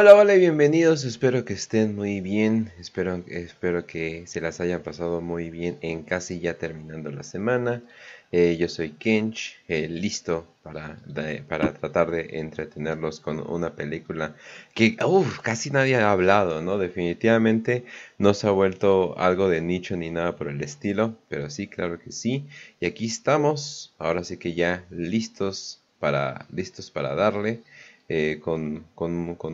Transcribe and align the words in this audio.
Hola, 0.00 0.14
hola 0.14 0.36
y 0.36 0.38
bienvenidos. 0.38 1.02
Espero 1.02 1.44
que 1.44 1.54
estén 1.54 1.96
muy 1.96 2.20
bien. 2.20 2.70
Espero, 2.78 3.20
espero 3.26 3.84
que 3.84 4.28
se 4.28 4.40
las 4.40 4.60
hayan 4.60 4.80
pasado 4.80 5.20
muy 5.20 5.50
bien 5.50 5.76
en 5.80 6.04
casi 6.04 6.38
ya 6.38 6.54
terminando 6.54 7.10
la 7.10 7.24
semana. 7.24 7.82
Eh, 8.30 8.56
yo 8.60 8.68
soy 8.68 8.90
Kench, 8.90 9.56
eh, 9.66 9.88
listo 9.88 10.46
para, 10.62 10.98
para 11.48 11.74
tratar 11.74 12.12
de 12.12 12.38
entretenerlos 12.38 13.18
con 13.18 13.40
una 13.50 13.74
película 13.74 14.36
que 14.72 14.96
casi 15.42 15.70
nadie 15.70 15.96
ha 15.96 16.12
hablado, 16.12 16.62
¿no? 16.62 16.78
Definitivamente 16.78 17.84
no 18.18 18.34
se 18.34 18.46
ha 18.46 18.52
vuelto 18.52 19.18
algo 19.18 19.48
de 19.48 19.62
nicho 19.62 19.96
ni 19.96 20.10
nada 20.10 20.36
por 20.36 20.46
el 20.46 20.62
estilo, 20.62 21.16
pero 21.28 21.50
sí, 21.50 21.66
claro 21.66 21.98
que 21.98 22.12
sí. 22.12 22.46
Y 22.78 22.86
aquí 22.86 23.06
estamos, 23.06 23.92
ahora 23.98 24.22
sí 24.22 24.36
que 24.36 24.54
ya 24.54 24.84
listos 24.90 25.80
para, 25.98 26.46
listos 26.52 26.92
para 26.92 27.16
darle. 27.16 27.62
Eh, 28.10 28.40
con, 28.40 28.86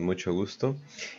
mucho 0.01 0.33
gusto. 0.33 0.77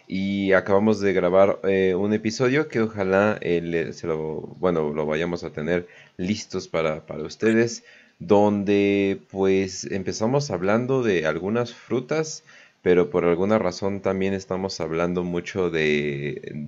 Y 0.09 0.53
acabamos 0.53 1.01
de 1.01 1.13
grabar 1.13 1.61
eh, 1.65 1.95
un 1.95 2.15
episodio 2.15 2.67
que 2.69 2.81
ojalá 2.81 3.37
eh, 3.43 3.91
se 3.93 4.07
lo, 4.07 4.41
bueno, 4.59 4.95
lo 4.95 5.05
vayamos 5.05 5.45
a 5.45 5.51
tener 5.51 5.87
listos 6.17 6.67
para, 6.67 7.05
para 7.05 7.25
ustedes, 7.25 7.85
donde 8.19 9.21
pues 9.31 9.85
empezamos 9.85 10.51
hablando 10.51 11.03
de 11.03 11.27
algunas 11.27 11.75
frutas, 11.75 12.43
pero 12.81 13.11
por 13.11 13.27
alguna 13.27 13.59
razón 13.59 14.01
también 14.01 14.33
estamos 14.33 14.81
hablando 14.81 15.23
mucho 15.23 15.69
de 15.69 16.67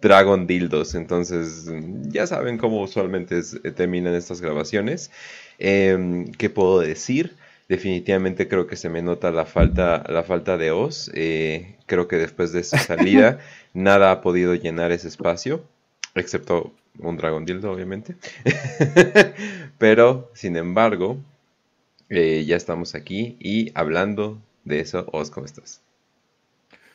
Dragon 0.00 0.46
Dildos. 0.46 0.94
Entonces, 0.94 1.68
ya 2.08 2.28
saben 2.28 2.56
cómo 2.56 2.82
usualmente 2.82 3.40
terminan 3.74 4.14
estas 4.14 4.40
grabaciones. 4.40 5.10
Em, 5.58 6.30
¿Qué 6.32 6.50
puedo 6.50 6.78
decir? 6.78 7.36
Definitivamente 7.72 8.48
creo 8.48 8.66
que 8.66 8.76
se 8.76 8.90
me 8.90 9.00
nota 9.00 9.30
la 9.30 9.46
falta, 9.46 10.04
la 10.06 10.22
falta 10.22 10.58
de 10.58 10.72
Oz. 10.72 11.10
Eh, 11.14 11.76
creo 11.86 12.06
que 12.06 12.16
después 12.16 12.52
de 12.52 12.64
su 12.64 12.76
salida 12.76 13.38
nada 13.72 14.10
ha 14.10 14.20
podido 14.20 14.54
llenar 14.54 14.92
ese 14.92 15.08
espacio, 15.08 15.64
excepto 16.14 16.74
un 16.98 17.16
dragón 17.16 17.46
dildo, 17.46 17.72
obviamente. 17.72 18.16
Pero, 19.78 20.30
sin 20.34 20.56
embargo, 20.56 21.16
eh, 22.10 22.44
ya 22.46 22.56
estamos 22.56 22.94
aquí 22.94 23.38
y 23.40 23.72
hablando 23.74 24.38
de 24.64 24.80
eso, 24.80 25.06
Oz, 25.10 25.30
¿cómo 25.30 25.46
estás? 25.46 25.80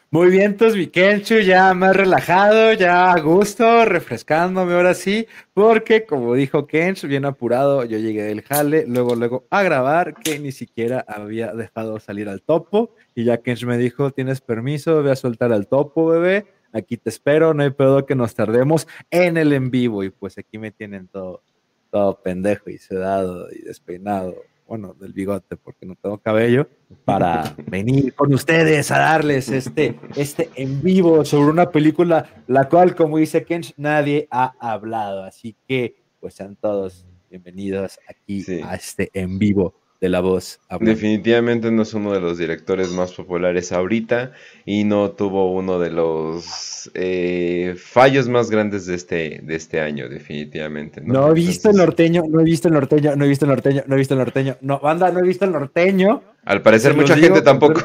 Muy 0.10 0.30
bien, 0.30 0.52
entonces 0.52 0.78
mi 0.78 0.88
Kenchu, 0.88 1.40
ya 1.40 1.74
más 1.74 1.94
relajado, 1.94 2.72
ya 2.72 3.12
a 3.12 3.20
gusto, 3.20 3.84
refrescándome 3.84 4.74
ahora 4.74 4.94
sí, 4.94 5.28
porque 5.54 6.06
como 6.06 6.34
dijo 6.34 6.66
Kench, 6.66 7.04
bien 7.04 7.26
apurado, 7.26 7.84
yo 7.84 7.98
llegué 7.98 8.24
del 8.24 8.42
jale, 8.42 8.86
luego, 8.88 9.16
luego 9.16 9.48
a 9.50 9.64
grabar, 9.64 10.14
que 10.14 10.40
ni 10.40 10.54
siquiera 10.54 11.04
había 11.06 11.54
dejado 11.54 12.00
salir 12.00 12.30
al 12.30 12.42
topo, 12.42 12.96
y 13.16 13.26
ya 13.26 13.42
Kench 13.42 13.66
me 13.66 13.78
dijo, 13.78 14.12
tienes 14.12 14.40
permiso, 14.40 15.02
voy 15.02 15.12
a 15.12 15.18
soltar 15.18 15.52
al 15.52 15.68
topo, 15.68 16.08
bebé, 16.08 16.46
aquí 16.72 16.96
te 16.96 17.10
espero, 17.10 17.54
no 17.54 17.64
hay 17.64 17.72
pedo 17.72 18.06
que 18.06 18.16
nos 18.16 18.34
tardemos 18.34 18.88
en 19.12 19.36
el 19.36 19.52
en 19.52 19.72
vivo, 19.72 20.06
y 20.06 20.10
pues 20.10 20.38
aquí 20.38 20.58
me 20.58 20.72
tienen 20.72 21.10
todo, 21.10 21.44
todo 21.92 22.22
pendejo 22.22 22.70
y 22.70 22.78
sedado 22.78 23.50
y 23.52 23.62
despeinado 23.64 24.36
bueno, 24.68 24.94
del 24.94 25.14
bigote 25.14 25.56
porque 25.56 25.86
no 25.86 25.96
tengo 25.96 26.18
cabello, 26.18 26.68
para 27.06 27.56
venir 27.68 28.14
con 28.14 28.34
ustedes 28.34 28.92
a 28.92 29.00
darles 29.00 29.50
este, 29.50 30.00
este 30.16 30.50
en 30.56 30.82
vivo 30.82 31.24
sobre 31.26 31.52
una 31.52 31.70
película 31.72 32.44
la 32.48 32.68
cual, 32.68 32.96
como 32.96 33.18
dice 33.18 33.46
Kench, 33.46 33.74
nadie 33.78 34.28
ha 34.30 34.54
hablado. 34.60 35.24
Así 35.24 35.56
que, 35.68 35.96
pues 36.20 36.36
sean 36.36 36.56
todos 36.56 37.06
bienvenidos 37.30 38.00
aquí 38.08 38.46
a 38.64 38.76
este 38.76 39.10
en 39.14 39.38
vivo 39.38 39.87
de 40.00 40.10
la 40.10 40.20
voz. 40.20 40.60
Definitivamente 40.80 41.72
no 41.72 41.82
es 41.82 41.94
uno 41.94 42.14
de 42.14 42.20
los 42.20 42.38
directores 42.38 42.92
más 42.92 43.14
populares 43.14 43.72
ahorita 43.72 44.32
y 44.66 44.84
no 44.84 45.12
tuvo 45.12 45.54
uno 45.54 45.80
de 45.80 45.90
los 45.90 46.92
eh, 46.94 47.76
fallos 47.78 48.28
más 48.28 48.52
grandes 48.52 48.86
de 48.86 48.96
este, 48.96 49.42
de 49.44 49.56
este 49.56 49.82
año, 49.82 50.08
definitivamente. 50.08 51.02
No, 51.02 51.32
he 51.32 51.34
visto 51.34 51.70
el 51.70 51.78
norteño, 51.78 52.24
no 52.30 52.42
he 52.42 52.44
visto 52.44 52.68
el 52.68 52.76
norteño, 52.76 53.16
no 53.16 53.26
he 53.26 53.28
visto 53.28 53.46
el 53.46 53.50
norteño, 53.50 53.84
no 53.88 53.96
he 53.96 53.98
visto 53.98 54.14
el 54.14 54.20
norteño. 54.20 54.58
No, 54.62 54.80
banda, 54.80 55.12
no 55.12 55.20
he 55.20 55.24
visto 55.24 55.46
el 55.46 55.52
norteño. 55.52 56.22
Al 56.46 56.62
parecer 56.62 56.96
mucha 56.96 57.18
gente 57.18 57.42
tampoco. 57.42 57.82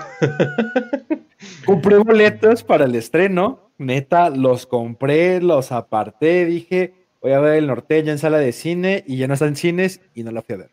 Compré 1.65 1.97
boletos 1.99 2.63
para 2.63 2.85
el 2.85 2.95
estreno, 2.95 3.71
neta, 3.79 4.31
los 4.31 4.67
compré, 4.67 5.41
los 5.41 5.73
aparté, 5.73 6.45
dije, 6.45 6.95
voy 7.21 7.33
a 7.33 7.41
ver 7.41 7.55
el 7.55 7.69
norteño 7.69 8.13
en 8.13 8.19
sala 8.19 8.39
de 8.39 8.53
cine 8.53 9.05
y 9.07 9.17
ya 9.17 9.29
no 9.29 9.35
está 9.35 9.47
en 9.47 9.57
cines 9.57 10.01
y 10.15 10.25
no 10.25 10.33
la 10.33 10.43
fui 10.43 10.57
a 10.57 10.59
ver. 10.59 10.71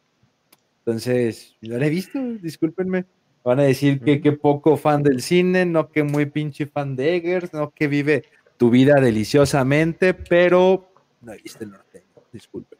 Entonces, 0.89 1.55
no 1.61 1.77
la 1.77 1.85
he 1.85 1.89
visto, 1.91 2.19
discúlpenme. 2.41 3.05
Van 3.43 3.59
a 3.59 3.63
decir 3.63 4.01
que 4.01 4.21
qué 4.21 4.31
poco 4.31 4.75
fan 4.75 5.03
del 5.03 5.21
cine, 5.21 5.63
no 5.63 5.91
que 5.91 6.01
muy 6.01 6.25
pinche 6.25 6.65
fan 6.65 6.95
de 6.95 7.15
Eggers, 7.15 7.53
no 7.53 7.69
que 7.69 7.87
vive 7.87 8.23
tu 8.57 8.71
vida 8.71 8.95
deliciosamente, 8.95 10.15
pero 10.15 10.91
no 11.21 11.31
he 11.33 11.37
visto 11.37 11.63
el 11.63 11.69
norteño, 11.69 12.05
disculpen. 12.33 12.79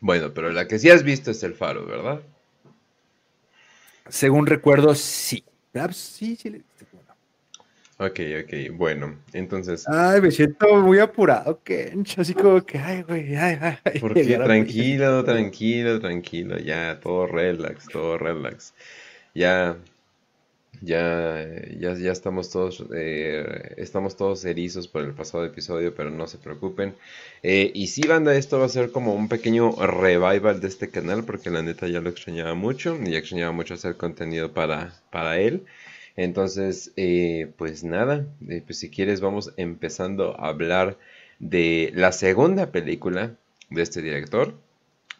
Bueno, 0.00 0.32
pero 0.32 0.50
la 0.50 0.66
que 0.66 0.78
sí 0.78 0.88
has 0.88 1.02
visto 1.02 1.30
es 1.30 1.42
el 1.42 1.52
faro, 1.52 1.84
¿verdad? 1.84 2.22
Según 4.08 4.46
recuerdo, 4.46 4.94
sí. 4.94 5.44
Ah, 5.74 5.84
pues 5.84 5.98
sí, 5.98 6.36
sí 6.36 6.48
le 6.48 6.62
Ok, 7.98 8.20
ok, 8.42 8.76
bueno, 8.76 9.14
entonces. 9.32 9.86
Ay, 9.88 10.20
me 10.20 10.32
siento 10.32 10.74
muy 10.82 10.98
apurado, 10.98 11.60
Kench, 11.62 12.18
así 12.18 12.34
como 12.34 12.60
que, 12.66 12.76
ay, 12.76 13.02
güey, 13.02 13.36
ay, 13.36 13.56
ay. 13.60 14.00
Porque 14.00 14.24
tranquilo, 14.24 15.24
tranquilo, 15.24 16.00
tranquilo, 16.00 16.58
ya, 16.58 16.98
todo 17.00 17.28
relax, 17.28 17.86
todo 17.86 18.18
relax. 18.18 18.74
Ya, 19.32 19.76
ya, 20.82 21.46
ya, 21.78 21.94
ya 21.94 22.10
estamos 22.10 22.50
todos, 22.50 22.84
eh, 22.92 23.74
estamos 23.76 24.16
todos 24.16 24.44
erizos 24.44 24.88
por 24.88 25.04
el 25.04 25.12
pasado 25.12 25.44
episodio, 25.44 25.94
pero 25.94 26.10
no 26.10 26.26
se 26.26 26.38
preocupen. 26.38 26.94
Eh, 27.44 27.70
y 27.74 27.86
sí, 27.86 28.02
banda, 28.08 28.34
esto 28.34 28.58
va 28.58 28.66
a 28.66 28.70
ser 28.70 28.90
como 28.90 29.14
un 29.14 29.28
pequeño 29.28 29.70
revival 29.70 30.60
de 30.60 30.66
este 30.66 30.90
canal, 30.90 31.24
porque 31.24 31.50
la 31.50 31.62
neta 31.62 31.86
ya 31.86 32.00
lo 32.00 32.10
extrañaba 32.10 32.54
mucho, 32.54 32.98
y 33.04 33.12
ya 33.12 33.18
extrañaba 33.18 33.52
mucho 33.52 33.74
hacer 33.74 33.96
contenido 33.96 34.52
para, 34.52 34.92
para 35.10 35.38
él. 35.38 35.64
Entonces, 36.16 36.92
eh, 36.96 37.50
pues 37.56 37.84
nada, 37.84 38.26
eh, 38.48 38.62
pues 38.64 38.78
si 38.78 38.90
quieres 38.90 39.20
vamos 39.20 39.52
empezando 39.56 40.38
a 40.40 40.48
hablar 40.48 40.96
de 41.40 41.92
la 41.94 42.12
segunda 42.12 42.70
película 42.70 43.34
de 43.70 43.82
este 43.82 44.02
director. 44.02 44.54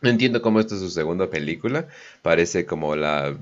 No 0.02 0.10
entiendo 0.10 0.42
cómo 0.42 0.60
esta 0.60 0.74
es 0.74 0.80
su 0.80 0.90
segunda 0.90 1.30
película, 1.30 1.88
parece 2.22 2.66
como 2.66 2.94
la 2.94 3.36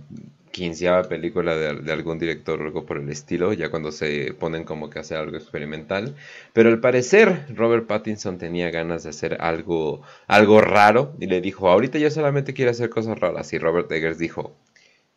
quinceava 0.52 1.08
película 1.08 1.56
de, 1.56 1.92
algún 1.92 2.18
director 2.18 2.60
o 2.60 2.64
algo 2.64 2.86
por 2.86 2.98
el 2.98 3.08
estilo, 3.08 3.52
ya 3.52 3.70
cuando 3.70 3.90
se 3.90 4.34
ponen 4.38 4.64
como 4.64 4.88
que 4.90 5.00
hacer 5.00 5.18
algo 5.18 5.36
experimental. 5.36 6.14
Pero 6.52 6.68
al 6.68 6.78
parecer 6.80 7.46
Robert 7.54 7.86
Pattinson 7.86 8.38
tenía 8.38 8.70
ganas 8.70 9.02
de 9.02 9.10
hacer 9.10 9.38
algo, 9.40 10.02
algo 10.28 10.60
raro 10.60 11.14
y 11.18 11.26
le 11.26 11.40
dijo, 11.40 11.68
ahorita 11.68 11.98
yo 11.98 12.10
solamente 12.10 12.54
quiero 12.54 12.70
hacer 12.70 12.90
cosas 12.90 13.18
raras. 13.18 13.52
Y 13.52 13.58
Robert 13.58 13.90
Eggers 13.90 14.18
dijo, 14.18 14.54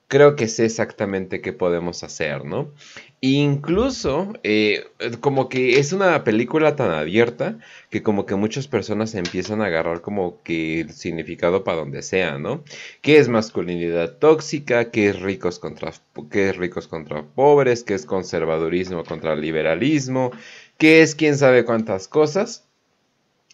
creo 0.08 0.36
que 0.36 0.48
sé 0.48 0.66
exactamente 0.66 1.42
qué 1.42 1.54
podemos 1.54 2.04
hacer, 2.04 2.46
¿no? 2.46 2.72
Incluso, 3.22 4.34
eh, 4.44 4.86
como 5.20 5.50
que 5.50 5.80
es 5.80 5.94
una 5.94 6.24
película 6.24 6.76
tan 6.76 6.92
abierta 6.92 7.58
que 7.90 8.04
como 8.04 8.26
que 8.28 8.36
muchas 8.36 8.68
personas 8.68 9.16
empiezan 9.16 9.62
a 9.62 9.66
agarrar 9.66 10.02
como 10.02 10.44
que 10.44 10.82
el 10.82 10.92
significado 10.92 11.64
para 11.64 11.78
donde 11.78 12.04
sea, 12.04 12.38
¿no? 12.38 12.64
¿Qué 13.02 13.18
es 13.18 13.30
masculinidad 13.30 14.18
tóxica? 14.18 14.92
¿Qué 14.92 15.10
es 15.10 15.20
ricos 15.20 15.58
contra, 15.58 15.92
qué 16.30 16.50
es 16.50 16.58
ricos 16.58 16.88
contra 16.88 17.24
pobres? 17.24 17.84
¿Qué 17.84 17.96
es 17.96 18.06
conservadurismo 18.06 19.04
contra 19.04 19.36
liberalismo? 19.36 20.32
¿Qué 20.78 21.02
es 21.02 21.16
quién 21.16 21.38
sabe 21.38 21.66
cuántas 21.66 22.08
cosas? 22.08 22.68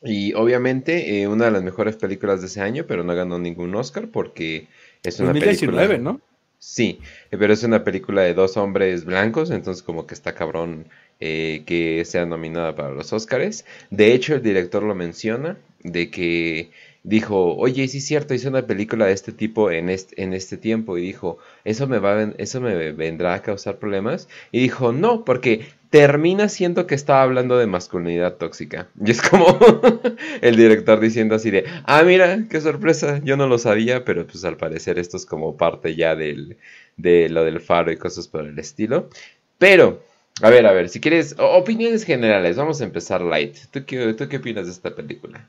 Y 0.04 0.34
obviamente 0.34 1.22
eh, 1.22 1.28
una 1.28 1.46
de 1.46 1.52
las 1.52 1.64
mejores 1.64 1.96
películas 1.96 2.42
de 2.42 2.48
ese 2.48 2.60
año, 2.60 2.86
pero 2.88 3.04
no 3.04 3.16
ganó 3.16 3.40
ningún 3.40 3.74
Oscar 3.76 4.10
porque 4.10 4.68
es 5.04 5.20
una 5.20 5.30
2019, 5.30 5.88
película... 5.88 6.12
¿no? 6.12 6.31
Sí, 6.64 7.00
pero 7.32 7.52
es 7.54 7.64
una 7.64 7.84
película 7.84 8.22
de 8.22 8.34
dos 8.36 8.56
hombres 8.56 9.04
blancos, 9.04 9.50
entonces 9.50 9.82
como 9.84 10.06
que 10.06 10.14
está 10.14 10.36
cabrón 10.36 10.88
eh, 11.20 11.64
que 11.66 12.06
sea 12.06 12.26
nominada 12.28 12.76
para 12.76 12.92
los 12.92 13.12
Oscars. 13.14 13.66
De 13.90 14.14
hecho, 14.14 14.36
el 14.36 14.44
director 14.44 14.84
lo 14.84 14.94
menciona, 14.94 15.58
de 15.84 16.12
que 16.12 16.72
dijo, 17.04 17.56
oye, 17.56 17.88
sí 17.88 17.98
es 18.00 18.06
cierto, 18.06 18.34
hice 18.34 18.48
una 18.48 18.68
película 18.68 19.06
de 19.06 19.14
este 19.14 19.32
tipo 19.32 19.72
en 19.72 19.90
este, 19.90 20.22
en 20.22 20.34
este 20.34 20.58
tiempo, 20.58 20.98
y 20.98 21.02
dijo, 21.02 21.38
¿eso 21.64 21.88
me, 21.88 22.00
va 22.00 22.22
¿eso 22.38 22.62
me 22.62 22.92
vendrá 22.92 23.34
a 23.34 23.42
causar 23.42 23.78
problemas? 23.80 24.28
Y 24.52 24.60
dijo, 24.62 24.92
no, 24.92 25.26
porque 25.26 25.66
termina 25.90 26.48
siendo 26.48 26.88
que 26.88 26.96
estaba 26.96 27.22
hablando 27.24 27.58
de 27.58 27.68
masculinidad 27.68 28.36
tóxica. 28.38 28.88
Y 29.06 29.12
es 29.12 29.22
como 29.22 29.60
el 30.42 30.56
director 30.56 31.00
diciendo 31.00 31.36
así 31.36 31.52
de, 31.52 31.66
ah, 31.86 32.04
mira, 32.04 32.46
qué 32.50 32.62
sorpresa, 32.62 33.22
yo 33.24 33.38
no 33.38 33.48
lo 33.48 33.58
sabía, 33.58 34.06
pero 34.06 34.26
pues 34.26 34.44
al 34.46 34.58
parecer 34.58 35.00
esto 35.00 35.18
es 35.18 35.26
como 35.26 35.58
parte 35.58 35.96
ya 35.96 36.16
del, 36.16 36.58
de 36.98 37.30
lo 37.30 37.44
del 37.44 37.60
faro 37.62 37.92
y 37.92 37.98
cosas 37.98 38.28
por 38.28 38.46
el 38.46 38.58
estilo. 38.60 39.10
Pero, 39.58 40.04
a 40.42 40.50
ver, 40.50 40.66
a 40.66 40.72
ver, 40.74 40.90
si 40.90 41.00
quieres, 41.00 41.36
opiniones 41.38 42.04
generales, 42.04 42.58
vamos 42.58 42.82
a 42.82 42.86
empezar 42.86 43.22
light. 43.22 43.58
¿Tú 43.72 43.86
qué, 43.86 44.14
¿Tú 44.14 44.28
qué 44.30 44.38
opinas 44.38 44.66
de 44.66 44.72
esta 44.72 44.96
película? 44.96 45.48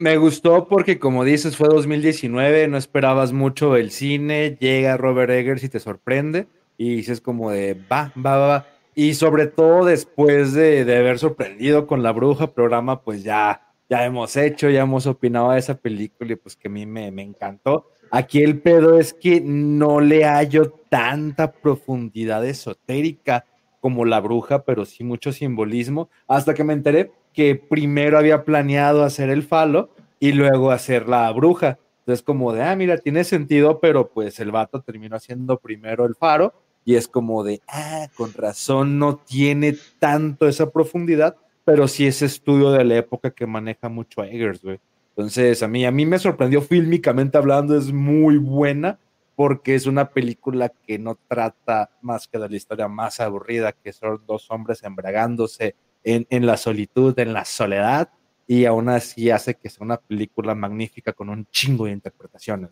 Me 0.00 0.16
gustó 0.16 0.66
porque, 0.66 0.98
como 0.98 1.24
dices, 1.24 1.58
fue 1.58 1.68
2019, 1.68 2.68
no 2.68 2.78
esperabas 2.78 3.34
mucho 3.34 3.74
del 3.74 3.90
cine, 3.90 4.56
llega 4.58 4.96
Robert 4.96 5.30
Eggers 5.30 5.62
y 5.62 5.68
te 5.68 5.78
sorprende 5.78 6.46
y 6.78 6.96
dices 6.96 7.20
como 7.20 7.50
de, 7.50 7.74
va, 7.74 8.10
va, 8.16 8.38
va, 8.38 8.66
Y 8.94 9.12
sobre 9.12 9.46
todo 9.46 9.84
después 9.84 10.54
de, 10.54 10.86
de 10.86 10.96
haber 10.96 11.18
sorprendido 11.18 11.86
con 11.86 12.02
la 12.02 12.12
bruja 12.12 12.54
programa, 12.54 13.02
pues 13.02 13.22
ya, 13.22 13.74
ya 13.90 14.06
hemos 14.06 14.38
hecho, 14.38 14.70
ya 14.70 14.80
hemos 14.80 15.06
opinado 15.06 15.50
de 15.50 15.58
esa 15.58 15.74
película 15.74 16.32
y 16.32 16.36
pues 16.36 16.56
que 16.56 16.68
a 16.68 16.70
mí 16.70 16.86
me, 16.86 17.10
me 17.10 17.20
encantó. 17.20 17.90
Aquí 18.10 18.42
el 18.42 18.58
pedo 18.58 18.98
es 18.98 19.12
que 19.12 19.42
no 19.42 20.00
le 20.00 20.24
hallo 20.24 20.72
tanta 20.88 21.52
profundidad 21.52 22.46
esotérica 22.46 23.44
como 23.80 24.06
la 24.06 24.20
bruja, 24.20 24.64
pero 24.64 24.86
sí 24.86 25.04
mucho 25.04 25.30
simbolismo, 25.30 26.08
hasta 26.26 26.54
que 26.54 26.64
me 26.64 26.72
enteré 26.72 27.12
que 27.32 27.54
primero 27.54 28.18
había 28.18 28.44
planeado 28.44 29.04
hacer 29.04 29.30
el 29.30 29.42
falo 29.42 29.90
y 30.18 30.32
luego 30.32 30.70
hacer 30.70 31.08
la 31.08 31.30
bruja. 31.32 31.78
Entonces 32.00 32.22
como 32.22 32.52
de, 32.52 32.62
ah, 32.62 32.76
mira, 32.76 32.98
tiene 32.98 33.24
sentido, 33.24 33.80
pero 33.80 34.08
pues 34.08 34.40
el 34.40 34.50
vato 34.50 34.80
terminó 34.82 35.16
haciendo 35.16 35.58
primero 35.58 36.04
el 36.06 36.14
faro 36.14 36.52
y 36.84 36.96
es 36.96 37.08
como 37.08 37.44
de, 37.44 37.60
ah, 37.68 38.08
con 38.16 38.32
razón 38.32 38.98
no 38.98 39.16
tiene 39.18 39.76
tanto 39.98 40.48
esa 40.48 40.70
profundidad, 40.70 41.36
pero 41.64 41.86
sí 41.88 42.06
ese 42.06 42.26
estudio 42.26 42.72
de 42.72 42.84
la 42.84 42.96
época 42.96 43.30
que 43.30 43.46
maneja 43.46 43.88
mucho 43.88 44.24
Eggers, 44.24 44.62
güey. 44.62 44.80
Entonces, 45.10 45.62
a 45.62 45.68
mí, 45.68 45.84
a 45.84 45.90
mí 45.90 46.06
me 46.06 46.18
sorprendió 46.18 46.62
fílmicamente 46.62 47.36
hablando, 47.36 47.76
es 47.76 47.92
muy 47.92 48.38
buena 48.38 48.98
porque 49.36 49.74
es 49.74 49.86
una 49.86 50.10
película 50.10 50.68
que 50.68 50.98
no 50.98 51.18
trata 51.28 51.90
más 52.02 52.28
que 52.28 52.38
de 52.38 52.48
la 52.48 52.56
historia 52.56 52.88
más 52.88 53.20
aburrida, 53.20 53.72
que 53.72 53.92
son 53.92 54.20
dos 54.26 54.50
hombres 54.50 54.82
embragándose 54.82 55.76
en, 56.04 56.26
en 56.30 56.46
la 56.46 56.56
solitud, 56.56 57.18
en 57.18 57.32
la 57.32 57.44
soledad, 57.44 58.10
y 58.46 58.64
aún 58.64 58.88
así 58.88 59.30
hace 59.30 59.54
que 59.54 59.70
sea 59.70 59.84
una 59.84 59.96
película 59.96 60.54
magnífica 60.54 61.12
con 61.12 61.28
un 61.28 61.46
chingo 61.52 61.86
de 61.86 61.92
interpretaciones. 61.92 62.70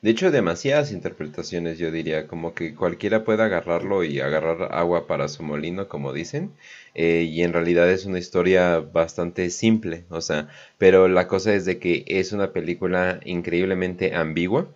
De 0.00 0.10
hecho, 0.10 0.30
demasiadas 0.30 0.92
interpretaciones, 0.92 1.78
yo 1.78 1.90
diría, 1.90 2.28
como 2.28 2.54
que 2.54 2.76
cualquiera 2.76 3.24
puede 3.24 3.42
agarrarlo 3.42 4.04
y 4.04 4.20
agarrar 4.20 4.68
agua 4.72 5.08
para 5.08 5.26
su 5.26 5.42
molino, 5.42 5.88
como 5.88 6.12
dicen, 6.12 6.52
eh, 6.94 7.26
y 7.28 7.42
en 7.42 7.52
realidad 7.52 7.90
es 7.90 8.06
una 8.06 8.20
historia 8.20 8.78
bastante 8.78 9.50
simple, 9.50 10.04
o 10.10 10.20
sea, 10.20 10.48
pero 10.78 11.08
la 11.08 11.26
cosa 11.26 11.52
es 11.52 11.64
de 11.64 11.80
que 11.80 12.04
es 12.06 12.30
una 12.30 12.52
película 12.52 13.18
increíblemente 13.24 14.14
ambigua, 14.14 14.68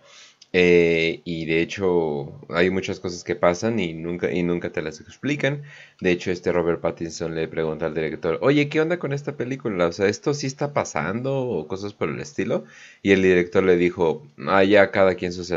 eh, 0.55 1.21
y 1.25 1.45
de 1.45 1.61
hecho 1.61 2.39
hay 2.49 2.69
muchas 2.69 2.99
cosas 2.99 3.23
que 3.23 3.35
pasan 3.35 3.79
y 3.79 3.93
nunca, 3.93 4.31
y 4.31 4.43
nunca 4.43 4.71
te 4.71 4.83
las 4.83 5.01
explican. 5.01 5.63
De 5.99 6.11
hecho, 6.11 6.31
este 6.31 6.51
Robert 6.51 6.79
Pattinson 6.79 7.33
le 7.33 7.47
pregunta 7.47 7.87
al 7.87 7.95
director, 7.95 8.37
oye, 8.41 8.69
¿qué 8.69 8.79
onda 8.79 8.99
con 8.99 9.13
esta 9.13 9.35
película? 9.35 9.87
O 9.87 9.91
sea, 9.91 10.07
¿esto 10.07 10.33
sí 10.35 10.45
está 10.45 10.71
pasando 10.71 11.35
o 11.41 11.67
cosas 11.67 11.93
por 11.93 12.09
el 12.09 12.19
estilo? 12.19 12.65
Y 13.01 13.11
el 13.11 13.23
director 13.23 13.63
le 13.63 13.77
dijo, 13.77 14.27
ah, 14.47 14.63
ya 14.63 14.91
cada 14.91 15.15
quien 15.15 15.33
sus 15.33 15.51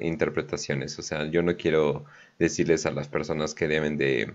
interpretaciones. 0.00 0.98
O 0.98 1.02
sea, 1.02 1.26
yo 1.30 1.42
no 1.42 1.56
quiero 1.56 2.04
decirles 2.40 2.86
a 2.86 2.90
las 2.90 3.08
personas 3.08 3.54
que 3.54 3.68
deben 3.68 3.96
de 3.98 4.32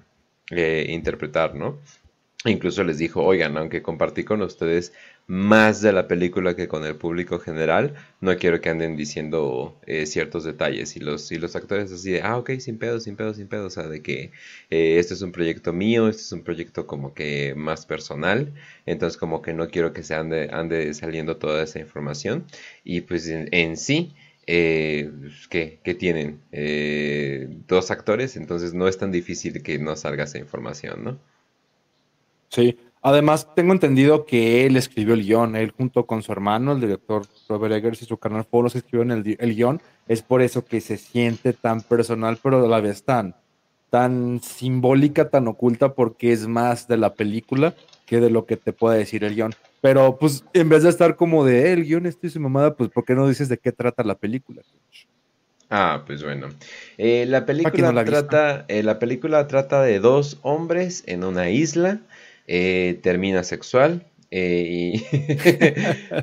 eh, 0.51 0.85
interpretar, 0.89 1.55
¿no? 1.55 1.79
Incluso 2.45 2.83
les 2.83 2.99
dijo, 2.99 3.23
oigan, 3.23 3.57
aunque 3.57 3.81
compartí 3.81 4.23
con 4.23 4.41
ustedes 4.43 4.93
más 5.27 5.81
de 5.81 5.91
la 5.91 6.07
película 6.07 6.55
que 6.55 6.67
con 6.67 6.85
el 6.85 6.95
público 6.97 7.39
general, 7.39 7.95
no 8.21 8.37
quiero 8.37 8.61
que 8.61 8.69
anden 8.69 8.95
diciendo 8.95 9.79
eh, 9.87 10.05
ciertos 10.05 10.43
detalles. 10.43 10.95
Y 10.95 10.99
los, 10.99 11.31
y 11.31 11.37
los 11.39 11.55
actores 11.55 11.91
así 11.91 12.11
de, 12.11 12.21
ah, 12.21 12.37
ok, 12.37 12.51
sin 12.59 12.77
pedo, 12.77 12.99
sin 12.99 13.15
pedo, 13.15 13.33
sin 13.33 13.47
pedo. 13.47 13.65
O 13.65 13.69
sea, 13.69 13.87
de 13.87 14.01
que 14.01 14.31
eh, 14.69 14.99
este 14.99 15.15
es 15.15 15.21
un 15.21 15.31
proyecto 15.31 15.73
mío, 15.73 16.07
este 16.07 16.21
es 16.21 16.31
un 16.31 16.43
proyecto 16.43 16.85
como 16.85 17.13
que 17.13 17.55
más 17.55 17.85
personal. 17.85 18.53
Entonces 18.85 19.17
como 19.17 19.41
que 19.41 19.53
no 19.53 19.69
quiero 19.69 19.93
que 19.93 20.03
se 20.03 20.13
ande, 20.15 20.49
ande 20.51 20.93
saliendo 20.93 21.37
toda 21.37 21.63
esa 21.63 21.79
información. 21.79 22.45
Y 22.83 23.01
pues 23.01 23.27
en, 23.27 23.77
sí... 23.77 24.13
Eh, 24.47 25.11
¿qué, 25.49 25.79
tienen? 25.97 26.39
Eh, 26.51 27.47
dos 27.67 27.89
actores, 27.89 28.37
entonces 28.37 28.75
no 28.75 28.87
es 28.87 28.95
tan 28.99 29.11
difícil 29.11 29.63
que 29.63 29.79
no 29.79 29.95
salga 29.95 30.25
esa 30.25 30.37
información, 30.37 31.03
¿no? 31.03 31.19
Sí, 32.49 32.77
además 33.05 33.53
tengo 33.55 33.71
entendido 33.71 34.25
que 34.25 34.65
él 34.65 34.75
escribió 34.77 35.13
el 35.13 35.23
guion, 35.23 35.55
él 35.55 35.71
junto 35.77 36.07
con 36.07 36.23
su 36.23 36.31
hermano, 36.31 36.71
el 36.71 36.81
director 36.81 37.27
Robert 37.47 37.75
Eggers 37.75 38.01
y 38.01 38.05
su 38.05 38.17
carnal 38.17 38.45
Paul 38.45 38.63
los 38.63 38.75
escribieron 38.75 39.11
el, 39.11 39.37
el 39.39 39.55
guion, 39.55 39.79
es 40.07 40.23
por 40.23 40.41
eso 40.41 40.65
que 40.65 40.81
se 40.81 40.97
siente 40.97 41.53
tan 41.53 41.81
personal, 41.81 42.39
pero 42.41 42.65
a 42.65 42.67
la 42.67 42.81
vez 42.81 43.03
tan, 43.03 43.35
tan 43.91 44.41
simbólica, 44.41 45.29
tan 45.29 45.47
oculta, 45.47 45.93
porque 45.93 46.31
es 46.31 46.47
más 46.47 46.87
de 46.87 46.97
la 46.97 47.13
película 47.13 47.75
que 48.07 48.19
de 48.19 48.31
lo 48.31 48.47
que 48.47 48.57
te 48.57 48.73
puede 48.73 48.97
decir 48.97 49.23
el 49.23 49.35
guion. 49.35 49.53
Pero 49.81 50.17
pues 50.17 50.43
en 50.53 50.67
vez 50.67 50.81
de 50.81 50.89
estar 50.89 51.15
como 51.15 51.45
de 51.45 51.73
el 51.73 51.83
guion 51.85 52.07
este 52.07 52.25
y 52.25 52.31
su 52.31 52.39
mamada, 52.39 52.73
pues 52.73 52.89
¿por 52.89 53.05
qué 53.05 53.13
no 53.13 53.27
dices 53.27 53.49
de 53.49 53.59
qué 53.59 53.71
trata 53.71 54.03
la 54.03 54.15
película? 54.15 54.63
Ah, 55.69 56.03
pues 56.07 56.23
bueno. 56.23 56.49
Eh, 56.97 57.25
la, 57.27 57.45
película 57.45 58.03
trata, 58.03 58.65
eh, 58.67 58.81
la 58.81 58.97
película 58.97 59.45
trata 59.45 59.83
de 59.83 59.99
dos 59.99 60.39
hombres 60.41 61.03
en 61.05 61.23
una 61.23 61.51
isla 61.51 62.01
eh, 62.47 62.99
termina 63.01 63.43
sexual. 63.43 64.05
Eh, 64.31 64.93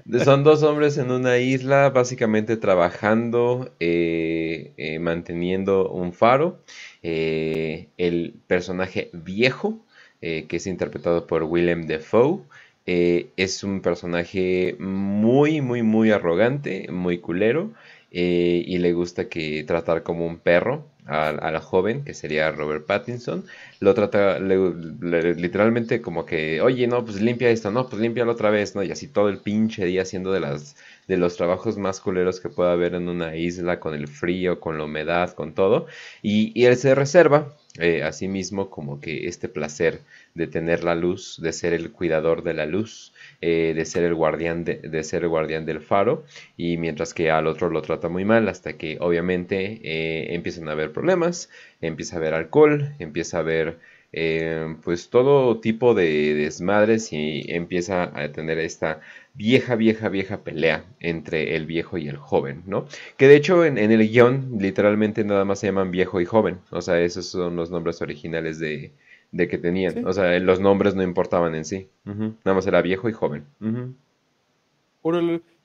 son 0.25 0.45
dos 0.45 0.63
hombres 0.63 0.99
en 0.99 1.11
una 1.11 1.39
isla, 1.39 1.91
básicamente 1.91 2.57
trabajando, 2.57 3.73
eh, 3.81 4.99
manteniendo 5.01 5.91
un 5.91 6.13
faro. 6.13 6.61
el 7.03 8.35
personaje 8.47 9.11
viejo, 9.13 9.85
que 10.21 10.47
es 10.51 10.67
interpretado 10.67 11.27
por 11.27 11.45
Willem 11.45 11.87
Dafoe, 11.87 12.43
es 12.87 13.65
un 13.65 13.81
personaje 13.81 14.77
muy, 14.79 15.61
muy, 15.61 15.83
muy 15.83 16.11
arrogante, 16.11 16.89
muy 16.91 17.19
culero. 17.19 17.73
y 18.11 18.79
le 18.79 18.93
gusta 18.93 19.29
que 19.29 19.65
tratar 19.65 20.03
como 20.03 20.27
un 20.27 20.39
perro 20.39 20.92
a, 21.07 21.51
la 21.51 21.61
joven, 21.61 22.05
que 22.05 22.15
sería 22.15 22.51
Robert 22.53 22.87
Pattinson, 22.87 23.45
lo 23.81 23.95
trata 23.95 24.39
literalmente 24.39 26.01
como 26.01 26.25
que, 26.25 26.61
oye, 26.61 26.87
no, 26.87 27.05
pues 27.05 27.21
limpia 27.21 27.51
esto, 27.51 27.71
no, 27.71 27.89
pues 27.89 28.01
limpialo 28.01 28.33
otra 28.33 28.51
vez, 28.51 28.75
¿no? 28.75 28.83
Y 28.83 28.93
así 28.93 29.09
todo 29.09 29.29
el 29.29 29.39
pinche 29.39 29.85
día 29.85 30.03
haciendo 30.03 30.33
de 30.33 30.41
las 30.41 30.77
de 31.09 31.17
los 31.17 31.37
trabajos 31.37 31.77
más 31.79 32.01
culeros 32.01 32.41
que 32.41 32.49
pueda 32.49 32.73
haber 32.73 32.95
en 32.95 33.09
una 33.09 33.37
isla, 33.37 33.81
con 33.81 33.95
el 33.95 34.07
frío, 34.09 34.61
con 34.61 34.79
la 34.79 34.85
humedad, 34.85 35.35
con 35.35 35.53
todo. 35.53 35.87
Y, 36.23 36.53
y 36.59 36.67
él 36.67 36.77
se 36.77 36.95
reserva 36.95 37.55
eh, 37.79 38.03
a 38.03 38.13
sí 38.13 38.29
mismo 38.29 38.71
como 38.71 39.01
que 39.01 39.27
este 39.29 39.49
placer 39.49 40.01
de 40.35 40.47
tener 40.47 40.85
la 40.85 40.95
luz, 40.95 41.39
de 41.41 41.53
ser 41.53 41.73
el 41.73 41.91
cuidador 41.91 42.43
de 42.43 42.55
la 42.55 42.67
luz, 42.67 43.12
eh, 43.45 43.73
de 43.75 43.85
ser 43.85 44.05
el 44.05 44.15
guardián 44.15 44.65
de, 44.65 45.03
ser 45.03 45.25
el 45.25 45.29
guardián 45.29 45.67
del 45.67 45.81
faro 45.81 46.25
y 46.57 46.77
mientras 46.77 47.13
que 47.13 47.31
al 47.31 47.49
otro 47.49 47.71
lo 47.71 47.83
trata 47.83 48.09
muy 48.09 48.25
mal 48.25 48.49
hasta 48.49 48.75
que 48.75 48.99
obviamente 49.01 49.81
eh, 49.83 50.35
empiezan 50.35 50.69
a 50.69 50.73
haber 50.73 50.93
problemas 50.93 51.51
empieza 51.81 52.17
a 52.17 52.19
haber 52.21 52.35
alcohol 52.35 52.95
empieza 53.01 53.39
a 53.39 53.41
haber 53.41 53.79
eh, 54.13 54.77
pues 54.85 55.09
todo 55.09 55.59
tipo 55.61 55.95
de 55.95 56.35
desmadres 56.35 57.13
y 57.13 57.47
empieza 57.49 58.13
a 58.15 58.31
tener 58.31 58.59
esta 58.59 59.01
vieja, 59.35 59.75
vieja, 59.75 60.09
vieja 60.11 60.45
pelea 60.45 60.85
entre 61.01 61.57
el 61.57 61.65
viejo 61.67 61.97
y 61.99 62.09
el 62.09 62.19
joven, 62.19 62.63
¿no? 62.67 62.87
Que 63.17 63.27
de 63.27 63.37
hecho 63.37 63.65
en, 63.65 63.79
el 63.79 64.09
guion 64.09 64.59
literalmente 64.61 65.25
nada 65.25 65.45
más 65.45 65.61
se 65.61 65.67
llaman 65.69 65.91
viejo 65.91 66.21
y 66.21 66.27
joven, 66.27 66.59
o 66.71 66.83
sea, 66.83 67.01
esos 67.01 67.27
son 67.27 67.57
los 67.57 67.71
nombres 67.71 68.03
originales 68.03 68.59
de, 68.59 68.93
de 69.33 69.49
que 69.49 69.59
tenían. 69.59 70.07
O 70.07 70.13
sea, 70.13 70.39
los 70.39 70.61
nombres 70.61 70.95
no 70.95 71.03
importaban 71.03 71.55
en 71.55 71.65
sí. 71.65 71.89
Nada 72.05 72.55
más 72.55 72.67
era 72.67 72.81
viejo 72.83 73.09
y 73.09 73.13
joven. 73.13 73.47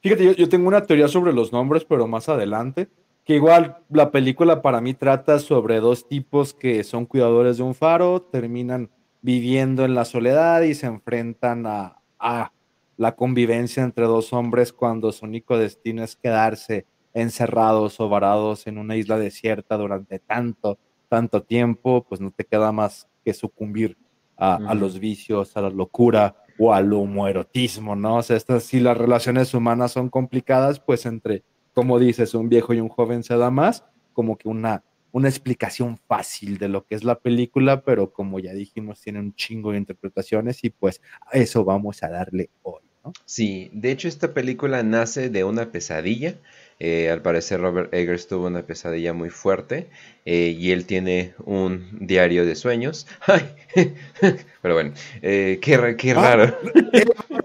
Fíjate, 0.01 0.35
yo, 0.35 0.49
tengo 0.49 0.67
una 0.67 0.83
teoría 0.83 1.07
sobre 1.07 1.33
los 1.33 1.51
nombres, 1.51 1.85
pero 1.85 2.07
más 2.07 2.29
adelante. 2.29 2.87
Que 3.23 3.35
igual 3.35 3.79
la 3.89 4.09
película 4.09 4.61
para 4.61 4.79
mí 4.79 4.93
trata 4.93 5.37
sobre 5.39 5.81
dos 5.81 6.07
tipos 6.07 6.53
que 6.53 6.83
son 6.85 7.05
cuidadores 7.05 7.57
de 7.57 7.63
un 7.63 7.75
faro, 7.75 8.21
terminan 8.21 8.89
viviendo 9.21 9.83
en 9.83 9.95
la 9.95 10.05
soledad 10.05 10.61
y 10.61 10.73
se 10.73 10.87
enfrentan 10.87 11.65
a, 11.67 11.97
a 12.19 12.53
la 12.95 13.15
convivencia 13.15 13.83
entre 13.83 14.05
dos 14.05 14.31
hombres 14.31 14.71
cuando 14.71 15.11
su 15.11 15.25
único 15.25 15.57
destino 15.57 16.03
es 16.03 16.15
quedarse 16.15 16.85
encerrados 17.13 17.99
o 17.99 18.07
varados 18.07 18.65
en 18.65 18.77
una 18.77 18.95
isla 18.95 19.17
desierta 19.17 19.75
durante 19.75 20.19
tanto, 20.19 20.77
tanto 21.07 21.43
tiempo, 21.43 22.05
pues 22.07 22.21
no 22.21 22.31
te 22.31 22.45
queda 22.45 22.71
más 22.71 23.07
que 23.23 23.33
sucumbir 23.33 23.97
a, 24.37 24.75
los 24.75 24.99
vicios, 24.99 25.57
a 25.57 25.61
la 25.61 25.69
locura 25.69 26.35
o 26.59 26.73
al 26.73 26.93
homoerotismo, 26.93 27.95
¿no? 27.95 28.17
O 28.17 28.23
sea, 28.23 28.37
estas, 28.37 28.63
si 28.63 28.79
las 28.79 28.97
relaciones 28.97 29.53
humanas 29.53 29.91
son 29.91 30.09
complicadas, 30.09 30.79
pues 30.79 31.05
entre, 31.05 31.43
como 31.73 31.99
dices, 31.99 32.33
un 32.33 32.49
viejo 32.49 32.73
y 32.73 32.79
un 32.79 32.89
joven 32.89 33.23
se 33.23 33.35
da 33.35 33.49
más, 33.49 33.83
como 34.13 34.37
que 34.37 34.47
una, 34.47 34.83
una 35.11 35.29
explicación 35.29 35.97
fácil 35.97 36.57
de 36.57 36.69
lo 36.69 36.85
que 36.85 36.95
es 36.95 37.03
la 37.03 37.19
película, 37.19 37.83
pero 37.83 38.11
como 38.11 38.39
ya 38.39 38.53
dijimos, 38.53 39.01
tiene 39.01 39.19
un 39.19 39.33
chingo 39.33 39.71
de 39.71 39.79
interpretaciones 39.79 40.63
y 40.63 40.69
pues 40.69 41.01
a 41.21 41.37
eso 41.37 41.63
vamos 41.63 42.03
a 42.03 42.09
darle 42.09 42.51
hoy, 42.61 42.83
¿no? 43.03 43.13
Sí, 43.25 43.69
de 43.73 43.91
hecho 43.91 44.07
esta 44.07 44.33
película 44.33 44.83
nace 44.83 45.29
de 45.29 45.43
una 45.43 45.71
pesadilla. 45.71 46.35
Eh, 46.79 47.09
al 47.09 47.23
parecer 47.23 47.59
Robert 47.59 47.91
Eggers 47.91 48.27
tuvo 48.27 48.45
una 48.45 48.61
pesadilla 48.61 49.11
muy 49.11 49.31
fuerte 49.31 49.87
eh, 50.25 50.55
y 50.55 50.71
él 50.71 50.85
tiene 50.85 51.33
un 51.43 51.87
diario 51.99 52.45
de 52.45 52.55
sueños. 52.55 53.07
Pero 54.61 54.73
bueno, 54.75 54.93
eh, 55.23 55.57
qué, 55.59 55.95
qué, 55.97 56.11
ah, 56.11 56.13
raro. 56.13 56.57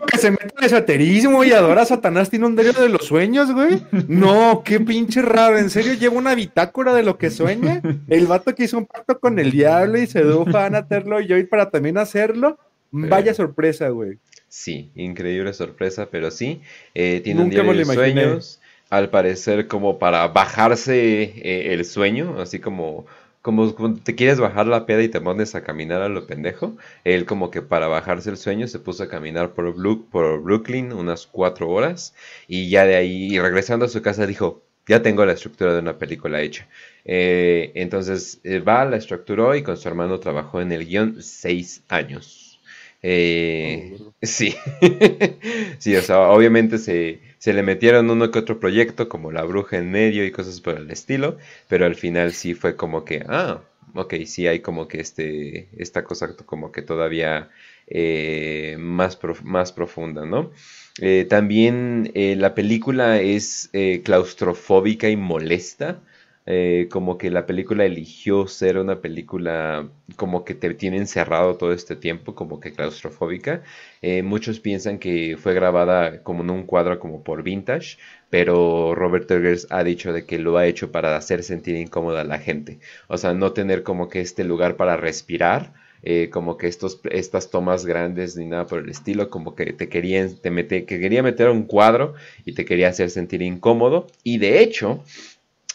que 0.06 0.18
se 0.18 0.30
mete 0.30 0.52
en 0.58 0.64
esoterismo 0.64 1.44
y 1.44 1.52
adora 1.52 1.82
a 1.82 1.86
Satanás 1.86 2.28
tiene 2.28 2.44
un 2.44 2.56
diario 2.56 2.78
de 2.78 2.90
los 2.90 3.06
sueños, 3.06 3.52
güey. 3.52 3.82
No, 4.06 4.62
qué 4.64 4.80
pinche 4.80 5.22
raro. 5.22 5.56
¿En 5.56 5.70
serio 5.70 5.94
lleva 5.94 6.16
una 6.16 6.34
bitácora 6.34 6.92
de 6.94 7.02
lo 7.02 7.16
que 7.16 7.30
sueña? 7.30 7.80
El 8.08 8.26
vato 8.26 8.54
que 8.54 8.64
hizo 8.64 8.76
un 8.76 8.86
pacto 8.86 9.18
con 9.18 9.38
el 9.38 9.50
diablo 9.50 9.98
y 9.98 10.06
sedujo 10.06 10.56
a 10.58 10.66
Anaterlo 10.66 11.22
y 11.22 11.32
hoy 11.32 11.44
para 11.44 11.70
también 11.70 11.96
hacerlo. 11.96 12.58
Vaya 12.90 13.32
sorpresa, 13.32 13.88
güey. 13.88 14.18
Sí, 14.48 14.90
increíble 14.96 15.54
sorpresa, 15.54 16.08
pero 16.10 16.30
sí. 16.30 16.60
Eh, 16.94 17.22
tiene 17.24 17.40
un 17.40 17.48
diario 17.48 17.72
de 17.72 17.86
sueños. 17.86 18.60
Al 18.92 19.08
parecer, 19.10 19.68
como 19.68 19.98
para 19.98 20.28
bajarse 20.28 21.22
eh, 21.22 21.72
el 21.72 21.84
sueño, 21.86 22.40
así 22.40 22.58
como, 22.60 23.06
como, 23.40 23.72
te 24.02 24.14
quieres 24.14 24.38
bajar 24.38 24.66
la 24.66 24.84
peda 24.86 25.02
y 25.02 25.08
te 25.08 25.20
pones 25.20 25.54
a 25.54 25.64
caminar 25.64 26.02
a 26.02 26.08
lo 26.10 26.26
pendejo. 26.26 26.76
Él, 27.04 27.24
como 27.24 27.50
que 27.50 27.62
para 27.62 27.88
bajarse 27.88 28.28
el 28.30 28.36
sueño, 28.36 28.68
se 28.68 28.78
puso 28.80 29.04
a 29.04 29.08
caminar 29.08 29.52
por, 29.54 29.74
por 30.10 30.42
Brooklyn 30.42 30.92
unas 30.92 31.26
cuatro 31.26 31.70
horas. 31.70 32.14
Y 32.46 32.68
ya 32.68 32.84
de 32.84 32.96
ahí, 32.96 33.38
regresando 33.38 33.86
a 33.86 33.88
su 33.88 34.02
casa, 34.02 34.26
dijo: 34.26 34.62
Ya 34.86 35.02
tengo 35.02 35.24
la 35.24 35.32
estructura 35.32 35.72
de 35.72 35.80
una 35.80 35.96
película 35.98 36.42
hecha. 36.42 36.68
Eh, 37.06 37.72
entonces 37.74 38.40
va, 38.68 38.84
la 38.84 38.96
estructuró 38.98 39.54
y 39.56 39.62
con 39.62 39.76
su 39.78 39.88
hermano 39.88 40.20
trabajó 40.20 40.60
en 40.60 40.70
el 40.72 40.86
guion 40.86 41.22
seis 41.22 41.82
años. 41.88 42.60
Eh, 43.02 43.98
sí, 44.22 44.54
sí, 45.78 45.96
o 45.96 46.02
sea, 46.02 46.20
obviamente 46.30 46.78
se, 46.78 47.20
se, 47.42 47.52
le 47.52 47.62
metieron 47.62 48.10
uno 48.10 48.30
que 48.30 48.38
otro 48.38 48.60
proyecto, 48.60 49.08
como 49.08 49.32
La 49.32 49.42
Bruja 49.44 49.78
en 49.78 49.90
medio 49.90 50.24
y 50.24 50.30
cosas 50.30 50.60
por 50.60 50.76
el 50.76 50.90
estilo, 50.90 51.38
pero 51.68 51.86
al 51.86 51.94
final 51.96 52.32
sí 52.32 52.54
fue 52.54 52.76
como 52.76 53.04
que, 53.04 53.24
ah, 53.28 53.62
ok, 53.94 54.14
sí 54.26 54.46
hay 54.46 54.60
como 54.60 54.88
que 54.88 55.00
este, 55.00 55.68
esta 55.76 56.04
cosa 56.04 56.36
como 56.46 56.72
que 56.72 56.82
todavía 56.82 57.50
eh, 57.88 58.76
más, 58.78 59.18
más 59.42 59.72
profunda, 59.72 60.24
¿no? 60.24 60.52
Eh, 61.00 61.26
también 61.28 62.12
la 62.14 62.54
película 62.54 63.20
es 63.20 63.70
claustrofóbica 64.04 65.08
y 65.08 65.16
molesta. 65.16 66.00
Eh, 66.44 66.88
como 66.90 67.18
que 67.18 67.30
la 67.30 67.46
película 67.46 67.84
eligió 67.84 68.48
ser 68.48 68.76
una 68.78 69.00
película 69.00 69.88
como 70.16 70.44
que 70.44 70.54
te 70.54 70.74
tiene 70.74 70.96
encerrado 70.96 71.56
todo 71.56 71.72
este 71.72 71.94
tiempo, 71.94 72.34
como 72.34 72.58
que 72.60 72.72
claustrofóbica. 72.72 73.62
Eh, 74.02 74.22
muchos 74.22 74.58
piensan 74.60 74.98
que 74.98 75.36
fue 75.38 75.54
grabada 75.54 76.22
como 76.22 76.42
en 76.42 76.50
un 76.50 76.64
cuadro 76.64 76.98
como 76.98 77.22
por 77.22 77.42
vintage, 77.44 77.98
pero 78.28 78.94
Robert 78.94 79.30
Eggers 79.30 79.66
ha 79.70 79.84
dicho 79.84 80.12
de 80.12 80.24
que 80.26 80.38
lo 80.38 80.58
ha 80.58 80.66
hecho 80.66 80.90
para 80.90 81.16
hacer 81.16 81.44
sentir 81.44 81.76
incómoda 81.76 82.22
a 82.22 82.24
la 82.24 82.38
gente. 82.38 82.80
O 83.08 83.18
sea, 83.18 83.34
no 83.34 83.52
tener 83.52 83.82
como 83.84 84.08
que 84.08 84.20
este 84.20 84.44
lugar 84.44 84.76
para 84.76 84.96
respirar. 84.96 85.72
Eh, 86.04 86.30
como 86.32 86.56
que 86.56 86.66
estos, 86.66 87.00
estas 87.12 87.50
tomas 87.50 87.86
grandes 87.86 88.36
ni 88.36 88.46
nada 88.46 88.66
por 88.66 88.80
el 88.80 88.88
estilo, 88.88 89.30
como 89.30 89.54
que 89.54 89.72
te 89.72 89.88
querían, 89.88 90.36
te 90.36 90.50
mete, 90.50 90.84
que 90.84 90.98
quería 90.98 91.22
meter 91.22 91.48
un 91.48 91.62
cuadro 91.62 92.14
y 92.44 92.54
te 92.54 92.64
quería 92.64 92.88
hacer 92.88 93.08
sentir 93.08 93.40
incómodo. 93.40 94.08
Y 94.24 94.38
de 94.38 94.62
hecho, 94.62 95.04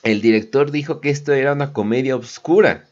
el 0.04 0.22
director 0.22 0.72
dijo 0.72 1.02
que 1.02 1.10
esto 1.10 1.34
era 1.34 1.54
una 1.54 1.74
comedia 1.74 2.16
oscura. 2.16 2.86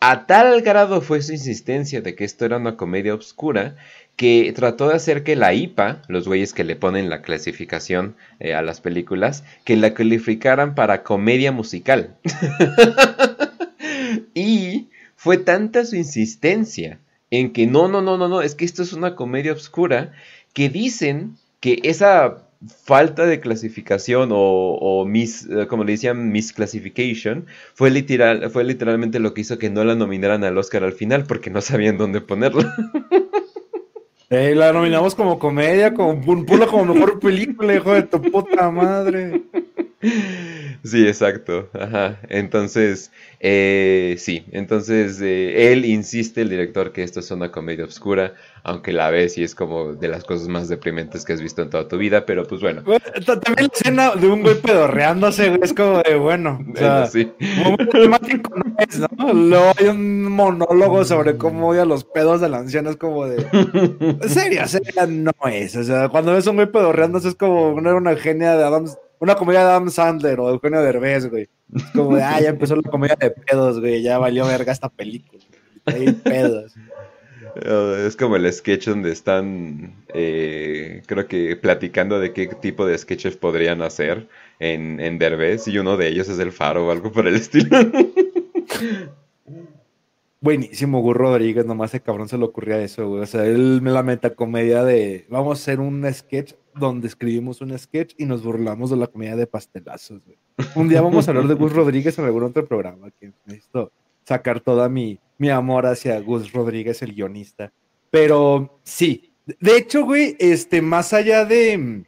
A 0.00 0.26
tal 0.26 0.62
grado 0.62 1.00
fue 1.00 1.22
su 1.22 1.32
insistencia 1.32 2.00
de 2.00 2.16
que 2.16 2.24
esto 2.24 2.44
era 2.44 2.56
una 2.56 2.76
comedia 2.76 3.14
oscura 3.14 3.76
que 4.16 4.52
trató 4.54 4.88
de 4.88 4.96
hacer 4.96 5.22
que 5.22 5.36
la 5.36 5.54
IPA, 5.54 6.02
los 6.08 6.26
güeyes 6.26 6.52
que 6.52 6.64
le 6.64 6.76
ponen 6.76 7.08
la 7.08 7.22
clasificación 7.22 8.16
eh, 8.40 8.54
a 8.54 8.62
las 8.62 8.80
películas, 8.80 9.44
que 9.64 9.76
la 9.76 9.94
calificaran 9.94 10.74
para 10.74 11.02
comedia 11.02 11.52
musical. 11.52 12.16
y 14.34 14.88
fue 15.16 15.38
tanta 15.38 15.84
su 15.84 15.96
insistencia 15.96 16.98
en 17.30 17.52
que 17.52 17.66
no, 17.66 17.88
no, 17.88 18.02
no, 18.02 18.18
no, 18.18 18.28
no, 18.28 18.42
es 18.42 18.54
que 18.54 18.64
esto 18.64 18.82
es 18.82 18.92
una 18.92 19.14
comedia 19.14 19.52
oscura, 19.52 20.12
que 20.52 20.68
dicen 20.68 21.36
que 21.60 21.80
esa 21.84 22.42
falta 22.84 23.26
de 23.26 23.40
clasificación 23.40 24.30
o, 24.32 25.04
mis, 25.06 25.48
eh, 25.48 25.66
como 25.66 25.84
le 25.84 25.92
decían, 25.92 26.30
misclassification, 26.30 27.46
fue, 27.74 27.90
literal, 27.90 28.50
fue 28.50 28.64
literalmente 28.64 29.18
lo 29.18 29.34
que 29.34 29.42
hizo 29.42 29.58
que 29.58 29.70
no 29.70 29.84
la 29.84 29.94
nominaran 29.94 30.44
al 30.44 30.58
Oscar 30.58 30.84
al 30.84 30.92
final 30.92 31.24
porque 31.24 31.50
no 31.50 31.60
sabían 31.60 31.98
dónde 31.98 32.20
ponerla. 32.20 32.74
Eh, 34.34 34.54
la 34.54 34.72
nominamos 34.72 35.14
como 35.14 35.38
comedia, 35.38 35.92
como 35.92 36.18
pula 36.46 36.66
como 36.66 36.94
mejor 36.94 37.20
película, 37.20 37.74
hijo 37.74 37.92
de 37.92 38.04
tu 38.04 38.18
puta 38.22 38.70
madre. 38.70 39.42
Sí, 40.84 41.06
exacto. 41.06 41.68
Ajá. 41.74 42.18
Entonces, 42.28 43.12
eh, 43.38 44.16
sí, 44.18 44.44
entonces 44.50 45.20
eh, 45.20 45.72
él 45.72 45.84
insiste, 45.84 46.42
el 46.42 46.48
director, 46.48 46.92
que 46.92 47.04
esto 47.04 47.20
es 47.20 47.30
una 47.30 47.52
comedia 47.52 47.84
oscura, 47.84 48.34
aunque 48.64 48.92
la 48.92 49.10
ves 49.10 49.38
y 49.38 49.44
es 49.44 49.54
como 49.54 49.94
de 49.94 50.08
las 50.08 50.24
cosas 50.24 50.48
más 50.48 50.68
deprimentes 50.68 51.24
que 51.24 51.34
has 51.34 51.40
visto 51.40 51.62
en 51.62 51.70
toda 51.70 51.86
tu 51.86 51.98
vida, 51.98 52.26
pero 52.26 52.44
pues 52.44 52.60
bueno. 52.60 52.82
También 53.24 53.54
la 53.58 53.68
escena 53.72 54.10
de 54.16 54.26
un 54.26 54.42
güey 54.42 54.60
pedorreándose, 54.60 55.56
es 55.62 55.72
como 55.72 56.02
de 56.02 56.16
bueno. 56.16 56.60
O 56.74 56.76
sea, 56.76 57.06
sí. 57.06 57.32
temático 57.92 58.52
no 58.56 58.76
es, 58.78 58.98
¿no? 58.98 59.32
Luego 59.32 59.72
hay 59.78 59.86
un 59.86 60.24
monólogo 60.24 61.04
sobre 61.04 61.36
cómo 61.36 61.68
odia 61.68 61.84
los 61.84 62.04
pedos 62.04 62.40
de 62.40 62.48
la 62.48 62.58
anciana, 62.58 62.90
es 62.90 62.96
como 62.96 63.26
de. 63.26 63.46
Seria, 64.28 64.66
seria 64.66 65.06
no 65.06 65.32
es. 65.48 65.76
O 65.76 65.84
sea, 65.84 66.08
cuando 66.08 66.32
ves 66.32 66.46
un 66.48 66.56
güey 66.56 66.70
pedorreándose 66.70 67.28
es 67.28 67.34
como 67.36 67.70
una, 67.70 67.94
una 67.94 68.16
genia 68.16 68.56
de 68.56 68.64
Adams 68.64 68.98
una 69.22 69.36
comedia 69.36 69.60
de 69.60 69.66
Adam 69.66 69.88
Sandler 69.88 70.40
o 70.40 70.48
de 70.48 70.54
Eugenio 70.54 70.82
Derbez, 70.82 71.30
güey. 71.30 71.48
Es 71.72 71.84
como 71.94 72.16
de, 72.16 72.24
ah, 72.24 72.40
ya 72.40 72.48
empezó 72.48 72.74
la 72.74 72.82
comedia 72.82 73.16
de 73.18 73.30
pedos, 73.30 73.78
güey, 73.78 74.02
ya 74.02 74.18
valió 74.18 74.44
verga 74.46 74.72
esta 74.72 74.88
película. 74.88 75.44
Hay 75.84 76.10
pedos. 76.10 76.74
Es 77.54 78.16
como 78.16 78.34
el 78.34 78.52
sketch 78.52 78.88
donde 78.88 79.12
están, 79.12 79.94
eh, 80.12 81.02
creo 81.06 81.28
que 81.28 81.54
platicando 81.54 82.18
de 82.18 82.32
qué 82.32 82.48
tipo 82.48 82.84
de 82.84 82.98
sketches 82.98 83.36
podrían 83.36 83.80
hacer 83.82 84.26
en, 84.58 84.98
en 84.98 85.18
Derbez 85.18 85.68
y 85.68 85.78
uno 85.78 85.96
de 85.96 86.08
ellos 86.08 86.28
es 86.28 86.40
el 86.40 86.50
faro 86.50 86.88
o 86.88 86.90
algo 86.90 87.12
por 87.12 87.28
el 87.28 87.34
estilo. 87.36 87.78
Buenísimo, 90.40 91.00
Gus 91.00 91.16
Rodríguez, 91.16 91.64
nomás 91.64 91.90
ese 91.90 92.02
cabrón 92.02 92.28
se 92.28 92.38
le 92.38 92.44
ocurría 92.44 92.82
eso, 92.82 93.08
güey. 93.08 93.22
O 93.22 93.26
sea, 93.26 93.44
él 93.46 93.80
me 93.82 93.92
la 93.92 94.02
metacomedia 94.02 94.82
de 94.82 95.26
vamos 95.28 95.60
a 95.60 95.62
hacer 95.62 95.78
un 95.78 96.12
sketch 96.12 96.54
donde 96.74 97.08
escribimos 97.08 97.60
un 97.60 97.76
sketch 97.78 98.14
y 98.18 98.24
nos 98.24 98.42
burlamos 98.42 98.90
de 98.90 98.96
la 98.96 99.06
comedia 99.06 99.36
de 99.36 99.46
pastelazos, 99.46 100.22
güey. 100.24 100.38
Un 100.74 100.88
día 100.88 101.00
vamos 101.00 101.26
a 101.26 101.30
hablar 101.30 101.46
de 101.46 101.54
Gus 101.54 101.72
Rodríguez 101.72 102.18
en 102.18 102.24
algún 102.24 102.44
otro 102.44 102.66
programa 102.66 103.10
que 103.18 103.32
necesito 103.46 103.92
sacar 104.24 104.60
toda 104.60 104.88
mi, 104.88 105.18
mi 105.38 105.50
amor 105.50 105.86
hacia 105.86 106.20
Gus 106.20 106.52
Rodríguez, 106.52 107.02
el 107.02 107.14
guionista. 107.14 107.72
Pero 108.10 108.78
sí, 108.84 109.32
de 109.60 109.76
hecho, 109.76 110.04
güey, 110.04 110.36
este, 110.38 110.82
más 110.82 111.12
allá 111.12 111.44
de, 111.44 112.04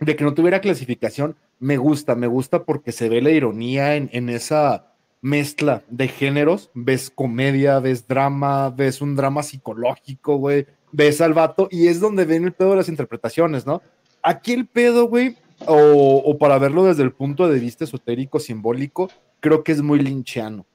de 0.00 0.16
que 0.16 0.24
no 0.24 0.34
tuviera 0.34 0.60
clasificación, 0.60 1.36
me 1.58 1.76
gusta, 1.76 2.14
me 2.14 2.26
gusta 2.26 2.64
porque 2.64 2.92
se 2.92 3.08
ve 3.08 3.20
la 3.20 3.30
ironía 3.30 3.96
en, 3.96 4.08
en 4.12 4.28
esa 4.30 4.94
mezcla 5.20 5.82
de 5.88 6.08
géneros, 6.08 6.70
ves 6.74 7.10
comedia, 7.10 7.78
ves 7.78 8.08
drama, 8.08 8.70
ves 8.70 9.02
un 9.02 9.16
drama 9.16 9.42
psicológico, 9.42 10.36
güey, 10.36 10.66
ves 10.92 11.20
al 11.20 11.34
vato 11.34 11.68
y 11.70 11.88
es 11.88 12.00
donde 12.00 12.24
ven 12.24 12.44
el 12.44 12.52
pedo 12.52 12.70
de 12.70 12.76
las 12.76 12.88
interpretaciones, 12.88 13.66
¿no? 13.66 13.82
Aquí 14.22 14.52
el 14.52 14.66
pedo, 14.66 15.06
güey, 15.06 15.36
o, 15.66 16.36
para 16.38 16.58
verlo 16.58 16.84
desde 16.84 17.02
el 17.02 17.12
punto 17.12 17.48
de 17.48 17.58
vista 17.58 17.84
esotérico, 17.84 18.38
simbólico, 18.40 19.10
creo 19.40 19.62
que 19.62 19.72
es 19.72 19.82
muy 19.82 20.00
linchiano. 20.00 20.66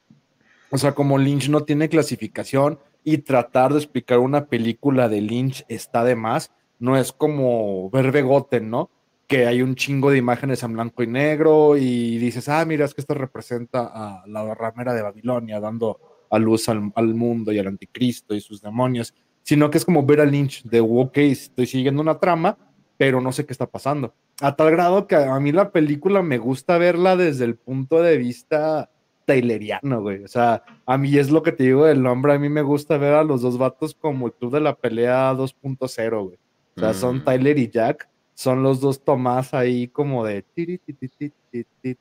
O 0.72 0.78
sea, 0.78 0.94
como 0.94 1.18
Lynch 1.18 1.50
no 1.50 1.64
tiene 1.64 1.90
clasificación 1.90 2.80
y 3.04 3.20
tratar 3.20 3.72
de 3.72 3.80
explicar 3.80 4.20
una 4.20 4.46
película 4.46 5.10
de 5.10 5.22
Lynch 5.22 5.64
está 5.70 6.04
de 6.04 6.16
más, 6.16 6.52
no 6.80 6.98
es 6.98 7.12
como 7.12 7.90
ver 7.92 8.12
Begotten, 8.12 8.70
¿no? 8.70 8.90
que 9.28 9.48
hay 9.48 9.62
un 9.62 9.76
chingo 9.76 10.12
de 10.12 10.18
imágenes 10.18 10.62
en 10.64 10.74
blanco 10.74 11.02
y 11.04 11.08
negro 11.08 11.78
y 11.78 12.18
dices, 12.18 12.48
ah, 12.50 12.64
mira, 12.66 12.86
es 12.86 12.94
que 12.94 13.02
esto 13.02 13.14
representa 13.14 13.92
a 13.94 14.24
la 14.28 14.54
ramera 14.54 14.94
de 14.94 15.02
Babilonia 15.02 15.60
dando 15.60 16.00
a 16.30 16.38
luz 16.38 16.70
al, 16.70 16.92
mundo 17.14 17.52
y 17.52 17.60
al 17.60 17.68
anticristo 17.68 18.36
y 18.36 18.42
sus 18.42 18.62
demonios, 18.62 19.14
sino 19.46 19.70
que 19.70 19.78
es 19.78 19.86
como 19.86 20.04
ver 20.04 20.22
a 20.22 20.26
Lynch 20.26 20.64
de, 20.64 20.80
ok, 20.82 21.18
estoy 21.18 21.68
siguiendo 21.68 22.02
una 22.02 22.20
trama, 22.20 22.58
pero 22.98 23.22
no 23.22 23.32
sé 23.32 23.46
qué 23.46 23.54
está 23.54 23.68
pasando. 23.68 24.16
A 24.42 24.56
tal 24.56 24.72
grado 24.72 25.06
que 25.06 25.16
a 25.16 25.40
mí 25.40 25.52
la 25.52 25.72
película 25.72 26.24
me 26.24 26.40
gusta 26.40 26.80
verla 26.80 27.16
desde 27.16 27.46
el 27.46 27.56
punto 27.56 28.02
de 28.02 28.18
vista 28.18 28.90
tayleriano, 29.26 30.02
güey. 30.02 30.24
O 30.24 30.28
sea, 30.28 30.64
a 30.88 30.98
mí 30.98 31.16
es 31.16 31.30
lo 31.30 31.44
que 31.44 31.52
te 31.52 31.64
digo 31.64 31.86
del 31.86 32.02
nombre, 32.02 32.34
a 32.34 32.40
mí 32.40 32.50
me 32.50 32.64
gusta 32.64 32.98
ver 32.98 33.14
a 33.14 33.24
los 33.24 33.44
dos 33.44 33.60
vatos 33.60 33.94
como 33.94 34.26
el 34.26 34.34
club 34.34 34.52
de 34.52 34.62
la 34.62 34.76
pelea 34.76 35.32
2.0, 35.34 36.24
güey. 36.24 36.40
O 36.78 36.80
sea, 36.80 36.94
son 36.96 37.18
mm. 37.18 37.24
Tyler 37.24 37.60
y 37.60 37.70
Jack 37.70 38.10
son 38.34 38.64
los 38.64 38.82
dos 38.82 39.04
Tomás 39.04 39.54
ahí 39.54 39.88
como 39.88 40.26
de 40.26 40.44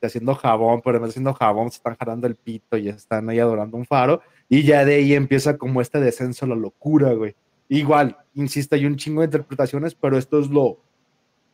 haciendo 0.01 0.35
jabón, 0.35 0.81
pero 0.83 0.97
además 0.97 1.11
haciendo 1.11 1.33
jabón 1.33 1.69
se 1.69 1.77
están 1.77 1.95
jalando 1.95 2.27
el 2.27 2.35
pito 2.35 2.75
y 2.75 2.89
están 2.89 3.29
ahí 3.29 3.39
adorando 3.39 3.77
un 3.77 3.85
faro. 3.85 4.21
Y 4.49 4.63
ya 4.63 4.85
de 4.85 4.95
ahí 4.95 5.13
empieza 5.13 5.57
como 5.57 5.81
este 5.81 5.99
descenso 5.99 6.45
a 6.45 6.49
la 6.49 6.55
locura, 6.55 7.13
güey. 7.13 7.35
Igual, 7.67 8.17
insisto, 8.35 8.75
hay 8.75 8.85
un 8.85 8.95
chingo 8.95 9.21
de 9.21 9.25
interpretaciones, 9.25 9.95
pero 9.95 10.17
esto 10.17 10.39
es 10.39 10.49
lo... 10.49 10.77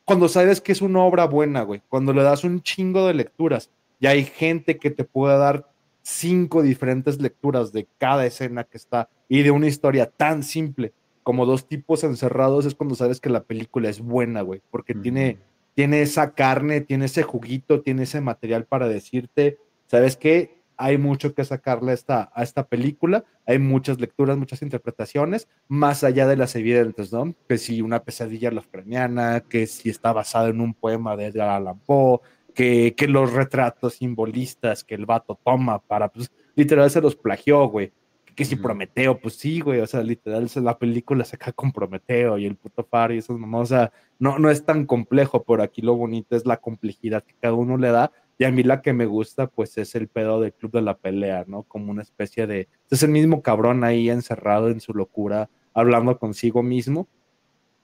Cuando 0.04 0.28
sabes 0.28 0.60
que 0.60 0.72
es 0.72 0.82
una 0.82 1.02
obra 1.02 1.26
buena, 1.26 1.62
güey, 1.62 1.82
cuando 1.88 2.12
le 2.12 2.24
das 2.24 2.44
un 2.44 2.62
chingo 2.62 3.08
de 3.08 3.14
lecturas 3.14 3.70
y 4.00 4.08
hay 4.08 4.26
gente 4.26 4.78
que 4.78 4.90
te 4.90 5.04
puede 5.04 5.38
dar 5.38 5.70
cinco 6.02 6.64
diferentes 6.64 7.22
lecturas 7.22 7.72
de 7.72 7.88
cada 7.98 8.26
escena 8.26 8.64
que 8.64 8.78
está 8.78 9.10
y 9.30 9.44
de 9.44 9.52
una 9.52 9.68
historia 9.68 10.08
tan 10.08 10.44
simple 10.44 10.94
como 11.24 11.46
dos 11.46 11.68
tipos 11.68 12.04
encerrados, 12.04 12.66
es 12.66 12.76
cuando 12.76 12.96
sabes 12.96 13.20
que 13.20 13.30
la 13.30 13.44
película 13.44 13.90
es 13.90 14.02
buena, 14.02 14.42
güey, 14.42 14.62
porque 14.72 14.96
tiene, 14.96 15.38
tiene 15.76 16.02
esa 16.02 16.34
carne, 16.34 16.82
tiene 16.82 17.06
ese 17.06 17.24
juguito, 17.24 17.82
tiene 17.82 18.04
ese 18.04 18.22
material 18.22 18.66
para 18.66 18.88
decirte, 18.88 19.60
¿sabes 19.86 20.18
qué? 20.18 20.61
Hay 20.82 20.98
mucho 20.98 21.36
que 21.36 21.46
sacarle 21.46 21.92
a 21.92 21.94
esta, 21.94 22.32
a 22.34 22.42
esta 22.42 22.66
película, 22.66 23.24
hay 23.46 23.60
muchas 23.60 24.00
lecturas, 24.00 24.36
muchas 24.36 24.64
interpretaciones, 24.64 25.48
más 25.68 26.04
allá 26.04 26.26
de 26.26 26.36
las 26.36 26.56
evidentes, 26.56 27.14
¿no? 27.14 27.36
Que 27.48 27.60
si 27.60 27.84
una 27.84 28.04
pesadilla 28.04 28.50
lofreniana, 28.50 29.42
que 29.42 29.68
si 29.68 29.92
está 29.92 30.12
basada 30.12 30.50
en 30.50 30.60
un 30.60 30.74
poema 30.74 31.16
de 31.16 31.28
Edgar 31.28 31.50
Allan 31.50 31.80
Poe, 31.86 32.22
que, 32.56 32.96
que 32.98 33.08
los 33.08 33.32
retratos 33.32 33.94
simbolistas 33.96 34.84
que 34.84 34.96
el 34.96 35.06
vato 35.06 35.40
toma 35.46 35.78
para, 35.78 36.10
pues, 36.10 36.32
literal 36.56 36.90
se 36.90 37.00
los 37.00 37.16
plagió, 37.16 37.68
güey. 37.68 37.94
Que, 38.36 38.44
si 38.44 38.56
Prometeo, 38.56 39.20
pues 39.20 39.36
sí, 39.36 39.60
güey, 39.60 39.82
o 39.82 39.88
sea, 39.88 40.02
literal 40.02 40.50
la 40.56 40.80
película 40.80 41.24
se 41.26 41.36
acá 41.36 41.52
con 41.52 41.72
Prometeo 41.72 42.40
y 42.40 42.48
el 42.48 42.56
puto 42.56 42.84
faro 42.84 43.14
y 43.14 43.20
eso, 43.20 43.38
o 43.40 43.66
sea, 43.68 43.92
no, 44.18 44.40
no 44.40 44.50
es 44.50 44.66
tan 44.66 44.88
complejo, 44.88 45.44
pero 45.44 45.62
aquí 45.62 45.84
lo 45.84 45.96
bonito 45.96 46.36
es 46.36 46.48
la 46.48 46.58
complejidad 46.58 47.24
que 47.24 47.36
cada 47.40 47.54
uno 47.54 47.78
le 47.78 47.90
da 47.90 48.12
y 48.42 48.44
a 48.44 48.50
mí 48.52 48.64
la 48.64 48.82
que 48.82 48.92
me 48.92 49.06
gusta, 49.06 49.46
pues 49.46 49.78
es 49.78 49.94
el 49.94 50.08
pedo 50.08 50.42
del 50.42 50.52
club 50.52 50.72
de 50.72 50.82
la 50.82 50.98
pelea, 50.98 51.46
¿no? 51.46 51.62
Como 51.62 51.92
una 51.92 52.02
especie 52.02 52.48
de. 52.48 52.70
Es 52.90 53.04
el 53.04 53.12
mismo 53.12 53.44
cabrón 53.44 53.84
ahí 53.84 54.10
encerrado 54.10 54.70
en 54.70 54.80
su 54.80 54.96
locura, 54.96 55.52
hablando 55.76 56.18
consigo 56.18 56.64
mismo. 56.64 57.08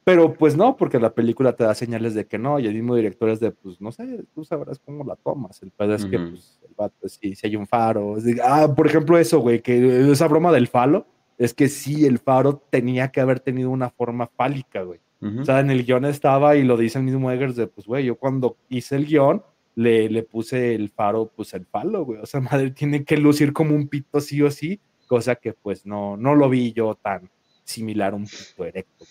Pero 0.04 0.34
pues 0.34 0.58
no, 0.58 0.76
porque 0.76 1.00
la 1.00 1.14
película 1.14 1.56
te 1.56 1.64
da 1.64 1.76
señales 1.76 2.16
de 2.16 2.26
que 2.26 2.40
no, 2.40 2.58
y 2.60 2.66
el 2.66 2.74
mismo 2.74 2.96
director 2.96 3.30
es 3.30 3.40
de, 3.40 3.52
pues 3.52 3.80
no 3.80 3.92
sé, 3.92 4.24
tú 4.34 4.44
sabrás 4.44 4.80
cómo 4.80 5.04
la 5.04 5.16
tomas. 5.16 5.62
El 5.62 5.70
pedo 5.70 5.94
es 5.94 6.06
que, 6.08 6.18
pues, 6.18 6.60
el 6.68 6.74
vato, 6.76 7.08
si, 7.08 7.36
si 7.36 7.46
hay 7.46 7.56
un 7.56 7.68
faro. 7.68 8.16
ah, 8.44 8.74
por 8.76 8.88
ejemplo, 8.88 9.20
eso, 9.20 9.40
güey, 9.42 9.62
que 9.62 10.12
esa 10.12 10.28
broma 10.28 10.52
del 10.52 10.68
falo, 10.68 11.06
es 11.38 11.54
que 11.54 11.68
sí, 11.68 12.08
el 12.08 12.18
faro 12.18 12.64
tenía 12.72 13.10
que 13.10 13.22
haber 13.22 13.42
tenido 13.42 13.70
una 13.70 13.92
forma 13.92 14.26
fálica, 14.26 14.82
güey. 14.82 15.02
O 15.22 15.46
sea, 15.46 15.60
en 15.60 15.70
el 15.70 15.86
guion 15.86 16.06
estaba 16.06 16.56
y 16.56 16.64
lo 16.64 16.78
dice 16.78 16.98
el 16.98 17.06
mismo 17.06 17.30
Eggers 17.32 17.56
de, 17.56 17.68
pues, 17.68 17.86
güey, 17.86 18.06
yo 18.06 18.16
cuando 18.16 18.58
hice 18.70 18.96
el 18.96 19.06
guion, 19.06 19.44
le, 19.78 20.10
le 20.10 20.24
puse 20.24 20.74
el 20.74 20.90
faro, 20.90 21.32
pues 21.36 21.54
el 21.54 21.66
falo, 21.66 22.04
güey. 22.04 22.20
O 22.20 22.26
sea, 22.26 22.42
madre 22.52 22.72
tiene 22.72 23.06
que 23.06 23.16
lucir 23.16 23.54
como 23.54 23.76
un 23.76 23.88
pito 23.88 24.20
sí 24.20 24.42
o 24.42 24.52
sí, 24.52 24.82
cosa 25.06 25.36
que 25.36 25.54
pues 25.54 25.86
no, 25.86 26.18
no 26.18 26.36
lo 26.36 26.50
vi 26.50 26.74
yo 26.74 26.96
tan 26.96 27.30
similar 27.64 28.14
a 28.14 28.16
un 28.16 28.26
pito 28.26 28.66
erecto. 28.66 29.06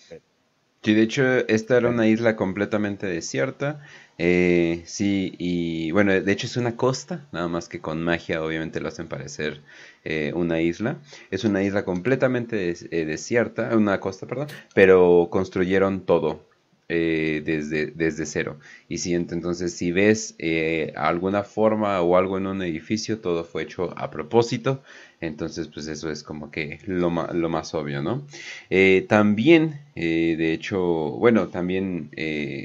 Sí, 0.83 0.93
de 0.93 1.01
hecho, 1.01 1.23
esta 1.47 1.77
era 1.77 1.89
una 1.89 2.07
isla 2.07 2.35
completamente 2.35 3.07
desierta. 3.07 3.81
Eh, 4.17 4.83
sí, 4.85 5.35
y 5.37 5.91
bueno, 5.91 6.11
de 6.11 6.31
hecho 6.31 6.47
es 6.47 6.57
una 6.57 6.75
costa, 6.75 7.27
nada 7.31 7.47
más 7.47 7.69
que 7.69 7.81
con 7.81 8.03
magia 8.03 8.43
obviamente 8.43 8.79
lo 8.79 8.87
hacen 8.87 9.07
parecer 9.07 9.61
eh, 10.03 10.33
una 10.35 10.59
isla. 10.61 10.99
Es 11.31 11.45
una 11.45 11.63
isla 11.63 11.85
completamente 11.85 12.73
eh, 12.91 13.05
desierta, 13.05 13.75
una 13.75 13.99
costa, 13.99 14.27
perdón, 14.27 14.47
pero 14.73 15.29
construyeron 15.31 16.05
todo. 16.05 16.46
Desde, 16.89 17.87
desde 17.87 18.25
cero. 18.25 18.59
Y 18.87 18.99
si 18.99 19.13
entonces 19.13 19.73
si 19.73 19.91
ves 19.91 20.35
eh, 20.39 20.93
alguna 20.95 21.43
forma 21.43 22.01
o 22.01 22.17
algo 22.17 22.37
en 22.37 22.47
un 22.47 22.61
edificio, 22.61 23.19
todo 23.19 23.43
fue 23.43 23.63
hecho 23.63 23.93
a 23.97 24.09
propósito. 24.09 24.81
Entonces, 25.19 25.67
pues 25.67 25.87
eso 25.87 26.11
es 26.11 26.23
como 26.23 26.51
que 26.51 26.79
lo, 26.85 27.09
lo 27.33 27.49
más 27.49 27.73
obvio, 27.73 28.01
¿no? 28.01 28.25
Eh, 28.69 29.05
también, 29.09 29.81
eh, 29.99 30.35
de 30.37 30.53
hecho, 30.53 30.79
bueno, 30.79 31.47
también 31.47 32.11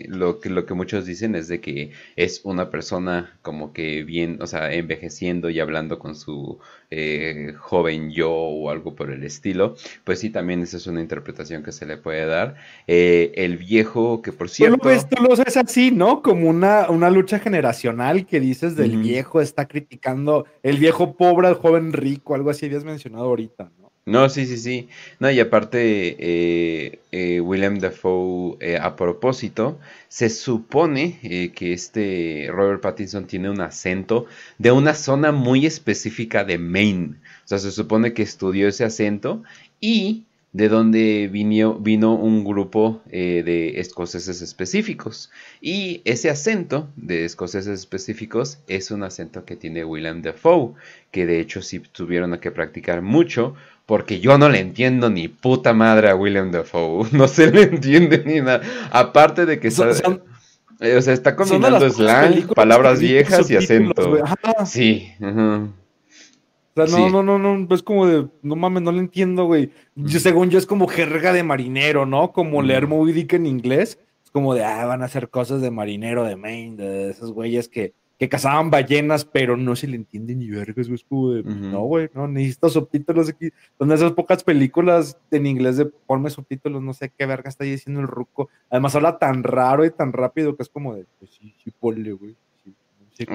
lo, 0.08 0.40
que, 0.40 0.50
lo 0.50 0.66
que 0.66 0.74
muchos 0.74 1.06
dicen 1.06 1.34
es 1.34 1.48
de 1.48 1.60
que 1.60 1.92
es 2.16 2.42
una 2.44 2.70
persona 2.70 3.38
como 3.42 3.72
que 3.72 4.02
bien, 4.04 4.38
o 4.40 4.46
sea, 4.46 4.72
envejeciendo 4.72 5.50
y 5.50 5.60
hablando 5.60 5.98
con 5.98 6.14
su 6.14 6.58
joven 7.58 8.10
yo 8.10 8.30
o 8.30 8.70
algo 8.70 8.94
por 8.94 9.10
el 9.10 9.24
estilo. 9.24 9.76
Pues 10.04 10.18
sí, 10.18 10.28
también 10.28 10.60
esa 10.60 10.76
es 10.76 10.86
una 10.86 11.00
interpretación 11.00 11.62
que 11.62 11.72
se 11.72 11.86
le 11.86 11.96
puede 11.96 12.26
dar. 12.26 12.56
el 12.86 13.56
viejo, 13.56 14.20
que 14.20 14.32
por 14.32 14.50
cierto... 14.50 14.78
Pues 14.78 15.08
tú 15.08 15.22
lo 15.22 15.34
sabes 15.34 15.56
así, 15.56 15.90
¿no? 15.90 16.20
Como 16.20 16.50
una, 16.50 16.90
una 16.90 17.08
lucha 17.08 17.38
generacional 17.38 18.26
que 18.26 18.40
dices 18.40 18.76
del 18.76 18.98
viejo, 18.98 19.40
está 19.40 19.66
criticando 19.66 20.46
el 20.62 20.76
viejo 20.76 21.16
pobre 21.16 21.48
al 21.48 21.54
joven 21.54 21.92
rico, 21.92 22.34
algo 22.34 22.50
así 22.50 22.66
habías 22.66 22.84
mencionado 22.84 23.24
ahorita, 23.24 23.70
¿no? 23.78 23.81
No, 24.04 24.28
sí, 24.28 24.46
sí, 24.46 24.56
sí. 24.56 24.88
No, 25.20 25.30
y 25.30 25.38
aparte, 25.38 26.16
eh, 26.18 26.98
eh, 27.12 27.40
William 27.40 27.78
Dafoe, 27.78 28.56
eh, 28.60 28.76
a 28.76 28.96
propósito, 28.96 29.78
se 30.08 30.28
supone 30.28 31.20
que 31.54 31.72
este 31.72 32.48
Robert 32.50 32.80
Pattinson 32.82 33.28
tiene 33.28 33.48
un 33.48 33.60
acento 33.60 34.26
de 34.58 34.72
una 34.72 34.94
zona 34.94 35.30
muy 35.30 35.66
específica 35.66 36.42
de 36.44 36.58
Maine. 36.58 37.14
O 37.44 37.48
sea, 37.48 37.58
se 37.60 37.70
supone 37.70 38.12
que 38.12 38.22
estudió 38.22 38.66
ese 38.66 38.84
acento 38.84 39.44
y 39.80 40.24
de 40.52 40.68
donde 40.68 41.28
vino, 41.32 41.74
vino 41.78 42.14
un 42.14 42.44
grupo 42.44 43.00
de 43.06 43.80
escoceses 43.80 44.42
específicos. 44.42 45.30
Y 45.62 46.02
ese 46.04 46.28
acento 46.28 46.90
de 46.96 47.24
escoceses 47.24 47.78
específicos 47.80 48.58
es 48.66 48.90
un 48.90 49.02
acento 49.04 49.44
que 49.46 49.56
tiene 49.56 49.84
William 49.84 50.20
Defoe, 50.20 50.74
que 51.10 51.24
de 51.24 51.40
hecho 51.40 51.62
sí 51.62 51.78
tuvieron 51.80 52.36
que 52.38 52.50
practicar 52.50 53.00
mucho, 53.00 53.54
porque 53.92 54.20
yo 54.20 54.38
no 54.38 54.48
le 54.48 54.58
entiendo 54.58 55.10
ni 55.10 55.28
puta 55.28 55.74
madre 55.74 56.08
a 56.08 56.16
William 56.16 56.50
Defoe, 56.50 57.06
no 57.12 57.28
se 57.28 57.52
le 57.52 57.64
entiende 57.64 58.22
ni 58.24 58.40
nada. 58.40 58.62
Aparte 58.90 59.44
de 59.44 59.60
que... 59.60 59.68
Eh, 59.68 60.96
o 60.96 61.02
sea, 61.02 61.12
está 61.12 61.36
combinando 61.36 61.90
slang, 61.90 62.46
palabras 62.54 63.00
viejas 63.00 63.50
y 63.50 63.56
acento. 63.56 64.16
Sí. 64.64 65.12
O 65.20 66.86
sea, 66.86 66.98
no, 67.10 67.22
no, 67.22 67.38
no, 67.38 67.38
no, 67.38 67.74
es 67.74 67.82
como 67.82 68.06
de, 68.06 68.28
no 68.40 68.56
mames, 68.56 68.82
no 68.82 68.92
lo 68.92 68.98
entiendo, 68.98 69.44
güey. 69.44 69.70
Yo, 69.94 70.20
según 70.20 70.48
yo, 70.48 70.58
es 70.58 70.64
como 70.64 70.88
jerga 70.88 71.34
de 71.34 71.42
marinero, 71.42 72.06
¿no? 72.06 72.32
Como 72.32 72.62
leer 72.62 72.86
Moby 72.86 73.12
Dick 73.12 73.34
en 73.34 73.44
inglés. 73.44 73.98
Es 74.24 74.30
como 74.30 74.54
de, 74.54 74.64
ah, 74.64 74.86
van 74.86 75.02
a 75.02 75.04
hacer 75.04 75.28
cosas 75.28 75.60
de 75.60 75.70
marinero 75.70 76.24
de 76.24 76.36
Maine, 76.36 76.82
de 76.82 77.10
esos 77.10 77.30
güeyes 77.32 77.68
que, 77.68 77.92
que 78.22 78.28
cazaban 78.28 78.70
ballenas, 78.70 79.24
pero 79.24 79.56
no 79.56 79.74
se 79.74 79.88
le 79.88 79.96
entiende 79.96 80.36
ni 80.36 80.48
vergas, 80.48 80.86
güey. 80.86 80.94
Es 80.94 81.02
como 81.02 81.32
de, 81.32 81.42
no, 81.42 81.80
güey, 81.80 82.08
no, 82.14 82.28
necesito 82.28 82.68
subtítulos 82.68 83.28
aquí. 83.28 83.48
Son 83.76 83.90
esas 83.90 84.12
pocas 84.12 84.44
películas 84.44 85.18
en 85.32 85.44
inglés 85.44 85.76
de 85.76 85.86
ponme 85.86 86.30
subtítulos, 86.30 86.80
no 86.80 86.94
sé 86.94 87.12
qué 87.18 87.26
verga 87.26 87.48
está 87.48 87.64
diciendo 87.64 88.00
el 88.00 88.06
ruco. 88.06 88.48
Además 88.70 88.94
habla 88.94 89.18
tan 89.18 89.42
raro 89.42 89.84
y 89.84 89.90
tan 89.90 90.12
rápido 90.12 90.54
que 90.54 90.62
es 90.62 90.68
como 90.68 90.94
de, 90.94 91.04
pues 91.18 91.32
sí, 91.32 91.52
sí, 91.64 91.72
ponle, 91.72 92.12
güey. 92.12 92.36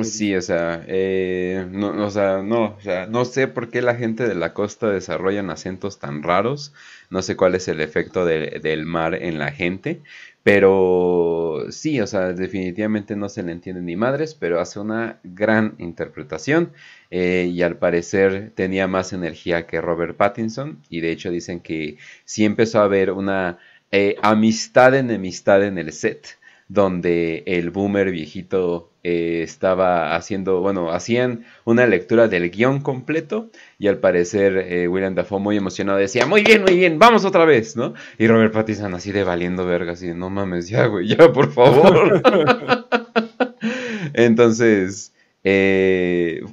Sí, 0.03 0.35
o 0.35 0.41
sea, 0.41 0.83
eh, 0.87 1.65
no, 1.71 2.05
o 2.05 2.09
sea, 2.11 2.41
no, 2.43 2.75
o 2.77 2.81
sea, 2.81 3.05
no 3.07 3.23
sé 3.25 3.47
por 3.47 3.69
qué 3.69 3.81
la 3.81 3.95
gente 3.95 4.27
de 4.27 4.35
la 4.35 4.53
costa 4.53 4.89
desarrollan 4.89 5.49
acentos 5.49 5.97
tan 5.97 6.23
raros, 6.23 6.73
no 7.09 7.21
sé 7.21 7.37
cuál 7.37 7.55
es 7.55 7.67
el 7.67 7.79
efecto 7.79 8.25
del 8.25 8.85
mar 8.85 9.15
en 9.15 9.39
la 9.39 9.51
gente, 9.51 10.01
pero 10.43 11.65
sí, 11.69 12.01
o 12.01 12.07
sea, 12.07 12.33
definitivamente 12.33 13.15
no 13.15 13.29
se 13.29 13.43
le 13.43 13.53
entiende 13.53 13.81
ni 13.81 13.95
madres, 13.95 14.35
pero 14.35 14.59
hace 14.59 14.79
una 14.79 15.19
gran 15.23 15.75
interpretación 15.77 16.73
eh, 17.09 17.49
y 17.51 17.61
al 17.61 17.77
parecer 17.77 18.51
tenía 18.55 18.87
más 18.87 19.13
energía 19.13 19.67
que 19.67 19.79
Robert 19.79 20.17
Pattinson 20.17 20.81
y 20.89 20.99
de 21.01 21.11
hecho 21.11 21.31
dicen 21.31 21.59
que 21.61 21.97
sí 22.25 22.43
empezó 22.45 22.81
a 22.81 22.83
haber 22.85 23.11
una 23.11 23.57
eh, 23.91 24.15
amistad 24.21 24.95
enemistad 24.95 25.63
en 25.63 25.77
el 25.77 25.93
set 25.93 26.37
donde 26.67 27.43
el 27.45 27.69
boomer 27.69 28.11
viejito 28.11 28.91
eh, 29.03 29.41
estaba 29.41 30.15
haciendo, 30.15 30.59
bueno, 30.59 30.91
hacían 30.91 31.45
una 31.63 31.87
lectura 31.87 32.27
del 32.27 32.49
guion 32.49 32.81
completo 32.81 33.49
y 33.79 33.87
al 33.87 33.99
parecer 33.99 34.57
eh, 34.57 34.87
William 34.87 35.15
Dafoe 35.15 35.39
muy 35.39 35.55
emocionado 35.55 35.97
decía, 35.97 36.25
muy 36.25 36.43
bien, 36.43 36.63
muy 36.63 36.75
bien, 36.75 36.99
vamos 36.99 37.23
otra 37.23 37.45
vez, 37.45 37.77
¿no? 37.77 37.93
Y 38.17 38.27
Robert 38.27 38.53
Pattinson 38.53 38.93
así 38.93 39.11
de 39.11 39.23
valiendo 39.23 39.65
verga, 39.65 39.93
así 39.93 40.07
de, 40.07 40.13
no 40.13 40.29
mames, 40.29 40.67
ya, 40.67 40.87
güey, 40.87 41.07
ya, 41.07 41.31
por 41.31 41.53
favor. 41.53 42.21
Entonces, 44.13 45.13
eh, 45.43 46.43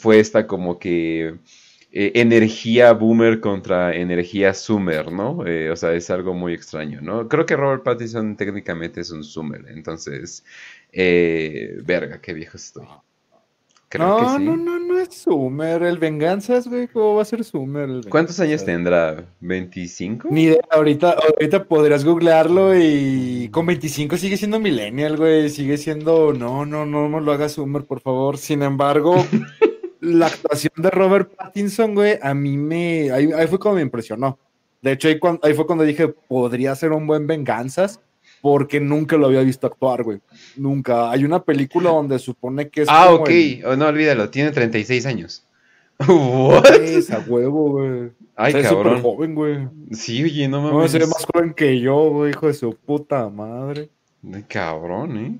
fue 0.00 0.20
esta 0.20 0.46
como 0.46 0.78
que 0.78 1.34
eh, 1.96 2.10
energía 2.20 2.92
boomer 2.92 3.38
contra 3.38 3.94
energía 3.94 4.52
zoomer, 4.52 5.12
¿no? 5.12 5.46
Eh, 5.46 5.70
o 5.70 5.76
sea, 5.76 5.92
es 5.92 6.10
algo 6.10 6.34
muy 6.34 6.52
extraño, 6.52 7.00
¿no? 7.00 7.28
Creo 7.28 7.46
que 7.46 7.54
Robert 7.54 7.84
Pattinson 7.84 8.36
técnicamente 8.36 9.00
es 9.00 9.12
un 9.12 9.22
zoomer, 9.22 9.64
entonces, 9.68 10.44
eh, 10.90 11.78
verga, 11.84 12.20
qué 12.20 12.34
viejo 12.34 12.56
estoy. 12.56 12.84
Creo 13.88 14.08
no, 14.08 14.16
que 14.16 14.38
sí. 14.38 14.44
no, 14.44 14.56
no, 14.56 14.80
no 14.80 14.98
es 14.98 15.22
Zoomer. 15.22 15.84
El 15.84 15.98
Venganzas, 15.98 16.66
güey, 16.66 16.88
¿cómo 16.88 17.14
va 17.14 17.22
a 17.22 17.26
ser 17.26 17.44
Zoomer? 17.44 18.00
¿Cuántos 18.08 18.40
años 18.40 18.64
tendrá? 18.64 19.24
¿25? 19.40 20.30
Ni 20.30 20.46
idea, 20.46 20.62
ahorita, 20.72 21.12
ahorita 21.12 21.62
podrías 21.62 22.04
googlearlo 22.04 22.76
y 22.76 23.48
con 23.52 23.66
25 23.66 24.16
sigue 24.16 24.36
siendo 24.36 24.58
millennial, 24.58 25.16
güey. 25.16 25.48
Sigue 25.48 25.76
siendo, 25.76 26.32
no, 26.32 26.66
no, 26.66 26.84
no, 26.84 27.08
no 27.08 27.20
lo 27.20 27.30
hagas 27.30 27.54
Zoomer, 27.54 27.84
por 27.84 28.00
favor. 28.00 28.36
Sin 28.36 28.64
embargo, 28.64 29.14
la 30.04 30.26
actuación 30.26 30.72
de 30.76 30.90
Robert 30.90 31.34
Pattinson, 31.34 31.94
güey, 31.94 32.18
a 32.22 32.34
mí 32.34 32.56
me. 32.56 33.10
Ahí, 33.10 33.46
fue 33.48 33.58
como 33.58 33.76
me 33.76 33.82
impresionó. 33.82 34.38
De 34.82 34.92
hecho, 34.92 35.08
ahí, 35.08 35.18
cuando- 35.18 35.40
ahí 35.46 35.54
fue 35.54 35.66
cuando 35.66 35.84
dije, 35.84 36.08
podría 36.08 36.74
ser 36.74 36.92
un 36.92 37.06
buen 37.06 37.26
Venganzas, 37.26 38.00
porque 38.42 38.80
nunca 38.80 39.16
lo 39.16 39.26
había 39.26 39.40
visto 39.40 39.66
actuar, 39.66 40.02
güey. 40.02 40.20
Nunca. 40.56 41.10
Hay 41.10 41.24
una 41.24 41.42
película 41.42 41.90
donde 41.90 42.18
supone 42.18 42.68
que 42.68 42.82
es. 42.82 42.88
Ah, 42.90 43.06
como 43.10 43.22
ok. 43.22 43.28
el- 43.30 43.64
Oh, 43.66 43.76
no, 43.76 43.86
olvídalo, 43.86 44.28
tiene 44.30 44.50
36 44.50 45.06
años. 45.06 45.46
¿What? 46.08 46.66
Es 46.82 47.10
a 47.10 47.20
huevo, 47.26 47.70
güey. 47.70 48.10
Ay, 48.36 48.48
O 48.48 48.52
sea, 48.52 48.60
es 48.62 48.68
súper 48.68 48.82
cabrón. 48.84 49.02
joven, 49.02 49.34
güey. 49.34 49.68
Sí, 49.92 50.22
oye, 50.24 50.48
no 50.48 50.60
No, 50.60 50.72
mames. 50.74 50.90
se 50.90 50.98
ve 50.98 51.06
más 51.06 51.24
joven 51.32 51.54
que 51.54 51.78
yo, 51.80 52.10
güey, 52.10 52.32
hijo 52.32 52.48
de 52.48 52.54
su 52.54 52.74
puta 52.74 53.28
madre. 53.28 53.88
Ay, 54.32 54.44
Cabrón, 54.48 55.16
¿eh? 55.18 55.38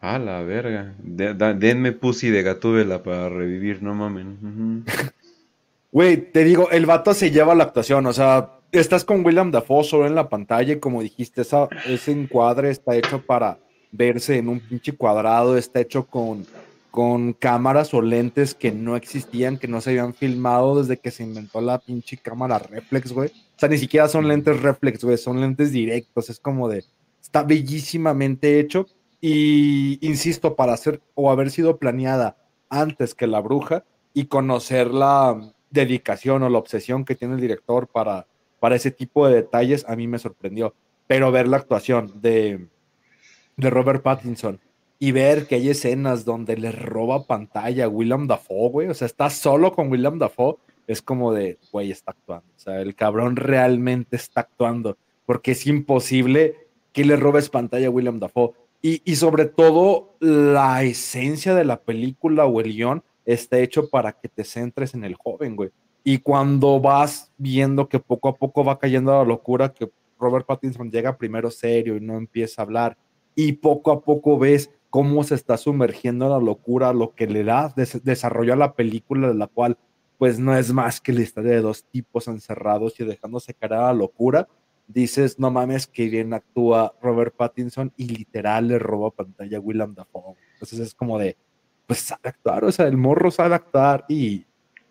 A 0.00 0.18
la 0.18 0.42
verga. 0.42 0.94
Denme 0.98 1.92
pussy 1.92 2.30
de 2.30 2.42
Gatúbela 2.42 3.02
para 3.02 3.28
revivir, 3.28 3.82
no 3.82 3.94
mamen. 3.94 4.84
Güey, 5.92 6.32
te 6.32 6.42
digo, 6.44 6.70
el 6.70 6.86
vato 6.86 7.12
se 7.12 7.30
lleva 7.30 7.54
la 7.54 7.64
actuación, 7.64 8.06
o 8.06 8.12
sea, 8.12 8.52
estás 8.70 9.04
con 9.04 9.24
William 9.26 9.50
Dafoe 9.50 9.84
solo 9.84 10.06
en 10.06 10.14
la 10.14 10.28
pantalla 10.28 10.74
y 10.74 10.78
como 10.78 11.02
dijiste, 11.02 11.42
esa, 11.42 11.68
ese 11.84 12.12
encuadre 12.12 12.70
está 12.70 12.94
hecho 12.96 13.20
para 13.20 13.58
verse 13.90 14.38
en 14.38 14.48
un 14.48 14.60
pinche 14.60 14.92
cuadrado, 14.92 15.56
está 15.56 15.80
hecho 15.80 16.06
con, 16.06 16.46
con 16.92 17.32
cámaras 17.32 17.92
o 17.92 18.00
lentes 18.00 18.54
que 18.54 18.70
no 18.70 18.94
existían, 18.96 19.58
que 19.58 19.68
no 19.68 19.80
se 19.80 19.90
habían 19.90 20.14
filmado 20.14 20.80
desde 20.80 20.96
que 20.96 21.10
se 21.10 21.24
inventó 21.24 21.60
la 21.60 21.78
pinche 21.78 22.16
cámara 22.16 22.58
reflex, 22.58 23.12
güey. 23.12 23.28
O 23.28 23.58
sea, 23.58 23.68
ni 23.68 23.76
siquiera 23.76 24.08
son 24.08 24.28
lentes 24.28 24.62
reflex, 24.62 25.04
güey, 25.04 25.18
son 25.18 25.40
lentes 25.40 25.72
directos, 25.72 26.30
es 26.30 26.38
como 26.38 26.68
de, 26.68 26.84
está 27.20 27.42
bellísimamente 27.42 28.60
hecho 28.60 28.86
y, 29.20 29.98
insisto, 30.06 30.56
para 30.56 30.72
hacer 30.72 31.00
o 31.14 31.30
haber 31.30 31.50
sido 31.50 31.78
planeada 31.78 32.36
antes 32.68 33.14
que 33.14 33.26
la 33.26 33.40
bruja 33.40 33.84
y 34.14 34.26
conocer 34.26 34.92
la 34.92 35.52
dedicación 35.70 36.42
o 36.42 36.48
la 36.48 36.58
obsesión 36.58 37.04
que 37.04 37.14
tiene 37.14 37.34
el 37.34 37.40
director 37.40 37.86
para, 37.86 38.26
para 38.58 38.76
ese 38.76 38.90
tipo 38.90 39.26
de 39.26 39.36
detalles, 39.36 39.84
a 39.88 39.96
mí 39.96 40.06
me 40.06 40.18
sorprendió. 40.18 40.74
Pero 41.06 41.32
ver 41.32 41.48
la 41.48 41.58
actuación 41.58 42.20
de, 42.20 42.68
de 43.56 43.70
Robert 43.70 44.02
Pattinson 44.02 44.60
y 44.98 45.12
ver 45.12 45.46
que 45.46 45.54
hay 45.56 45.70
escenas 45.70 46.24
donde 46.24 46.56
le 46.56 46.72
roba 46.72 47.26
pantalla 47.26 47.86
a 47.86 47.88
William 47.88 48.26
Dafoe, 48.26 48.70
güey, 48.70 48.88
o 48.88 48.94
sea, 48.94 49.06
está 49.06 49.30
solo 49.30 49.72
con 49.72 49.90
William 49.90 50.18
Dafoe, 50.18 50.56
es 50.86 51.00
como 51.00 51.32
de, 51.32 51.58
güey, 51.72 51.90
está 51.90 52.10
actuando. 52.10 52.46
O 52.54 52.58
sea, 52.58 52.80
el 52.80 52.94
cabrón 52.94 53.36
realmente 53.36 54.16
está 54.16 54.42
actuando, 54.42 54.98
porque 55.24 55.52
es 55.52 55.66
imposible 55.66 56.56
que 56.92 57.04
le 57.04 57.16
robes 57.16 57.48
pantalla 57.48 57.86
a 57.86 57.90
William 57.90 58.18
Dafoe. 58.18 58.52
Y, 58.82 59.16
sobre 59.16 59.44
todo, 59.44 60.16
la 60.20 60.82
esencia 60.82 61.54
de 61.54 61.64
la 61.64 61.82
película 61.82 62.46
o 62.46 62.60
el 62.60 62.72
guion 62.72 63.02
está 63.26 63.58
hecho 63.58 63.90
para 63.90 64.12
que 64.12 64.28
te 64.28 64.42
centres 64.42 64.94
en 64.94 65.04
el 65.04 65.14
joven, 65.14 65.54
güey. 65.54 65.70
Y 66.02 66.18
cuando 66.18 66.80
vas 66.80 67.30
viendo 67.36 67.88
que 67.88 67.98
poco 67.98 68.28
a 68.28 68.36
poco 68.36 68.64
va 68.64 68.78
cayendo 68.78 69.12
la 69.12 69.24
locura, 69.24 69.74
que 69.74 69.90
Robert 70.18 70.46
Pattinson 70.46 70.90
llega 70.90 71.18
primero 71.18 71.50
serio 71.50 71.96
y 71.96 72.00
no 72.00 72.16
empieza 72.16 72.62
a 72.62 72.64
hablar, 72.64 72.96
y 73.34 73.52
poco 73.52 73.92
a 73.92 74.00
poco 74.00 74.38
ves 74.38 74.70
cómo 74.88 75.24
se 75.24 75.34
está 75.34 75.58
sumergiendo 75.58 76.24
en 76.24 76.32
la 76.32 76.40
locura, 76.40 76.94
lo 76.94 77.14
que 77.14 77.26
le 77.26 77.44
da 77.44 77.72
des 77.76 78.02
desarrollo 78.02 78.54
a 78.54 78.56
la 78.56 78.74
película, 78.74 79.28
de 79.28 79.34
la 79.34 79.46
cual 79.46 79.76
pues 80.18 80.38
no 80.38 80.54
es 80.56 80.72
más 80.72 81.00
que 81.00 81.12
la 81.12 81.22
historia 81.22 81.52
de 81.52 81.62
dos 81.62 81.84
tipos 81.84 82.28
encerrados 82.28 82.98
y 83.00 83.04
dejándose 83.04 83.54
caer 83.54 83.74
a 83.74 83.82
la 83.84 83.92
locura, 83.94 84.48
dices, 84.92 85.38
no 85.38 85.50
mames, 85.50 85.86
que 85.86 86.08
bien 86.08 86.34
actúa 86.34 86.94
Robert 87.02 87.34
Pattinson 87.36 87.92
y 87.96 88.08
literal 88.08 88.68
le 88.68 88.78
roba 88.78 89.10
pantalla 89.10 89.58
a 89.58 89.60
Willem 89.60 89.94
Dafoe. 89.94 90.36
Entonces 90.54 90.80
es 90.80 90.94
como 90.94 91.18
de, 91.18 91.36
pues 91.86 92.00
sabe 92.00 92.28
actuar, 92.28 92.64
o 92.64 92.72
sea, 92.72 92.86
el 92.86 92.96
morro 92.96 93.30
sabe 93.30 93.54
actuar 93.54 94.04
y, 94.08 94.44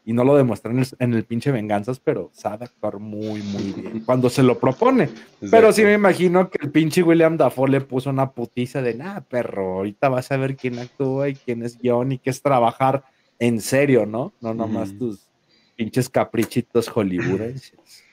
y 0.05 0.13
no 0.13 0.23
lo 0.23 0.35
demuestra 0.35 0.71
en 0.71 0.79
el, 0.79 0.87
en 0.99 1.13
el, 1.13 1.23
pinche 1.25 1.51
Venganzas, 1.51 1.99
pero 1.99 2.29
sabe 2.33 2.65
actuar 2.65 2.99
muy, 2.99 3.41
muy 3.41 3.73
bien 3.73 3.99
cuando 4.01 4.29
se 4.29 4.43
lo 4.43 4.57
propone. 4.57 5.03
Exacto. 5.03 5.47
Pero 5.51 5.71
sí 5.73 5.83
me 5.83 5.93
imagino 5.93 6.49
que 6.49 6.59
el 6.61 6.71
pinche 6.71 7.03
William 7.03 7.37
Dafoe 7.37 7.69
le 7.69 7.81
puso 7.81 8.09
una 8.09 8.31
putiza 8.31 8.81
de, 8.81 8.95
nada, 8.95 9.21
perro, 9.21 9.75
ahorita 9.77 10.09
vas 10.09 10.31
a 10.31 10.37
ver 10.37 10.55
quién 10.55 10.79
actúa 10.79 11.29
y 11.29 11.35
quién 11.35 11.63
es 11.63 11.77
guion 11.77 12.13
y 12.13 12.19
qué 12.19 12.29
es 12.29 12.41
trabajar 12.41 13.03
en 13.37 13.61
serio, 13.61 14.05
¿no? 14.05 14.33
No 14.41 14.53
nomás 14.53 14.93
mm. 14.93 14.97
tus 14.97 15.29
pinches 15.75 16.09
caprichitos 16.09 16.89
hollywoodenses. 16.89 18.08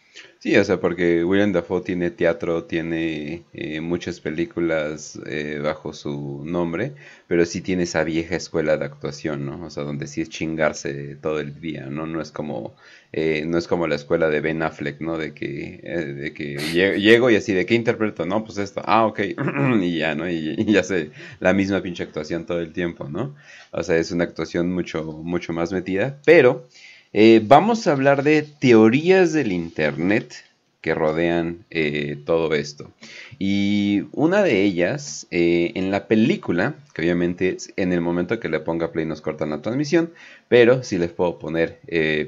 Sí, 0.46 0.56
o 0.56 0.62
sea, 0.62 0.78
porque 0.78 1.24
William 1.24 1.52
Dafoe 1.52 1.80
tiene 1.80 2.12
teatro, 2.12 2.62
tiene 2.66 3.42
eh, 3.52 3.80
muchas 3.80 4.20
películas 4.20 5.18
eh, 5.26 5.58
bajo 5.60 5.92
su 5.92 6.44
nombre, 6.44 6.92
pero 7.26 7.44
sí 7.44 7.62
tiene 7.62 7.82
esa 7.82 8.04
vieja 8.04 8.36
escuela 8.36 8.76
de 8.76 8.84
actuación, 8.84 9.44
¿no? 9.44 9.66
O 9.66 9.70
sea, 9.70 9.82
donde 9.82 10.06
sí 10.06 10.20
es 10.20 10.28
chingarse 10.28 11.16
todo 11.16 11.40
el 11.40 11.60
día, 11.60 11.86
¿no? 11.86 12.06
No 12.06 12.20
es 12.20 12.30
como, 12.30 12.76
eh, 13.12 13.42
no 13.44 13.58
es 13.58 13.66
como 13.66 13.88
la 13.88 13.96
escuela 13.96 14.28
de 14.28 14.40
Ben 14.40 14.62
Affleck, 14.62 15.00
¿no? 15.00 15.18
De 15.18 15.34
que, 15.34 15.80
eh, 15.82 16.04
de 16.14 16.32
que 16.32 16.54
llego 17.00 17.28
y 17.28 17.34
así, 17.34 17.52
¿de 17.52 17.66
qué 17.66 17.74
interpreto? 17.74 18.24
No, 18.24 18.44
pues 18.44 18.58
esto, 18.58 18.82
ah, 18.84 19.04
ok, 19.06 19.20
y 19.82 19.98
ya, 19.98 20.14
¿no? 20.14 20.30
Y, 20.30 20.54
y 20.58 20.72
ya 20.72 20.84
sé 20.84 21.10
la 21.40 21.54
misma 21.54 21.82
pinche 21.82 22.04
actuación 22.04 22.46
todo 22.46 22.60
el 22.60 22.72
tiempo, 22.72 23.08
¿no? 23.08 23.34
O 23.72 23.82
sea, 23.82 23.96
es 23.96 24.12
una 24.12 24.22
actuación 24.22 24.72
mucho, 24.72 25.02
mucho 25.02 25.52
más 25.52 25.72
metida, 25.72 26.20
pero... 26.24 26.68
Eh, 27.12 27.40
vamos 27.44 27.86
a 27.86 27.92
hablar 27.92 28.22
de 28.22 28.42
teorías 28.42 29.32
del 29.32 29.52
Internet 29.52 30.34
que 30.80 30.94
rodean 30.94 31.64
eh, 31.70 32.18
todo 32.24 32.54
esto. 32.54 32.92
Y 33.38 34.04
una 34.12 34.42
de 34.42 34.62
ellas, 34.62 35.26
eh, 35.30 35.72
en 35.74 35.90
la 35.90 36.06
película, 36.06 36.76
que 36.94 37.02
obviamente 37.02 37.56
en 37.76 37.92
el 37.92 38.00
momento 38.00 38.38
que 38.38 38.48
le 38.48 38.60
ponga 38.60 38.92
play 38.92 39.04
nos 39.04 39.20
cortan 39.20 39.50
la 39.50 39.62
transmisión, 39.62 40.12
pero 40.48 40.82
sí 40.82 40.98
les 40.98 41.10
puedo 41.10 41.38
poner 41.38 41.80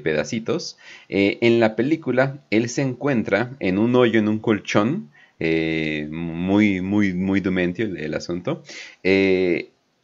pedacitos. 0.03 0.77
en 1.07 1.59
la 1.59 1.75
película, 1.75 2.43
él 2.49 2.69
se 2.69 2.81
encuentra 2.81 3.55
en 3.59 3.77
un 3.77 3.95
hoyo, 3.95 4.19
en 4.19 4.27
un 4.27 4.39
colchón, 4.39 5.09
muy, 5.39 6.81
muy, 6.81 7.13
muy 7.13 7.39
dementio 7.39 7.85
el 7.85 8.13
asunto. 8.13 8.61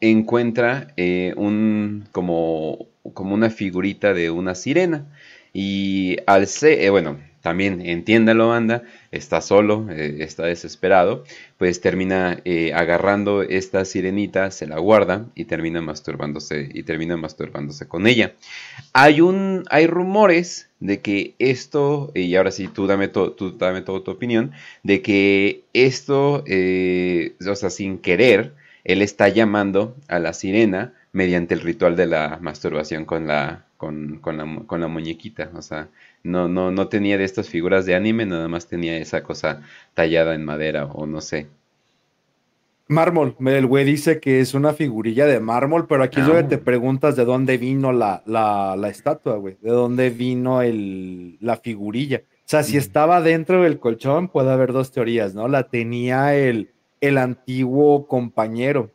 Encuentra 0.02 0.94
un 1.36 2.08
como 2.12 2.88
como 3.14 3.34
una 3.34 3.50
figurita 3.50 4.14
de 4.14 4.30
una 4.30 4.56
sirena. 4.56 5.06
Y 5.54 6.18
al 6.28 6.48
ser, 6.48 6.82
eh, 6.82 6.90
bueno, 6.90 7.18
también 7.42 7.80
entiéndalo, 7.86 8.52
anda, 8.52 8.84
está 9.12 9.40
solo, 9.40 9.88
eh, 9.90 10.18
está 10.20 10.46
desesperado, 10.46 11.24
pues 11.58 11.80
termina 11.80 12.42
eh, 12.44 12.74
agarrando 12.74 13.44
esta 13.44 13.86
sirenita, 13.86 14.52
se 14.52 14.68
la 14.68 14.80
guarda 14.80 15.28
y 15.36 15.46
termina 15.46 15.80
masturbándose 15.82 16.70
y 16.74 16.84
termina 16.84 17.16
masturbándose 17.16 17.88
con 17.88 18.08
ella. 18.08 18.34
Hay 18.92 19.22
un, 19.22 19.64
hay 19.70 19.88
rumores 19.88 20.70
de 20.80 21.02
que 21.02 21.36
esto, 21.40 22.12
y 22.16 22.36
ahora 22.36 22.52
sí, 22.52 22.68
tú 22.68 22.88
dame, 22.88 23.08
tú 23.08 23.56
dame 23.58 23.82
toda 23.82 24.04
tu 24.04 24.12
opinión, 24.12 24.52
de 24.84 25.02
que 25.02 25.64
esto, 25.74 26.44
o 26.44 27.56
sea, 27.56 27.70
sin 27.70 28.00
querer, 28.00 28.54
él 28.86 29.02
está 29.02 29.28
llamando 29.28 29.96
a 30.08 30.20
la 30.20 30.32
sirena 30.32 30.94
mediante 31.12 31.56
el 31.56 31.62
ritual 31.62 31.96
de 31.96 32.06
la 32.06 32.38
masturbación 32.40 33.04
con 33.06 33.28
la, 33.28 33.66
con, 33.78 34.20
con 34.20 34.38
la, 34.38 34.62
con 34.68 34.80
la 34.80 34.88
muñequita. 34.88 35.50
O 35.56 35.62
sea, 35.62 35.90
no, 36.24 36.48
no, 36.48 36.72
no 36.72 36.88
tenía 36.88 37.18
de 37.18 37.24
estas 37.24 37.50
figuras 37.50 37.86
de 37.86 37.96
anime, 37.96 38.26
nada 38.26 38.48
más 38.48 38.68
tenía 38.68 38.98
esa 38.98 39.24
cosa 39.24 39.64
tallada 39.96 40.36
en 40.36 40.46
madera 40.46 40.86
o 40.86 41.08
no 41.08 41.20
sé. 41.20 41.48
Mármol, 42.88 43.36
el 43.44 43.66
güey 43.66 43.84
dice 43.84 44.20
que 44.20 44.40
es 44.40 44.54
una 44.54 44.74
figurilla 44.74 45.26
de 45.26 45.40
mármol, 45.40 45.88
pero 45.88 46.04
aquí 46.04 46.20
es 46.20 46.28
donde 46.28 46.44
te 46.44 46.60
preguntas 46.60 47.16
de 47.16 47.26
dónde 47.26 47.58
vino 47.58 47.92
la, 47.92 48.22
la, 48.28 48.76
la 48.78 48.90
estatua, 48.90 49.38
güey, 49.38 49.58
de 49.60 49.72
dónde 49.72 50.12
vino 50.12 50.62
el, 50.62 51.38
la 51.42 51.58
figurilla. 51.58 52.22
O 52.28 52.48
sea, 52.48 52.62
si 52.62 52.78
estaba 52.78 53.22
dentro 53.22 53.64
del 53.64 53.80
colchón, 53.80 54.28
puede 54.28 54.52
haber 54.52 54.72
dos 54.72 54.92
teorías, 54.92 55.34
¿no? 55.34 55.48
La 55.48 55.68
tenía 55.68 56.36
el, 56.36 56.70
el 57.08 57.18
antiguo 57.18 58.08
compañero 58.08 58.92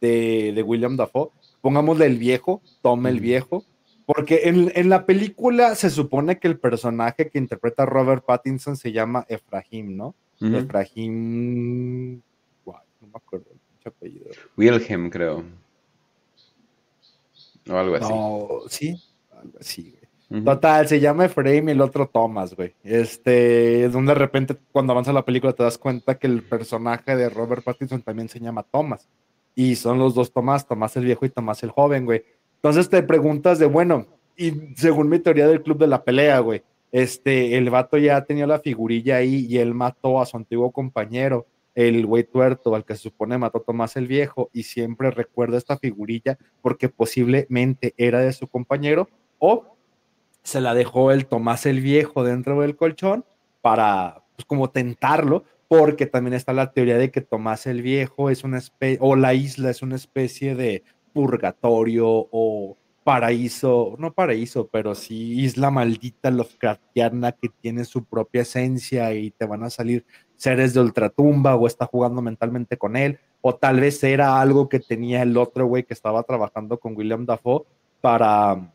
de, 0.00 0.52
de 0.54 0.62
William 0.62 0.96
Dafoe, 0.96 1.30
pongámosle 1.60 2.06
el 2.06 2.18
viejo, 2.18 2.62
tome 2.82 3.10
el 3.10 3.20
viejo, 3.20 3.64
porque 4.06 4.42
en, 4.44 4.70
en, 4.74 4.88
la 4.88 5.04
película 5.04 5.74
se 5.74 5.90
supone 5.90 6.38
que 6.38 6.46
el 6.46 6.58
personaje 6.58 7.28
que 7.28 7.38
interpreta 7.38 7.84
Robert 7.84 8.24
Pattinson 8.24 8.76
se 8.76 8.92
llama 8.92 9.26
Efraín, 9.28 9.96
¿no? 9.96 10.14
Uh 10.40 10.46
-huh. 10.46 10.64
Efraín, 10.64 12.22
wow, 12.64 12.76
no 13.00 13.08
me 13.08 13.14
acuerdo 13.14 13.46
el 13.50 13.88
apellido. 13.88 14.26
Wilhelm, 14.56 15.10
creo. 15.10 15.44
O 17.68 17.76
algo 17.76 17.96
así. 17.96 18.08
No, 18.08 18.48
sí, 18.68 19.02
algo 19.32 19.58
así. 19.58 19.95
Total, 20.28 20.88
se 20.88 20.98
llama 20.98 21.26
Efraín 21.26 21.68
y 21.68 21.72
el 21.72 21.80
otro 21.80 22.08
Thomas, 22.08 22.54
güey. 22.54 22.74
Este, 22.82 23.84
es 23.84 23.92
donde 23.92 24.12
de 24.12 24.18
repente 24.18 24.56
cuando 24.72 24.92
avanza 24.92 25.12
la 25.12 25.24
película 25.24 25.52
te 25.52 25.62
das 25.62 25.78
cuenta 25.78 26.18
que 26.18 26.26
el 26.26 26.42
personaje 26.42 27.14
de 27.14 27.28
Robert 27.28 27.62
Pattinson 27.62 28.02
también 28.02 28.28
se 28.28 28.40
llama 28.40 28.64
Thomas. 28.64 29.08
Y 29.54 29.76
son 29.76 29.98
los 29.98 30.14
dos 30.14 30.32
Tomás, 30.32 30.66
Tomás 30.66 30.96
el 30.96 31.04
viejo 31.04 31.24
y 31.24 31.30
Tomás 31.30 31.62
el 31.62 31.70
joven, 31.70 32.04
güey. 32.04 32.24
Entonces 32.56 32.90
te 32.90 33.02
preguntas 33.04 33.60
de, 33.60 33.66
bueno, 33.66 34.06
y 34.36 34.50
según 34.74 35.08
mi 35.08 35.20
teoría 35.20 35.46
del 35.46 35.62
club 35.62 35.78
de 35.78 35.86
la 35.86 36.02
pelea, 36.02 36.40
güey, 36.40 36.62
este, 36.90 37.56
el 37.56 37.70
vato 37.70 37.96
ya 37.96 38.24
tenía 38.24 38.46
la 38.46 38.58
figurilla 38.58 39.16
ahí 39.16 39.46
y 39.48 39.58
él 39.58 39.74
mató 39.74 40.20
a 40.20 40.26
su 40.26 40.36
antiguo 40.36 40.72
compañero, 40.72 41.46
el 41.74 42.04
güey 42.04 42.24
tuerto, 42.24 42.74
al 42.74 42.84
que 42.84 42.94
se 42.94 43.02
supone 43.02 43.38
mató 43.38 43.58
a 43.58 43.62
Tomás 43.62 43.96
el 43.96 44.08
viejo, 44.08 44.50
y 44.52 44.64
siempre 44.64 45.10
recuerda 45.10 45.58
esta 45.58 45.78
figurilla 45.78 46.38
porque 46.62 46.88
posiblemente 46.88 47.94
era 47.96 48.20
de 48.20 48.32
su 48.32 48.46
compañero, 48.48 49.08
o 49.38 49.75
se 50.46 50.60
la 50.60 50.74
dejó 50.74 51.10
el 51.10 51.26
Tomás 51.26 51.66
el 51.66 51.80
viejo 51.80 52.22
dentro 52.22 52.60
del 52.60 52.76
colchón 52.76 53.24
para, 53.62 54.22
pues 54.36 54.46
como 54.46 54.70
tentarlo, 54.70 55.42
porque 55.66 56.06
también 56.06 56.34
está 56.34 56.52
la 56.52 56.70
teoría 56.70 56.98
de 56.98 57.10
que 57.10 57.20
Tomás 57.20 57.66
el 57.66 57.82
Viejo 57.82 58.30
es 58.30 58.44
una 58.44 58.58
especie, 58.58 58.98
o 59.00 59.16
la 59.16 59.34
isla 59.34 59.70
es 59.70 59.82
una 59.82 59.96
especie 59.96 60.54
de 60.54 60.84
purgatorio 61.12 62.06
o 62.06 62.76
paraíso, 63.02 63.96
no 63.98 64.12
paraíso, 64.12 64.68
pero 64.68 64.94
sí 64.94 65.40
isla 65.40 65.72
maldita 65.72 66.30
Lovecraftiana 66.30 67.32
que 67.32 67.48
tiene 67.48 67.84
su 67.84 68.04
propia 68.04 68.42
esencia 68.42 69.12
y 69.14 69.32
te 69.32 69.46
van 69.46 69.64
a 69.64 69.70
salir 69.70 70.04
seres 70.36 70.74
de 70.74 70.80
ultratumba 70.80 71.56
o 71.56 71.66
está 71.66 71.86
jugando 71.86 72.22
mentalmente 72.22 72.76
con 72.76 72.94
él, 72.94 73.18
o 73.40 73.56
tal 73.56 73.80
vez 73.80 74.00
era 74.04 74.40
algo 74.40 74.68
que 74.68 74.78
tenía 74.78 75.22
el 75.22 75.36
otro 75.36 75.66
güey 75.66 75.82
que 75.82 75.94
estaba 75.94 76.22
trabajando 76.22 76.78
con 76.78 76.96
William 76.96 77.26
Dafoe 77.26 77.64
para, 78.00 78.72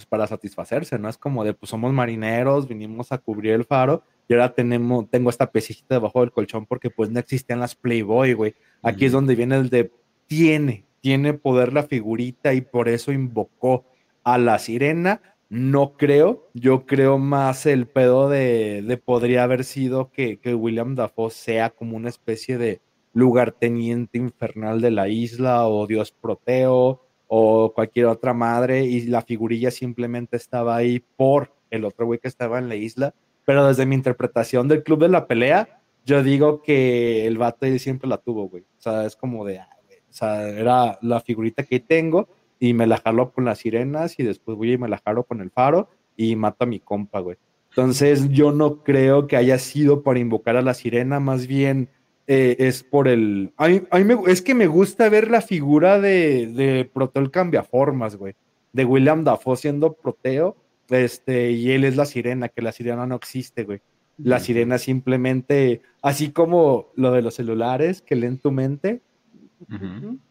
pues 0.00 0.06
para 0.06 0.26
satisfacerse, 0.26 0.98
¿no? 0.98 1.08
Es 1.08 1.18
como 1.18 1.44
de, 1.44 1.52
pues 1.52 1.68
somos 1.68 1.92
marineros, 1.92 2.66
vinimos 2.66 3.12
a 3.12 3.18
cubrir 3.18 3.52
el 3.52 3.66
faro 3.66 4.02
y 4.28 4.32
ahora 4.32 4.54
tenemos, 4.54 5.10
tengo 5.10 5.28
esta 5.28 5.50
pesita 5.50 5.96
debajo 5.96 6.20
del 6.20 6.32
colchón 6.32 6.64
porque 6.64 6.88
pues 6.88 7.10
no 7.10 7.20
existían 7.20 7.60
las 7.60 7.74
Playboy, 7.74 8.32
güey. 8.32 8.54
Aquí 8.82 9.04
es 9.04 9.12
donde 9.12 9.34
viene 9.34 9.56
el 9.56 9.68
de, 9.68 9.92
tiene, 10.26 10.86
tiene 11.00 11.34
poder 11.34 11.74
la 11.74 11.82
figurita 11.82 12.54
y 12.54 12.62
por 12.62 12.88
eso 12.88 13.12
invocó 13.12 13.84
a 14.24 14.38
la 14.38 14.58
sirena. 14.58 15.20
No 15.50 15.94
creo, 15.98 16.48
yo 16.54 16.86
creo 16.86 17.18
más 17.18 17.66
el 17.66 17.86
pedo 17.86 18.30
de, 18.30 19.02
podría 19.04 19.42
haber 19.42 19.64
sido 19.64 20.10
que, 20.12 20.38
William 20.54 20.94
Dafoe 20.94 21.30
sea 21.30 21.70
como 21.70 21.96
una 21.96 22.08
especie 22.08 22.56
de 22.56 22.80
lugarteniente 23.12 24.16
infernal 24.16 24.80
de 24.80 24.92
la 24.92 25.08
isla 25.08 25.66
o 25.68 25.86
dios 25.86 26.12
proteo 26.12 27.02
o 27.32 27.72
cualquier 27.72 28.06
otra 28.06 28.34
madre 28.34 28.84
y 28.84 29.02
la 29.02 29.22
figurilla 29.22 29.70
simplemente 29.70 30.36
estaba 30.36 30.74
ahí 30.74 30.98
por 30.98 31.54
el 31.70 31.84
otro 31.84 32.04
güey 32.06 32.18
que 32.18 32.26
estaba 32.26 32.58
en 32.58 32.68
la 32.68 32.74
isla. 32.74 33.14
Pero 33.44 33.68
desde 33.68 33.86
mi 33.86 33.94
interpretación 33.94 34.66
del 34.66 34.82
club 34.82 34.98
de 34.98 35.10
la 35.10 35.28
pelea, 35.28 35.80
yo 36.04 36.24
digo 36.24 36.60
que 36.60 37.28
el 37.28 37.38
vato 37.38 37.66
siempre 37.78 38.08
la 38.08 38.18
tuvo, 38.18 38.48
güey. 38.48 38.64
O 38.64 38.82
sea, 38.82 39.06
es 39.06 39.14
como 39.14 39.44
de, 39.44 39.60
o 39.60 40.12
sea, 40.12 40.48
era 40.48 40.98
la 41.02 41.20
figurita 41.20 41.62
que 41.62 41.78
tengo 41.78 42.28
y 42.58 42.74
me 42.74 42.88
la 42.88 42.96
jalo 42.96 43.30
con 43.30 43.44
las 43.44 43.58
sirenas 43.58 44.18
y 44.18 44.24
después 44.24 44.58
voy 44.58 44.72
y 44.72 44.78
me 44.78 44.88
la 44.88 44.98
jalo 44.98 45.22
con 45.22 45.40
el 45.40 45.52
faro 45.52 45.88
y 46.16 46.34
mato 46.34 46.64
a 46.64 46.66
mi 46.66 46.80
compa, 46.80 47.20
güey. 47.20 47.36
Entonces 47.68 48.28
yo 48.30 48.50
no 48.50 48.82
creo 48.82 49.28
que 49.28 49.36
haya 49.36 49.60
sido 49.60 50.02
para 50.02 50.18
invocar 50.18 50.56
a 50.56 50.62
la 50.62 50.74
sirena, 50.74 51.20
más 51.20 51.46
bien 51.46 51.90
eh, 52.32 52.68
es 52.68 52.84
por 52.84 53.08
el... 53.08 53.52
A 53.56 53.66
mí, 53.66 53.80
me, 54.04 54.16
es 54.28 54.40
que 54.40 54.54
me 54.54 54.68
gusta 54.68 55.08
ver 55.08 55.28
la 55.28 55.40
figura 55.40 56.00
de, 56.00 56.46
de 56.46 56.84
Proteo 56.84 57.24
el 57.24 57.32
cambiaformas, 57.32 58.14
güey. 58.14 58.34
De 58.72 58.84
William 58.84 59.24
Dafoe 59.24 59.56
siendo 59.56 59.94
Proteo, 59.94 60.56
este, 60.90 61.50
y 61.50 61.72
él 61.72 61.82
es 61.82 61.96
la 61.96 62.04
sirena, 62.04 62.48
que 62.48 62.62
la 62.62 62.70
sirena 62.70 63.04
no 63.04 63.16
existe, 63.16 63.64
güey. 63.64 63.80
La 64.16 64.38
sirena 64.38 64.78
simplemente, 64.78 65.82
así 66.02 66.30
como 66.30 66.92
lo 66.94 67.10
de 67.10 67.22
los 67.22 67.34
celulares 67.34 68.00
que 68.00 68.14
leen 68.14 68.38
tu 68.38 68.52
mente, 68.52 69.00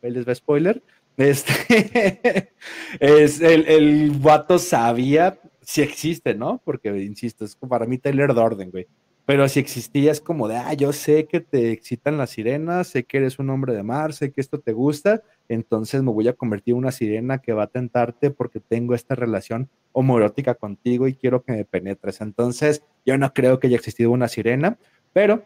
él 0.01 0.13
les 0.13 0.25
va 0.25 0.33
spoiler. 0.33 0.81
Este 1.17 2.53
es 3.01 3.41
el, 3.41 3.65
el 3.67 4.11
vato 4.11 4.57
sabía 4.57 5.37
si 5.59 5.81
existe, 5.81 6.33
¿no? 6.33 6.61
Porque, 6.63 6.97
insisto, 7.03 7.43
es 7.43 7.57
para 7.57 7.85
mí 7.85 7.97
Taylor 7.97 8.33
Dorden, 8.33 8.71
güey. 8.71 8.87
Pero 9.29 9.47
si 9.47 9.59
existía, 9.59 10.11
es 10.11 10.21
como 10.21 10.47
de, 10.47 10.57
ah, 10.57 10.73
yo 10.73 10.91
sé 10.91 11.27
que 11.27 11.39
te 11.39 11.71
excitan 11.71 12.17
las 12.17 12.31
sirenas, 12.31 12.87
sé 12.87 13.03
que 13.03 13.17
eres 13.17 13.37
un 13.37 13.51
hombre 13.51 13.75
de 13.75 13.83
mar, 13.83 14.11
sé 14.11 14.31
que 14.31 14.41
esto 14.41 14.59
te 14.59 14.73
gusta, 14.73 15.21
entonces 15.47 16.01
me 16.01 16.11
voy 16.11 16.27
a 16.27 16.33
convertir 16.33 16.71
en 16.71 16.79
una 16.79 16.91
sirena 16.91 17.37
que 17.37 17.53
va 17.53 17.65
a 17.65 17.67
tentarte 17.67 18.31
porque 18.31 18.59
tengo 18.59 18.95
esta 18.95 19.13
relación 19.13 19.69
homoerótica 19.91 20.55
contigo 20.55 21.07
y 21.07 21.13
quiero 21.13 21.43
que 21.43 21.51
me 21.51 21.63
penetres. 21.63 22.21
Entonces, 22.21 22.81
yo 23.05 23.19
no 23.19 23.31
creo 23.31 23.59
que 23.59 23.67
haya 23.67 23.75
existido 23.75 24.09
una 24.09 24.27
sirena, 24.27 24.79
pero 25.13 25.43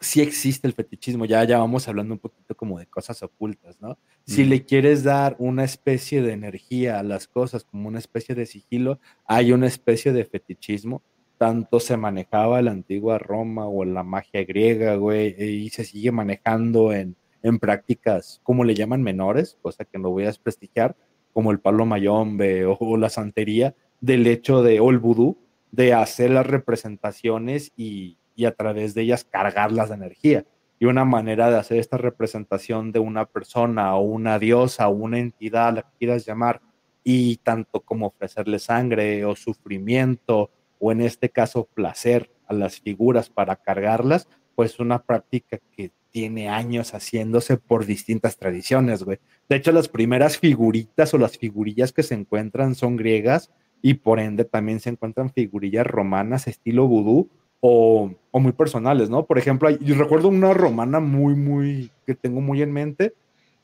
sí 0.00 0.20
existe 0.20 0.66
el 0.66 0.72
fetichismo, 0.72 1.24
ya, 1.24 1.44
ya 1.44 1.58
vamos 1.58 1.86
hablando 1.86 2.14
un 2.14 2.18
poquito 2.18 2.56
como 2.56 2.80
de 2.80 2.86
cosas 2.86 3.22
ocultas, 3.22 3.80
¿no? 3.80 3.96
Si 4.26 4.42
le 4.42 4.64
quieres 4.64 5.04
dar 5.04 5.36
una 5.38 5.62
especie 5.62 6.20
de 6.20 6.32
energía 6.32 6.98
a 6.98 7.04
las 7.04 7.28
cosas, 7.28 7.62
como 7.62 7.86
una 7.86 8.00
especie 8.00 8.34
de 8.34 8.44
sigilo, 8.44 8.98
hay 9.24 9.52
una 9.52 9.68
especie 9.68 10.12
de 10.12 10.24
fetichismo. 10.24 11.00
Tanto 11.38 11.78
se 11.78 11.96
manejaba 11.96 12.60
la 12.62 12.72
antigua 12.72 13.18
Roma 13.18 13.68
o 13.68 13.84
la 13.84 14.02
magia 14.02 14.44
griega, 14.44 14.96
güey, 14.96 15.34
y 15.40 15.70
se 15.70 15.84
sigue 15.84 16.10
manejando 16.10 16.92
en, 16.92 17.16
en 17.42 17.58
prácticas, 17.58 18.40
como 18.42 18.64
le 18.64 18.74
llaman 18.74 19.02
menores, 19.02 19.56
cosa 19.62 19.84
que 19.84 19.98
no 19.98 20.10
voy 20.10 20.24
a 20.24 20.26
desprestigiar, 20.26 20.96
como 21.32 21.52
el 21.52 21.60
palo 21.60 21.86
mayombe 21.86 22.66
o, 22.66 22.76
o 22.80 22.96
la 22.96 23.08
santería, 23.08 23.76
del 24.00 24.26
hecho 24.26 24.62
de, 24.62 24.80
o 24.80 24.90
el 24.90 24.98
vudú, 24.98 25.38
de 25.70 25.94
hacer 25.94 26.30
las 26.30 26.46
representaciones 26.46 27.72
y, 27.76 28.18
y 28.34 28.46
a 28.46 28.52
través 28.52 28.94
de 28.94 29.02
ellas 29.02 29.24
cargarlas 29.24 29.90
de 29.90 29.94
energía. 29.94 30.44
Y 30.80 30.86
una 30.86 31.04
manera 31.04 31.50
de 31.50 31.56
hacer 31.56 31.78
esta 31.78 31.98
representación 31.98 32.92
de 32.92 33.00
una 33.00 33.26
persona 33.26 33.94
o 33.96 34.02
una 34.02 34.38
diosa 34.38 34.88
o 34.88 34.92
una 34.92 35.18
entidad, 35.18 35.74
la 35.74 35.82
que 35.82 35.98
quieras 35.98 36.24
llamar, 36.24 36.60
y 37.04 37.36
tanto 37.38 37.80
como 37.80 38.08
ofrecerle 38.08 38.58
sangre 38.58 39.24
o 39.24 39.34
sufrimiento 39.34 40.50
o 40.78 40.92
en 40.92 41.00
este 41.00 41.30
caso 41.30 41.68
placer 41.74 42.30
a 42.46 42.54
las 42.54 42.80
figuras 42.80 43.30
para 43.30 43.56
cargarlas, 43.56 44.28
pues 44.54 44.80
una 44.80 45.02
práctica 45.02 45.58
que 45.76 45.92
tiene 46.10 46.48
años 46.48 46.94
haciéndose 46.94 47.58
por 47.58 47.86
distintas 47.86 48.38
tradiciones, 48.38 49.04
güey. 49.04 49.18
De 49.48 49.56
hecho, 49.56 49.72
las 49.72 49.88
primeras 49.88 50.38
figuritas 50.38 51.12
o 51.14 51.18
las 51.18 51.38
figurillas 51.38 51.92
que 51.92 52.02
se 52.02 52.14
encuentran 52.14 52.74
son 52.74 52.96
griegas 52.96 53.50
y 53.82 53.94
por 53.94 54.18
ende 54.18 54.44
también 54.44 54.80
se 54.80 54.90
encuentran 54.90 55.30
figurillas 55.30 55.86
romanas 55.86 56.48
estilo 56.48 56.88
vudú 56.88 57.30
o, 57.60 58.10
muy 58.32 58.52
personales, 58.52 59.10
¿no? 59.10 59.26
Por 59.26 59.38
ejemplo, 59.38 59.68
yo 59.70 59.94
recuerdo 59.96 60.28
una 60.28 60.54
romana 60.54 61.00
muy, 61.00 61.34
muy, 61.34 61.90
que 62.06 62.14
tengo 62.14 62.40
muy 62.40 62.62
en 62.62 62.72
mente, 62.72 63.14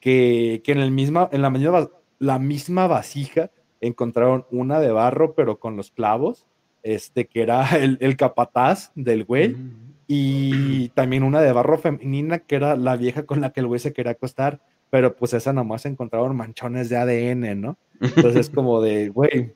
que, 0.01 0.63
en, 0.67 0.79
el 0.79 0.91
misma, 0.91 1.29
en 1.33 1.43
la, 1.43 1.91
la 2.19 2.39
misma 2.39 2.87
vasija 2.87 3.51
encontraron 3.81 4.47
una 4.51 4.81
de 4.81 4.91
barro, 4.91 5.35
pero 5.35 5.59
con 5.59 5.77
los 5.77 5.91
clavos, 5.91 6.47
este, 6.85 7.27
que 7.27 7.43
era 7.43 7.69
el, 7.77 8.17
capataz 8.17 8.93
del 8.95 9.25
güey, 9.25 9.49
mm. 9.49 9.95
y 10.07 10.89
también 10.91 11.25
una 11.25 11.41
de 11.41 11.53
barro 11.53 11.79
femenina, 11.79 12.39
que 12.39 12.55
era 12.55 12.77
la 12.77 12.97
vieja 12.97 13.25
con 13.25 13.41
la 13.41 13.51
que 13.51 13.61
el 13.61 13.67
güey 13.67 13.81
se 13.81 13.93
quería 13.93 14.13
acostar, 14.13 14.61
pero 14.91 15.17
pues 15.17 15.33
esa 15.33 15.53
nomás 15.53 15.87
encontraron 15.87 16.37
manchones 16.37 16.89
de 16.89 16.97
ADN, 16.97 17.61
¿no? 17.61 17.77
Entonces, 18.01 18.49
como 18.49 18.81
de, 18.81 19.09
güey, 19.09 19.53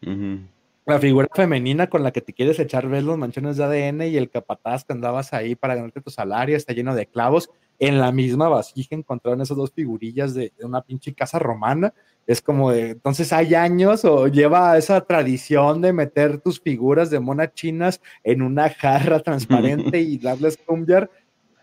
la 0.84 0.98
figura 0.98 1.28
femenina 1.32 1.88
con 1.88 2.02
la 2.02 2.12
que 2.12 2.22
te 2.22 2.32
quieres 2.32 2.58
echar 2.58 2.88
ver 2.88 3.04
los 3.04 3.18
manchones 3.18 3.56
de 3.56 3.64
ADN 3.64 4.02
y 4.02 4.16
el 4.16 4.30
capataz 4.30 4.84
que 4.84 4.94
andabas 4.94 5.34
ahí 5.34 5.54
para 5.54 5.74
ganarte 5.74 6.00
tu 6.00 6.10
salario 6.10 6.56
está 6.56 6.72
lleno 6.72 6.94
de 6.94 7.06
clavos. 7.06 7.50
En 7.78 7.98
la 8.00 8.10
misma 8.12 8.48
vasija 8.48 8.94
encontraron 8.94 9.40
esas 9.40 9.56
dos 9.56 9.72
figurillas 9.72 10.34
de, 10.34 10.52
una 10.60 10.82
pinche 10.82 11.14
casa 11.14 11.38
romana. 11.38 11.94
Es 12.26 12.42
como 12.42 12.70
de, 12.70 12.90
entonces 12.90 13.32
hay 13.32 13.54
años 13.54 14.04
o 14.04 14.26
lleva 14.28 14.76
esa 14.76 15.00
tradición 15.00 15.80
de 15.80 15.92
meter 15.92 16.40
tus 16.40 16.60
figuras 16.60 17.10
de 17.10 17.20
monas 17.20 17.54
chinas 17.54 18.00
en 18.24 18.42
una 18.42 18.68
jarra 18.68 19.20
transparente 19.20 20.00
y 20.00 20.18
darles 20.18 20.56
cumbiar. 20.56 21.10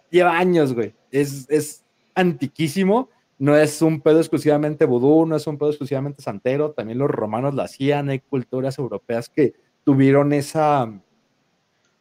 Lleva 0.09 0.37
años, 0.37 0.73
güey. 0.73 0.93
Es, 1.11 1.49
es 1.49 1.83
antiquísimo 2.13 3.09
no 3.37 3.57
es 3.57 3.81
un 3.81 3.99
pedo 4.01 4.19
exclusivamente 4.19 4.85
vudú, 4.85 5.25
no 5.25 5.35
es 5.35 5.45
un 5.47 5.57
pedo 5.57 5.69
exclusivamente 5.69 6.21
santero, 6.21 6.71
también 6.71 6.99
los 6.99 7.09
romanos 7.09 7.53
lo 7.53 7.63
hacían, 7.63 8.09
hay 8.09 8.19
culturas 8.19 8.77
europeas 8.79 9.29
que 9.29 9.53
tuvieron 9.83 10.31
esa 10.33 10.91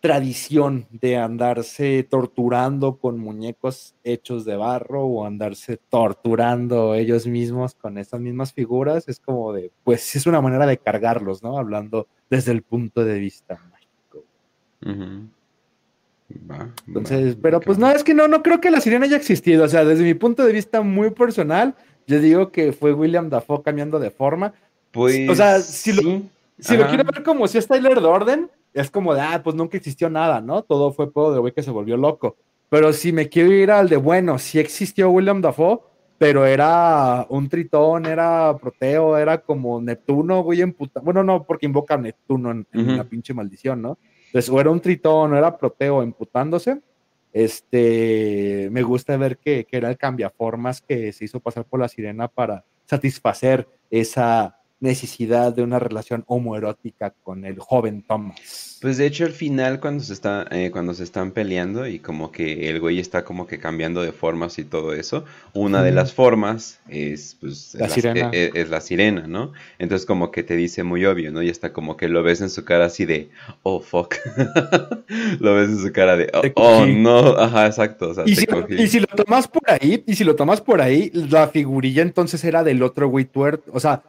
tradición 0.05 0.87
de 0.91 1.17
andarse 1.17 2.07
torturando 2.07 2.99
con 2.99 3.19
muñecos 3.19 3.95
hechos 4.05 4.45
de 4.45 4.55
barro 4.55 5.07
o 5.07 5.25
andarse 5.25 5.79
torturando 5.89 6.95
ellos 6.95 7.27
mismos 7.27 7.75
con 7.75 7.97
esas 7.97 8.21
mismas 8.21 8.53
figuras, 8.53 9.09
es 9.09 9.19
como 9.19 9.55
de, 9.55 9.71
pues 9.83 10.15
es 10.15 10.27
una 10.27 10.43
manera 10.43 10.67
de 10.67 10.77
cargarlos, 10.77 11.43
¿no? 11.43 11.57
Hablando 11.57 12.07
desde 12.29 12.53
el 12.53 12.61
punto 12.61 13.03
de 13.03 13.19
vista 13.19 13.59
mágico. 13.71 14.27
Entonces, 16.87 17.39
pero 17.41 17.61
pues 17.61 17.79
no, 17.79 17.91
es 17.91 18.05
que 18.05 18.13
no, 18.13 18.29
no 18.29 18.43
creo 18.43 18.61
que 18.61 18.71
la 18.71 18.83
sirena 18.83 19.07
haya 19.07 19.17
existido. 19.17 19.65
O 19.65 19.69
sea, 19.69 19.87
desde 19.87 20.05
mi 20.05 20.13
punto 20.13 20.45
de 20.45 20.53
vista 20.53 20.83
muy 20.83 21.13
personal, 21.13 21.77
yo 22.07 22.21
digo 22.21 22.53
que 22.53 22.75
fue 22.75 22.93
William 22.93 23.31
Dafoe 23.31 23.63
cambiando 23.63 23.99
de 23.99 24.11
forma. 24.11 24.53
Pues. 24.91 25.31
O 25.31 25.35
sea, 25.35 25.61
si 25.61 25.95
lo, 25.95 26.21
si 26.59 26.77
lo 26.77 26.89
quiero 26.89 27.05
ver 27.05 27.23
como 27.23 27.49
si 27.49 27.57
es 27.57 27.67
Tyler 27.67 27.97
Orden, 28.01 28.51
es 28.75 28.91
como 28.91 29.14
de, 29.14 29.20
ah, 29.20 29.41
pues 29.43 29.55
nunca 29.55 29.77
existió 29.77 30.11
nada, 30.11 30.41
¿no? 30.41 30.62
Todo 30.62 30.93
fue 30.93 31.12
pedo 31.12 31.33
de 31.33 31.39
güey 31.39 31.53
que 31.53 31.62
se 31.62 31.70
volvió 31.70 31.97
loco. 31.97 32.37
Pero 32.68 32.93
si 32.93 33.12
me 33.12 33.29
quiero 33.29 33.53
ir 33.53 33.70
al 33.70 33.89
de, 33.89 33.97
bueno, 33.97 34.39
sí 34.39 34.59
existió 34.59 35.11
William 35.11 35.41
Dafoe, 35.41 35.79
pero 36.18 36.45
era 36.45 37.25
un 37.29 37.49
tritón, 37.49 38.07
era 38.07 38.57
proteo, 38.61 39.16
era 39.16 39.39
como 39.39 39.81
Neptuno, 39.81 40.43
güey, 40.43 40.61
en 40.61 40.72
puta. 40.72 41.01
Bueno, 41.01 41.22
no, 41.22 41.45
porque 41.45 41.66
invoca 41.66 41.95
a 41.95 41.99
Neptuno 41.99 42.51
en, 42.51 42.66
la 42.97 43.05
pinche 43.05 43.33
maldición, 43.33 43.81
¿no? 43.81 43.99
Entonces, 44.27 44.51
o 44.51 44.61
era 44.61 44.70
un 44.70 44.81
tritón, 44.81 45.33
o 45.33 45.37
era 45.37 45.57
proteo 45.57 46.03
emputándose. 46.03 46.81
Este, 47.33 48.68
me 48.72 48.83
gusta 48.83 49.16
ver 49.16 49.39
que, 49.39 49.64
que 49.64 49.77
era 49.77 49.89
el 49.89 49.97
cambiaformas 49.97 50.81
que 50.81 51.12
se 51.12 51.25
hizo 51.25 51.41
pasar 51.41 51.64
por 51.64 51.81
la 51.81 51.89
sirena 51.89 52.27
para 52.29 52.64
satisfacer 52.87 53.68
esa 53.91 54.59
necesidad 54.81 55.55
de 55.55 55.62
una 55.62 55.79
relación 55.79 56.25
homoerótica 56.27 57.14
con 57.22 57.45
el 57.45 57.59
joven 57.59 58.05
Thomas. 58.07 58.79
Pues 58.83 58.99
de 58.99 59.07
hecho 59.07 59.25
al 59.25 59.33
final 59.33 59.81
cuando 59.81 60.05
se 60.05 60.12
está 60.12 60.47
eh, 60.51 60.70
cuando 60.70 60.93
se 60.93 61.05
están 61.05 61.31
peleando 61.31 61.87
y 61.87 62.01
como 62.01 62.31
que 62.31 62.68
el 62.68 62.81
güey 62.81 62.99
está 62.99 63.25
como 63.25 63.47
que 63.47 63.59
cambiando 63.59 64.03
de 64.03 64.12
formas 64.12 64.59
y 64.59 64.64
todo 64.64 64.93
eso, 64.93 65.25
una 65.55 65.83
de 65.83 65.93
las 65.93 66.12
formas 66.12 66.81
es 66.89 67.39
pues 67.41 67.75
la, 67.75 67.89
sirena. 67.89 68.29
Es, 68.33 68.51
es, 68.55 68.68
la 68.68 68.83
sirena, 68.83 69.27
¿no? 69.27 69.53
Entonces 69.79 70.05
como 70.05 70.31
que 70.31 70.43
te 70.43 70.55
dice 70.55 70.83
muy 70.83 71.07
obvio, 71.07 71.33
¿no? 71.33 71.43
Y 71.43 71.49
está 71.49 71.72
como 71.72 71.97
que 71.97 72.09
lo 72.09 72.22
ves 72.22 72.43
en 72.43 72.51
su 72.51 72.64
cara 72.66 72.87
así 72.87 73.07
de 73.07 73.31
oh 73.62 73.81
fuck. 73.81 74.16
lo 75.41 75.55
ves 75.55 75.70
en 75.70 75.79
su 75.79 75.93
cara 75.93 76.18
de 76.18 76.31
oh, 76.35 76.43
oh 76.57 76.87
no, 76.87 77.39
ajá, 77.39 77.66
exacto, 77.66 78.11
o 78.11 78.14
sea, 78.14 78.25
¿Y, 78.27 78.37
si, 78.37 78.47
y 78.68 78.87
si 78.89 79.01
lo 79.01 79.07
tomas 79.07 79.49
por 79.49 79.62
ahí, 79.70 80.05
y 80.07 80.14
si 80.14 80.25
lo 80.25 80.37
tomas 80.37 80.61
por 80.61 80.83
ahí, 80.83 81.11
la 81.14 81.49
figurilla 81.49 82.03
entonces 82.03 82.45
era 82.45 82.62
del 82.62 82.83
otro 82.83 83.09
güey 83.09 83.25
tuerto, 83.25 83.70
o 83.72 83.81
sea, 83.81 84.03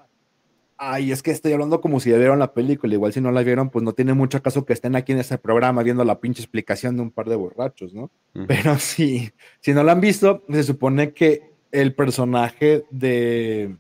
Ay, 0.78 1.12
es 1.12 1.24
que 1.24 1.32
estoy 1.32 1.54
hablando 1.54 1.80
como 1.80 2.00
si 2.00 2.10
ya 2.10 2.18
vieron 2.18 2.40
la 2.40 2.54
película. 2.54 2.94
Igual 2.94 3.14
si 3.14 3.22
no 3.22 3.32
la 3.32 3.44
vieron, 3.44 3.70
pues 3.70 3.84
no 3.84 3.94
tiene 3.94 4.14
mucho 4.14 4.42
caso 4.42 4.66
que 4.66 4.74
estén 4.74 4.96
aquí 4.96 5.14
en 5.14 5.20
este 5.20 5.38
programa 5.38 5.84
viendo 5.84 6.04
la 6.04 6.20
pinche 6.20 6.42
explicación 6.42 6.98
de 6.98 7.04
un 7.04 7.12
par 7.12 7.30
de 7.30 7.36
borrachos, 7.36 7.94
¿no? 7.94 8.12
Pero 8.48 8.78
sí, 8.80 9.32
si 9.62 9.74
no 9.74 9.84
la 9.84 9.94
han 9.94 10.02
visto, 10.02 10.44
se 10.50 10.64
supone 10.64 11.14
que 11.14 11.54
el 11.72 11.94
personaje 11.96 12.86
de 12.92 13.78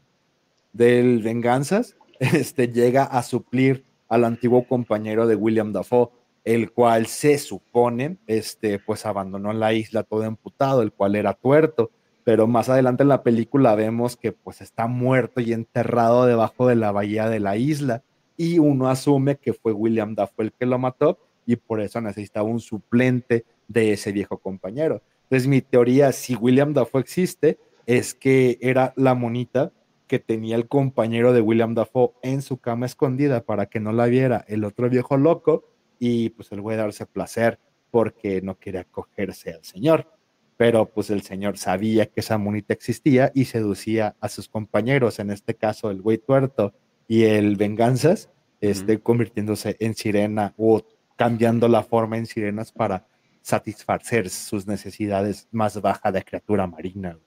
del 0.75 1.21
Venganzas 1.21 1.95
este, 2.19 2.67
llega 2.67 3.03
a 3.03 3.23
suplir 3.23 3.85
al 4.07 4.23
antiguo 4.23 4.67
compañero 4.67 5.25
de 5.25 5.35
William 5.35 5.73
Dafoe, 5.73 6.09
el 6.43 6.71
cual 6.71 7.07
se 7.07 7.37
supone, 7.39 8.17
este, 8.27 8.79
pues 8.79 9.05
abandonó 9.05 9.51
la 9.53 9.73
isla 9.73 10.03
todo 10.03 10.23
emputado, 10.23 10.81
el 10.81 10.91
cual 10.91 11.15
era 11.15 11.33
tuerto 11.33 11.91
pero 12.25 12.47
más 12.47 12.69
adelante 12.69 13.03
en 13.03 13.09
la 13.09 13.21
película 13.21 13.75
vemos 13.75 14.17
que 14.17 14.31
pues 14.31 14.59
está 14.59 14.87
muerto 14.87 15.41
y 15.41 15.53
enterrado 15.53 16.25
debajo 16.25 16.67
de 16.67 16.75
la 16.75 16.91
bahía 16.91 17.29
de 17.29 17.39
la 17.39 17.55
isla 17.55 18.03
y 18.35 18.57
uno 18.57 18.89
asume 18.89 19.37
que 19.37 19.53
fue 19.53 19.71
William 19.71 20.15
Dafoe 20.15 20.45
el 20.45 20.51
que 20.51 20.65
lo 20.65 20.79
mató 20.79 21.19
y 21.45 21.55
por 21.55 21.81
eso 21.81 22.01
necesitaba 22.01 22.49
un 22.49 22.59
suplente 22.59 23.45
de 23.67 23.93
ese 23.93 24.11
viejo 24.11 24.39
compañero. 24.39 25.03
Entonces 25.23 25.47
mi 25.47 25.61
teoría, 25.61 26.11
si 26.11 26.33
William 26.33 26.73
Dafoe 26.73 27.01
existe, 27.01 27.59
es 27.85 28.15
que 28.15 28.57
era 28.59 28.91
la 28.95 29.13
monita 29.13 29.71
que 30.07 30.17
tenía 30.17 30.55
el 30.55 30.67
compañero 30.67 31.31
de 31.31 31.41
William 31.41 31.75
Dafoe 31.75 32.13
en 32.23 32.41
su 32.41 32.57
cama 32.57 32.87
escondida 32.87 33.45
para 33.45 33.67
que 33.67 33.79
no 33.79 33.91
la 33.91 34.07
viera 34.07 34.45
el 34.47 34.63
otro 34.63 34.89
viejo 34.89 35.15
loco 35.15 35.69
y 35.99 36.29
pues 36.29 36.51
él 36.51 36.61
voy 36.61 36.73
a 36.73 36.77
darse 36.77 37.05
placer 37.05 37.59
porque 37.91 38.41
no 38.41 38.57
quería 38.57 38.81
acogerse 38.81 39.53
al 39.53 39.63
señor 39.63 40.14
pero 40.57 40.89
pues 40.89 41.09
el 41.09 41.21
señor 41.21 41.57
sabía 41.57 42.05
que 42.05 42.21
esa 42.21 42.37
monita 42.37 42.73
existía 42.73 43.31
y 43.33 43.45
seducía 43.45 44.15
a 44.19 44.29
sus 44.29 44.47
compañeros, 44.47 45.19
en 45.19 45.31
este 45.31 45.55
caso 45.55 45.91
el 45.91 46.01
güey 46.01 46.17
tuerto 46.17 46.73
y 47.07 47.23
el 47.23 47.55
venganzas, 47.55 48.29
este, 48.61 48.99
convirtiéndose 48.99 49.75
en 49.79 49.95
sirena 49.95 50.53
o 50.57 50.83
cambiando 51.17 51.67
la 51.67 51.83
forma 51.83 52.17
en 52.17 52.25
sirenas 52.25 52.71
para 52.71 53.07
satisfacer 53.41 54.29
sus 54.29 54.65
necesidades 54.65 55.47
más 55.51 55.79
bajas 55.81 56.13
de 56.13 56.23
criatura 56.23 56.65
marina. 56.65 57.17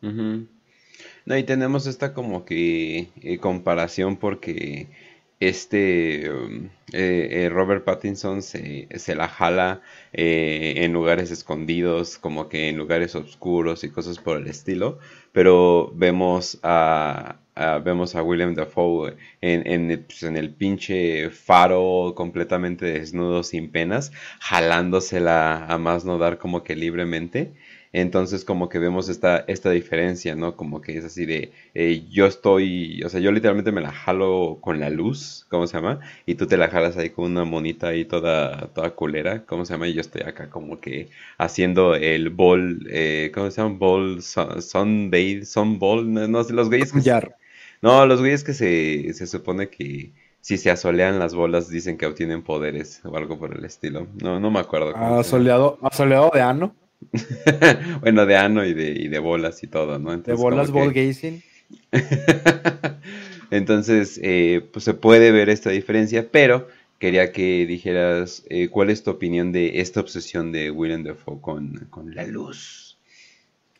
No, 0.00 1.36
y 1.36 1.44
tenemos 1.44 1.86
esta 1.86 2.12
como 2.12 2.44
que 2.44 3.10
eh, 3.20 3.38
comparación 3.38 4.16
porque 4.16 4.88
este 5.40 6.30
um, 6.30 6.68
eh, 6.92 7.44
eh, 7.44 7.48
Robert 7.48 7.84
Pattinson 7.84 8.42
se, 8.42 8.86
la 9.14 9.28
jala 9.28 9.80
eh, 10.12 10.74
en 10.76 10.92
lugares 10.92 11.30
escondidos, 11.30 12.18
como 12.18 12.48
que 12.48 12.68
en 12.68 12.76
lugares 12.76 13.14
oscuros 13.14 13.82
y 13.84 13.90
cosas 13.90 14.18
por 14.18 14.36
el 14.36 14.46
estilo, 14.48 14.98
pero 15.32 15.92
vemos 15.94 16.58
a, 16.62 17.36
vemos 17.84 18.16
a 18.16 18.22
William 18.22 18.54
Dafoe 18.54 19.16
en, 19.40 20.04
pues, 20.06 20.22
en, 20.22 20.36
el 20.36 20.54
pinche 20.54 21.30
faro 21.30 22.14
completamente 22.16 22.86
desnudo, 22.86 23.42
sin 23.42 23.70
penas, 23.70 24.12
jalándosela 24.40 25.66
a 25.66 25.78
más 25.78 26.04
no 26.04 26.18
dar 26.18 26.38
como 26.38 26.64
que 26.64 26.76
libremente. 26.76 27.54
Entonces 27.92 28.44
como 28.44 28.68
que 28.68 28.78
vemos 28.78 29.08
esta, 29.08 29.38
esta 29.48 29.70
diferencia, 29.70 30.36
¿no? 30.36 30.56
Como 30.56 30.80
que 30.80 30.96
es 30.96 31.04
así 31.04 31.26
de, 31.26 31.52
eh, 31.74 32.04
yo 32.08 32.26
estoy, 32.26 33.02
o 33.02 33.08
sea, 33.08 33.20
yo 33.20 33.32
literalmente 33.32 33.72
me 33.72 33.80
la 33.80 33.92
jalo 33.92 34.58
con 34.60 34.78
la 34.78 34.90
luz, 34.90 35.46
¿cómo 35.48 35.66
se 35.66 35.76
llama? 35.76 36.00
Y 36.24 36.36
tú 36.36 36.46
te 36.46 36.56
la 36.56 36.68
jalas 36.68 36.96
ahí 36.96 37.10
con 37.10 37.24
una 37.26 37.44
monita 37.44 37.88
ahí 37.88 38.04
toda, 38.04 38.68
toda 38.74 38.90
culera, 38.90 39.44
¿cómo 39.44 39.64
se 39.64 39.72
llama? 39.74 39.88
Y 39.88 39.94
yo 39.94 40.00
estoy 40.02 40.22
acá 40.22 40.50
como 40.50 40.80
que 40.80 41.08
haciendo 41.38 41.94
el 41.96 42.30
ball, 42.30 42.86
eh, 42.90 43.32
¿cómo 43.34 43.50
se 43.50 43.60
llama? 43.60 43.76
Ball, 43.76 44.22
sunbathe, 44.22 45.44
sunball, 45.44 46.12
no, 46.12 46.28
no 46.28 46.44
sé, 46.44 46.52
los 46.52 46.68
güeyes 46.68 46.92
que... 46.92 47.00
Se, 47.00 47.10
no, 47.82 48.06
los 48.06 48.20
güeyes 48.20 48.44
que 48.44 48.54
se, 48.54 49.12
se 49.14 49.26
supone 49.26 49.68
que 49.68 50.12
si 50.40 50.58
se 50.58 50.70
asolean 50.70 51.18
las 51.18 51.34
bolas 51.34 51.68
dicen 51.68 51.98
que 51.98 52.06
obtienen 52.06 52.42
poderes 52.42 53.00
o 53.04 53.16
algo 53.16 53.38
por 53.38 53.56
el 53.56 53.64
estilo. 53.64 54.06
No, 54.22 54.40
no 54.40 54.50
me 54.50 54.60
acuerdo. 54.60 54.96
Asoleado, 54.96 55.78
asoleado 55.82 56.30
de 56.32 56.40
ano. 56.40 56.74
bueno, 58.00 58.26
de 58.26 58.36
ano 58.36 58.64
y 58.64 58.74
de, 58.74 59.08
de 59.08 59.18
bolas 59.18 59.62
y 59.62 59.66
todo, 59.66 59.98
¿no? 59.98 60.16
de 60.16 60.34
bolas 60.34 60.70
ball 60.70 60.92
gazing. 60.92 61.42
Entonces, 63.50 64.20
eh, 64.22 64.68
pues 64.72 64.84
se 64.84 64.94
puede 64.94 65.32
ver 65.32 65.48
esta 65.48 65.70
diferencia, 65.70 66.28
pero 66.30 66.68
quería 66.98 67.32
que 67.32 67.66
dijeras 67.66 68.44
eh, 68.48 68.68
cuál 68.68 68.90
es 68.90 69.02
tu 69.02 69.10
opinión 69.10 69.52
de 69.52 69.80
esta 69.80 70.00
obsesión 70.00 70.52
de 70.52 70.70
Willem 70.70 71.02
Dafoe 71.02 71.40
con, 71.40 71.86
con 71.90 72.14
la 72.14 72.26
luz. 72.26 72.98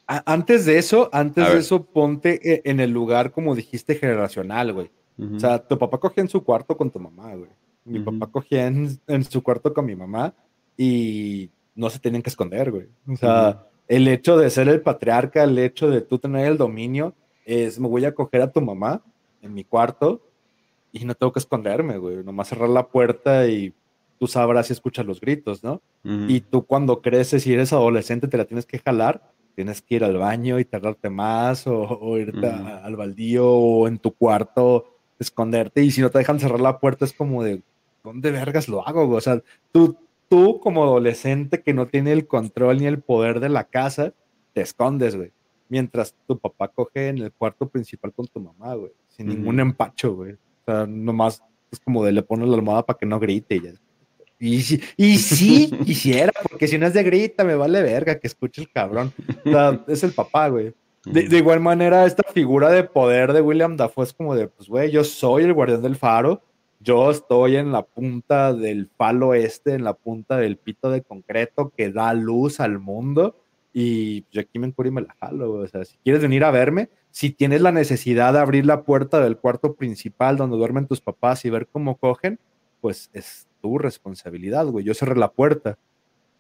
Antes 0.07 0.67
de 0.67 0.79
eso, 0.79 1.09
antes 1.13 1.53
de 1.53 1.59
eso, 1.59 1.85
ponte 1.85 2.41
eh, 2.43 2.63
en 2.65 2.81
el 2.81 2.91
lugar, 2.91 3.31
como 3.31 3.55
dijiste, 3.55 3.95
generacional, 3.95 4.73
güey. 4.73 4.91
O 5.37 5.39
sea, 5.39 5.59
tu 5.59 5.79
papá 5.79 5.99
cogía 5.99 6.23
en 6.23 6.31
su 6.31 6.43
cuarto 6.43 6.77
con 6.77 6.91
tu 6.91 6.99
mamá, 6.99 7.35
güey. 7.35 7.51
Mi 7.85 8.01
papá 8.01 8.27
cogía 8.27 8.67
en, 8.67 8.99
en, 9.07 9.25
su 9.25 9.43
cuarto 9.43 9.73
con 9.73 9.85
mi 9.85 9.95
mamá 9.95 10.35
y 10.77 11.51
no 11.75 11.91
se 11.91 11.99
tienen 11.99 12.23
que 12.23 12.31
esconder, 12.31 12.71
güey. 12.71 12.89
O 13.09 13.17
sea, 13.17 13.67
el 13.89 14.07
hecho 14.09 14.37
de 14.37 14.51
ser 14.51 14.69
el 14.69 14.83
patriarca, 14.83 15.45
el 15.45 15.59
hecho 15.59 15.91
de 15.91 16.01
tú 16.01 16.19
tener 16.19 16.47
el 16.47 16.59
dominio, 16.59 17.15
es 17.45 17.79
me 17.79 17.89
voy 17.89 18.05
a 18.05 18.15
coger 18.15 18.43
a 18.43 18.53
tu 18.53 18.61
mamá 18.61 19.03
en 19.43 19.55
mi 19.55 19.65
cuarto 19.65 20.23
y 20.93 21.05
no 21.05 21.15
tengo 21.15 21.33
que 21.33 21.39
esconderme, 21.39 21.99
güey. 21.99 22.23
Nomás 22.25 22.49
cerrar 22.49 22.69
la 22.69 22.87
puerta 22.87 23.47
y 23.49 23.73
tú 24.19 24.27
sabrás 24.27 24.67
si 24.67 24.75
escuchas 24.75 25.07
los 25.07 25.21
gritos, 25.21 25.65
¿no? 25.65 25.81
Y 26.05 26.41
tú 26.41 26.65
cuando 26.65 27.01
creces 27.01 27.47
y 27.47 27.53
eres 27.53 27.73
adolescente 27.73 28.29
te 28.29 28.37
la 28.37 28.45
tienes 28.45 28.67
que 28.67 28.79
jalar, 28.79 29.33
tienes 29.55 29.83
que 29.83 29.97
ir 29.97 30.05
al 30.05 30.17
baño 30.17 30.59
y 30.59 30.65
tardarte 30.65 31.11
más 31.11 31.67
o, 31.67 32.17
irte 32.19 32.47
al 32.47 32.97
baldío 32.97 33.49
o 33.49 33.89
en 33.89 33.99
tu 33.99 34.13
cuarto 34.13 34.87
esconderte 35.19 35.83
y 35.83 35.91
si 35.91 36.01
no 36.01 36.11
te 36.11 36.19
dejan 36.19 36.41
cerrar 36.41 36.61
la 36.61 36.79
puerta 36.79 37.05
es 37.05 37.13
como 37.13 37.43
de, 37.43 37.63
¿dónde 38.03 38.31
vergas 38.31 38.69
lo 38.69 38.87
hago? 38.87 39.07
Güey? 39.07 39.19
O 39.19 39.21
sea, 39.21 39.43
tú 39.71 39.97
tú 40.31 40.61
como 40.61 40.85
adolescente 40.85 41.61
que 41.61 41.75
no 41.75 41.89
tiene 41.89 42.13
el 42.13 42.27
control 42.27 42.79
ni 42.79 42.87
el 42.87 43.01
poder 43.01 43.41
de 43.41 43.49
la 43.49 43.65
casa, 43.65 44.15
te 44.55 44.63
escondes, 44.63 45.17
güey. 45.17 45.33
Mientras 45.69 46.15
tu 46.27 46.39
papá 46.39 46.69
coge 46.69 47.09
en 47.09 47.19
el 47.19 47.33
cuarto 47.33 47.69
principal 47.69 48.13
con 48.13 48.27
tu 48.27 48.41
mamá, 48.41 48.75
güey. 48.75 48.93
Sin 49.09 49.27
ningún 49.27 49.61
empacho, 49.61 50.15
güey. 50.15 50.33
O 50.33 50.65
sea, 50.65 50.87
nomás 50.87 51.43
es 51.71 51.81
como 51.81 52.05
de 52.05 52.13
le 52.13 52.23
pones 52.23 52.49
la 52.49 52.57
almohada 52.57 52.87
para 52.87 52.99
que 52.99 53.07
no 53.07 53.19
grite 53.21 53.57
y 53.57 53.61
ya. 53.61 53.73
Y, 54.39 54.81
y 54.97 55.19
sí, 55.19 55.71
quisiera, 55.85 56.33
porque 56.49 56.67
si 56.67 56.79
no 56.79 56.87
es 56.87 56.95
de 56.95 57.03
grita, 57.03 57.45
me 57.45 57.57
vale 57.57 57.83
verga 57.83 58.19
que 58.19 58.27
escuche 58.27 58.63
el 58.63 58.71
cabrón. 58.71 59.13
O 59.45 59.51
sea, 59.51 59.85
es 59.87 60.03
el 60.03 60.13
papá, 60.13 60.49
güey. 60.49 60.73
De, 61.05 61.29
de, 61.29 61.39
igual 61.39 61.61
manera, 61.61 62.07
esta 62.07 62.23
figura 62.33 62.71
de 62.71 62.85
poder 62.85 63.33
de 63.33 63.41
William 63.41 63.77
Dafoe 63.77 64.05
es 64.05 64.13
como 64.13 64.35
de, 64.35 64.49
pues, 64.49 64.69
güey, 64.69 64.91
yo 64.91 65.03
soy 65.03 65.45
el 65.45 65.55
guardián 65.55 65.83
del 65.83 65.97
faro, 65.97 66.43
yo 66.81 67.11
estoy 67.11 67.57
en 67.57 67.73
la 67.73 67.83
punta 67.83 68.55
del 68.55 68.87
palo 68.89 69.35
este, 69.35 69.75
en 69.75 69.85
la 69.85 69.93
punta 69.93 70.39
del 70.39 70.57
pito 70.57 70.91
de 70.91 71.03
concreto 71.03 71.73
que 71.77 71.93
da 71.93 72.15
luz 72.15 72.59
al 72.59 72.79
mundo 72.79 73.37
y 73.73 74.25
yo 74.33 74.41
aquí 74.41 74.59
me 74.59 74.67
encuro 74.67 74.89
y 74.89 74.93
me 74.93 75.03
la 75.03 75.15
jalo. 75.21 75.53
O 75.53 75.69
sea, 75.69 75.85
si 75.85 75.99
quieres 75.99 76.23
venir 76.23 76.43
a 76.43 76.51
verme, 76.51 76.89
si 77.11 77.31
tienes 77.31 77.61
la 77.61 77.71
necesidad 77.71 78.33
de 78.33 78.41
abrir 78.41 78.65
la 78.65 78.83
puerta 78.83 79.21
del 79.21 79.37
cuarto 79.37 79.75
principal 79.75 80.39
donde 80.39 80.57
duermen 80.57 80.87
tus 80.87 81.03
papás 81.03 81.45
y 81.45 81.51
ver 81.51 81.69
cómo 81.69 81.97
cogen, 81.97 82.41
pues 82.81 83.11
es 83.13 83.47
tu 83.61 83.77
responsabilidad, 83.77 84.67
güey. 84.67 84.85
Yo 84.85 84.95
cerré 84.95 85.17
la 85.17 85.31
puerta. 85.31 85.79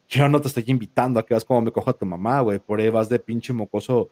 Yo 0.09 0.29
no 0.29 0.41
te 0.41 0.49
estoy 0.49 0.65
invitando 0.69 1.21
a 1.21 1.27
que 1.27 1.35
vas 1.35 1.45
como 1.45 1.61
me 1.61 1.71
cojo 1.71 1.91
a 1.91 1.97
tu 1.97 2.07
mamá, 2.07 2.41
güey. 2.41 2.59
Por 2.59 2.81
ahí 2.81 2.89
vas 2.89 3.11
de 3.11 3.19
pinche 3.19 3.53
mocoso 3.53 4.09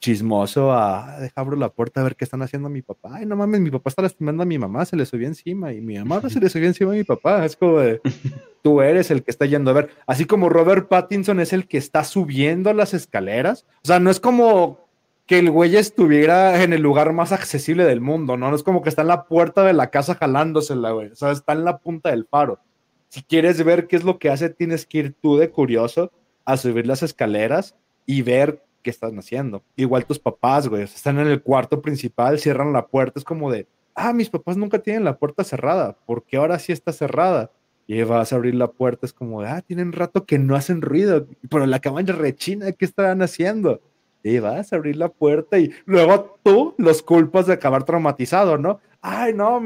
chismoso 0.00 0.72
a 0.72 1.18
dejar 1.20 1.44
abro 1.44 1.56
la 1.56 1.70
puerta 1.70 2.00
a 2.00 2.04
ver 2.04 2.14
qué 2.14 2.24
están 2.24 2.42
haciendo 2.42 2.68
mi 2.68 2.82
papá. 2.82 3.10
Ay, 3.14 3.26
no 3.26 3.36
mames, 3.36 3.60
mi 3.60 3.70
papá 3.70 3.90
está 3.90 4.02
lastimando 4.02 4.42
a 4.42 4.46
mi 4.46 4.58
mamá, 4.58 4.84
se 4.84 4.96
le 4.96 5.04
subió 5.06 5.26
encima 5.26 5.72
y 5.72 5.80
mi 5.80 5.98
mamá 5.98 6.28
se 6.28 6.40
le 6.40 6.48
subió 6.48 6.68
encima 6.68 6.92
a 6.92 6.94
mi 6.94 7.04
papá. 7.04 7.44
Es 7.44 7.56
como 7.56 7.78
de, 7.78 8.00
tú 8.62 8.80
eres 8.80 9.10
el 9.10 9.22
que 9.22 9.30
está 9.30 9.46
yendo 9.46 9.70
a 9.70 9.74
ver. 9.74 9.90
Así 10.06 10.24
como 10.24 10.48
Robert 10.48 10.88
Pattinson 10.88 11.40
es 11.40 11.52
el 11.52 11.66
que 11.66 11.78
está 11.78 12.04
subiendo 12.04 12.72
las 12.72 12.94
escaleras. 12.94 13.66
O 13.82 13.86
sea, 13.86 13.98
no 13.98 14.10
es 14.10 14.20
como 14.20 14.88
que 15.26 15.38
el 15.38 15.50
güey 15.50 15.76
estuviera 15.76 16.62
en 16.62 16.72
el 16.72 16.80
lugar 16.80 17.12
más 17.12 17.32
accesible 17.32 17.84
del 17.84 18.00
mundo, 18.00 18.36
¿no? 18.36 18.50
No 18.50 18.56
es 18.56 18.62
como 18.62 18.82
que 18.82 18.88
está 18.88 19.02
en 19.02 19.08
la 19.08 19.26
puerta 19.26 19.62
de 19.62 19.74
la 19.74 19.90
casa 19.90 20.14
jalándosela, 20.14 20.92
güey. 20.92 21.08
O 21.08 21.16
sea, 21.16 21.32
está 21.32 21.52
en 21.52 21.64
la 21.64 21.78
punta 21.78 22.10
del 22.10 22.24
faro. 22.24 22.60
Si 23.08 23.22
quieres 23.22 23.62
ver 23.62 23.88
qué 23.88 23.96
es 23.96 24.04
lo 24.04 24.18
que 24.18 24.30
hace, 24.30 24.48
tienes 24.48 24.86
que 24.86 24.98
ir 24.98 25.14
tú 25.20 25.36
de 25.36 25.50
curioso 25.50 26.12
a 26.44 26.56
subir 26.56 26.86
las 26.86 27.02
escaleras 27.02 27.74
y 28.06 28.22
ver 28.22 28.62
qué 28.82 28.90
están 28.90 29.18
haciendo. 29.18 29.62
Igual 29.76 30.06
tus 30.06 30.18
papás, 30.18 30.68
güey, 30.68 30.82
están 30.82 31.18
en 31.18 31.28
el 31.28 31.42
cuarto 31.42 31.80
principal, 31.82 32.38
cierran 32.38 32.72
la 32.72 32.86
puerta, 32.86 33.18
es 33.18 33.24
como 33.24 33.50
de, 33.50 33.66
ah, 33.94 34.12
mis 34.12 34.30
papás 34.30 34.56
nunca 34.56 34.78
tienen 34.78 35.04
la 35.04 35.18
puerta 35.18 35.44
cerrada, 35.44 35.96
porque 36.06 36.36
ahora 36.36 36.58
sí 36.58 36.72
está 36.72 36.92
cerrada. 36.92 37.50
Y 37.86 38.02
vas 38.02 38.32
a 38.32 38.36
abrir 38.36 38.54
la 38.54 38.70
puerta, 38.70 39.06
es 39.06 39.14
como, 39.14 39.40
ah, 39.40 39.62
tienen 39.62 39.92
rato 39.92 40.26
que 40.26 40.38
no 40.38 40.54
hacen 40.54 40.82
ruido, 40.82 41.26
pero 41.48 41.64
la 41.66 41.80
cabaña 41.80 42.14
rechina, 42.14 42.70
¿qué 42.72 42.84
estarán 42.84 43.22
haciendo? 43.22 43.80
Y 44.22 44.40
vas 44.40 44.72
a 44.72 44.76
abrir 44.76 44.96
la 44.96 45.08
puerta 45.08 45.58
y 45.58 45.70
luego 45.86 46.38
tú 46.42 46.74
los 46.76 47.02
culpas 47.02 47.46
de 47.46 47.54
acabar 47.54 47.84
traumatizado, 47.84 48.58
¿no? 48.58 48.80
Ay, 49.00 49.32
no, 49.32 49.62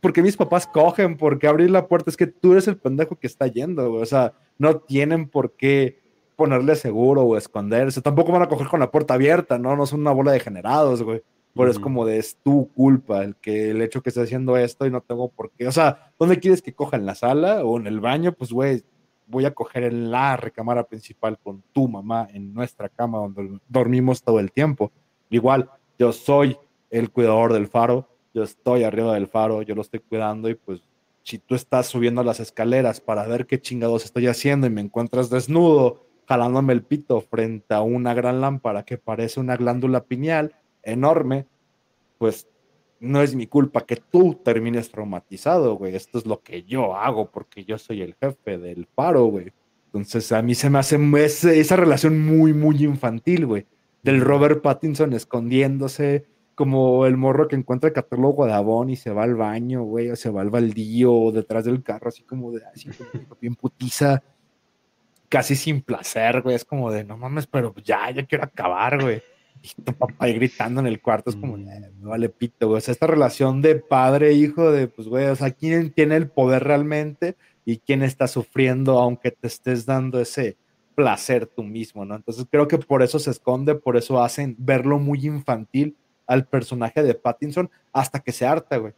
porque 0.00 0.22
mis 0.22 0.36
papás 0.36 0.66
cogen, 0.66 1.16
porque 1.18 1.48
abrir 1.48 1.70
la 1.70 1.86
puerta 1.86 2.08
es 2.08 2.16
que 2.16 2.26
tú 2.26 2.52
eres 2.52 2.66
el 2.66 2.78
pendejo 2.78 3.16
que 3.16 3.26
está 3.26 3.46
yendo, 3.46 3.92
o 3.92 4.06
sea, 4.06 4.32
no 4.58 4.78
tienen 4.78 5.28
por 5.28 5.52
qué 5.52 6.00
ponerle 6.36 6.76
seguro 6.76 7.22
o 7.22 7.36
esconderse, 7.36 8.02
tampoco 8.02 8.30
van 8.30 8.42
a 8.42 8.48
coger 8.48 8.68
con 8.68 8.80
la 8.80 8.90
puerta 8.90 9.14
abierta, 9.14 9.58
¿no? 9.58 9.74
No 9.74 9.86
son 9.86 10.00
una 10.00 10.12
bola 10.12 10.32
de 10.32 10.40
generados, 10.40 11.02
güey. 11.02 11.22
Pero 11.54 11.70
es 11.70 11.78
como 11.78 12.04
de 12.04 12.18
es 12.18 12.36
tu 12.44 12.70
culpa 12.74 13.24
el 13.24 13.34
que 13.36 13.70
el 13.70 13.80
hecho 13.80 14.02
que 14.02 14.10
esté 14.10 14.20
haciendo 14.20 14.58
esto 14.58 14.84
y 14.84 14.90
no 14.90 15.00
tengo 15.00 15.30
por 15.30 15.50
qué. 15.52 15.66
O 15.66 15.72
sea, 15.72 16.12
¿dónde 16.18 16.38
quieres 16.38 16.60
que 16.60 16.74
coja? 16.74 16.98
¿En 16.98 17.06
la 17.06 17.14
sala 17.14 17.64
o 17.64 17.78
en 17.78 17.86
el 17.86 17.98
baño? 17.98 18.32
Pues, 18.32 18.52
güey, 18.52 18.84
voy 19.26 19.46
a 19.46 19.54
coger 19.54 19.84
en 19.84 20.10
la 20.10 20.36
recámara 20.36 20.84
principal 20.84 21.38
con 21.42 21.62
tu 21.72 21.88
mamá 21.88 22.28
en 22.30 22.52
nuestra 22.52 22.90
cama 22.90 23.18
donde 23.18 23.58
dormimos 23.68 24.22
todo 24.22 24.38
el 24.38 24.52
tiempo. 24.52 24.92
Igual, 25.30 25.70
yo 25.98 26.12
soy 26.12 26.58
el 26.90 27.10
cuidador 27.10 27.54
del 27.54 27.68
faro, 27.68 28.08
yo 28.34 28.42
estoy 28.42 28.84
arriba 28.84 29.14
del 29.14 29.26
faro, 29.26 29.62
yo 29.62 29.74
lo 29.74 29.80
estoy 29.80 30.00
cuidando 30.00 30.50
y 30.50 30.54
pues 30.54 30.82
si 31.22 31.38
tú 31.38 31.54
estás 31.54 31.86
subiendo 31.86 32.22
las 32.22 32.38
escaleras 32.38 33.00
para 33.00 33.26
ver 33.26 33.46
qué 33.46 33.60
chingados 33.60 34.04
estoy 34.04 34.28
haciendo 34.28 34.66
y 34.66 34.70
me 34.70 34.80
encuentras 34.80 35.28
desnudo, 35.28 36.05
jalándome 36.26 36.72
el 36.72 36.82
pito 36.82 37.20
frente 37.20 37.74
a 37.74 37.82
una 37.82 38.14
gran 38.14 38.40
lámpara 38.40 38.84
que 38.84 38.98
parece 38.98 39.40
una 39.40 39.56
glándula 39.56 40.04
pineal, 40.04 40.54
enorme, 40.82 41.46
pues 42.18 42.48
no 43.00 43.22
es 43.22 43.34
mi 43.34 43.46
culpa 43.46 43.84
que 43.84 43.96
tú 43.96 44.40
termines 44.44 44.90
traumatizado, 44.90 45.76
güey. 45.76 45.94
Esto 45.94 46.18
es 46.18 46.26
lo 46.26 46.40
que 46.42 46.62
yo 46.62 46.96
hago 46.96 47.30
porque 47.30 47.64
yo 47.64 47.78
soy 47.78 48.02
el 48.02 48.14
jefe 48.14 48.58
del 48.58 48.86
paro, 48.86 49.24
güey. 49.26 49.52
Entonces 49.86 50.32
a 50.32 50.42
mí 50.42 50.54
se 50.54 50.70
me 50.70 50.78
hace 50.78 51.60
esa 51.60 51.76
relación 51.76 52.24
muy, 52.24 52.52
muy 52.52 52.82
infantil, 52.84 53.46
güey. 53.46 53.66
Del 54.02 54.20
Robert 54.20 54.62
Pattinson 54.62 55.12
escondiéndose, 55.12 56.26
como 56.54 57.04
el 57.06 57.16
morro 57.16 57.48
que 57.48 57.56
encuentra 57.56 57.88
el 57.88 57.94
catálogo 57.94 58.46
de 58.46 58.92
y 58.92 58.96
se 58.96 59.10
va 59.10 59.24
al 59.24 59.34
baño, 59.34 59.82
güey, 59.82 60.10
o 60.10 60.16
se 60.16 60.30
va 60.30 60.40
al 60.40 60.50
baldío 60.50 61.30
detrás 61.32 61.66
del 61.66 61.82
carro, 61.82 62.08
así 62.08 62.22
como 62.22 62.50
de, 62.52 62.64
así 62.64 62.88
como 62.88 63.36
bien 63.40 63.54
putiza, 63.56 64.22
casi 65.28 65.56
sin 65.56 65.82
placer, 65.82 66.42
güey. 66.42 66.56
Es 66.56 66.64
como 66.64 66.90
de, 66.90 67.04
no 67.04 67.16
mames, 67.16 67.46
pero 67.46 67.74
ya, 67.84 68.10
ya 68.10 68.24
quiero 68.24 68.44
acabar, 68.44 69.00
güey 69.02 69.22
y 69.62 69.82
tu 69.82 69.92
papá 69.92 70.26
ahí 70.26 70.34
gritando 70.34 70.80
en 70.80 70.86
el 70.86 71.00
cuarto, 71.00 71.30
es 71.30 71.36
como, 71.36 71.56
eh, 71.56 71.90
me 71.98 72.08
vale 72.08 72.28
pito, 72.28 72.68
güey. 72.68 72.78
O 72.78 72.80
sea, 72.80 72.92
esta 72.92 73.06
relación 73.06 73.62
de 73.62 73.76
padre-hijo, 73.76 74.70
de 74.70 74.88
pues, 74.88 75.08
güey, 75.08 75.26
o 75.26 75.36
sea, 75.36 75.50
quién 75.50 75.90
tiene 75.92 76.16
el 76.16 76.28
poder 76.28 76.64
realmente 76.64 77.36
y 77.64 77.78
quién 77.78 78.02
está 78.02 78.28
sufriendo, 78.28 78.98
aunque 78.98 79.30
te 79.30 79.46
estés 79.46 79.86
dando 79.86 80.20
ese 80.20 80.56
placer 80.94 81.46
tú 81.46 81.62
mismo, 81.62 82.04
¿no? 82.04 82.14
Entonces 82.16 82.46
creo 82.50 82.68
que 82.68 82.78
por 82.78 83.02
eso 83.02 83.18
se 83.18 83.30
esconde, 83.30 83.74
por 83.74 83.96
eso 83.96 84.22
hacen 84.22 84.56
verlo 84.58 84.98
muy 84.98 85.26
infantil 85.26 85.96
al 86.26 86.46
personaje 86.46 87.02
de 87.02 87.14
Pattinson 87.14 87.70
hasta 87.92 88.20
que 88.20 88.32
se 88.32 88.46
harta, 88.46 88.78
güey. 88.78 88.94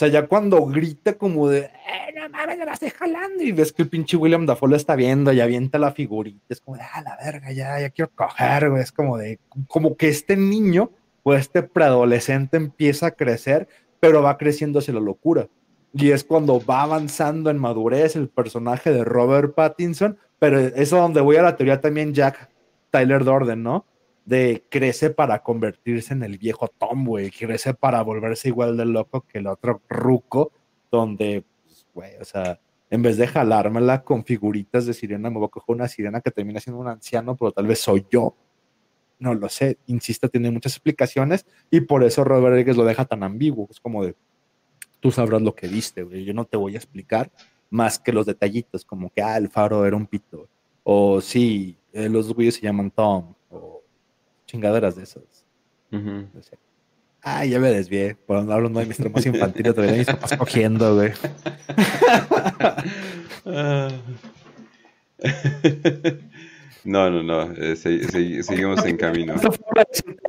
O 0.00 0.02
sea, 0.02 0.08
ya 0.08 0.26
cuando 0.26 0.64
grita 0.64 1.12
como 1.12 1.46
de, 1.50 1.58
eh, 1.58 2.14
no 2.16 2.26
mames, 2.30 2.56
me 2.56 2.64
la 2.64 2.72
estoy 2.72 2.88
jalando, 2.88 3.42
y 3.42 3.52
ves 3.52 3.70
que 3.70 3.82
el 3.82 3.90
pinche 3.90 4.16
William 4.16 4.46
Dafoe 4.46 4.70
lo 4.70 4.76
está 4.76 4.96
viendo 4.96 5.30
y 5.30 5.42
avienta 5.42 5.78
la 5.78 5.92
figurita, 5.92 6.40
es 6.48 6.62
como 6.62 6.78
de, 6.78 6.84
ah, 6.84 7.02
la 7.02 7.18
verga, 7.22 7.52
ya, 7.52 7.78
ya 7.78 7.90
quiero 7.90 8.10
coger, 8.14 8.72
es 8.78 8.92
como 8.92 9.18
de, 9.18 9.38
como 9.68 9.98
que 9.98 10.08
este 10.08 10.38
niño 10.38 10.90
o 11.22 11.34
este 11.34 11.62
preadolescente 11.62 12.56
empieza 12.56 13.08
a 13.08 13.10
crecer, 13.10 13.68
pero 14.00 14.22
va 14.22 14.38
creciendo 14.38 14.78
hacia 14.78 14.94
la 14.94 15.00
locura. 15.00 15.48
Y 15.92 16.12
es 16.12 16.24
cuando 16.24 16.64
va 16.64 16.80
avanzando 16.80 17.50
en 17.50 17.58
madurez 17.58 18.16
el 18.16 18.30
personaje 18.30 18.92
de 18.92 19.04
Robert 19.04 19.54
Pattinson, 19.54 20.16
pero 20.38 20.60
es 20.60 20.88
donde 20.88 21.20
voy 21.20 21.36
a 21.36 21.42
la 21.42 21.56
teoría 21.56 21.82
también 21.82 22.14
Jack 22.14 22.48
Tyler 22.90 23.22
Dorden, 23.22 23.62
¿no? 23.62 23.84
De 24.24 24.64
crece 24.68 25.10
para 25.10 25.42
convertirse 25.42 26.12
en 26.12 26.22
el 26.22 26.38
viejo 26.38 26.68
Tom, 26.68 27.04
güey, 27.04 27.30
crece 27.30 27.74
para 27.74 28.02
volverse 28.02 28.48
igual 28.48 28.76
de 28.76 28.84
loco 28.84 29.22
que 29.22 29.38
el 29.38 29.46
otro 29.46 29.80
ruco, 29.88 30.52
donde, 30.90 31.44
pues, 31.64 31.86
güey, 31.94 32.16
o 32.20 32.24
sea, 32.24 32.60
en 32.90 33.02
vez 33.02 33.16
de 33.16 33.26
jalármela 33.26 34.02
con 34.02 34.24
figuritas 34.24 34.86
de 34.86 34.94
sirena, 34.94 35.30
me 35.30 35.38
voy 35.38 35.46
a 35.46 35.50
coger 35.50 35.76
una 35.76 35.88
sirena 35.88 36.20
que 36.20 36.30
termina 36.30 36.60
siendo 36.60 36.80
un 36.80 36.88
anciano, 36.88 37.36
pero 37.36 37.52
tal 37.52 37.66
vez 37.66 37.80
soy 37.80 38.04
yo. 38.10 38.34
No 39.18 39.34
lo 39.34 39.48
sé, 39.48 39.78
insisto, 39.86 40.28
tiene 40.28 40.50
muchas 40.50 40.72
explicaciones 40.72 41.46
y 41.70 41.82
por 41.82 42.02
eso 42.04 42.24
Robert 42.24 42.52
Rodríguez 42.52 42.76
lo 42.76 42.84
deja 42.84 43.04
tan 43.04 43.22
ambiguo. 43.22 43.68
Es 43.70 43.78
como 43.78 44.04
de, 44.04 44.14
tú 45.00 45.10
sabrás 45.10 45.42
lo 45.42 45.54
que 45.54 45.68
viste, 45.68 46.02
güey, 46.02 46.24
yo 46.24 46.34
no 46.34 46.44
te 46.44 46.56
voy 46.56 46.74
a 46.74 46.78
explicar 46.78 47.30
más 47.70 47.98
que 47.98 48.12
los 48.12 48.26
detallitos, 48.26 48.84
como 48.84 49.10
que, 49.10 49.22
ah, 49.22 49.36
el 49.36 49.48
faro 49.48 49.86
era 49.86 49.96
un 49.96 50.06
pito, 50.06 50.48
o 50.82 51.20
sí, 51.20 51.76
eh, 51.92 52.08
los 52.08 52.32
güeyes 52.32 52.56
se 52.56 52.62
llaman 52.62 52.90
Tom, 52.90 53.34
chingaderas 54.50 54.96
de 54.96 55.04
esas. 55.04 55.44
Ah, 57.22 57.44
ya 57.44 57.58
me 57.58 57.70
desvié. 57.70 58.14
Por 58.14 58.38
hablar 58.38 58.70
de 58.70 58.86
mis 58.86 58.96
traumas 58.96 59.26
infantiles, 59.26 59.74
todavía 59.74 59.98
mis 59.98 60.06
papás 60.06 60.34
cogiendo, 60.36 60.94
güey. 60.96 61.12
No, 66.82 67.10
no, 67.10 67.22
no. 67.22 67.52
Eh, 67.58 67.76
seguimos 67.76 68.82
en 68.86 68.96
camino. 68.96 69.34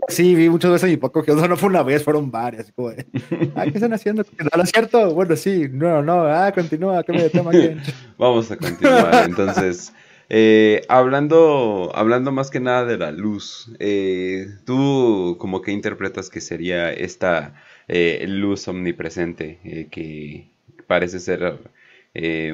Sí, 0.09 0.36
vi 0.36 0.49
muchas 0.49 0.72
veces 0.72 0.89
mi 0.89 0.97
papá 0.97 1.13
cogiendo. 1.13 1.47
No 1.47 1.55
fue 1.55 1.69
una 1.69 1.82
vez, 1.82 2.03
fueron 2.03 2.30
varias. 2.30 2.74
Como 2.74 2.89
ah, 2.89 3.63
¿qué 3.63 3.72
están 3.74 3.93
haciendo? 3.93 4.26
¿No 4.53 4.63
es 4.63 4.69
cierto? 4.69 5.13
Bueno, 5.13 5.38
sí. 5.38 5.69
No, 5.72 6.01
no. 6.01 6.26
Ah, 6.26 6.51
continúa. 6.51 7.03
¿Qué 7.03 7.13
me 7.13 7.30
tema 7.30 7.51
aquí? 7.51 7.78
Vamos 8.17 8.51
a 8.51 8.57
continuar. 8.57 9.24
Entonces. 9.26 9.93
Eh, 10.34 10.84
hablando, 10.88 11.91
hablando 11.93 12.32
más 12.32 12.49
que 12.49 12.61
nada 12.61 12.86
de 12.86 12.97
la 12.97 13.11
luz, 13.11 13.69
eh, 13.79 14.47
¿tú 14.65 15.36
como 15.39 15.61
que 15.61 15.71
interpretas 15.73 16.29
que 16.29 16.39
sería 16.39 16.93
esta 16.93 17.61
eh, 17.89 18.25
luz 18.29 18.65
omnipresente 18.69 19.89
que 19.91 20.49
parece 20.88 21.19
ser 21.19 21.59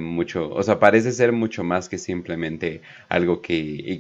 mucho, 0.02 0.50
o 0.54 0.64
sea, 0.64 0.80
parece 0.80 1.12
ser 1.12 1.32
mucho 1.32 1.64
más 1.64 1.88
que 1.90 1.98
simplemente 2.00 2.82
algo 3.10 3.42
que 3.44 3.54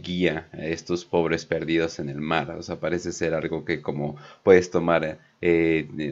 guía 0.04 0.50
a 0.54 0.66
estos 0.66 1.06
pobres 1.06 1.46
perdidos 1.46 2.00
en 2.00 2.10
el 2.10 2.20
mar, 2.22 2.50
o 2.52 2.64
sea, 2.64 2.80
parece 2.80 3.12
ser 3.12 3.34
algo 3.36 3.64
que 3.66 3.82
como 3.82 4.16
puedes 4.44 4.72
tomar, 4.72 5.20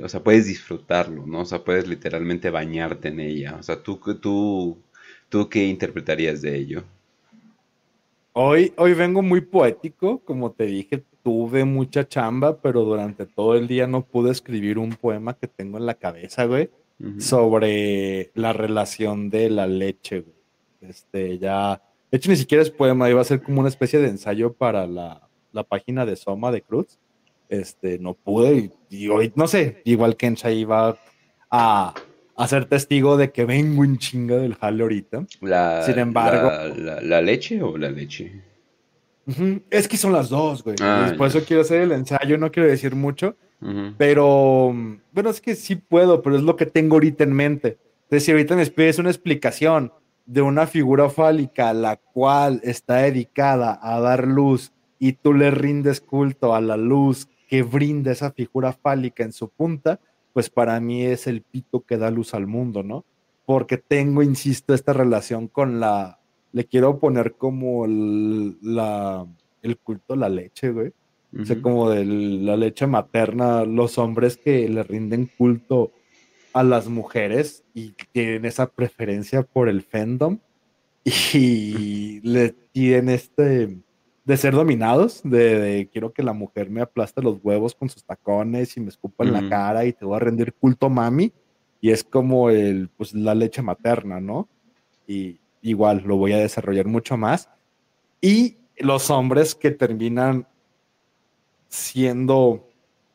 o 0.03 0.09
sea, 0.09 0.23
puedes 0.23 0.45
disfrutarlo, 0.47 1.25
¿no? 1.25 1.41
O 1.41 1.45
sea, 1.45 1.63
puedes 1.63 1.87
literalmente 1.87 2.49
bañarte 2.51 3.07
en 3.09 3.19
ella, 3.21 3.55
o 3.59 3.63
sea, 3.63 3.81
¿tú, 3.81 3.97
tú, 4.21 4.77
tú 5.29 5.49
qué 5.49 5.65
interpretarías 5.65 6.41
de 6.43 6.55
ello? 6.57 6.83
Hoy, 8.37 8.73
hoy 8.75 8.93
vengo 8.93 9.21
muy 9.21 9.39
poético, 9.39 10.19
como 10.19 10.51
te 10.51 10.65
dije, 10.65 11.05
tuve 11.23 11.63
mucha 11.63 12.05
chamba, 12.05 12.57
pero 12.57 12.83
durante 12.83 13.25
todo 13.25 13.55
el 13.55 13.65
día 13.65 13.87
no 13.87 14.05
pude 14.05 14.29
escribir 14.29 14.77
un 14.77 14.89
poema 14.89 15.35
que 15.35 15.47
tengo 15.47 15.77
en 15.77 15.85
la 15.85 15.93
cabeza, 15.93 16.43
güey, 16.43 16.69
sobre 17.17 18.31
la 18.33 18.51
relación 18.51 19.29
de 19.29 19.49
la 19.49 19.67
leche, 19.67 20.19
güey. 20.19 20.35
Este, 20.81 21.37
ya, 21.37 21.81
de 22.11 22.17
hecho 22.17 22.29
ni 22.29 22.35
siquiera 22.35 22.61
es 22.61 22.71
poema, 22.71 23.09
iba 23.09 23.21
a 23.21 23.23
ser 23.23 23.41
como 23.41 23.61
una 23.61 23.69
especie 23.69 23.99
de 23.99 24.09
ensayo 24.09 24.51
para 24.51 24.85
la, 24.85 25.29
la 25.53 25.63
página 25.63 26.05
de 26.05 26.17
Soma 26.17 26.51
de 26.51 26.61
Cruz. 26.61 26.99
Este, 27.47 27.99
no 27.99 28.15
pude 28.15 28.69
y, 28.89 29.07
hoy, 29.07 29.31
no 29.35 29.47
sé, 29.47 29.81
igual 29.85 30.17
que 30.17 30.27
Kensha 30.27 30.51
iba 30.51 30.97
a, 31.49 31.93
a 32.35 32.47
ser 32.47 32.65
testigo 32.65 33.17
de 33.17 33.31
que 33.31 33.45
vengo 33.45 33.83
en 33.83 33.97
chinga 33.97 34.35
del 34.35 34.55
jale 34.55 34.83
ahorita. 34.83 35.25
Sin 35.85 35.99
embargo. 35.99 36.51
La, 37.01 37.21
leche 37.21 37.61
o 37.61 37.77
la 37.77 37.89
leche? 37.89 38.41
Es 39.69 39.87
que 39.87 39.97
son 39.97 40.13
las 40.13 40.29
dos, 40.29 40.63
güey. 40.63 40.75
Ah, 40.81 41.13
por 41.17 41.27
eso 41.27 41.41
quiero 41.45 41.61
hacer 41.61 41.81
el 41.81 41.91
ensayo, 41.91 42.37
no 42.37 42.51
quiero 42.51 42.69
decir 42.69 42.95
mucho. 42.95 43.35
Pero, 43.97 44.75
bueno, 45.11 45.29
es 45.29 45.41
que 45.41 45.55
sí 45.55 45.75
puedo, 45.75 46.21
pero 46.21 46.35
es 46.35 46.43
lo 46.43 46.55
que 46.55 46.67
tengo 46.67 46.95
ahorita 46.95 47.23
en 47.23 47.33
mente. 47.33 47.77
Entonces, 48.03 48.25
si 48.25 48.31
ahorita 48.31 48.55
me 48.55 48.65
pides 48.67 48.99
una 48.99 49.09
explicación 49.09 49.91
de 50.25 50.41
una 50.41 50.67
figura 50.67 51.09
fálica 51.09 51.73
la 51.73 51.97
cual 51.97 52.59
está 52.63 52.97
dedicada 52.97 53.79
a 53.81 53.99
dar 53.99 54.27
luz 54.27 54.73
y 54.99 55.13
tú 55.13 55.33
le 55.33 55.51
rindes 55.51 56.01
culto 56.01 56.55
a 56.55 56.61
la 56.61 56.77
luz 56.77 57.27
que 57.47 57.63
brinda 57.63 58.11
esa 58.11 58.31
figura 58.31 58.73
fálica 58.73 59.23
en 59.23 59.31
su 59.31 59.49
punta, 59.49 59.99
pues 60.35 60.49
para 60.49 60.77
mí 60.81 61.05
es 61.05 61.27
el 61.27 61.43
pito 61.43 61.85
que 61.85 61.95
da 61.95 62.11
luz 62.11 62.33
al 62.33 62.45
mundo, 62.45 62.83
¿no? 62.83 63.05
Porque 63.45 63.77
tengo, 63.77 64.21
insisto, 64.21 64.73
esta 64.73 64.91
relación 64.91 65.47
con 65.47 65.79
la, 65.79 66.19
le 66.51 66.65
quiero 66.65 66.99
poner 66.99 67.35
como 67.35 67.85
el, 67.85 68.57
la, 68.61 69.25
el 69.61 69.77
culto 69.77 70.13
a 70.13 70.17
la 70.17 70.27
leche, 70.27 70.71
güey. 70.71 70.91
O 71.39 71.45
sea, 71.45 71.61
como 71.61 71.89
de 71.89 72.03
la 72.03 72.57
leche 72.57 72.85
materna, 72.85 73.63
los 73.63 73.97
hombres 73.97 74.35
que 74.35 74.67
le 74.67 74.83
rinden 74.83 75.31
culto 75.37 75.93
a 76.51 76.63
las 76.63 76.89
mujeres 76.89 77.63
y 77.73 77.93
tienen 78.11 78.43
esa 78.43 78.67
preferencia 78.67 79.41
por 79.43 79.69
el 79.69 79.83
fandom 79.83 80.39
y 81.05 82.19
le 82.23 82.49
tienen 82.73 83.07
este, 83.07 83.77
de 84.25 84.37
ser 84.37 84.55
dominados, 84.55 85.21
de, 85.23 85.87
quiero 85.93 86.11
que 86.11 86.23
la 86.23 86.33
mujer 86.33 86.71
me 86.71 86.81
aplaste 86.81 87.21
los 87.21 87.37
huevos 87.43 87.75
con 87.75 87.89
sus 87.89 88.03
tacones 88.03 88.75
y 88.75 88.81
me 88.81 88.89
escupa 88.89 89.23
en 89.23 89.31
la 89.31 89.47
cara 89.47 89.85
y 89.85 89.93
te 89.93 90.03
voy 90.03 90.15
a 90.15 90.19
rendir 90.19 90.53
culto 90.53 90.89
mami. 90.89 91.31
Y 91.79 91.91
es 91.91 92.03
como 92.03 92.49
el, 92.49 92.89
pues, 92.97 93.13
la 93.13 93.35
leche 93.35 93.61
materna, 93.61 94.19
¿no? 94.19 94.49
Y 95.05 95.39
igual 95.61 96.01
lo 96.05 96.17
voy 96.17 96.33
a 96.33 96.39
desarrollar 96.39 96.87
mucho 96.87 97.15
más. 97.17 97.49
Y 98.19 98.57
los 98.77 99.11
hombres 99.11 99.53
que 99.53 99.69
terminan 99.69 100.47
siendo 101.69 102.67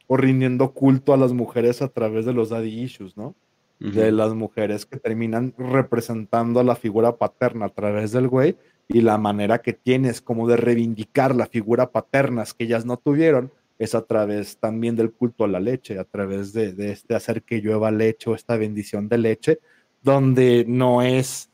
o 0.07 0.17
rindiendo 0.17 0.73
culto 0.73 1.13
a 1.13 1.17
las 1.17 1.33
mujeres 1.33 1.83
a 1.83 1.89
través 1.89 2.25
de 2.25 2.33
los 2.33 2.51
daddy 2.51 2.83
issues, 2.83 3.17
¿no? 3.17 3.35
De 3.81 4.13
las 4.13 4.35
mujeres 4.35 4.85
que 4.85 4.99
terminan 4.99 5.55
representando 5.57 6.61
a 6.61 6.65
la 6.65 6.77
figura 6.77 7.17
paterna 7.17 7.67
a 7.67 7.71
través 7.71 8.13
del 8.13 8.29
güey 8.29 8.57
y 8.93 9.03
la 9.03 9.19
manera 9.19 9.63
que 9.63 9.73
tienes 9.73 10.21
como 10.21 10.49
de 10.49 10.57
reivindicar 10.57 11.35
la 11.35 11.47
figura 11.47 11.91
paterna 11.91 12.45
que 12.57 12.65
ellas 12.65 12.85
no 12.85 12.97
tuvieron 12.97 13.53
es 13.79 13.95
a 13.95 14.05
través 14.05 14.59
también 14.59 14.97
del 14.97 15.13
culto 15.13 15.45
a 15.45 15.49
la 15.49 15.61
leche, 15.61 15.99
a 15.99 16.05
través 16.05 16.53
de, 16.53 16.73
de 16.73 16.93
este 16.93 17.15
hacer 17.15 17.43
que 17.43 17.61
llueva 17.61 17.91
leche 17.91 18.29
o 18.29 18.35
esta 18.35 18.57
bendición 18.57 19.09
de 19.09 19.19
leche, 19.19 19.59
donde 20.03 20.65
no 20.67 21.03
es 21.03 21.49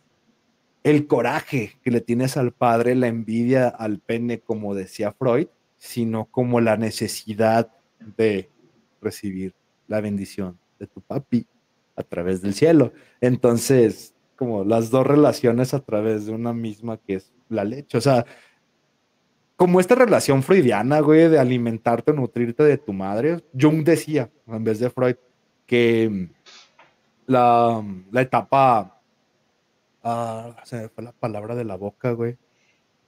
el 0.82 1.06
coraje 1.06 1.76
que 1.82 1.90
le 1.90 2.00
tienes 2.00 2.36
al 2.36 2.52
padre, 2.52 2.94
la 2.94 3.08
envidia 3.08 3.68
al 3.68 3.98
pene, 3.98 4.40
como 4.40 4.74
decía 4.74 5.12
Freud, 5.12 5.48
sino 5.78 6.24
como 6.26 6.60
la 6.60 6.76
necesidad 6.76 7.70
de 8.16 8.48
recibir 9.00 9.54
la 9.86 10.00
bendición 10.00 10.58
de 10.78 10.86
tu 10.86 11.00
papi 11.00 11.46
a 11.94 12.02
través 12.02 12.42
del 12.42 12.54
cielo. 12.54 12.92
Entonces, 13.20 14.15
como 14.36 14.64
las 14.64 14.90
dos 14.90 15.06
relaciones 15.06 15.74
a 15.74 15.80
través 15.80 16.26
de 16.26 16.32
una 16.32 16.52
misma 16.52 16.98
que 16.98 17.14
es 17.14 17.32
la 17.48 17.64
leche. 17.64 17.98
O 17.98 18.00
sea, 18.00 18.24
como 19.56 19.80
esta 19.80 19.94
relación 19.94 20.42
freudiana, 20.42 21.00
güey, 21.00 21.28
de 21.28 21.38
alimentarte, 21.38 22.12
nutrirte 22.12 22.62
de 22.62 22.78
tu 22.78 22.92
madre. 22.92 23.42
Jung 23.58 23.82
decía, 23.82 24.30
en 24.46 24.64
vez 24.64 24.78
de 24.78 24.90
Freud, 24.90 25.16
que 25.66 26.28
la, 27.26 27.82
la 28.10 28.20
etapa, 28.20 29.00
ah, 30.04 30.56
se 30.64 30.76
me 30.76 30.88
fue 30.88 31.04
la 31.04 31.12
palabra 31.12 31.54
de 31.54 31.64
la 31.64 31.76
boca, 31.76 32.12
güey, 32.12 32.36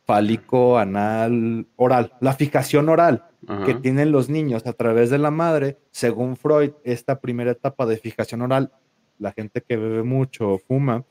fálico, 0.05 0.79
anal, 0.79 1.66
oral, 1.76 2.14
la 2.20 2.33
fijación 2.33 2.89
oral 2.89 3.24
que 3.64 3.74
tienen 3.74 4.11
los 4.11 4.29
niños 4.29 4.66
a 4.66 4.72
través 4.72 5.11
de 5.11 5.18
la 5.18 5.31
madre, 5.31 5.79
según 5.91 6.37
Freud, 6.37 6.72
esta 6.83 7.20
primera 7.20 7.53
etapa 7.53 7.87
de 7.87 7.97
fijación 7.97 8.43
oral, 8.43 8.72
la 9.18 9.33
gente 9.33 9.62
que 9.62 9.76
bebe 9.76 10.03
mucho 10.03 10.53
o 10.53 10.59
fuma, 10.59 11.05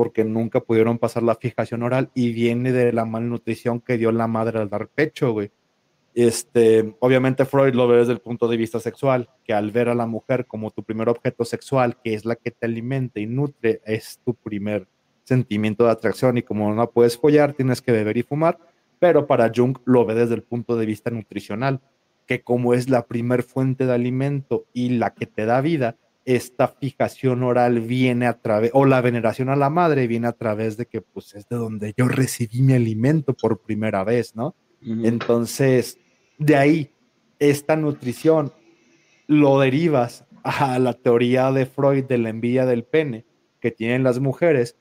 porque 0.00 0.24
nunca 0.24 0.60
pudieron 0.60 0.96
pasar 0.96 1.22
la 1.22 1.34
fijación 1.34 1.82
oral 1.82 2.10
y 2.14 2.32
viene 2.32 2.72
de 2.72 2.90
la 2.90 3.04
malnutrición 3.04 3.82
que 3.82 3.98
dio 3.98 4.10
la 4.12 4.26
madre 4.26 4.58
al 4.58 4.70
dar 4.70 4.88
pecho, 4.88 5.32
güey. 5.32 5.50
Este, 6.14 6.96
obviamente 7.00 7.44
Freud 7.44 7.74
lo 7.74 7.86
ve 7.86 7.98
desde 7.98 8.12
el 8.12 8.20
punto 8.20 8.48
de 8.48 8.56
vista 8.56 8.80
sexual, 8.80 9.28
que 9.44 9.52
al 9.52 9.70
ver 9.72 9.90
a 9.90 9.94
la 9.94 10.06
mujer 10.06 10.46
como 10.46 10.70
tu 10.70 10.82
primer 10.82 11.10
objeto 11.10 11.44
sexual, 11.44 11.98
que 12.02 12.14
es 12.14 12.24
la 12.24 12.36
que 12.36 12.50
te 12.50 12.64
alimenta 12.64 13.20
y 13.20 13.26
nutre, 13.26 13.82
es 13.84 14.18
tu 14.24 14.32
primer 14.32 14.88
sentimiento 15.24 15.84
de 15.84 15.90
atracción 15.90 16.38
y 16.38 16.42
como 16.44 16.74
no 16.74 16.90
puedes 16.90 17.18
follar, 17.18 17.52
tienes 17.52 17.82
que 17.82 17.92
beber 17.92 18.16
y 18.16 18.22
fumar, 18.22 18.56
pero 18.98 19.26
para 19.26 19.52
Jung 19.54 19.76
lo 19.84 20.06
ve 20.06 20.14
desde 20.14 20.34
el 20.34 20.42
punto 20.42 20.78
de 20.78 20.86
vista 20.86 21.10
nutricional, 21.10 21.82
que 22.26 22.40
como 22.40 22.72
es 22.72 22.88
la 22.88 23.06
primer 23.06 23.42
fuente 23.42 23.84
de 23.84 23.92
alimento 23.92 24.64
y 24.72 24.96
la 24.96 25.12
que 25.12 25.26
te 25.26 25.44
da 25.44 25.60
vida, 25.60 25.98
esta 26.24 26.68
fijación 26.68 27.42
oral 27.42 27.80
viene 27.80 28.26
a 28.26 28.34
través, 28.40 28.70
o 28.74 28.84
la 28.84 29.00
veneración 29.00 29.48
a 29.48 29.56
la 29.56 29.70
madre 29.70 30.06
viene 30.06 30.28
a 30.28 30.32
través 30.32 30.76
de 30.76 30.86
que 30.86 31.00
pues 31.00 31.34
es 31.34 31.48
de 31.48 31.56
donde 31.56 31.94
yo 31.96 32.08
recibí 32.08 32.62
mi 32.62 32.74
alimento 32.74 33.34
por 33.34 33.60
primera 33.60 34.04
vez, 34.04 34.34
¿no? 34.34 34.54
Entonces, 34.82 35.98
de 36.38 36.56
ahí, 36.56 36.90
esta 37.38 37.76
nutrición 37.76 38.52
lo 39.26 39.60
derivas 39.60 40.24
a 40.42 40.78
la 40.78 40.94
teoría 40.94 41.52
de 41.52 41.66
Freud 41.66 42.04
de 42.04 42.18
la 42.18 42.30
envidia 42.30 42.64
del 42.64 42.84
pene 42.84 43.24
que 43.60 43.70
tienen 43.70 44.02
las 44.02 44.20
mujeres, 44.20 44.76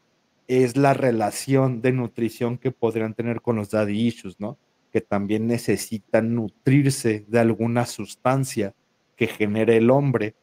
es 0.48 0.78
la 0.78 0.94
relación 0.94 1.82
de 1.82 1.92
nutrición 1.92 2.58
que 2.58 2.72
podrían 2.72 3.14
tener 3.14 3.42
con 3.42 3.58
los 3.58 3.70
daddy 3.70 4.08
issues, 4.08 4.40
¿no? 4.40 4.58
Que 4.92 5.02
también 5.02 5.48
necesitan 5.48 6.34
nutrirse 6.34 7.26
de 7.28 7.40
alguna 7.40 7.86
sustancia 7.86 8.74
que 9.16 9.28
genere 9.28 9.78
el 9.78 9.92
hombre 9.92 10.34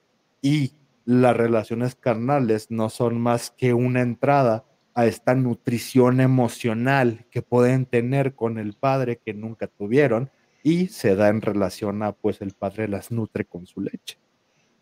y 0.43 0.73
las 1.07 1.37
relaciones 1.37 1.95
carnales 1.95 2.71
no 2.71 2.91
son 2.91 3.19
más 3.19 3.51
que 3.51 3.73
una 3.73 4.03
entrada 4.03 4.65
a 4.95 5.07
esta 5.07 5.35
nutrición 5.35 6.21
emocional 6.21 7.27
que 7.31 7.43
pueden 7.43 7.87
tener 7.87 8.35
con 8.35 8.59
el 8.59 8.75
padre 8.75 9.21
que 9.25 9.33
nunca 9.33 9.69
tuvieron 9.69 10.31
y 10.63 10.89
se 10.89 11.15
da 11.15 11.29
en 11.29 11.43
relación 11.43 12.03
a 12.03 12.13
pues 12.13 12.43
el 12.43 12.53
padre 12.53 12.89
las 12.89 13.13
nutre 13.13 13.45
con 13.45 13.67
su 13.67 13.81
leche. 13.81 14.19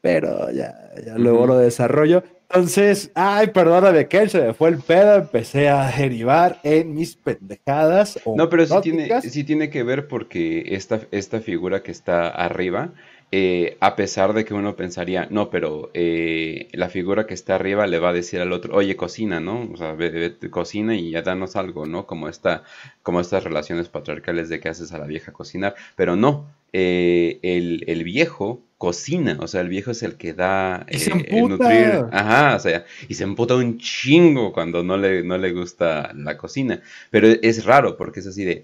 Pero 0.00 0.50
ya, 0.50 0.74
ya 1.04 1.18
luego 1.18 1.46
lo 1.46 1.58
desarrollo. 1.58 2.22
Entonces, 2.48 3.10
ay, 3.14 3.48
perdóname, 3.48 4.06
que 4.06 4.28
se 4.28 4.40
me 4.40 4.54
fue 4.54 4.68
el 4.68 4.78
pedo, 4.78 5.16
empecé 5.16 5.68
a 5.68 5.90
derivar 5.90 6.60
en 6.62 6.94
mis 6.94 7.16
pendejadas. 7.16 8.20
No, 8.24 8.48
pero 8.48 8.64
sí 8.66 8.74
tiene, 8.82 9.20
sí 9.22 9.44
tiene 9.44 9.70
que 9.70 9.82
ver 9.82 10.06
porque 10.06 10.62
esta, 10.68 11.00
esta 11.10 11.40
figura 11.40 11.82
que 11.82 11.90
está 11.90 12.28
arriba, 12.28 12.92
eh, 13.36 13.76
a 13.80 13.96
pesar 13.96 14.32
de 14.32 14.44
que 14.44 14.54
uno 14.54 14.76
pensaría, 14.76 15.26
no, 15.28 15.50
pero 15.50 15.90
eh, 15.92 16.68
la 16.70 16.88
figura 16.88 17.26
que 17.26 17.34
está 17.34 17.56
arriba 17.56 17.84
le 17.88 17.98
va 17.98 18.10
a 18.10 18.12
decir 18.12 18.40
al 18.40 18.52
otro, 18.52 18.76
oye, 18.76 18.94
cocina, 18.94 19.40
¿no? 19.40 19.68
O 19.72 19.76
sea, 19.76 19.96
cocina 20.50 20.94
y 20.94 21.10
ya 21.10 21.22
danos 21.22 21.56
algo, 21.56 21.84
¿no? 21.84 22.06
Como, 22.06 22.28
esta, 22.28 22.62
como 23.02 23.20
estas 23.20 23.42
relaciones 23.42 23.88
patriarcales 23.88 24.48
de 24.50 24.60
que 24.60 24.68
haces 24.68 24.92
a 24.92 24.98
la 24.98 25.06
vieja 25.06 25.32
cocinar. 25.32 25.74
Pero 25.96 26.14
no, 26.14 26.46
eh, 26.72 27.40
el, 27.42 27.82
el 27.88 28.04
viejo 28.04 28.62
cocina, 28.78 29.38
o 29.40 29.48
sea, 29.48 29.62
el 29.62 29.68
viejo 29.68 29.90
es 29.90 30.04
el 30.04 30.16
que 30.16 30.32
da 30.32 30.86
y 30.88 30.98
se 30.98 31.10
eh, 31.10 31.42
nutrir, 31.42 32.04
ajá, 32.12 32.54
o 32.54 32.60
sea, 32.60 32.84
y 33.08 33.14
se 33.14 33.24
emputa 33.24 33.56
un 33.56 33.78
chingo 33.78 34.52
cuando 34.52 34.84
no 34.84 34.96
le, 34.96 35.24
no 35.24 35.38
le 35.38 35.52
gusta 35.52 36.12
la 36.14 36.36
cocina, 36.36 36.82
pero 37.10 37.26
es 37.26 37.64
raro 37.64 37.96
porque 37.96 38.20
es 38.20 38.26
así 38.26 38.44
de, 38.44 38.62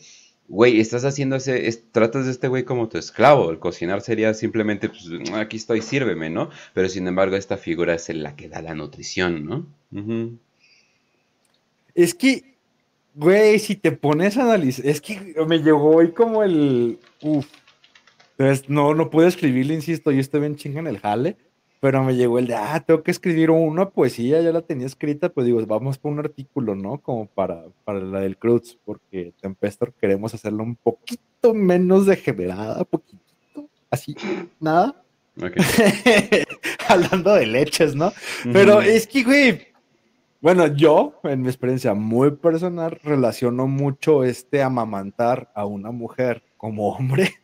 güey, 0.51 0.81
estás 0.81 1.05
haciendo 1.05 1.37
ese, 1.37 1.73
tratas 1.93 2.27
de 2.27 2.33
este 2.33 2.49
güey 2.49 2.65
como 2.65 2.89
tu 2.89 2.99
esclavo, 2.99 3.51
el 3.51 3.61
cocinar 3.61 4.01
sería 4.01 4.35
simplemente, 4.35 4.89
pues, 4.89 5.09
aquí 5.35 5.57
estoy, 5.57 5.81
sírveme, 5.81 6.29
¿no? 6.29 6.51
Pero 6.75 6.89
sin 6.89 7.07
embargo, 7.07 7.37
esta 7.37 7.57
figura 7.57 7.95
es 7.95 8.09
la 8.09 8.35
que 8.35 8.49
da 8.49 8.61
la 8.61 8.75
nutrición, 8.75 9.47
¿no? 9.47 9.67
Es 11.95 12.15
que, 12.15 12.57
güey, 13.15 13.61
si 13.61 13.77
te 13.77 13.93
pones 13.93 14.37
a 14.37 14.43
analizar, 14.43 14.85
es 14.87 15.01
que 15.01 15.37
me 15.47 15.59
llegó 15.59 15.95
hoy 15.95 16.11
como 16.11 16.43
el, 16.43 16.99
uff, 17.23 17.47
entonces, 18.37 18.69
no, 18.69 18.95
no 18.95 19.09
puedo 19.09 19.29
escribirle, 19.29 19.75
insisto, 19.75 20.11
yo 20.11 20.19
estoy 20.19 20.41
bien 20.41 20.57
chinga 20.57 20.81
en 20.81 20.89
el 20.89 20.99
jale, 20.99 21.37
pero 21.81 22.05
me 22.05 22.15
llegó 22.15 22.39
el 22.39 22.47
de, 22.47 22.55
ah, 22.55 22.83
tengo 22.87 23.03
que 23.03 23.11
escribir 23.11 23.51
una 23.51 23.89
poesía, 23.89 24.41
ya 24.43 24.53
la 24.53 24.61
tenía 24.61 24.87
escrita, 24.87 25.31
pues 25.31 25.47
digo, 25.47 25.65
vamos 25.67 25.99
por 25.99 26.13
un 26.13 26.19
artículo, 26.21 26.75
¿no? 26.75 26.99
Como 26.99 27.27
para, 27.27 27.65
para 27.85 28.01
la 28.01 28.21
del 28.21 28.37
Cruz, 28.37 28.79
porque 28.85 29.33
Tempestor 29.41 29.95
queremos 29.95 30.35
hacerlo 30.35 30.63
un 30.63 30.77
poquito 30.77 31.55
menos 31.55 32.07
degenerada, 32.07 32.85
poquito, 32.85 33.69
así, 33.91 34.15
nada. 34.61 35.03
Hablando 36.89 37.35
de 37.35 37.47
leches, 37.47 37.95
¿no? 37.95 38.13
Pero 38.53 38.83
es 38.83 39.07
que, 39.07 39.23
güey, 39.23 39.71
bueno, 40.41 40.67
yo, 40.69 41.21
en 41.25 41.43
mi 41.43 41.49
experiencia 41.49 41.93
muy 41.93 42.31
personal, 42.31 42.99
relaciono 43.03 43.67
mucho 43.67 44.25
este 44.25 44.63
amamantar 44.63 45.51
a 45.55 45.67
una 45.67 45.91
mujer 45.91 46.43
como 46.57 46.89
hombre 46.89 47.35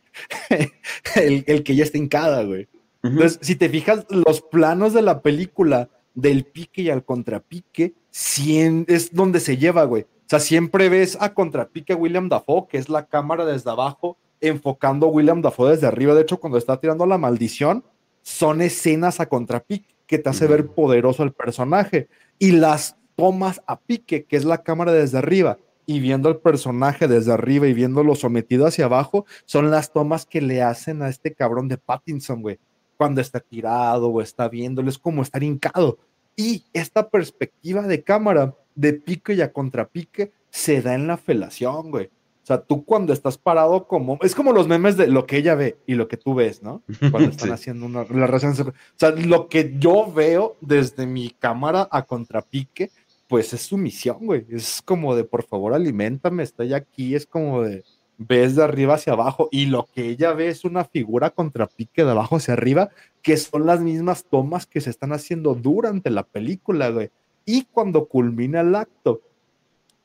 el, 1.15 1.63
que 1.63 1.75
ya 1.75 1.83
está 1.83 1.99
hincada, 1.99 2.43
güey. 2.43 2.67
Entonces, 3.03 3.39
si 3.41 3.55
te 3.55 3.69
fijas, 3.69 4.05
los 4.09 4.41
planos 4.41 4.93
de 4.93 5.01
la 5.01 5.21
película 5.21 5.89
del 6.13 6.45
pique 6.45 6.81
y 6.81 6.89
al 6.89 7.05
contrapique, 7.05 7.93
es 8.87 9.13
donde 9.13 9.39
se 9.39 9.57
lleva, 9.57 9.83
güey. 9.83 10.03
O 10.03 10.29
sea, 10.29 10.39
siempre 10.39 10.89
ves 10.89 11.17
a 11.21 11.33
contrapique 11.33 11.93
a 11.93 11.95
William 11.95 12.27
Dafoe, 12.27 12.67
que 12.67 12.77
es 12.77 12.89
la 12.89 13.05
cámara 13.05 13.45
desde 13.45 13.69
abajo, 13.69 14.17
enfocando 14.41 15.05
a 15.07 15.09
William 15.09 15.41
Dafoe 15.41 15.71
desde 15.71 15.87
arriba. 15.87 16.13
De 16.13 16.21
hecho, 16.21 16.39
cuando 16.39 16.57
está 16.57 16.79
tirando 16.79 17.05
la 17.05 17.17
maldición, 17.17 17.83
son 18.23 18.61
escenas 18.61 19.19
a 19.19 19.29
contrapique 19.29 19.95
que 20.05 20.17
te 20.17 20.29
hace 20.29 20.47
ver 20.47 20.67
poderoso 20.67 21.23
el 21.23 21.31
personaje. 21.31 22.09
Y 22.39 22.51
las 22.51 22.97
tomas 23.15 23.61
a 23.67 23.79
pique, 23.79 24.25
que 24.25 24.35
es 24.37 24.43
la 24.43 24.63
cámara 24.63 24.91
desde 24.91 25.17
arriba, 25.17 25.57
y 25.85 26.01
viendo 26.01 26.27
al 26.27 26.39
personaje 26.39 27.07
desde 27.07 27.31
arriba 27.31 27.67
y 27.67 27.73
viéndolo 27.73 28.15
sometido 28.15 28.67
hacia 28.67 28.85
abajo, 28.85 29.25
son 29.45 29.71
las 29.71 29.93
tomas 29.93 30.25
que 30.25 30.41
le 30.41 30.61
hacen 30.61 31.01
a 31.01 31.09
este 31.09 31.33
cabrón 31.33 31.69
de 31.69 31.77
Pattinson, 31.77 32.41
güey. 32.41 32.59
Cuando 32.97 33.21
está 33.21 33.39
tirado 33.39 34.09
o 34.09 34.21
está 34.21 34.49
viéndolo, 34.49 34.89
es 34.89 34.97
como 34.97 35.21
estar 35.21 35.43
hincado. 35.43 35.99
Y 36.35 36.65
esta 36.73 37.09
perspectiva 37.09 37.83
de 37.83 38.03
cámara, 38.03 38.55
de 38.75 38.93
pique 38.93 39.33
y 39.33 39.41
a 39.41 39.53
contrapique, 39.53 40.31
se 40.49 40.81
da 40.81 40.93
en 40.93 41.07
la 41.07 41.17
felación, 41.17 41.91
güey. 41.91 42.05
O 42.05 42.47
sea, 42.47 42.61
tú 42.61 42.85
cuando 42.85 43.11
estás 43.11 43.37
parado 43.37 43.87
como... 43.87 44.17
Es 44.21 44.33
como 44.33 44.53
los 44.53 44.67
memes 44.67 44.95
de 44.95 45.07
lo 45.07 45.25
que 45.25 45.37
ella 45.37 45.55
ve 45.55 45.77
y 45.85 45.95
lo 45.95 46.07
que 46.07 46.15
tú 46.15 46.33
ves, 46.33 46.63
¿no? 46.63 46.81
Cuando 47.11 47.29
están 47.31 47.51
haciendo 47.51 47.85
una 47.85 48.03
relación... 48.03 48.53
O 48.53 48.73
sea, 48.95 49.11
lo 49.11 49.49
que 49.49 49.75
yo 49.77 50.11
veo 50.11 50.55
desde 50.61 51.05
mi 51.05 51.29
cámara 51.29 51.87
a 51.91 52.03
contrapique 52.03 52.91
pues 53.27 53.53
es 53.53 53.61
su 53.61 53.77
misión, 53.77 54.19
güey. 54.21 54.45
Es 54.49 54.81
como 54.81 55.15
de, 55.15 55.23
por 55.23 55.43
favor, 55.43 55.73
alimentame, 55.73 56.43
estoy 56.43 56.73
aquí. 56.73 57.15
Es 57.15 57.25
como 57.25 57.63
de, 57.63 57.83
ves 58.17 58.55
de 58.55 58.63
arriba 58.63 58.95
hacia 58.95 59.13
abajo 59.13 59.49
y 59.51 59.67
lo 59.67 59.87
que 59.93 60.09
ella 60.09 60.33
ve 60.33 60.49
es 60.49 60.65
una 60.65 60.85
figura 60.85 61.29
contrapique 61.29 62.03
de 62.03 62.11
abajo 62.11 62.37
hacia 62.37 62.53
arriba, 62.53 62.89
que 63.21 63.37
son 63.37 63.65
las 63.65 63.81
mismas 63.81 64.25
tomas 64.25 64.65
que 64.65 64.81
se 64.81 64.89
están 64.89 65.13
haciendo 65.13 65.55
durante 65.55 66.09
la 66.09 66.23
película, 66.23 66.89
güey. 66.89 67.09
Y 67.45 67.63
cuando 67.65 68.07
culmina 68.07 68.61
el 68.61 68.75
acto 68.75 69.21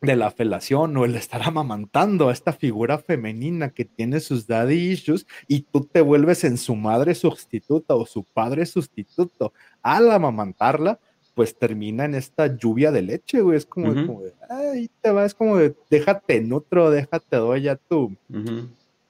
de 0.03 0.17
la 0.17 0.31
felación 0.33 0.97
o 0.97 1.05
el 1.05 1.15
estar 1.15 1.43
amamantando 1.43 2.29
a 2.29 2.33
esta 2.33 2.53
figura 2.53 2.99
femenina 2.99 3.71
que 3.71 3.85
tiene 3.85 4.19
sus 4.21 4.47
daddy 4.49 4.75
issues 4.75 5.27
y 5.47 5.61
tú 5.61 5.85
te 5.85 6.01
vuelves 6.01 6.43
en 6.45 6.59
su 6.59 6.75
madre 6.75 7.15
sustituta 7.15 7.95
o 7.95 8.05
su 8.05 8.25
padre 8.25 8.67
sustituto 8.67 9.53
al 9.81 10.11
amamantarla, 10.11 10.99
pues 11.35 11.57
termina 11.57 12.05
en 12.05 12.15
esta 12.15 12.57
lluvia 12.57 12.91
de 12.93 13.03
leche, 13.03 13.41
güey. 13.41 13.57
Es 13.57 13.67
como, 13.67 13.93
de, 13.95 14.33
ay, 14.49 14.91
te 15.01 15.11
va, 15.11 15.25
es 15.25 15.35
como 15.35 15.57
de, 15.57 15.75
déjate 15.91 16.41
nutro, 16.41 16.91
déjate 16.91 17.37
doy 17.37 17.63
ya 17.63 17.77
tu, 17.77 18.15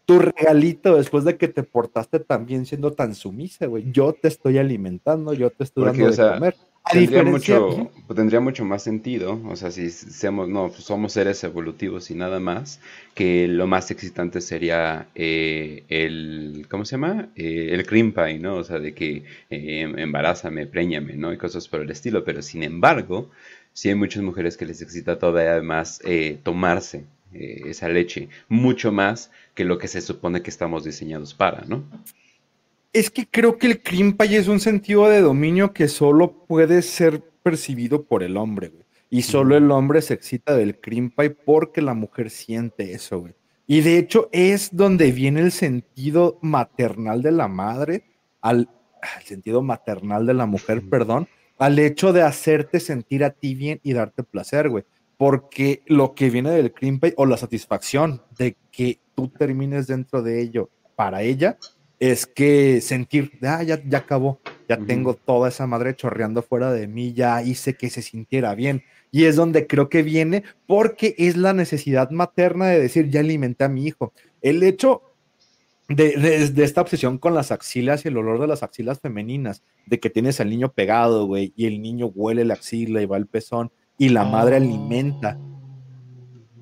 tu 0.05 0.18
regalito 0.18 0.97
después 0.97 1.25
de 1.25 1.37
que 1.37 1.49
te 1.49 1.62
portaste 1.62 2.20
tan 2.20 2.47
bien 2.47 2.66
siendo 2.66 2.93
tan 2.93 3.14
sumisa, 3.14 3.66
güey. 3.66 3.91
Yo 3.93 4.12
te 4.12 4.29
estoy 4.29 4.59
alimentando, 4.59 5.33
yo 5.33 5.51
te 5.51 5.64
estoy 5.64 5.87
dando 5.87 6.11
de 6.11 6.16
comer. 6.16 6.57
Tendría 6.91 7.22
mucho, 7.22 7.91
tendría 8.14 8.41
mucho 8.41 8.64
más 8.64 8.83
sentido, 8.83 9.41
o 9.47 9.57
sea, 9.57 9.70
si 9.70 9.91
seamos, 9.91 10.49
no, 10.49 10.68
pues 10.68 10.85
somos 10.85 11.12
seres 11.12 11.43
evolutivos 11.45 12.11
y 12.11 12.14
nada 12.14 12.41
más, 12.41 12.80
que 13.14 13.47
lo 13.49 13.66
más 13.66 13.91
excitante 13.91 14.41
sería 14.41 15.09
eh, 15.14 15.85
el, 15.89 16.66
¿cómo 16.68 16.85
se 16.85 16.93
llama? 16.93 17.28
Eh, 17.37 17.68
el 17.72 17.87
cream 17.87 18.12
pie, 18.12 18.39
¿no? 18.39 18.57
O 18.57 18.64
sea, 18.64 18.78
de 18.78 18.95
que 18.95 19.24
eh, 19.51 19.93
embarázame, 19.97 20.66
préñame, 20.66 21.14
¿no? 21.14 21.33
Y 21.33 21.39
cosas 21.39 21.68
por 21.68 21.80
el 21.80 21.91
estilo, 21.91 22.24
pero 22.24 22.43
sin 22.43 22.62
embargo, 22.62 23.30
sí 23.72 23.89
hay 23.89 23.95
muchas 23.95 24.22
mujeres 24.22 24.57
que 24.57 24.66
les 24.66 24.83
excita 24.83 25.18
todavía 25.18 25.62
más 25.62 26.01
eh, 26.05 26.39
tomarse 26.43 27.05
esa 27.35 27.89
leche, 27.89 28.28
mucho 28.51 28.93
más 28.93 29.30
que 29.55 29.64
lo 29.64 29.78
que 29.78 29.89
se 29.89 30.03
supone 30.03 30.43
que 30.43 30.51
estamos 30.51 30.85
diseñados 30.85 31.33
para, 31.33 31.64
¿no? 31.64 31.83
Es 32.93 33.11
que 33.11 33.26
creo 33.26 33.57
que 33.57 33.66
el 33.66 33.82
cream 33.82 34.16
pie 34.16 34.36
es 34.36 34.49
un 34.49 34.61
sentido 34.61 35.09
de 35.09 35.20
dominio 35.20 35.72
que 35.72 35.88
solo 35.88 36.45
puede 36.47 36.82
ser 36.82 37.22
percibido 37.43 38.05
por 38.05 38.22
el 38.22 38.36
hombre, 38.36 38.68
güey. 38.68 38.84
Y 39.09 39.22
solo 39.22 39.57
el 39.57 39.70
hombre 39.70 40.03
se 40.03 40.14
excita 40.14 40.55
del 40.55 40.80
cream 40.80 41.11
pie 41.11 41.30
porque 41.30 41.82
la 41.82 41.95
mujer 41.95 42.30
siente 42.30 42.93
eso, 42.93 43.20
güey. 43.20 43.34
Y 43.66 43.80
de 43.80 43.99
hecho 43.99 44.28
es 44.32 44.74
donde 44.74 45.12
viene 45.12 45.40
el 45.40 45.53
sentido 45.53 46.38
maternal 46.43 47.22
de 47.22 47.32
la 47.32 47.49
madre, 47.49 48.05
al 48.40 48.68
el 49.18 49.24
sentido 49.24 49.62
maternal 49.62 50.26
de 50.26 50.34
la 50.34 50.47
mujer, 50.47 50.82
perdón, 50.88 51.28
al 51.59 51.78
hecho 51.78 52.12
de 52.12 52.22
hacerte 52.22 52.80
sentir 52.80 53.24
a 53.24 53.30
ti 53.30 53.55
bien 53.55 53.80
y 53.82 53.93
darte 53.93 54.22
placer, 54.22 54.68
güey. 54.68 54.84
Porque 55.16 55.82
lo 55.86 56.14
que 56.14 56.30
viene 56.30 56.51
del 56.51 56.72
cream 56.72 56.99
pie 56.99 57.14
o 57.16 57.26
la 57.26 57.36
satisfacción 57.36 58.22
de 58.36 58.57
que 58.70 59.01
tú 59.14 59.28
termines 59.28 59.86
dentro 59.86 60.22
de 60.22 60.40
ello 60.40 60.70
para 60.97 61.22
ella, 61.22 61.59
es 62.03 62.26
que 62.26 62.80
sentir, 62.80 63.30
ah, 63.42 63.62
ya, 63.62 63.80
ya 63.86 63.98
acabó, 63.98 64.40
ya 64.68 64.76
tengo 64.76 65.14
toda 65.14 65.50
esa 65.50 65.68
madre 65.68 65.94
chorreando 65.94 66.42
fuera 66.42 66.72
de 66.72 66.88
mí, 66.88 67.12
ya 67.12 67.44
hice 67.44 67.74
que 67.74 67.90
se 67.90 68.03
sintiera 68.03 68.57
bien. 68.57 68.82
Y 69.12 69.26
es 69.26 69.36
donde 69.36 69.68
creo 69.68 69.88
que 69.88 70.03
viene, 70.03 70.42
porque 70.66 71.14
es 71.16 71.36
la 71.36 71.53
necesidad 71.53 72.11
materna 72.11 72.66
de 72.66 72.80
decir, 72.80 73.09
ya 73.09 73.20
alimenté 73.20 73.62
a 73.62 73.68
mi 73.68 73.86
hijo. 73.86 74.12
El 74.40 74.64
hecho 74.64 75.14
de, 75.88 76.16
de, 76.53 76.64
esta 76.64 76.80
obsesión 76.80 77.18
con 77.18 77.36
las 77.36 77.53
axilas 77.53 78.05
y 78.05 78.09
el 78.09 78.16
olor 78.16 78.40
de 78.40 78.48
las 78.48 78.64
axilas 78.64 78.98
femeninas, 78.98 79.62
de 79.86 80.00
que 80.00 80.11
tienes 80.11 80.40
al 80.40 80.50
niño 80.50 80.72
pegado, 80.72 81.26
güey, 81.26 81.53
y 81.55 81.66
el 81.66 81.80
niño 81.80 82.07
huele 82.07 82.44
la 82.44 82.55
axila 82.55 83.00
y 83.00 83.07
va 83.07 83.16
al 83.16 83.28
pezón, 83.28 83.70
y 83.96 84.09
la 84.09 84.24
madre 84.24 84.57
alimenta. 84.57 85.38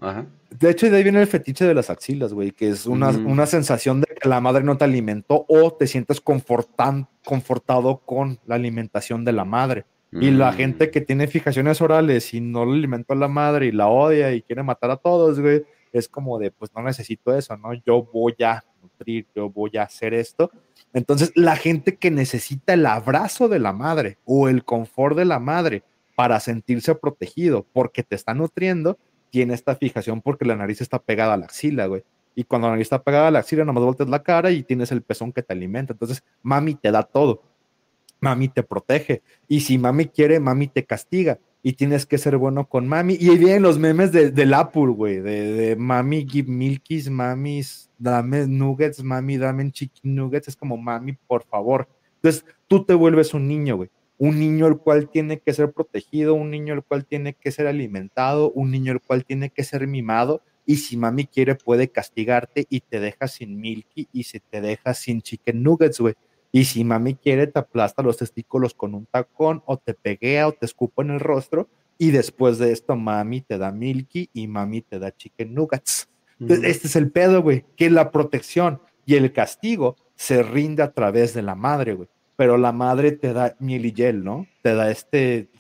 Ajá. 0.03 0.27
De 0.51 0.71
hecho, 0.71 0.91
de 0.91 0.97
ahí 0.97 1.03
viene 1.03 1.21
el 1.21 1.27
fetiche 1.27 1.65
de 1.65 1.75
las 1.75 1.91
axilas, 1.91 2.33
güey, 2.33 2.51
que 2.51 2.71
es 2.71 2.87
una, 2.87 3.11
una, 3.11 3.47
sensación 3.47 4.01
de 4.01 4.09
que 4.09 4.29
la 4.29 4.41
madre 4.41 4.65
no 4.65 4.77
te 4.77 4.85
alimentó 4.85 5.47
o 5.49 5.73
te 5.73 5.87
sientes 5.87 6.21
confortan, 6.21 7.09
confortado 7.25 7.99
con 8.05 8.41
la 8.47 8.57
alimentación 8.57 9.25
de 9.25 9.33
la 9.33 9.45
madre. 9.45 9.85
Y 10.13 10.33
la 10.33 10.51
mm. 10.51 10.55
gente 10.55 10.91
que 10.91 11.01
tiene 11.01 11.29
fijaciones 11.29 11.81
orales 11.81 12.35
y 12.35 12.41
no 12.41 12.67
le 12.67 12.73
alimentó 12.73 13.13
a 13.13 13.17
la 13.17 13.29
madre 13.29 13.67
y 13.67 13.73
la 13.73 13.87
odia 13.87 14.33
y 14.33 14.43
quiere 14.43 14.65
matar 14.65 14.91
a 14.91 14.97
todos, 14.97 15.39
güey, 15.39 15.65
es 15.93 16.09
como 16.09 16.39
de, 16.39 16.51
pues 16.51 16.73
no 16.75 16.83
necesito 16.83 17.35
eso, 17.35 17.57
¿no? 17.57 17.75
Yo 17.75 18.09
voy 18.13 18.35
a 18.45 18.65
nutrir, 18.83 19.27
yo 19.37 19.49
voy 19.49 19.77
a 19.77 19.85
hacer 19.85 20.15
esto. 20.15 20.51
Entonces, 20.93 21.31
la 21.37 21.55
gente 21.55 21.97
que 21.97 22.11
necesita 22.11 22.75
el 22.75 22.87
abrazo 22.87 23.49
de 23.49 23.61
la 23.61 23.73
madre 23.73 24.19
o 24.25 24.49
el 24.49 24.65
confort 24.65 25.17
de 25.17 25.25
la 25.25 25.39
madre 25.39 25.85
para 26.17 26.41
sentirse 26.41 26.95
protegido 26.97 27.65
porque 27.73 28.03
te 28.03 28.17
está 28.17 28.35
nutriendo, 28.35 28.99
tiene 29.31 29.55
esta 29.55 29.75
fijación 29.75 30.21
porque 30.21 30.45
la 30.45 30.57
nariz 30.57 30.81
está 30.81 30.99
pegada 30.99 31.35
a 31.35 31.37
la 31.37 31.47
axila, 31.47 31.87
güey. 31.87 32.03
Y 32.35 32.45
cuando 32.45 32.69
la 32.69 32.73
nariz 32.73 32.87
está 32.87 33.03
pegada 33.03 33.29
a 33.29 33.31
la 33.31 33.41
axila, 33.41 33.65
nomás 33.65 33.85
volteas 33.85 34.09
la 34.09 34.23
cara 34.23 34.51
y 34.51 34.63
tienes 34.63 34.93
el 34.93 35.03
pezón 35.03 35.33
que 35.33 35.43
te 35.43 35.53
alimenta. 35.53 35.93
Entonces, 35.93 36.23
mami 36.43 36.75
te 36.75 36.91
da 36.91 37.03
todo. 37.03 37.43
Mami 38.21 38.49
te 38.49 38.63
protege. 38.63 39.23
Y 39.49 39.61
si 39.61 39.79
mami 39.79 40.07
quiere, 40.07 40.41
mami 40.41 40.69
te 40.69 40.85
castiga. 40.85 41.39
Y 41.63 41.75
tienes 41.75 42.07
que 42.07 42.19
ser 42.19 42.37
bueno 42.37 42.67
con 42.69 42.89
mami. 42.89 43.17
Y 43.21 43.31
ahí 43.31 43.39
vienen 43.39 43.63
los 43.63 43.79
memes 43.79 44.13
de, 44.13 44.31
del 44.31 44.55
Apple, 44.55 44.89
güey. 44.89 45.21
De, 45.21 45.77
mami, 45.77 46.27
give 46.27 46.51
milkies, 46.51 47.11
mamis, 47.11 47.91
dame 47.99 48.47
nuggets, 48.47 49.03
mami, 49.03 49.37
dame 49.37 49.71
chicken 49.71 50.15
nuggets. 50.15 50.49
Es 50.49 50.57
como, 50.57 50.77
mami, 50.77 51.13
por 51.27 51.45
favor. 51.45 51.89
Entonces, 52.17 52.45
tú 52.67 52.85
te 52.85 52.95
vuelves 52.95 53.35
un 53.35 53.47
niño, 53.49 53.77
güey 53.77 53.91
un 54.21 54.39
niño 54.39 54.67
el 54.67 54.77
cual 54.77 55.09
tiene 55.09 55.41
que 55.41 55.55
ser 55.55 55.73
protegido, 55.73 56.35
un 56.35 56.51
niño 56.51 56.75
el 56.75 56.83
cual 56.83 57.07
tiene 57.07 57.33
que 57.33 57.51
ser 57.51 57.67
alimentado, 57.67 58.53
un 58.53 58.71
niño 58.71 58.93
el 58.93 59.01
cual 59.01 59.25
tiene 59.25 59.49
que 59.49 59.65
ser 59.65 59.87
mimado, 59.87 60.43
y 60.67 60.77
si 60.77 60.99
mami 60.99 61.25
quiere 61.25 61.55
puede 61.55 61.89
castigarte 61.89 62.67
y 62.69 62.81
te 62.81 63.01
deja 63.01 63.29
sin 63.29 63.59
milky 63.59 64.09
y 64.13 64.25
se 64.25 64.41
te 64.41 64.61
deja 64.61 64.93
sin 64.93 65.23
chicken 65.23 65.63
nuggets, 65.63 66.01
güey. 66.01 66.15
Y 66.53 66.67
si 66.67 66.85
mami 66.85 67.15
quiere 67.15 67.47
te 67.47 67.61
aplasta 67.61 68.03
los 68.03 68.19
testículos 68.19 68.75
con 68.75 68.95
un 68.95 69.07
tacón 69.07 69.63
o 69.65 69.79
te 69.79 69.95
peguea 69.95 70.49
o 70.49 70.53
te 70.53 70.67
escupa 70.67 71.03
en 71.03 71.13
el 71.13 71.21
rostro 71.21 71.71
y 71.97 72.11
después 72.11 72.59
de 72.59 72.73
esto 72.73 72.97
mami 72.97 73.41
te 73.41 73.57
da 73.57 73.73
milky 73.73 74.29
y 74.35 74.49
mami 74.49 74.83
te 74.83 74.99
da 74.99 75.17
chicken 75.17 75.55
nuggets. 75.55 76.11
Este 76.41 76.89
es 76.89 76.97
el 76.97 77.11
pedo, 77.11 77.41
güey, 77.41 77.65
que 77.75 77.89
la 77.89 78.11
protección 78.11 78.83
y 79.07 79.15
el 79.15 79.33
castigo 79.33 79.97
se 80.15 80.43
rinde 80.43 80.83
a 80.83 80.93
través 80.93 81.33
de 81.33 81.41
la 81.41 81.55
madre, 81.55 81.95
güey 81.95 82.09
pero 82.41 82.57
la 82.57 82.73
madre 82.73 83.13
te 83.13 83.35
da 83.35 83.55
miel 83.59 83.85
y 83.85 83.93
gel, 83.95 84.25
¿no? 84.25 84.47
Te 84.63 84.75
da 84.75 84.91
este, 84.91 85.51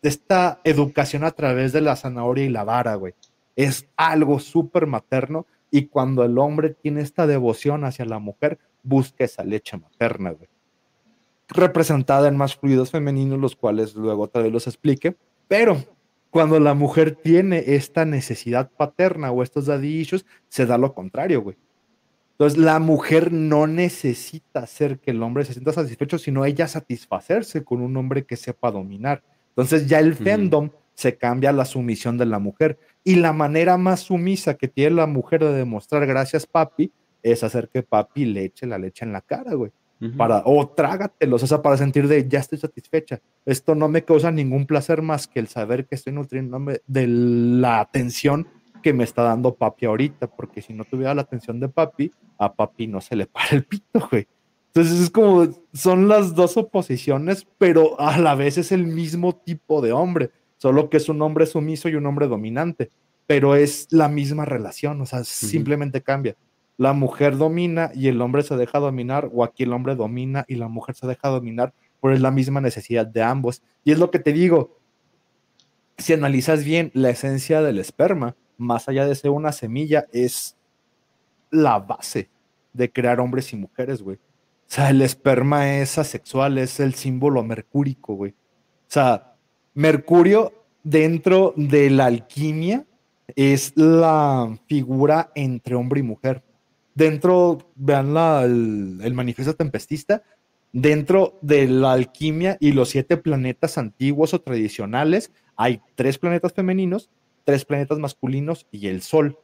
esta 0.00 0.58
educación 0.64 1.22
a 1.22 1.32
través 1.32 1.74
de 1.74 1.82
la 1.82 1.96
zanahoria 1.96 2.46
y 2.46 2.48
la 2.48 2.64
vara, 2.64 2.94
güey. 2.94 3.12
Es 3.56 3.86
algo 3.94 4.40
súper 4.40 4.86
materno 4.86 5.44
y 5.70 5.88
cuando 5.88 6.24
el 6.24 6.38
hombre 6.38 6.70
tiene 6.70 7.02
esta 7.02 7.26
devoción 7.26 7.84
hacia 7.84 8.06
la 8.06 8.20
mujer, 8.20 8.58
busca 8.82 9.22
esa 9.22 9.44
leche 9.44 9.76
materna, 9.76 10.30
güey. 10.30 10.48
Representada 11.48 12.28
en 12.28 12.38
más 12.38 12.56
fluidos 12.56 12.90
femeninos, 12.90 13.38
los 13.38 13.54
cuales 13.54 13.94
luego 13.94 14.22
otra 14.22 14.40
vez 14.40 14.50
los 14.50 14.66
explique, 14.66 15.16
pero 15.46 15.76
cuando 16.30 16.58
la 16.58 16.72
mujer 16.72 17.16
tiene 17.16 17.64
esta 17.66 18.06
necesidad 18.06 18.70
paterna 18.70 19.30
o 19.30 19.42
estos 19.42 19.66
daddy 19.66 20.08
se 20.48 20.64
da 20.64 20.78
lo 20.78 20.94
contrario, 20.94 21.42
güey 21.42 21.58
entonces, 22.40 22.58
la 22.58 22.78
mujer 22.78 23.34
no 23.34 23.66
necesita 23.66 24.60
hacer 24.60 24.98
que 24.98 25.10
el 25.10 25.22
hombre 25.22 25.44
se 25.44 25.52
sienta 25.52 25.74
satisfecho, 25.74 26.16
sino 26.16 26.46
ella 26.46 26.66
satisfacerse 26.68 27.64
con 27.64 27.82
un 27.82 27.94
hombre 27.98 28.24
que 28.24 28.36
sepa 28.36 28.70
dominar. 28.70 29.22
Entonces, 29.50 29.86
ya 29.86 29.98
el 29.98 30.14
fandom 30.14 30.70
se 30.94 31.18
cambia 31.18 31.50
a 31.50 31.52
la 31.52 31.66
sumisión 31.66 32.16
de 32.16 32.24
la 32.24 32.38
mujer. 32.38 32.78
Y 33.04 33.16
la 33.16 33.34
manera 33.34 33.76
más 33.76 34.00
sumisa 34.00 34.54
que 34.54 34.68
tiene 34.68 34.96
la 34.96 35.06
mujer 35.06 35.44
de 35.44 35.52
demostrar 35.52 36.06
gracias, 36.06 36.46
papi, 36.46 36.90
es 37.22 37.44
hacer 37.44 37.68
que 37.68 37.82
papi 37.82 38.24
le 38.24 38.44
eche 38.44 38.66
la 38.66 38.78
leche 38.78 39.04
en 39.04 39.12
la 39.12 39.20
cara, 39.20 39.52
güey. 39.52 39.70
Para, 40.16 40.42
o 40.46 40.66
trágatelos, 40.66 41.42
o 41.42 41.46
sea, 41.46 41.60
para 41.60 41.76
sentir 41.76 42.08
de 42.08 42.26
ya 42.26 42.38
estoy 42.38 42.56
satisfecha. 42.56 43.20
Esto 43.44 43.74
no 43.74 43.86
me 43.86 44.02
causa 44.02 44.30
ningún 44.30 44.64
placer 44.64 45.02
más 45.02 45.26
que 45.26 45.40
el 45.40 45.48
saber 45.48 45.84
que 45.84 45.94
estoy 45.94 46.14
nutriéndome 46.14 46.80
de 46.86 47.06
la 47.06 47.80
atención 47.80 48.48
que 48.80 48.92
me 48.92 49.04
está 49.04 49.22
dando 49.22 49.54
papi 49.54 49.86
ahorita, 49.86 50.26
porque 50.28 50.62
si 50.62 50.72
no 50.72 50.84
tuviera 50.84 51.14
la 51.14 51.22
atención 51.22 51.60
de 51.60 51.68
papi, 51.68 52.10
a 52.38 52.52
papi 52.52 52.86
no 52.86 53.00
se 53.00 53.16
le 53.16 53.26
para 53.26 53.50
el 53.50 53.64
pito, 53.64 54.08
güey. 54.10 54.26
Entonces 54.68 55.00
es 55.00 55.10
como, 55.10 55.48
son 55.72 56.08
las 56.08 56.34
dos 56.34 56.56
oposiciones, 56.56 57.46
pero 57.58 58.00
a 58.00 58.18
la 58.18 58.34
vez 58.34 58.56
es 58.56 58.70
el 58.70 58.86
mismo 58.86 59.34
tipo 59.34 59.80
de 59.80 59.92
hombre, 59.92 60.30
solo 60.58 60.88
que 60.88 60.98
es 60.98 61.08
un 61.08 61.20
hombre 61.22 61.46
sumiso 61.46 61.88
y 61.88 61.96
un 61.96 62.06
hombre 62.06 62.28
dominante, 62.28 62.90
pero 63.26 63.56
es 63.56 63.88
la 63.90 64.08
misma 64.08 64.44
relación, 64.44 65.00
o 65.00 65.06
sea, 65.06 65.24
simplemente 65.24 66.02
cambia. 66.02 66.36
La 66.76 66.92
mujer 66.92 67.36
domina 67.36 67.90
y 67.94 68.08
el 68.08 68.20
hombre 68.22 68.42
se 68.42 68.56
deja 68.56 68.78
dominar, 68.78 69.28
o 69.32 69.44
aquí 69.44 69.64
el 69.64 69.72
hombre 69.72 69.96
domina 69.96 70.44
y 70.48 70.54
la 70.54 70.68
mujer 70.68 70.94
se 70.94 71.06
deja 71.06 71.28
dominar, 71.28 71.74
por 72.00 72.18
la 72.18 72.30
misma 72.30 72.60
necesidad 72.60 73.06
de 73.06 73.22
ambos. 73.22 73.62
Y 73.84 73.92
es 73.92 73.98
lo 73.98 74.10
que 74.10 74.18
te 74.18 74.32
digo, 74.32 74.78
si 75.98 76.12
analizas 76.12 76.64
bien 76.64 76.90
la 76.94 77.10
esencia 77.10 77.60
del 77.62 77.78
esperma, 77.78 78.34
más 78.60 78.88
allá 78.88 79.06
de 79.06 79.14
ser 79.14 79.30
una 79.30 79.52
semilla, 79.52 80.06
es 80.12 80.56
la 81.50 81.78
base 81.78 82.30
de 82.72 82.92
crear 82.92 83.20
hombres 83.20 83.52
y 83.52 83.56
mujeres, 83.56 84.02
güey. 84.02 84.16
O 84.16 84.72
sea, 84.72 84.90
el 84.90 85.02
esperma 85.02 85.78
es 85.78 85.98
asexual, 85.98 86.58
es 86.58 86.78
el 86.78 86.94
símbolo 86.94 87.42
mercúrico, 87.42 88.14
güey. 88.14 88.30
O 88.32 88.92
sea, 88.92 89.30
Mercurio 89.74 90.52
dentro 90.82 91.54
de 91.56 91.90
la 91.90 92.06
alquimia 92.06 92.84
es 93.36 93.72
la 93.76 94.58
figura 94.66 95.30
entre 95.34 95.74
hombre 95.74 96.00
y 96.00 96.02
mujer. 96.02 96.42
Dentro, 96.94 97.58
vean 97.76 98.12
la, 98.12 98.42
el, 98.42 99.14
manifiesto 99.14 99.54
tempestista, 99.54 100.22
dentro 100.72 101.38
de 101.40 101.68
la 101.68 101.92
alquimia 101.92 102.56
y 102.60 102.72
los 102.72 102.90
siete 102.90 103.16
planetas 103.16 103.78
antiguos 103.78 104.34
o 104.34 104.40
tradicionales, 104.40 105.32
hay 105.56 105.80
tres 105.94 106.18
planetas 106.18 106.52
femeninos, 106.52 107.10
tres 107.44 107.64
planetas 107.64 107.98
masculinos 107.98 108.66
y 108.70 108.88
el 108.88 109.02
Sol. 109.02 109.38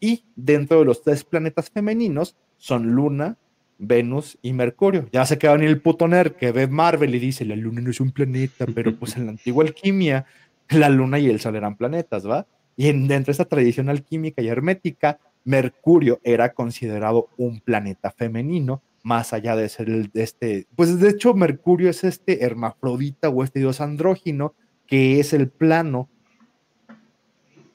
Y 0.00 0.24
dentro 0.36 0.78
de 0.78 0.84
los 0.84 1.02
tres 1.02 1.24
planetas 1.24 1.70
femeninos 1.70 2.36
son 2.56 2.92
Luna, 2.92 3.36
Venus 3.78 4.38
y 4.42 4.52
Mercurio. 4.52 5.08
Ya 5.12 5.26
se 5.26 5.38
queda 5.38 5.56
ni 5.58 5.66
el 5.66 5.80
puto 5.80 6.08
nerd 6.08 6.32
que 6.32 6.52
ve 6.52 6.66
Marvel 6.66 7.14
y 7.14 7.18
dice, 7.18 7.44
la 7.44 7.56
Luna 7.56 7.80
no 7.80 7.90
es 7.90 8.00
un 8.00 8.10
planeta, 8.10 8.66
pero 8.74 8.94
pues 8.96 9.16
en 9.16 9.26
la 9.26 9.32
antigua 9.32 9.64
alquimia, 9.64 10.26
la 10.70 10.88
Luna 10.88 11.18
y 11.18 11.28
el 11.28 11.40
Sol 11.40 11.56
eran 11.56 11.76
planetas, 11.76 12.26
¿va? 12.28 12.46
Y 12.76 12.92
dentro 12.92 13.26
de 13.26 13.32
esta 13.32 13.44
tradición 13.46 13.88
alquímica 13.88 14.42
y 14.42 14.48
hermética, 14.48 15.18
Mercurio 15.44 16.20
era 16.24 16.52
considerado 16.52 17.28
un 17.36 17.60
planeta 17.60 18.10
femenino, 18.10 18.82
más 19.02 19.32
allá 19.32 19.54
de 19.54 19.68
ser 19.68 19.88
el, 19.88 20.10
este, 20.14 20.66
pues 20.74 20.98
de 20.98 21.10
hecho 21.10 21.32
Mercurio 21.34 21.88
es 21.88 22.02
este 22.02 22.44
hermafrodita 22.44 23.28
o 23.28 23.44
este 23.44 23.60
dios 23.60 23.80
andrógino, 23.80 24.54
que 24.86 25.20
es 25.20 25.32
el 25.32 25.48
plano, 25.48 26.08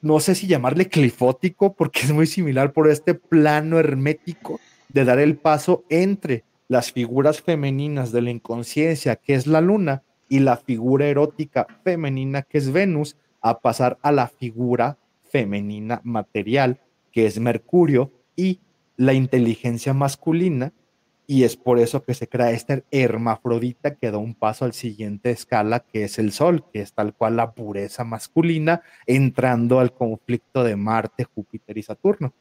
no 0.02 0.20
sé 0.20 0.34
si 0.34 0.46
llamarle 0.46 0.88
clifótico, 0.88 1.74
porque 1.74 2.00
es 2.00 2.12
muy 2.12 2.26
similar 2.26 2.72
por 2.72 2.90
este 2.90 3.14
plano 3.14 3.78
hermético 3.78 4.60
de 4.88 5.04
dar 5.04 5.18
el 5.18 5.36
paso 5.36 5.84
entre 5.88 6.44
las 6.68 6.92
figuras 6.92 7.40
femeninas 7.40 8.12
de 8.12 8.22
la 8.22 8.30
inconsciencia, 8.30 9.16
que 9.16 9.34
es 9.34 9.46
la 9.46 9.60
luna, 9.60 10.02
y 10.28 10.38
la 10.38 10.56
figura 10.56 11.06
erótica 11.06 11.66
femenina, 11.84 12.42
que 12.42 12.58
es 12.58 12.72
Venus, 12.72 13.16
a 13.42 13.60
pasar 13.60 13.98
a 14.02 14.12
la 14.12 14.28
figura 14.28 14.96
femenina 15.24 16.00
material, 16.04 16.80
que 17.12 17.26
es 17.26 17.38
Mercurio, 17.38 18.10
y 18.34 18.60
la 18.96 19.12
inteligencia 19.12 19.92
masculina, 19.92 20.72
y 21.32 21.44
es 21.44 21.56
por 21.56 21.78
eso 21.78 22.04
que 22.04 22.12
se 22.12 22.28
crea 22.28 22.50
esta 22.50 22.82
hermafrodita 22.90 23.94
que 23.94 24.10
da 24.10 24.18
un 24.18 24.34
paso 24.34 24.66
al 24.66 24.74
siguiente 24.74 25.30
escala, 25.30 25.80
que 25.80 26.04
es 26.04 26.18
el 26.18 26.30
Sol, 26.30 26.62
que 26.70 26.82
es 26.82 26.92
tal 26.92 27.14
cual 27.14 27.36
la 27.36 27.52
pureza 27.52 28.04
masculina, 28.04 28.82
entrando 29.06 29.80
al 29.80 29.94
conflicto 29.94 30.62
de 30.62 30.76
Marte, 30.76 31.24
Júpiter 31.24 31.78
y 31.78 31.84
Saturno. 31.84 32.34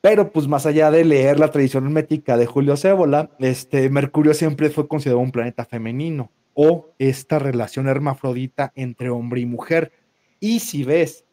Pero 0.00 0.32
pues 0.32 0.48
más 0.48 0.66
allá 0.66 0.90
de 0.90 1.04
leer 1.04 1.38
la 1.38 1.52
tradición 1.52 1.84
hermética 1.84 2.36
de 2.36 2.46
Julio 2.46 2.76
Cébola, 2.76 3.30
este, 3.38 3.88
Mercurio 3.88 4.34
siempre 4.34 4.70
fue 4.70 4.88
considerado 4.88 5.20
un 5.20 5.30
planeta 5.30 5.64
femenino 5.64 6.32
o 6.54 6.88
esta 6.98 7.38
relación 7.38 7.86
hermafrodita 7.86 8.72
entre 8.74 9.10
hombre 9.10 9.42
y 9.42 9.46
mujer. 9.46 9.92
Y 10.40 10.58
si 10.58 10.82
ves 10.82 11.24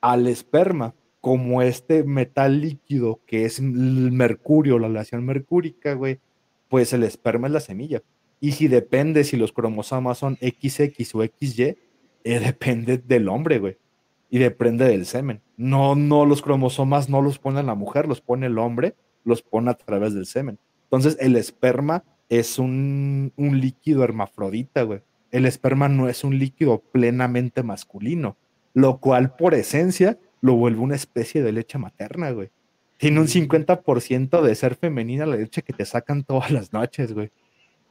al 0.00 0.26
esperma 0.26 0.92
como 1.20 1.62
este 1.62 2.04
metal 2.04 2.60
líquido 2.60 3.20
que 3.26 3.44
es 3.44 3.58
el 3.58 4.12
mercurio, 4.12 4.78
la 4.78 4.88
relación 4.88 5.24
mercúrica, 5.24 5.94
güey, 5.94 6.20
pues 6.68 6.92
el 6.92 7.02
esperma 7.02 7.48
es 7.48 7.52
la 7.52 7.60
semilla. 7.60 8.02
Y 8.40 8.52
si 8.52 8.68
depende 8.68 9.24
si 9.24 9.36
los 9.36 9.52
cromosomas 9.52 10.18
son 10.18 10.36
XX 10.36 11.14
o 11.14 11.22
XY, 11.22 11.76
eh, 12.24 12.40
depende 12.40 12.98
del 12.98 13.28
hombre, 13.28 13.58
güey. 13.58 13.76
Y 14.30 14.38
depende 14.38 14.86
del 14.86 15.04
semen. 15.04 15.42
No, 15.56 15.94
no, 15.94 16.24
los 16.24 16.40
cromosomas 16.40 17.08
no 17.08 17.20
los 17.20 17.38
pone 17.38 17.62
la 17.62 17.74
mujer, 17.74 18.06
los 18.06 18.20
pone 18.20 18.46
el 18.46 18.58
hombre, 18.58 18.94
los 19.24 19.42
pone 19.42 19.70
a 19.70 19.74
través 19.74 20.14
del 20.14 20.26
semen. 20.26 20.58
Entonces, 20.84 21.16
el 21.20 21.36
esperma 21.36 22.04
es 22.28 22.58
un, 22.58 23.32
un 23.36 23.60
líquido 23.60 24.04
hermafrodita, 24.04 24.84
güey. 24.84 25.00
El 25.32 25.46
esperma 25.46 25.88
no 25.88 26.08
es 26.08 26.24
un 26.24 26.38
líquido 26.38 26.78
plenamente 26.92 27.62
masculino 27.62 28.36
lo 28.72 28.98
cual 28.98 29.34
por 29.36 29.54
esencia 29.54 30.18
lo 30.40 30.54
vuelve 30.54 30.80
una 30.80 30.94
especie 30.94 31.42
de 31.42 31.52
leche 31.52 31.78
materna, 31.78 32.30
güey. 32.30 32.50
Tiene 32.96 33.20
un 33.20 33.28
50% 33.28 34.42
de 34.42 34.54
ser 34.54 34.74
femenina 34.74 35.26
la 35.26 35.36
leche 35.36 35.62
que 35.62 35.72
te 35.72 35.84
sacan 35.84 36.22
todas 36.22 36.50
las 36.50 36.72
noches, 36.72 37.12
güey. 37.14 37.30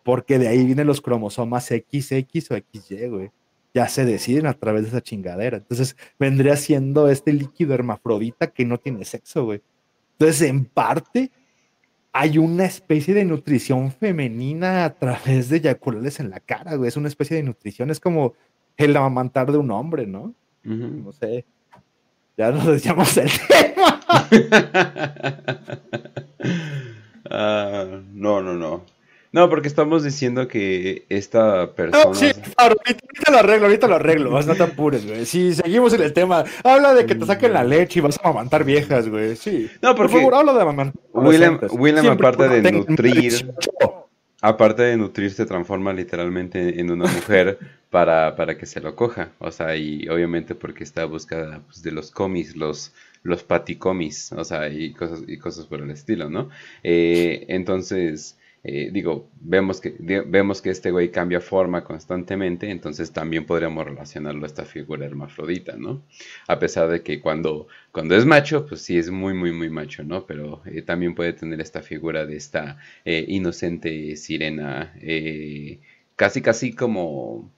Porque 0.04 0.40
de 0.40 0.48
ahí 0.48 0.66
vienen 0.66 0.88
los 0.88 1.02
cromosomas 1.02 1.66
XX 1.66 2.52
o 2.52 2.56
XY, 2.58 3.08
güey. 3.08 3.32
Ya 3.74 3.88
se 3.88 4.06
deciden 4.06 4.48
a 4.48 4.54
través 4.54 4.84
de 4.84 4.90
esa 4.90 5.02
chingadera. 5.02 5.58
Entonces 5.58 5.96
vendría 6.18 6.56
siendo 6.56 7.10
este 7.10 7.34
líquido 7.34 7.74
hermafrodita 7.74 8.48
que 8.48 8.66
no 8.66 8.78
tiene 8.78 9.06
sexo, 9.06 9.46
güey. 9.46 9.62
Entonces, 10.14 10.50
en 10.50 10.66
parte, 10.66 11.32
hay 12.12 12.38
una 12.38 12.66
especie 12.66 13.14
de 13.14 13.26
nutrición 13.26 13.92
femenina 13.92 14.86
a 14.86 14.94
través 14.94 15.50
de 15.50 15.58
eyacularles 15.58 16.20
en 16.20 16.30
la 16.30 16.40
cara, 16.40 16.76
güey. 16.76 16.88
Es 16.88 16.98
una 16.98 17.08
especie 17.08 17.38
de 17.38 17.44
nutrición, 17.44 17.90
es 17.90 18.00
como 18.00 18.34
el 18.78 18.96
amamantar 18.98 19.52
de 19.52 19.58
un 19.58 19.72
hombre, 19.72 20.06
¿no? 20.08 20.34
No 20.64 21.12
sé. 21.12 21.46
Ya 22.40 22.52
nos 22.52 22.66
decíamos 22.66 23.18
el 23.18 23.30
tema. 23.48 24.00
Ah, 27.32 27.86
no, 28.12 28.42
no, 28.42 28.56
no. 28.56 28.86
No, 29.32 29.50
porque 29.52 29.68
estamos 29.68 30.04
diciendo 30.04 30.48
que 30.48 31.06
esta 31.10 31.74
persona. 31.74 32.06
No, 32.06 32.16
sí, 32.16 32.32
ahorita, 32.58 33.32
lo 33.32 33.38
arreglo, 33.38 33.68
ahorita 33.68 33.88
lo 33.88 33.96
arreglo. 33.98 34.42
No 34.42 34.56
te 34.56 34.64
apures, 34.64 35.06
güey. 35.06 35.28
Si 35.28 35.54
seguimos 35.54 35.94
en 35.94 36.02
el 36.02 36.12
tema, 36.12 36.44
habla 36.64 36.96
de 36.96 37.06
que 37.06 37.14
te 37.14 37.28
saquen 37.28 37.54
la 37.54 37.64
leche 37.64 38.00
y 38.00 38.02
vas 38.02 38.18
a 38.18 38.28
amamantar 38.28 38.64
viejas, 38.64 39.08
güey. 39.08 39.36
Sí. 39.36 39.70
No, 39.80 39.94
porque. 39.94 40.14
Por 40.14 40.22
favor, 40.22 40.34
habla 40.34 40.54
de 40.54 40.62
amamantar. 40.64 41.00
William, 41.14 41.60
William 41.70 42.08
aparte 42.08 42.50
de 42.50 42.72
nutrir 42.72 43.54
aparte 44.42 44.84
de 44.84 44.98
nutrir, 44.98 45.32
se 45.32 45.46
transforma 45.46 45.94
literalmente 45.94 46.80
en 46.80 46.92
una 46.92 47.06
mujer 47.06 47.60
para, 47.90 48.36
para, 48.36 48.58
que 48.58 48.66
se 48.66 48.82
lo 48.82 48.96
coja. 48.96 49.34
O 49.40 49.52
sea, 49.52 49.76
y 49.76 50.08
obviamente 50.10 50.56
porque 50.56 50.84
está 50.84 51.06
buscada 51.06 51.62
pues, 51.66 51.82
de 51.84 51.92
los 51.92 52.12
cómics, 52.12 52.56
los, 52.56 52.94
los 53.24 53.44
paticomis, 53.44 54.32
o 54.34 54.44
sea, 54.44 54.70
y 54.70 54.94
cosas, 54.94 55.24
y 55.28 55.38
cosas 55.38 55.66
por 55.66 55.82
el 55.82 55.92
estilo, 55.92 56.30
¿no? 56.30 56.50
Eh, 56.84 57.46
entonces, 57.50 58.38
eh, 58.64 58.90
digo, 58.92 59.30
vemos 59.42 59.82
que, 59.82 59.96
vemos 60.00 60.62
que 60.62 60.70
este 60.70 60.92
güey 60.92 61.12
cambia 61.12 61.42
forma 61.42 61.84
constantemente, 61.84 62.70
entonces 62.70 63.12
también 63.12 63.46
podríamos 63.46 63.86
relacionarlo 63.86 64.44
a 64.44 64.48
esta 64.48 64.66
figura 64.66 65.06
hermafrodita, 65.06 65.76
¿no? 65.78 66.04
A 66.48 66.60
pesar 66.60 66.90
de 66.90 67.02
que 67.02 67.20
cuando, 67.20 67.68
cuando 67.92 68.16
es 68.16 68.26
macho, 68.26 68.66
pues 68.68 68.82
sí 68.82 68.98
es 68.98 69.10
muy, 69.10 69.34
muy, 69.34 69.52
muy 69.52 69.70
macho, 69.70 70.04
¿no? 70.04 70.26
Pero 70.26 70.62
eh, 70.66 70.82
también 70.82 71.16
puede 71.16 71.34
tener 71.34 71.60
esta 71.62 71.82
figura 71.82 72.26
de 72.26 72.38
esta 72.38 72.78
inocente 73.06 74.16
sirena, 74.16 74.94
casi, 76.16 76.42
casi 76.42 76.74
como... 76.74 77.52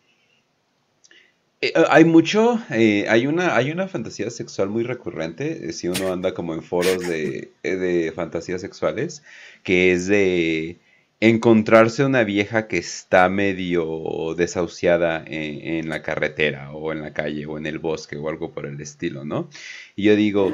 hay 1.89 2.05
mucho, 2.05 2.59
hay, 2.70 3.28
una, 3.28 3.55
hay 3.55 3.72
una 3.72 3.88
fantasía 3.88 4.30
sexual 4.30 4.70
muy 4.70 4.84
recurrente, 4.84 5.72
si 5.74 5.88
uno 5.88 6.12
anda 6.12 6.34
como 6.34 6.53
en 6.53 6.64
foros 6.64 6.99
de, 6.99 7.51
de 7.62 8.12
fantasías 8.16 8.62
sexuales, 8.62 9.24
que 9.64 9.91
es 9.91 10.07
de 10.07 10.80
encontrarse 11.22 12.03
una 12.03 12.24
vieja 12.24 12.68
que 12.68 12.80
está 12.80 13.30
medio 13.30 14.34
desahuciada 14.36 15.24
en, 15.28 15.88
la 15.88 16.01
carretera 16.01 16.72
o 16.72 16.91
en 16.91 17.03
la 17.03 17.14
calle 17.14 17.45
o 17.45 17.59
en 17.59 17.68
el 17.68 17.78
bosque 17.78 18.18
o 18.18 18.28
algo 18.28 18.51
por 18.51 18.66
el 18.66 18.82
estilo, 18.82 19.24
¿no? 19.24 19.47
Y 19.95 20.03
yo 20.05 20.16
digo, 20.16 20.51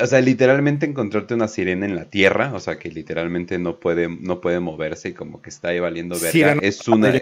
o 0.00 0.06
sea, 0.06 0.20
literalmente 0.20 0.84
encontrarte 0.84 1.34
una 1.34 1.46
sirena 1.46 1.86
en 1.86 1.94
la 1.94 2.06
tierra, 2.06 2.52
o 2.54 2.58
sea, 2.58 2.76
que 2.76 2.90
literalmente 2.90 3.60
no 3.60 3.78
puede, 3.78 4.08
no 4.08 4.40
puede 4.40 4.58
moverse 4.58 5.10
y 5.10 5.12
como 5.12 5.40
que 5.42 5.50
está 5.50 5.68
ahí 5.68 5.78
valiendo 5.78 6.18
verga, 6.18 6.58
es 6.60 6.88
una... 6.88 7.12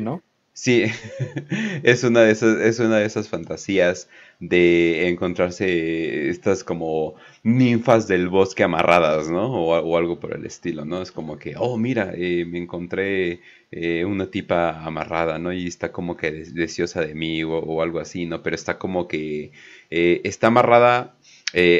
¿no? 0.00 0.22
Sí, 0.54 0.84
es 1.82 2.04
una, 2.04 2.20
de 2.22 2.32
esas, 2.32 2.60
es 2.60 2.78
una 2.78 2.98
de 2.98 3.06
esas 3.06 3.28
fantasías 3.28 4.08
de 4.38 5.08
encontrarse 5.08 6.28
estas 6.28 6.62
como 6.62 7.14
ninfas 7.42 8.06
del 8.06 8.28
bosque 8.28 8.62
amarradas, 8.62 9.30
¿no? 9.30 9.50
O, 9.50 9.96
algo 9.96 10.20
por 10.20 10.34
el 10.34 10.44
estilo, 10.44 10.84
¿no? 10.84 11.00
Es 11.00 11.10
como 11.10 11.38
que, 11.38 11.54
oh, 11.56 11.78
mira, 11.78 12.12
eh, 12.14 12.44
me 12.44 12.58
encontré 12.58 13.40
eh, 13.70 14.04
una 14.04 14.30
tipa 14.30 14.84
amarrada, 14.84 15.38
¿no? 15.38 15.54
Y 15.54 15.66
está 15.66 15.90
como 15.90 16.18
que 16.18 16.30
deseosa 16.30 17.00
de 17.00 17.14
mí 17.14 17.42
o, 17.44 17.80
algo 17.82 17.98
así, 17.98 18.26
¿no? 18.26 18.42
Pero 18.42 18.54
está 18.54 18.78
como 18.78 19.08
que 19.08 19.52
eh, 19.90 20.20
está 20.24 20.48
amarrada 20.48 21.16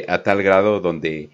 a 0.07 0.23
tal 0.23 0.43
grado 0.43 0.79
donde 0.81 1.29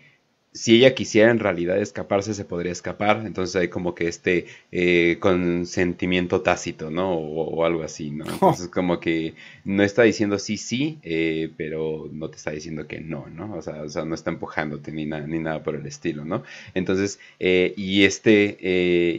si 0.52 0.78
ella 0.78 0.96
quisiera 0.96 1.30
en 1.32 1.40
realidad 1.40 1.80
escaparse, 1.80 2.34
se 2.34 2.46
podría 2.46 2.72
escapar. 2.72 3.24
Entonces 3.26 3.56
hay 3.56 3.68
como 3.68 3.94
que 3.96 4.08
este 4.08 4.48
eh, 4.72 5.18
consentimiento 5.20 6.42
tácito, 6.42 6.90
¿no? 6.90 7.14
O, 7.14 7.66
algo 7.66 7.84
así, 7.84 8.12
¿no? 8.12 8.26
Entonces 8.30 8.68
como 8.70 9.00
que 9.00 9.36
no 9.64 9.84
está 9.84 10.04
diciendo 10.04 10.40
sí, 10.40 10.58
sí, 10.58 11.00
eh, 11.04 11.52
pero 11.58 12.10
no 12.12 12.30
te 12.30 12.38
está 12.38 12.52
diciendo 12.52 12.88
que 12.88 13.00
no, 13.00 13.28
¿no? 13.30 13.56
O 13.56 13.62
sea, 13.62 13.84
o 13.84 13.90
sea 13.90 14.06
no 14.06 14.16
está 14.16 14.32
empujándote 14.32 14.92
ni, 14.92 15.06
ni 15.06 15.40
nada 15.40 15.64
por 15.64 15.76
el 15.76 15.86
estilo, 15.86 16.26
¿no? 16.26 16.44
Entonces, 16.74 17.20
eh, 17.40 17.74
y 17.78 18.04
este, 18.04 18.58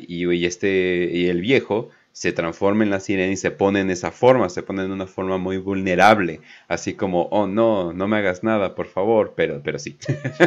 y, 0.08 0.26
y, 0.26 0.46
este, 0.46 1.10
y 1.12 1.26
el 1.26 1.40
viejo 1.40 1.90
se 2.12 2.32
transforma 2.32 2.84
en 2.84 2.90
la 2.90 3.00
sirena 3.00 3.32
y 3.32 3.36
se 3.36 3.50
pone 3.50 3.80
en 3.80 3.90
esa 3.90 4.10
forma, 4.10 4.48
se 4.48 4.62
pone 4.62 4.84
en 4.84 4.90
una 4.90 5.06
forma 5.06 5.38
muy 5.38 5.58
vulnerable, 5.58 6.40
así 6.68 6.94
como, 6.94 7.22
oh 7.30 7.46
no, 7.46 7.92
no 7.92 8.08
me 8.08 8.18
hagas 8.18 8.42
nada, 8.42 8.74
por 8.74 8.86
favor, 8.86 9.34
pero, 9.36 9.62
pero 9.62 9.78
sí, 9.78 9.96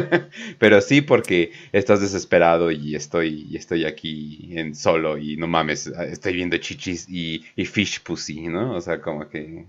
pero 0.58 0.80
sí 0.80 1.00
porque 1.00 1.52
estás 1.72 2.00
desesperado 2.00 2.70
y 2.70 2.94
estoy, 2.94 3.56
estoy 3.56 3.86
aquí 3.86 4.50
en 4.52 4.74
solo 4.74 5.18
y 5.18 5.36
no 5.36 5.46
mames, 5.46 5.86
estoy 5.86 6.34
viendo 6.34 6.56
chichis 6.58 7.08
y, 7.08 7.44
y 7.56 7.64
fish 7.64 8.02
pussy, 8.02 8.48
¿no? 8.48 8.74
O 8.74 8.80
sea, 8.80 9.00
como 9.00 9.28
que... 9.28 9.64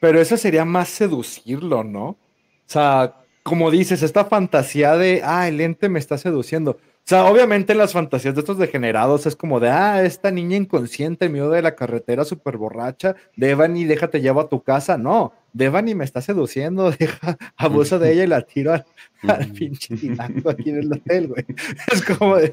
pero 0.00 0.20
eso 0.20 0.36
sería 0.36 0.64
más 0.64 0.88
seducirlo, 0.88 1.84
¿no? 1.84 2.08
O 2.08 2.70
sea, 2.70 3.14
como 3.42 3.70
dices, 3.70 4.02
esta 4.02 4.26
fantasía 4.26 4.96
de, 4.96 5.22
ah, 5.24 5.48
el 5.48 5.60
ente 5.60 5.88
me 5.88 5.98
está 5.98 6.18
seduciendo. 6.18 6.78
O 7.08 7.10
sea, 7.10 7.24
obviamente 7.24 7.74
las 7.74 7.94
fantasías 7.94 8.34
de 8.34 8.40
estos 8.40 8.58
degenerados 8.58 9.24
es 9.24 9.34
como 9.34 9.60
de, 9.60 9.70
ah, 9.70 10.04
esta 10.04 10.30
niña 10.30 10.58
inconsciente 10.58 11.24
en 11.24 11.32
medio 11.32 11.48
de 11.48 11.62
la 11.62 11.74
carretera 11.74 12.22
súper 12.26 12.58
borracha, 12.58 13.16
Devani, 13.34 13.86
déjate, 13.86 14.20
llevo 14.20 14.42
a 14.42 14.50
tu 14.50 14.62
casa. 14.62 14.98
No, 14.98 15.32
Devani 15.54 15.94
me 15.94 16.04
está 16.04 16.20
seduciendo, 16.20 16.90
deja, 16.98 17.38
abuso 17.56 17.98
de 17.98 18.12
ella 18.12 18.24
y 18.24 18.26
la 18.26 18.42
tiro 18.42 18.74
al, 18.74 19.52
pinche 19.52 19.96
tinaco 19.96 20.50
aquí 20.50 20.68
en 20.68 20.80
el 20.80 20.92
hotel, 20.92 21.28
güey. 21.28 21.46
Es 21.90 22.02
como 22.02 22.36
de, 22.36 22.52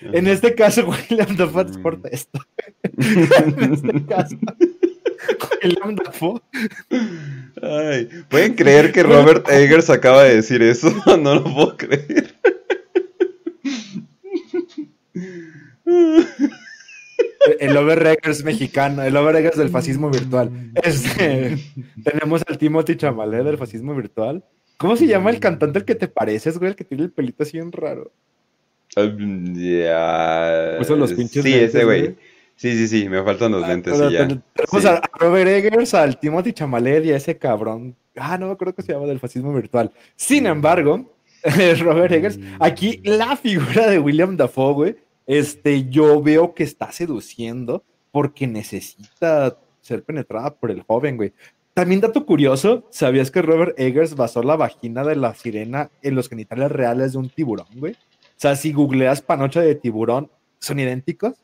en 0.00 0.26
este 0.26 0.54
caso, 0.54 0.86
William 0.86 1.34
Dafoe 1.34 1.62
exporta 1.62 2.10
esto. 2.10 2.40
en 2.82 3.72
este 3.72 4.04
caso. 4.04 4.36
William 5.64 5.96
Dafoe. 5.96 6.42
Ay, 7.62 8.10
¿pueden 8.28 8.52
creer 8.52 8.92
que 8.92 9.02
Robert 9.02 9.48
Eggers 9.48 9.88
acaba 9.88 10.24
de 10.24 10.34
decir 10.34 10.60
eso? 10.60 10.92
No 11.18 11.36
lo 11.36 11.44
puedo 11.44 11.76
creer. 11.78 12.34
El 17.60 17.76
Overreggers 17.76 18.44
mexicano, 18.44 19.02
el 19.02 19.16
Overreggers 19.16 19.56
del 19.56 19.70
fascismo 19.70 20.10
virtual. 20.10 20.50
Este, 20.82 21.56
tenemos 22.04 22.42
al 22.46 22.58
Timothy 22.58 22.96
Chamalé 22.96 23.42
del 23.42 23.58
fascismo 23.58 23.94
virtual. 23.94 24.44
¿Cómo 24.76 24.96
se 24.96 25.06
llama 25.06 25.30
el 25.30 25.40
cantante 25.40 25.78
al 25.78 25.84
que 25.84 25.94
te 25.94 26.08
pareces, 26.08 26.58
güey? 26.58 26.70
El 26.70 26.76
que 26.76 26.84
tiene 26.84 27.04
el 27.04 27.10
pelito 27.10 27.42
así 27.42 27.56
bien 27.56 27.72
raro. 27.72 28.12
Um, 28.96 29.54
ya. 29.54 30.78
los 30.78 31.12
pinches 31.12 31.42
sí, 31.42 31.54
ese 31.54 31.84
güey. 31.84 32.16
Sí, 32.56 32.76
sí, 32.76 32.88
sí, 32.88 33.08
me 33.08 33.22
faltan 33.22 33.52
los 33.52 33.62
ah, 33.64 33.68
lentes 33.68 33.94
y 33.94 34.12
ya. 34.12 34.26
Tenemos 34.26 34.84
a 34.84 35.00
Robert 35.18 35.48
Eggers, 35.48 35.94
al 35.94 36.18
Timothy 36.18 36.52
Chamalet 36.52 37.04
y 37.06 37.12
a 37.12 37.16
ese 37.16 37.38
cabrón. 37.38 37.96
Ah, 38.16 38.36
no 38.36 38.46
me 38.46 38.52
acuerdo 38.52 38.74
que 38.74 38.82
se 38.82 38.92
llama 38.92 39.06
del 39.06 39.20
fascismo 39.20 39.54
virtual. 39.54 39.92
Sin 40.16 40.46
embargo, 40.46 41.08
Robert 41.80 42.12
Eggers, 42.12 42.38
aquí 42.58 43.00
la 43.04 43.36
figura 43.36 43.88
de 43.88 43.98
William 43.98 44.36
Dafoe, 44.36 44.74
güey, 44.74 44.96
este, 45.28 45.88
yo 45.90 46.22
veo 46.22 46.54
que 46.54 46.64
está 46.64 46.90
seduciendo 46.90 47.84
porque 48.10 48.46
necesita 48.46 49.58
ser 49.82 50.02
penetrada 50.02 50.54
por 50.54 50.70
el 50.70 50.82
joven, 50.82 51.18
güey. 51.18 51.34
También 51.74 52.00
dato 52.00 52.24
curioso, 52.26 52.88
¿sabías 52.90 53.30
que 53.30 53.42
Robert 53.42 53.78
Eggers 53.78 54.16
basó 54.16 54.42
la 54.42 54.56
vagina 54.56 55.04
de 55.04 55.16
la 55.16 55.34
sirena 55.34 55.90
en 56.02 56.14
los 56.14 56.30
genitales 56.30 56.72
reales 56.72 57.12
de 57.12 57.18
un 57.18 57.28
tiburón, 57.28 57.68
güey? 57.74 57.92
O 57.92 58.40
sea, 58.40 58.56
si 58.56 58.72
googleas 58.72 59.20
panocha 59.20 59.60
de 59.60 59.74
tiburón, 59.74 60.30
¿son 60.58 60.80
idénticos? 60.80 61.34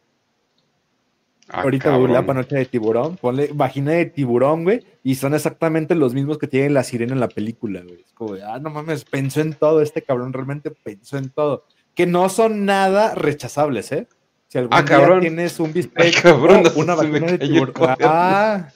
Ah, 1.48 1.60
Ahorita 1.60 1.94
googlea 1.94 2.24
panocha 2.24 2.56
de 2.56 2.64
tiburón, 2.64 3.18
ponle 3.18 3.50
vagina 3.52 3.92
de 3.92 4.06
tiburón, 4.06 4.64
güey, 4.64 4.82
y 5.02 5.16
son 5.16 5.34
exactamente 5.34 5.94
los 5.94 6.14
mismos 6.14 6.38
que 6.38 6.48
tiene 6.48 6.70
la 6.70 6.84
sirena 6.84 7.12
en 7.12 7.20
la 7.20 7.28
película, 7.28 7.82
güey. 7.82 8.00
Es 8.00 8.12
como, 8.14 8.34
ah, 8.46 8.58
no 8.58 8.70
mames, 8.70 9.04
pensó 9.04 9.42
en 9.42 9.52
todo, 9.52 9.82
este 9.82 10.00
cabrón 10.00 10.32
realmente 10.32 10.70
pensó 10.70 11.18
en 11.18 11.28
todo 11.28 11.66
que 11.94 12.06
no 12.06 12.28
son 12.28 12.64
nada 12.64 13.14
rechazables, 13.14 13.92
¿eh? 13.92 14.08
Si 14.48 14.58
algún 14.58 14.74
ah, 14.74 14.82
día 14.82 15.20
tienes 15.20 15.58
un 15.58 15.72
bistec 15.72 16.22
cabrón, 16.22 16.62
una 16.76 16.94
vagina 16.94 17.26
de 17.26 17.38
tiburón. 17.38 17.74
Ah, 18.00 18.68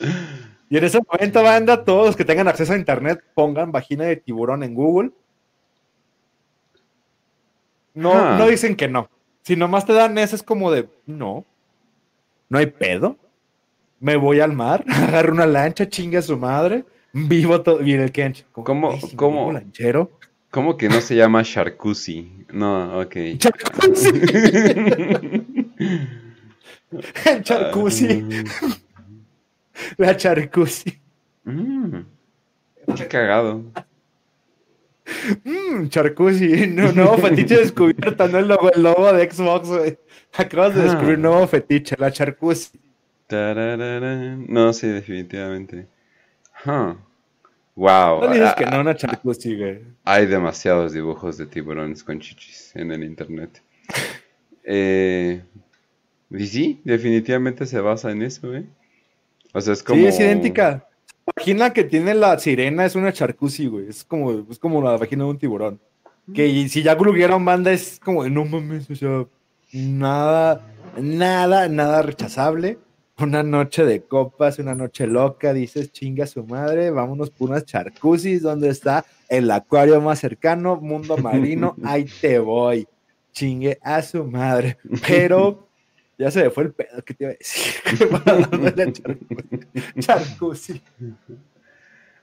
y 0.68 0.76
en 0.76 0.84
ese 0.84 0.98
momento, 1.08 1.42
banda, 1.42 1.84
todos 1.84 2.06
los 2.06 2.16
que 2.16 2.24
tengan 2.24 2.48
acceso 2.48 2.72
a 2.72 2.76
internet, 2.76 3.22
pongan 3.34 3.72
vagina 3.72 4.04
de 4.04 4.16
tiburón 4.16 4.62
en 4.62 4.74
Google. 4.74 5.10
No, 7.94 8.12
ah. 8.12 8.36
no 8.38 8.48
dicen 8.48 8.76
que 8.76 8.88
no. 8.88 9.08
Si 9.42 9.56
nomás 9.56 9.86
te 9.86 9.92
dan 9.92 10.18
eso, 10.18 10.36
es 10.36 10.42
como 10.42 10.70
de, 10.70 10.88
no, 11.06 11.44
no 12.48 12.58
hay 12.58 12.66
pedo. 12.66 13.16
Me 14.00 14.16
voy 14.16 14.40
al 14.40 14.52
mar, 14.52 14.84
agarro 14.88 15.32
una 15.32 15.46
lancha, 15.46 15.88
chinga 15.88 16.18
a 16.18 16.22
su 16.22 16.36
madre, 16.36 16.84
vivo 17.12 17.62
todo. 17.62 17.78
Viene 17.78 18.04
el 18.04 18.12
Kench. 18.12 18.44
¿Cómo? 18.52 18.98
¿Cómo? 19.16 19.52
Lanchero. 19.52 20.17
¿Cómo 20.50 20.76
que 20.76 20.88
no 20.88 21.00
se 21.00 21.14
llama 21.14 21.42
Charcusi? 21.42 22.46
No, 22.52 23.00
ok. 23.00 23.16
Charcusi. 23.36 24.12
Charcusi. 27.42 28.24
La 29.98 30.16
Charcusi. 30.16 30.98
Mm, 31.44 32.00
qué 32.96 33.08
cagado. 33.08 33.64
Mmm, 35.44 35.88
Charcusi. 35.88 36.66
No, 36.66 36.92
nuevo 36.92 37.18
fetiche 37.18 37.58
descubierto, 37.58 38.28
no 38.28 38.38
el 38.38 38.48
logo, 38.48 38.72
el 38.72 38.82
logo 38.82 39.12
de 39.12 39.30
Xbox, 39.30 39.68
Acabas 40.34 40.74
de 40.74 40.82
descubrir 40.82 41.16
un 41.16 41.22
nuevo 41.22 41.46
fetiche, 41.46 41.96
la 41.98 42.10
Charcusi. 42.10 42.78
No, 43.30 44.72
sí, 44.72 44.88
definitivamente. 44.88 45.86
Huh. 46.64 46.96
Wow. 47.78 48.22
No 48.22 48.32
dices 48.32 48.54
que 48.56 48.66
no, 48.66 48.80
una 48.80 48.96
Charcusi, 48.96 49.56
güey. 49.56 49.78
Hay 50.02 50.26
demasiados 50.26 50.92
dibujos 50.92 51.38
de 51.38 51.46
tiburones 51.46 52.02
con 52.02 52.18
chichis 52.18 52.74
en 52.74 52.90
el 52.90 53.04
internet. 53.04 53.62
eh, 54.64 55.40
y 56.28 56.46
sí, 56.48 56.80
definitivamente 56.82 57.66
se 57.66 57.80
basa 57.80 58.10
en 58.10 58.22
eso, 58.22 58.52
¿eh? 58.52 58.66
O 59.54 59.60
sea, 59.60 59.74
es 59.74 59.84
como. 59.84 60.00
Sí, 60.00 60.06
es 60.06 60.18
idéntica. 60.18 60.88
La 61.24 61.32
vagina 61.36 61.72
que 61.72 61.84
tiene 61.84 62.14
la 62.14 62.36
sirena 62.40 62.84
es 62.84 62.96
una 62.96 63.12
charcusi, 63.12 63.68
güey. 63.68 63.88
Es 63.88 64.02
como, 64.02 64.44
es 64.50 64.58
como 64.58 64.82
la 64.82 64.96
vagina 64.96 65.22
de 65.22 65.30
un 65.30 65.38
tiburón. 65.38 65.80
Que 66.34 66.68
si 66.68 66.82
ya 66.82 66.96
un 66.96 67.44
banda 67.44 67.70
es 67.70 68.00
como, 68.00 68.28
no 68.28 68.44
mames, 68.44 68.90
o 68.90 68.96
sea, 68.96 69.24
nada, 69.72 70.66
nada, 71.00 71.68
nada 71.68 72.02
rechazable 72.02 72.76
una 73.18 73.42
noche 73.42 73.84
de 73.84 74.02
copas, 74.02 74.58
una 74.58 74.74
noche 74.74 75.06
loca, 75.06 75.52
dices 75.52 75.92
chinga 75.92 76.26
su 76.26 76.44
madre, 76.44 76.90
vámonos 76.90 77.30
por 77.30 77.50
unas 77.50 77.64
charcusis, 77.64 78.42
donde 78.42 78.68
está 78.68 79.04
el 79.28 79.50
acuario 79.50 80.00
más 80.00 80.20
cercano, 80.20 80.76
mundo 80.76 81.16
marino, 81.16 81.76
ahí 81.84 82.06
te 82.20 82.38
voy, 82.38 82.86
chingue 83.32 83.78
a 83.82 84.02
su 84.02 84.24
madre, 84.24 84.78
pero 85.06 85.68
ya 86.16 86.30
se 86.30 86.44
me 86.44 86.50
fue 86.50 86.64
el 86.64 86.72
pedo 86.72 87.02
que 87.04 87.14
te 87.14 87.24
iba 87.24 87.32
a 87.32 87.36
decir, 87.36 87.74
charcusi. 89.98 90.80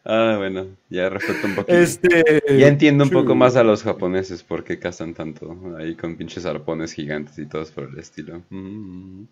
Ah, 0.08 0.36
bueno, 0.38 0.68
ya 0.88 1.10
respeto 1.10 1.48
un 1.48 1.56
poquito. 1.56 1.78
Este, 1.78 2.44
ya 2.60 2.68
entiendo 2.68 3.06
un 3.06 3.10
poco 3.10 3.34
más 3.34 3.56
a 3.56 3.64
los 3.64 3.82
japoneses 3.82 4.44
por 4.44 4.64
qué 4.64 4.78
cazan 4.78 5.16
tanto 5.16 5.58
ahí 5.78 5.96
con 5.96 6.16
pinches 6.16 6.46
arpones 6.46 6.94
gigantes 6.94 7.40
y 7.40 7.48
todos 7.48 7.72
por 7.72 7.86
el 7.86 7.98
estilo. 7.98 8.44
Mm. 8.52 9.24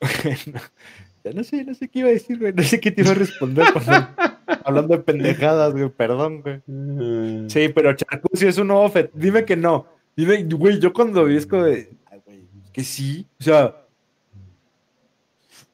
no 1.34 1.44
sé, 1.44 1.64
no 1.64 1.74
sé 1.74 1.88
qué 1.88 1.98
iba 2.00 2.08
a 2.08 2.12
decir, 2.12 2.38
güey. 2.38 2.52
No 2.52 2.62
sé 2.62 2.80
qué 2.80 2.90
te 2.90 3.02
iba 3.02 3.10
a 3.10 3.14
responder 3.14 3.64
hablando 4.64 4.96
de 4.96 5.02
pendejadas, 5.02 5.72
güey. 5.72 5.88
Perdón, 5.90 6.42
güey. 6.42 6.62
Mm. 6.66 7.48
Sí, 7.48 7.68
pero 7.68 7.94
Charcusi 7.94 8.46
es 8.46 8.58
un 8.58 8.68
nuevo 8.68 8.88
fet. 8.88 9.10
Dime 9.14 9.44
que 9.44 9.56
no. 9.56 9.86
Dime, 10.16 10.42
güey, 10.44 10.78
yo 10.78 10.92
cuando 10.92 11.24
vi 11.24 11.36
es 11.36 11.48
de. 11.48 11.90
Ay, 12.10 12.20
güey, 12.24 12.44
que 12.72 12.84
sí. 12.84 13.26
O 13.40 13.42
sea. 13.44 13.76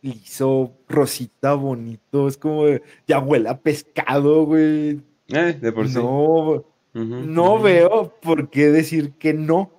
Liso, 0.03 0.73
rosita, 0.89 1.55
bonito. 1.55 2.29
Es 2.29 2.37
como 2.37 2.67
de. 2.67 2.83
Ya 3.07 3.19
huele 3.19 3.49
a 3.49 3.59
pescado, 3.59 4.45
güey. 4.45 5.01
Eh, 5.29 5.59
de 5.61 5.73
por 5.73 5.89
sí. 5.89 5.95
No, 5.95 6.65
no 6.95 7.59
veo 7.61 8.15
por 8.23 8.49
qué 8.49 8.69
decir 8.69 9.13
que 9.13 9.35
no. 9.35 9.71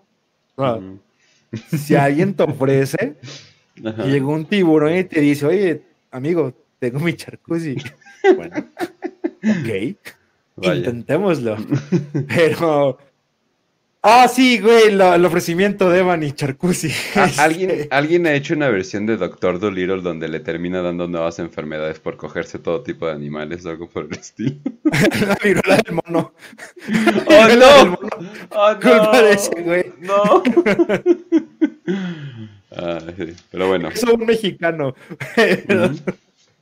Si 1.70 1.96
alguien 1.96 2.34
te 2.34 2.44
ofrece 2.44 3.16
y 3.78 4.10
llegó 4.10 4.34
un 4.34 4.46
tiburón 4.46 4.98
y 4.98 5.04
te 5.04 5.22
dice, 5.22 5.46
oye, 5.46 5.82
amigo, 6.12 6.54
tengo 6.80 7.00
mi 7.00 7.14
charcusi. 7.14 7.76
bueno, 8.36 8.56
ok, 9.44 9.96
intentémoslo. 10.62 11.58
Pero, 12.28 12.98
ah, 14.02 14.28
sí, 14.28 14.60
güey, 14.60 14.90
el 14.90 15.26
ofrecimiento 15.26 15.90
de 15.90 16.00
Evan 16.00 16.24
y 16.24 16.32
charcusi. 16.32 16.92
¿Alguien, 17.38 17.72
este, 17.72 17.88
¿Alguien 17.92 18.28
ha 18.28 18.34
hecho 18.34 18.54
una 18.54 18.70
versión 18.70 19.06
de 19.06 19.18
Doctor 19.18 19.60
Dolittle 19.60 20.02
donde 20.02 20.28
le 20.28 20.40
termina 20.40 20.82
dando 20.82 21.08
nuevas 21.08 21.40
enfermedades 21.40 22.00
por 22.00 22.18
cogerse 22.18 22.60
todo 22.60 22.82
tipo 22.82 23.08
de 23.08 23.14
animales 23.14 23.66
o 23.66 23.70
algo 23.70 23.90
por 23.90 24.06
el 24.06 24.14
estilo? 24.14 24.56
la 24.84 25.38
viruela 25.44 25.78
del 25.78 26.00
mono. 26.06 26.34
¡Oh, 27.28 27.48
no! 27.56 28.00
¡Oh, 28.52 28.74
no! 28.74 28.80
Culpa 28.80 29.22
de 29.22 29.34
ese, 29.34 29.62
güey. 29.62 29.94
¡No! 30.00 30.44
Ah, 32.78 33.00
pero 33.52 33.68
bueno. 33.68 33.90
Es 33.90 34.04
un 34.04 34.26
mexicano. 34.26 34.94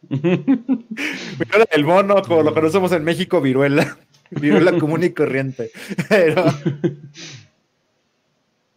viruela 0.10 1.68
del 1.72 1.84
mono, 1.84 2.22
como 2.22 2.44
lo 2.44 2.54
conocemos 2.54 2.92
en 2.94 3.04
México, 3.04 3.42
viruela. 3.42 3.98
Viruela 4.30 4.72
común 4.80 5.04
y 5.04 5.10
corriente. 5.10 5.72
Pero... 6.10 6.46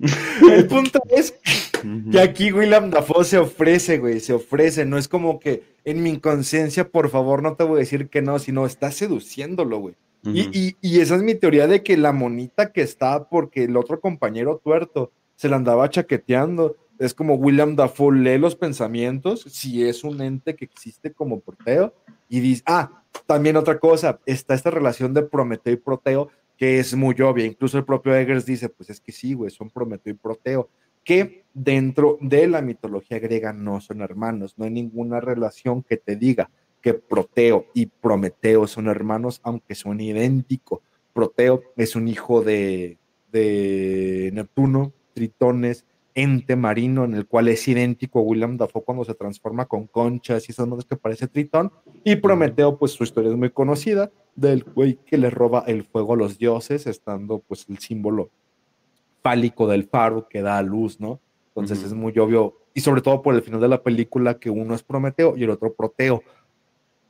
El 0.01 0.67
punto 0.69 1.01
es 1.11 1.35
que 2.13 2.21
aquí 2.21 2.53
William 2.53 2.89
Dafoe 2.89 3.25
se 3.25 3.37
ofrece, 3.39 3.99
güey, 3.99 4.21
se 4.21 4.33
ofrece. 4.33 4.85
No 4.85 4.97
es 4.97 5.09
como 5.09 5.41
que 5.41 5.65
en 5.85 6.05
mi 6.05 6.11
inconsciencia, 6.11 6.89
por 6.89 7.11
favor, 7.11 7.43
no 7.43 7.57
te 7.57 7.65
voy 7.65 7.79
a 7.79 7.81
decir 7.81 8.09
que 8.09 8.23
no, 8.23 8.39
sino 8.39 8.65
está 8.65 8.93
seduciéndolo, 8.93 9.79
güey. 9.79 9.95
y, 10.25 10.77
y, 10.81 11.01
esa 11.01 11.17
es 11.17 11.23
mi 11.23 11.35
teoría 11.35 11.67
de 11.67 11.83
que 11.83 11.97
la 11.97 12.13
monita 12.13 12.73
que 12.73 12.83
está, 12.83 13.29
porque 13.29 13.65
el 13.65 13.77
otro 13.77 14.01
compañero 14.01 14.61
tuerto 14.63 15.11
se 15.35 15.49
la 15.49 15.57
andaba 15.57 15.91
chaqueteando, 15.91 16.77
es 16.99 17.15
como 17.15 17.35
William 17.35 17.77
Dafoe 17.77 18.17
lee 18.17 18.39
los 18.39 18.57
pensamientos, 18.57 19.43
si 19.43 19.85
es 19.85 20.05
un 20.05 20.21
ente 20.21 20.57
que 20.57 20.65
existe 20.65 21.13
como 21.13 21.41
porteo, 21.41 21.95
Y 22.29 22.41
dice, 22.41 22.63
ah, 22.67 23.03
también 23.27 23.57
otra 23.57 23.79
cosa, 23.79 24.21
está 24.27 24.55
esta 24.55 24.71
relación 24.71 25.15
de 25.15 25.23
Prometeo 25.23 25.73
y 25.73 25.77
Proteo 25.77 26.31
que 26.59 26.81
es 26.81 26.95
muy 26.95 27.15
obvia. 27.23 27.47
Incluso 27.47 27.79
el 27.79 27.85
propio 27.85 28.15
Eggers 28.15 28.45
dice, 28.45 28.69
pues 28.69 28.91
es 28.91 29.01
que 29.01 29.13
sí, 29.13 29.33
güey, 29.33 29.51
son 29.51 29.71
Prometeo 29.71 30.13
y 30.13 30.17
Proteo, 30.17 30.69
que 31.05 31.45
dentro 31.55 32.19
de 32.21 32.49
la 32.49 32.61
mitología 32.61 33.19
griega 33.21 33.53
no 33.53 33.81
son 33.81 34.03
hermanos, 34.03 34.55
no 34.59 34.65
hay 34.65 34.71
ninguna 34.73 35.21
relación 35.21 35.83
que 35.83 35.97
te 35.97 36.17
diga 36.17 36.51
que 36.83 36.95
Proteo 36.95 37.67
y 37.75 37.87
Prometeo 37.87 38.67
son 38.67 38.89
hermanos, 38.89 39.41
aunque 39.45 39.75
son 39.75 40.01
idénticos. 40.01 40.81
Proteo 41.13 41.63
es 41.77 41.97
un 41.97 42.09
hijo 42.09 42.43
de, 42.43 42.99
de 43.33 44.31
Neptuno, 44.35 44.93
Tritones, 45.15 45.85
ente 46.23 46.57
marino 46.57 47.05
en 47.05 47.15
el 47.15 47.27
cual 47.27 47.49
es 47.49 47.67
idéntico 47.69 48.19
a 48.19 48.23
William 48.23 48.57
Dafoe 48.57 48.83
cuando 48.83 49.05
se 49.05 49.15
transforma 49.15 49.67
con 49.67 49.87
conchas 49.87 50.49
y 50.49 50.53
esos 50.53 50.67
nombres 50.67 50.87
que 50.87 50.97
parece 50.97 51.29
Tritón. 51.29 51.71
Y 52.03 52.17
Prometeo, 52.17 52.77
pues 52.77 52.93
su 52.93 53.05
historia 53.05 53.31
es 53.31 53.37
muy 53.37 53.51
conocida, 53.51 54.11
del 54.35 54.65
güey 54.65 54.99
que 55.07 55.17
le 55.17 55.31
roba 55.31 55.65
el 55.67 55.85
fuego 55.85 56.15
a 56.15 56.17
los 56.17 56.37
dioses, 56.37 56.87
estando 56.87 57.39
pues 57.39 57.67
el 57.69 57.79
símbolo 57.79 58.31
fálico 59.23 59.69
del 59.69 59.85
faro 59.85 60.29
que 60.29 60.43
da 60.43 60.59
a 60.59 60.63
luz, 60.63 60.99
¿no? 60.99 61.21
Entonces 61.49 61.85
es 61.85 61.93
muy 61.93 62.17
obvio, 62.19 62.55
y 62.75 62.81
sobre 62.81 63.01
todo 63.01 63.23
por 63.23 63.35
el 63.35 63.43
final 63.43 63.61
de 63.61 63.69
la 63.69 63.83
película, 63.83 64.39
que 64.39 64.51
uno 64.51 64.75
es 64.75 64.83
Prometeo 64.83 65.37
y 65.37 65.45
el 65.45 65.51
otro 65.51 65.73
Proteo. 65.73 66.23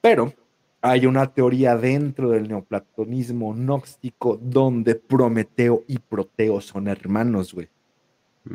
Pero 0.01 0.33
hay 0.81 1.07
una 1.07 1.33
teoría 1.33 1.77
dentro 1.77 2.31
del 2.31 2.49
neoplatonismo 2.49 3.55
gnóstico 3.55 4.39
donde 4.41 4.95
Prometeo 4.95 5.85
y 5.87 5.99
Proteo 5.99 6.61
son 6.61 6.89
hermanos, 6.89 7.55
güey. 7.55 7.69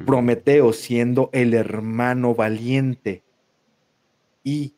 Prometeo 0.05 0.73
siendo 0.73 1.29
el 1.33 1.53
hermano 1.53 2.33
valiente 2.33 3.23
y 4.43 4.73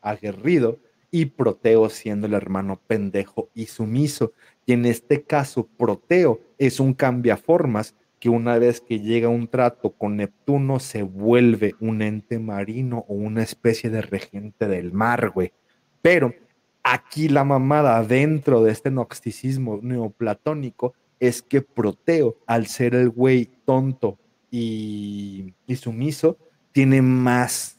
aguerrido, 0.00 0.78
y 1.10 1.26
Proteo 1.26 1.88
siendo 1.90 2.26
el 2.26 2.34
hermano 2.34 2.80
pendejo 2.88 3.48
y 3.54 3.66
sumiso. 3.66 4.32
Y 4.66 4.72
en 4.72 4.84
este 4.84 5.22
caso, 5.22 5.68
Proteo 5.76 6.40
es 6.58 6.80
un 6.80 6.92
cambiaformas 6.92 7.94
que 8.18 8.28
una 8.30 8.58
vez 8.58 8.80
que 8.80 8.98
llega 8.98 9.28
un 9.28 9.46
trato 9.46 9.90
con 9.90 10.16
Neptuno 10.16 10.80
se 10.80 11.02
vuelve 11.02 11.74
un 11.78 12.02
ente 12.02 12.40
marino 12.40 13.04
o 13.06 13.14
una 13.14 13.44
especie 13.44 13.90
de 13.90 14.02
regente 14.02 14.66
del 14.66 14.92
mar, 14.92 15.30
güey. 15.30 15.52
Pero 16.02 16.34
aquí 16.82 17.28
la 17.28 17.44
mamada 17.44 18.02
dentro 18.02 18.64
de 18.64 18.72
este 18.72 18.90
gnosticismo 18.90 19.78
neoplatónico 19.82 20.94
es 21.20 21.42
que 21.42 21.62
Proteo, 21.62 22.38
al 22.46 22.66
ser 22.66 22.94
el 22.94 23.10
güey 23.10 23.50
tonto 23.64 24.18
y, 24.56 25.74
sumiso, 25.74 26.38
tiene 26.70 27.02
más 27.02 27.78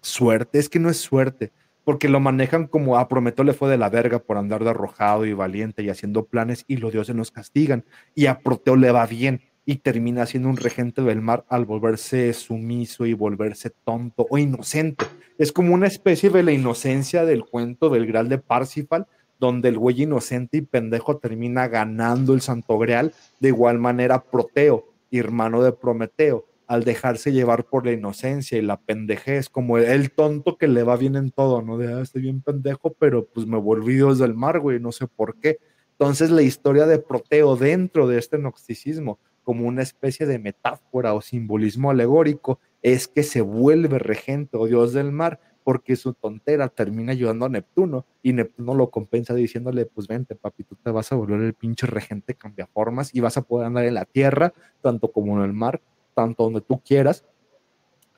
suerte. 0.00 0.60
Es 0.60 0.68
que 0.68 0.78
no 0.78 0.90
es 0.90 0.98
suerte, 0.98 1.50
porque 1.82 2.08
lo 2.08 2.20
manejan 2.20 2.68
como 2.68 2.98
a 2.98 3.08
Prometeo 3.08 3.44
le 3.44 3.52
fue 3.52 3.68
de 3.68 3.78
la 3.78 3.90
verga 3.90 4.20
por 4.20 4.36
andar 4.36 4.62
de 4.62 4.70
arrojado 4.70 5.26
y 5.26 5.32
valiente 5.32 5.82
y 5.82 5.90
haciendo 5.90 6.26
planes 6.26 6.64
y 6.68 6.76
los 6.76 6.92
dioses 6.92 7.16
nos 7.16 7.32
castigan. 7.32 7.84
Y 8.14 8.26
a 8.26 8.38
Proteo 8.38 8.76
le 8.76 8.92
va 8.92 9.06
bien 9.06 9.40
y 9.66 9.76
termina 9.76 10.24
siendo 10.24 10.48
un 10.50 10.56
regente 10.56 11.02
del 11.02 11.20
mar 11.20 11.44
al 11.48 11.64
volverse 11.64 12.32
sumiso 12.32 13.04
y 13.04 13.12
volverse 13.12 13.70
tonto 13.70 14.24
o 14.30 14.38
inocente. 14.38 15.04
Es 15.36 15.50
como 15.50 15.74
una 15.74 15.88
especie 15.88 16.30
de 16.30 16.44
la 16.44 16.52
inocencia 16.52 17.24
del 17.24 17.44
cuento 17.44 17.90
del 17.90 18.06
Graal 18.06 18.28
de 18.28 18.38
Parsifal, 18.38 19.08
donde 19.40 19.68
el 19.68 19.78
güey 19.78 20.02
inocente 20.02 20.58
y 20.58 20.62
pendejo 20.62 21.18
termina 21.18 21.66
ganando 21.66 22.34
el 22.34 22.40
Santo 22.40 22.78
Graal. 22.78 23.12
De 23.40 23.48
igual 23.48 23.78
manera, 23.78 24.22
Proteo 24.22 24.86
hermano 25.16 25.62
de 25.62 25.72
Prometeo, 25.72 26.44
al 26.66 26.84
dejarse 26.84 27.32
llevar 27.32 27.64
por 27.64 27.86
la 27.86 27.92
inocencia 27.92 28.58
y 28.58 28.62
la 28.62 28.78
pendejez, 28.78 29.48
como 29.48 29.78
el, 29.78 30.10
tonto 30.10 30.58
que 30.58 30.68
le 30.68 30.82
va 30.82 30.96
bien 30.96 31.16
en 31.16 31.30
todo, 31.30 31.62
¿no? 31.62 31.78
De, 31.78 31.90
ah, 31.94 32.02
estoy 32.02 32.20
bien 32.22 32.42
pendejo, 32.42 32.92
pero 32.92 33.26
pues 33.26 33.46
me 33.46 33.56
volví 33.56 33.94
Dios 33.94 34.18
del 34.18 34.34
mar, 34.34 34.60
güey, 34.60 34.78
no 34.78 34.92
sé 34.92 35.06
por 35.06 35.40
qué. 35.40 35.58
Entonces 35.92 36.30
la 36.30 36.42
historia 36.42 36.86
de 36.86 36.98
Proteo 36.98 37.56
dentro 37.56 38.06
de 38.06 38.18
este 38.18 38.36
gnosticismo, 38.36 39.18
como 39.44 39.66
una 39.66 39.82
especie 39.82 40.26
de 40.26 40.38
metáfora 40.38 41.14
o 41.14 41.22
simbolismo 41.22 41.90
alegórico, 41.90 42.60
es 42.82 43.08
que 43.08 43.22
se 43.22 43.40
vuelve 43.40 43.98
regente 43.98 44.58
o 44.58 44.66
dios 44.66 44.92
del 44.92 45.10
mar, 45.10 45.40
porque 45.68 45.96
su 45.96 46.14
tontera 46.14 46.70
termina 46.70 47.12
ayudando 47.12 47.44
a 47.44 47.50
Neptuno 47.50 48.06
y 48.22 48.32
Neptuno 48.32 48.74
lo 48.74 48.88
compensa 48.88 49.34
diciéndole, 49.34 49.84
pues 49.84 50.08
vente 50.08 50.34
papi, 50.34 50.64
tú 50.64 50.76
te 50.76 50.90
vas 50.90 51.12
a 51.12 51.14
volver 51.14 51.42
el 51.42 51.52
pinche 51.52 51.86
regente 51.86 52.34
cambia 52.36 52.66
formas 52.66 53.14
y 53.14 53.20
vas 53.20 53.36
a 53.36 53.42
poder 53.42 53.66
andar 53.66 53.84
en 53.84 53.92
la 53.92 54.06
tierra, 54.06 54.54
tanto 54.80 55.12
como 55.12 55.36
en 55.36 55.44
el 55.44 55.52
mar, 55.52 55.82
tanto 56.14 56.44
donde 56.44 56.62
tú 56.62 56.80
quieras, 56.80 57.26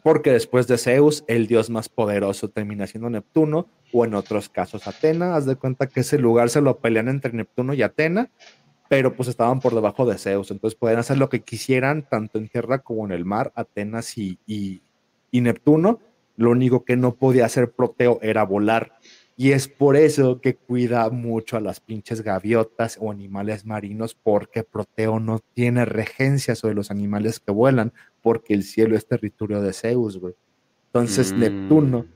porque 0.05 0.31
después 0.31 0.69
de 0.69 0.79
Zeus, 0.79 1.25
el 1.27 1.49
dios 1.49 1.71
más 1.71 1.89
poderoso 1.89 2.51
termina 2.51 2.87
siendo 2.87 3.11
Neptuno, 3.11 3.67
o 3.93 4.05
en 4.05 4.15
otros 4.15 4.49
casos 4.49 4.87
Atena, 4.87 5.35
haz 5.35 5.45
de 5.45 5.57
cuenta 5.57 5.89
que 5.89 6.03
ese 6.03 6.21
lugar 6.21 6.51
se 6.51 6.61
lo 6.61 6.79
pelean 6.79 7.09
entre 7.09 7.33
Neptuno 7.33 7.75
y 7.75 7.83
Atena, 7.83 8.31
pero 8.89 9.17
pues 9.17 9.29
estaban 9.29 9.59
por 9.59 9.75
debajo 9.75 10.07
de 10.07 10.19
Zeus, 10.19 10.53
entonces 10.53 10.79
pueden 10.79 11.01
hacer 11.01 11.19
lo 11.19 11.29
que 11.29 11.41
quisieran, 11.41 12.09
tanto 12.09 12.39
en 12.39 12.47
tierra 12.47 12.79
como 12.79 13.07
en 13.07 13.11
el 13.11 13.25
mar, 13.25 13.51
Atenas 13.57 14.17
y, 14.17 14.39
y, 14.47 14.83
y 15.33 15.41
Neptuno, 15.41 15.99
lo 16.41 16.53
único 16.53 16.87
que 16.87 16.97
no 16.97 17.17
podía 17.17 17.45
hacer 17.45 17.71
Proteo 17.71 18.19
era 18.23 18.45
volar. 18.45 18.95
Y 19.37 19.53
es 19.53 19.69
por 19.69 19.95
eso 19.95 20.41
que 20.41 20.55
cuida 20.55 21.11
mucho 21.11 21.59
a 21.59 21.61
las 21.61 21.81
pinches 21.81 22.23
gaviotas 22.23 22.97
o 22.99 23.11
animales 23.11 23.67
marinos, 23.67 24.15
porque 24.15 24.65
Proteo 24.65 25.21
no 25.21 25.41
tiene 25.53 25.85
regencia 25.85 26.55
sobre 26.55 26.75
los 26.75 26.91
animales 26.91 27.41
que 27.41 27.53
vuelan, 27.53 27.93
porque 28.23 28.55
el 28.55 28.63
cielo 28.63 28.97
es 28.97 29.07
territorio 29.07 29.61
de 29.61 29.75
Zeus, 29.75 30.17
güey. 30.17 30.35
Entonces 30.87 31.31
mm. 31.31 31.39
Neptuno 31.39 32.07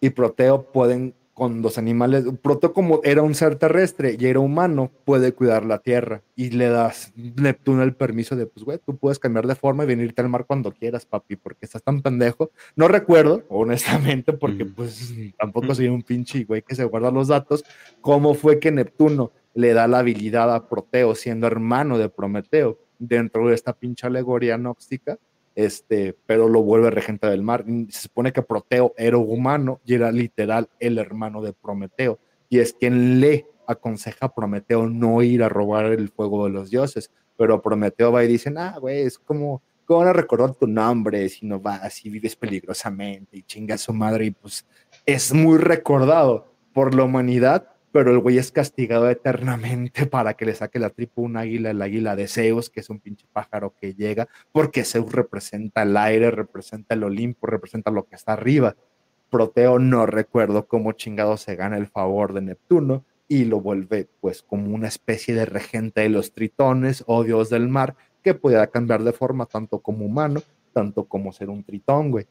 y 0.00 0.08
Proteo 0.08 0.72
pueden 0.72 1.14
con 1.34 1.60
los 1.60 1.76
animales. 1.76 2.24
Proto 2.40 2.72
como 2.72 3.00
era 3.04 3.22
un 3.22 3.34
ser 3.34 3.56
terrestre 3.56 4.16
y 4.18 4.26
era 4.26 4.40
humano, 4.40 4.90
puede 5.04 5.32
cuidar 5.32 5.66
la 5.66 5.80
tierra 5.80 6.22
y 6.36 6.50
le 6.50 6.68
das 6.68 7.12
Neptuno 7.16 7.82
el 7.82 7.94
permiso 7.94 8.36
de, 8.36 8.46
pues, 8.46 8.64
güey, 8.64 8.78
tú 8.78 8.96
puedes 8.96 9.18
cambiar 9.18 9.46
de 9.46 9.56
forma 9.56 9.84
y 9.84 9.88
venirte 9.88 10.22
al 10.22 10.28
mar 10.28 10.46
cuando 10.46 10.72
quieras, 10.72 11.04
papi, 11.04 11.36
porque 11.36 11.66
estás 11.66 11.82
tan 11.82 12.00
pendejo. 12.00 12.50
No 12.76 12.88
recuerdo, 12.88 13.42
honestamente, 13.48 14.32
porque 14.32 14.64
pues 14.64 15.12
tampoco 15.38 15.74
soy 15.74 15.88
un 15.88 16.02
pinche 16.02 16.44
güey 16.44 16.62
que 16.62 16.74
se 16.74 16.84
guarda 16.84 17.10
los 17.10 17.28
datos, 17.28 17.64
cómo 18.00 18.34
fue 18.34 18.60
que 18.60 18.70
Neptuno 18.70 19.32
le 19.54 19.72
da 19.72 19.86
la 19.86 19.98
habilidad 19.98 20.54
a 20.54 20.68
Proteo 20.68 21.14
siendo 21.14 21.46
hermano 21.46 21.98
de 21.98 22.08
Prometeo 22.08 22.78
dentro 22.98 23.48
de 23.48 23.54
esta 23.54 23.72
pinche 23.72 24.06
alegoría 24.06 24.56
gnóstica 24.56 25.18
este, 25.54 26.16
pero 26.26 26.48
lo 26.48 26.62
vuelve 26.62 26.90
regente 26.90 27.26
del 27.26 27.42
mar. 27.42 27.64
Se 27.88 28.02
supone 28.02 28.32
que 28.32 28.42
Proteo 28.42 28.94
era 28.96 29.16
humano 29.16 29.80
y 29.84 29.94
era 29.94 30.10
literal 30.10 30.68
el 30.80 30.98
hermano 30.98 31.42
de 31.42 31.52
Prometeo, 31.52 32.18
y 32.48 32.58
es 32.58 32.72
quien 32.72 33.20
le 33.20 33.46
aconseja 33.66 34.26
a 34.26 34.34
Prometeo 34.34 34.88
no 34.88 35.22
ir 35.22 35.42
a 35.42 35.48
robar 35.48 35.86
el 35.86 36.08
fuego 36.08 36.44
de 36.44 36.50
los 36.50 36.70
dioses, 36.70 37.10
pero 37.36 37.62
Prometeo 37.62 38.12
va 38.12 38.24
y 38.24 38.28
dice, 38.28 38.52
ah, 38.56 38.76
güey, 38.80 39.02
es 39.02 39.18
como, 39.18 39.62
¿cómo 39.84 40.00
van 40.00 40.08
a 40.08 40.12
recordar 40.12 40.54
tu 40.54 40.66
nombre 40.66 41.28
si 41.28 41.46
no 41.46 41.60
vas 41.60 42.04
y 42.04 42.10
vives 42.10 42.36
peligrosamente 42.36 43.38
y 43.38 43.42
chingas 43.42 43.80
su 43.82 43.92
madre? 43.92 44.26
Y 44.26 44.30
pues 44.30 44.66
es 45.06 45.32
muy 45.32 45.58
recordado 45.58 46.52
por 46.72 46.94
la 46.94 47.04
humanidad 47.04 47.73
pero 47.94 48.10
el 48.10 48.18
güey 48.18 48.38
es 48.38 48.50
castigado 48.50 49.08
eternamente 49.08 50.04
para 50.06 50.34
que 50.34 50.44
le 50.44 50.54
saque 50.56 50.80
la 50.80 50.90
tripa 50.90 51.22
un 51.22 51.36
águila, 51.36 51.70
el 51.70 51.80
águila 51.80 52.16
de 52.16 52.26
Zeus, 52.26 52.68
que 52.68 52.80
es 52.80 52.90
un 52.90 52.98
pinche 52.98 53.24
pájaro 53.32 53.72
que 53.80 53.94
llega, 53.94 54.26
porque 54.50 54.82
Zeus 54.82 55.12
representa 55.12 55.82
el 55.82 55.96
aire, 55.96 56.32
representa 56.32 56.96
el 56.96 57.04
Olimpo, 57.04 57.46
representa 57.46 57.92
lo 57.92 58.04
que 58.08 58.16
está 58.16 58.32
arriba. 58.32 58.74
Proteo 59.30 59.78
no 59.78 60.06
recuerdo 60.06 60.66
cómo 60.66 60.90
chingado 60.90 61.36
se 61.36 61.54
gana 61.54 61.76
el 61.76 61.86
favor 61.86 62.32
de 62.32 62.40
Neptuno 62.40 63.04
y 63.28 63.44
lo 63.44 63.60
vuelve 63.60 64.08
pues 64.20 64.42
como 64.42 64.74
una 64.74 64.88
especie 64.88 65.32
de 65.32 65.46
regente 65.46 66.00
de 66.00 66.08
los 66.08 66.32
tritones 66.32 67.04
o 67.06 67.22
dios 67.22 67.48
del 67.48 67.68
mar 67.68 67.94
que 68.24 68.34
pudiera 68.34 68.66
cambiar 68.66 69.04
de 69.04 69.12
forma 69.12 69.46
tanto 69.46 69.78
como 69.78 70.04
humano, 70.04 70.42
tanto 70.72 71.04
como 71.04 71.32
ser 71.32 71.48
un 71.48 71.62
tritón, 71.62 72.10
güey. 72.10 72.26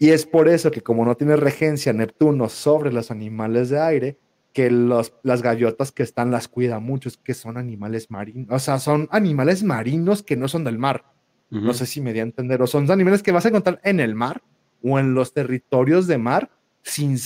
Y 0.00 0.10
es 0.10 0.26
por 0.26 0.48
eso 0.48 0.72
que 0.72 0.80
como 0.80 1.04
no 1.04 1.14
tiene 1.14 1.36
regencia 1.36 1.92
Neptuno 1.92 2.48
sobre 2.48 2.92
los 2.92 3.12
animales 3.12 3.70
de 3.70 3.78
aire, 3.78 4.18
que 4.56 4.70
los, 4.70 5.12
las 5.22 5.42
gaviotas 5.42 5.92
que 5.92 6.02
están 6.02 6.30
las 6.30 6.48
cuida 6.48 6.80
mucho, 6.80 7.10
es 7.10 7.18
que 7.18 7.34
son 7.34 7.58
animales 7.58 8.10
marinos, 8.10 8.46
o 8.50 8.58
sea, 8.58 8.78
son 8.78 9.06
animales 9.10 9.62
marinos 9.62 10.22
que 10.22 10.34
no 10.34 10.48
son 10.48 10.64
del 10.64 10.78
mar. 10.78 11.04
No 11.50 11.74
sé 11.74 11.84
si 11.84 12.00
me 12.00 12.14
di 12.14 12.20
a 12.20 12.22
entender, 12.22 12.62
o 12.62 12.66
son 12.66 12.90
animales 12.90 13.22
que 13.22 13.32
vas 13.32 13.44
a 13.44 13.50
encontrar 13.50 13.82
en 13.84 14.00
el 14.00 14.14
mar 14.14 14.42
o 14.82 14.98
en 14.98 15.12
los 15.12 15.34
territorios 15.34 16.06
de 16.06 16.16
mar 16.16 16.50
sin, 16.82 17.18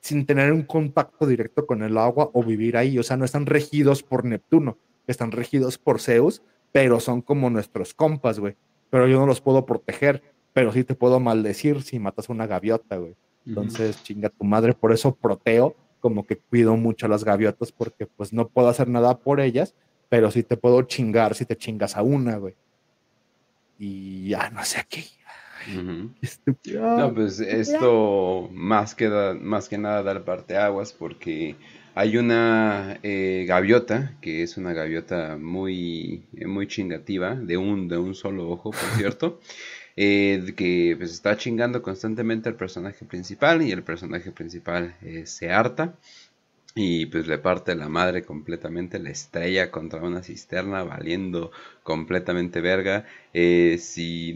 sin 0.00 0.26
tener 0.26 0.52
un 0.52 0.64
contacto 0.64 1.28
directo 1.28 1.64
con 1.64 1.84
el 1.84 1.96
agua 1.96 2.30
o 2.32 2.42
vivir 2.42 2.76
ahí, 2.76 2.98
o 2.98 3.04
sea, 3.04 3.16
no 3.16 3.24
están 3.24 3.46
regidos 3.46 4.02
por 4.02 4.24
Neptuno, 4.24 4.76
están 5.06 5.30
regidos 5.30 5.78
por 5.78 6.00
Zeus, 6.00 6.42
pero 6.72 6.98
son 6.98 7.22
como 7.22 7.50
nuestros 7.50 7.94
compas, 7.94 8.40
güey. 8.40 8.56
Pero 8.90 9.06
yo 9.06 9.20
no 9.20 9.26
los 9.26 9.40
puedo 9.40 9.64
proteger, 9.64 10.24
pero 10.52 10.72
sí 10.72 10.82
te 10.82 10.96
puedo 10.96 11.20
maldecir 11.20 11.82
si 11.82 12.00
matas 12.00 12.28
una 12.28 12.48
gaviota, 12.48 12.96
güey. 12.96 13.14
Entonces, 13.46 14.02
chinga 14.02 14.28
tu 14.28 14.42
madre, 14.42 14.74
por 14.74 14.92
eso 14.92 15.14
proteo 15.14 15.76
como 16.04 16.26
que 16.26 16.36
cuido 16.36 16.76
mucho 16.76 17.06
a 17.06 17.08
las 17.08 17.24
gaviotas 17.24 17.72
porque 17.72 18.04
pues 18.04 18.34
no 18.34 18.48
puedo 18.48 18.68
hacer 18.68 18.88
nada 18.88 19.20
por 19.20 19.40
ellas, 19.40 19.74
pero 20.10 20.30
sí 20.30 20.42
te 20.42 20.58
puedo 20.58 20.82
chingar 20.82 21.34
si 21.34 21.46
te 21.46 21.56
chingas 21.56 21.96
a 21.96 22.02
una, 22.02 22.36
güey. 22.36 22.52
Y 23.78 24.28
ya 24.28 24.50
no 24.50 24.62
sé 24.66 24.80
aquí. 24.80 25.06
No, 26.74 27.14
pues 27.14 27.40
esto 27.40 28.50
más 28.52 28.94
que, 28.94 29.08
más 29.40 29.70
que 29.70 29.78
nada 29.78 30.02
dar 30.02 30.26
parte 30.26 30.58
aguas 30.58 30.92
porque 30.92 31.56
hay 31.94 32.18
una 32.18 32.98
eh, 33.02 33.46
gaviota, 33.48 34.18
que 34.20 34.42
es 34.42 34.58
una 34.58 34.74
gaviota 34.74 35.38
muy, 35.40 36.26
muy 36.32 36.66
chingativa, 36.66 37.34
de 37.34 37.56
un, 37.56 37.88
de 37.88 37.96
un 37.96 38.14
solo 38.14 38.50
ojo, 38.50 38.72
por 38.72 38.98
cierto, 38.98 39.40
eh, 39.96 40.54
que 40.56 40.94
pues 40.98 41.12
está 41.12 41.36
chingando 41.36 41.82
constantemente 41.82 42.48
al 42.48 42.56
personaje 42.56 43.04
principal 43.04 43.62
y 43.62 43.72
el 43.72 43.82
personaje 43.82 44.32
principal 44.32 44.96
eh, 45.02 45.26
se 45.26 45.50
harta 45.50 45.94
y 46.76 47.06
pues 47.06 47.28
le 47.28 47.38
parte 47.38 47.76
la 47.76 47.88
madre 47.88 48.24
completamente, 48.24 48.98
la 48.98 49.10
estrella 49.10 49.70
contra 49.70 50.02
una 50.02 50.22
cisterna, 50.24 50.82
valiendo 50.82 51.52
completamente 51.84 52.60
verga. 52.60 53.06
Eh, 53.32 53.78
si, 53.78 54.34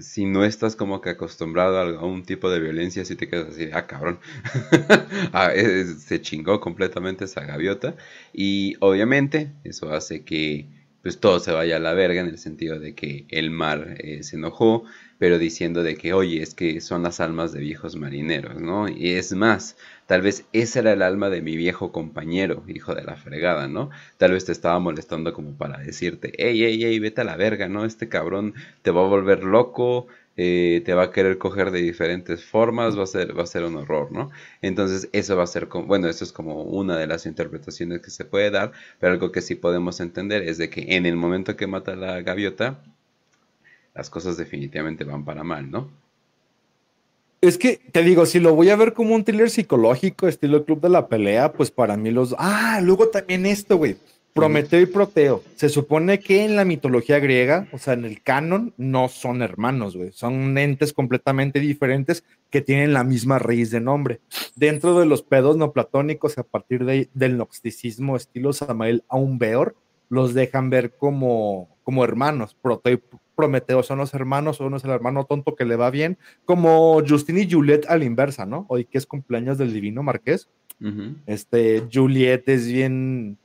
si, 0.00 0.24
no 0.24 0.44
estás 0.44 0.74
como 0.74 1.02
que 1.02 1.10
acostumbrado 1.10 1.78
a, 1.78 2.04
un 2.04 2.24
tipo 2.24 2.50
de 2.50 2.60
violencia, 2.60 3.04
si 3.04 3.14
te 3.14 3.28
quedas 3.28 3.50
así, 3.50 3.68
ah, 3.74 3.86
cabrón, 3.86 4.20
ah, 5.34 5.50
se 5.98 6.20
chingó 6.22 6.60
completamente 6.60 7.26
esa 7.26 7.44
gaviota. 7.44 7.94
Y 8.32 8.76
obviamente 8.80 9.52
eso 9.64 9.92
hace 9.92 10.24
que 10.24 10.66
pues 11.04 11.20
todo 11.20 11.38
se 11.38 11.52
vaya 11.52 11.76
a 11.76 11.80
la 11.80 11.92
verga 11.92 12.22
en 12.22 12.28
el 12.28 12.38
sentido 12.38 12.80
de 12.80 12.94
que 12.94 13.26
el 13.28 13.50
mar 13.50 13.96
eh, 13.98 14.22
se 14.22 14.36
enojó, 14.36 14.84
pero 15.18 15.38
diciendo 15.38 15.82
de 15.82 15.96
que, 15.96 16.14
oye, 16.14 16.42
es 16.42 16.54
que 16.54 16.80
son 16.80 17.02
las 17.02 17.20
almas 17.20 17.52
de 17.52 17.60
viejos 17.60 17.94
marineros, 17.94 18.60
¿no? 18.60 18.88
Y 18.88 19.10
es 19.10 19.34
más, 19.34 19.76
tal 20.06 20.22
vez 20.22 20.46
ese 20.54 20.78
era 20.78 20.94
el 20.94 21.02
alma 21.02 21.28
de 21.28 21.42
mi 21.42 21.56
viejo 21.58 21.92
compañero, 21.92 22.64
hijo 22.68 22.94
de 22.94 23.04
la 23.04 23.16
fregada, 23.16 23.68
¿no? 23.68 23.90
Tal 24.16 24.32
vez 24.32 24.46
te 24.46 24.52
estaba 24.52 24.78
molestando 24.78 25.34
como 25.34 25.58
para 25.58 25.78
decirte, 25.78 26.32
ey, 26.38 26.64
ey, 26.64 26.82
ey, 26.82 26.98
vete 26.98 27.20
a 27.20 27.24
la 27.24 27.36
verga, 27.36 27.68
¿no? 27.68 27.84
Este 27.84 28.08
cabrón 28.08 28.54
te 28.80 28.90
va 28.90 29.02
a 29.02 29.08
volver 29.08 29.44
loco, 29.44 30.06
eh, 30.36 30.82
te 30.84 30.94
va 30.94 31.04
a 31.04 31.10
querer 31.12 31.38
coger 31.38 31.70
de 31.70 31.80
diferentes 31.80 32.44
formas, 32.44 32.98
va 32.98 33.04
a 33.04 33.06
ser, 33.06 33.38
va 33.38 33.44
a 33.44 33.46
ser 33.46 33.64
un 33.64 33.76
horror, 33.76 34.10
¿no? 34.10 34.30
Entonces 34.62 35.08
eso 35.12 35.36
va 35.36 35.44
a 35.44 35.46
ser, 35.46 35.68
como, 35.68 35.86
bueno, 35.86 36.08
eso 36.08 36.24
es 36.24 36.32
como 36.32 36.62
una 36.62 36.96
de 36.98 37.06
las 37.06 37.26
interpretaciones 37.26 38.00
que 38.00 38.10
se 38.10 38.24
puede 38.24 38.50
dar, 38.50 38.72
pero 38.98 39.12
algo 39.12 39.32
que 39.32 39.42
sí 39.42 39.54
podemos 39.54 40.00
entender 40.00 40.42
es 40.42 40.58
de 40.58 40.70
que 40.70 40.96
en 40.96 41.06
el 41.06 41.16
momento 41.16 41.56
que 41.56 41.66
mata 41.66 41.94
la 41.94 42.20
gaviota, 42.22 42.82
las 43.94 44.10
cosas 44.10 44.36
definitivamente 44.36 45.04
van 45.04 45.24
para 45.24 45.44
mal, 45.44 45.70
¿no? 45.70 45.88
Es 47.40 47.58
que, 47.58 47.78
te 47.92 48.02
digo, 48.02 48.24
si 48.24 48.40
lo 48.40 48.54
voy 48.54 48.70
a 48.70 48.76
ver 48.76 48.94
como 48.94 49.14
un 49.14 49.22
thriller 49.22 49.50
psicológico, 49.50 50.26
estilo 50.26 50.64
Club 50.64 50.80
de 50.80 50.88
la 50.88 51.08
Pelea, 51.08 51.52
pues 51.52 51.70
para 51.70 51.94
mí 51.94 52.10
los... 52.10 52.34
Ah, 52.38 52.80
luego 52.82 53.08
también 53.08 53.44
esto, 53.44 53.76
güey. 53.76 53.96
Prometeo 54.34 54.80
y 54.80 54.86
Proteo. 54.86 55.44
Se 55.54 55.68
supone 55.68 56.18
que 56.18 56.44
en 56.44 56.56
la 56.56 56.64
mitología 56.64 57.20
griega, 57.20 57.68
o 57.72 57.78
sea, 57.78 57.94
en 57.94 58.04
el 58.04 58.20
canon, 58.20 58.74
no 58.76 59.08
son 59.08 59.42
hermanos, 59.42 59.96
güey. 59.96 60.10
Son 60.10 60.58
entes 60.58 60.92
completamente 60.92 61.60
diferentes 61.60 62.24
que 62.50 62.60
tienen 62.60 62.92
la 62.92 63.04
misma 63.04 63.38
raíz 63.38 63.70
de 63.70 63.80
nombre. 63.80 64.20
Dentro 64.56 64.98
de 64.98 65.06
los 65.06 65.22
pedos 65.22 65.56
no 65.56 65.72
platónicos, 65.72 66.36
a 66.36 66.42
partir 66.42 66.84
de, 66.84 67.08
del 67.14 67.36
gnosticismo 67.36 68.16
estilo 68.16 68.52
Samael 68.52 69.04
Aumbeor, 69.08 69.76
los 70.08 70.34
dejan 70.34 70.68
ver 70.68 70.96
como, 70.96 71.68
como 71.84 72.04
hermanos. 72.04 72.56
Proteo 72.60 72.94
y 72.94 73.02
Prometeo 73.36 73.84
son 73.84 73.98
los 73.98 74.14
hermanos, 74.14 74.58
uno 74.58 74.78
es 74.78 74.84
el 74.84 74.90
hermano 74.90 75.26
tonto 75.26 75.54
que 75.54 75.64
le 75.64 75.76
va 75.76 75.90
bien, 75.90 76.18
como 76.44 77.00
Justin 77.06 77.38
y 77.38 77.50
Juliet 77.50 77.86
a 77.88 77.96
la 77.96 78.04
inversa, 78.04 78.46
¿no? 78.46 78.66
Hoy 78.68 78.84
que 78.84 78.98
es 78.98 79.06
cumpleaños 79.06 79.58
del 79.58 79.72
divino 79.72 80.02
Marqués. 80.02 80.48
Este, 81.26 81.84
Juliet 81.90 82.48
es 82.48 82.66
bien, 82.66 83.38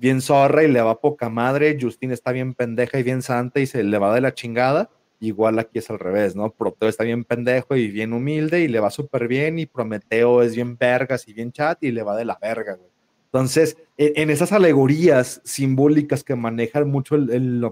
bien 0.00 0.22
zorra 0.22 0.64
y 0.64 0.68
le 0.68 0.80
va 0.80 0.98
poca 0.98 1.28
madre, 1.28 1.76
Justin 1.78 2.10
está 2.10 2.32
bien 2.32 2.54
pendeja 2.54 2.98
y 2.98 3.02
bien 3.02 3.20
santa 3.20 3.60
y 3.60 3.66
se 3.66 3.84
le 3.84 3.98
va 3.98 4.14
de 4.14 4.22
la 4.22 4.32
chingada. 4.32 4.90
Igual 5.20 5.58
aquí 5.58 5.78
es 5.78 5.90
al 5.90 5.98
revés, 5.98 6.34
¿no? 6.34 6.50
Proteo 6.50 6.88
está 6.88 7.04
bien 7.04 7.24
pendejo 7.24 7.76
y 7.76 7.90
bien 7.90 8.14
humilde 8.14 8.62
y 8.62 8.68
le 8.68 8.80
va 8.80 8.90
súper 8.90 9.28
bien 9.28 9.58
y 9.58 9.66
Prometeo 9.66 10.42
es 10.42 10.54
bien 10.54 10.78
vergas 10.78 11.28
y 11.28 11.34
bien 11.34 11.52
chat 11.52 11.82
y 11.82 11.90
le 11.90 12.02
va 12.02 12.16
de 12.16 12.24
la 12.24 12.38
verga, 12.40 12.76
güey. 12.76 12.88
Entonces, 13.26 13.76
en, 13.96 14.30
esas 14.30 14.50
alegorías 14.52 15.40
simbólicas 15.44 16.24
que 16.24 16.34
manejan 16.34 16.90
mucho 16.90 17.14
el, 17.14 17.30
el 17.30 17.70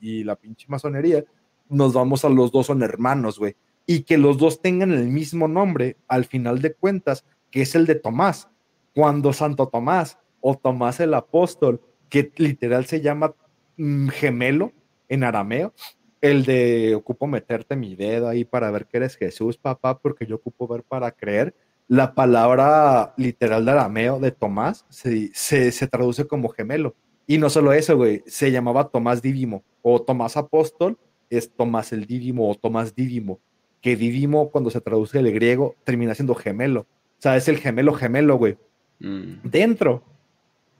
y, 0.00 0.22
la 0.22 0.36
pinche 0.36 0.66
masonería, 0.68 1.24
nos 1.68 1.94
vamos 1.94 2.24
a 2.24 2.28
los 2.28 2.52
dos 2.52 2.66
son 2.66 2.82
hermanos, 2.82 3.40
güey. 3.40 3.56
Y 3.86 4.02
que 4.02 4.18
los 4.18 4.38
dos 4.38 4.60
tengan 4.60 4.92
el 4.92 5.08
mismo 5.08 5.48
nombre, 5.48 5.96
al 6.06 6.26
final 6.26 6.60
de 6.60 6.74
cuentas, 6.74 7.24
que 7.50 7.62
es 7.62 7.74
el 7.74 7.86
de 7.86 7.96
Tomás. 7.96 8.48
Cuando 8.94 9.32
Santo 9.32 9.66
Tomás 9.66 10.18
o 10.48 10.56
Tomás 10.56 11.00
el 11.00 11.12
apóstol, 11.12 11.80
que 12.08 12.30
literal 12.36 12.86
se 12.86 13.00
llama 13.00 13.34
mm, 13.78 14.06
gemelo 14.10 14.70
en 15.08 15.24
arameo, 15.24 15.74
el 16.20 16.44
de 16.44 16.94
ocupo 16.94 17.26
meterte 17.26 17.74
mi 17.74 17.96
dedo 17.96 18.28
ahí 18.28 18.44
para 18.44 18.70
ver 18.70 18.86
que 18.86 18.98
eres 18.98 19.16
Jesús, 19.16 19.56
papá, 19.58 19.98
porque 19.98 20.24
yo 20.24 20.36
ocupo 20.36 20.68
ver 20.68 20.84
para 20.84 21.10
creer 21.10 21.52
la 21.88 22.14
palabra 22.14 23.12
literal 23.16 23.64
de 23.64 23.72
arameo 23.72 24.20
de 24.20 24.30
Tomás 24.30 24.86
se, 24.88 25.32
se, 25.34 25.88
traduce 25.88 26.28
como 26.28 26.48
gemelo. 26.48 26.94
Y 27.26 27.38
no 27.38 27.50
solo 27.50 27.72
eso, 27.72 27.96
güey, 27.96 28.22
se 28.26 28.52
llamaba 28.52 28.88
Tomás 28.88 29.22
Dídimo 29.22 29.64
o 29.82 30.00
Tomás 30.00 30.36
Apóstol 30.36 30.96
es 31.28 31.50
Tomás 31.50 31.92
el 31.92 32.06
Dídimo 32.06 32.48
o 32.48 32.54
Tomás 32.54 32.94
Dídimo, 32.94 33.40
que 33.80 33.96
Dídimo 33.96 34.52
cuando 34.52 34.70
se 34.70 34.80
traduce 34.80 35.20
del 35.20 35.32
griego 35.32 35.74
termina 35.82 36.14
siendo 36.14 36.36
gemelo. 36.36 36.82
O 36.82 37.22
sea, 37.22 37.36
es 37.36 37.48
el 37.48 37.58
gemelo 37.58 37.94
gemelo, 37.94 38.36
güey. 38.36 38.56
Mm. 39.00 39.40
Dentro 39.42 40.04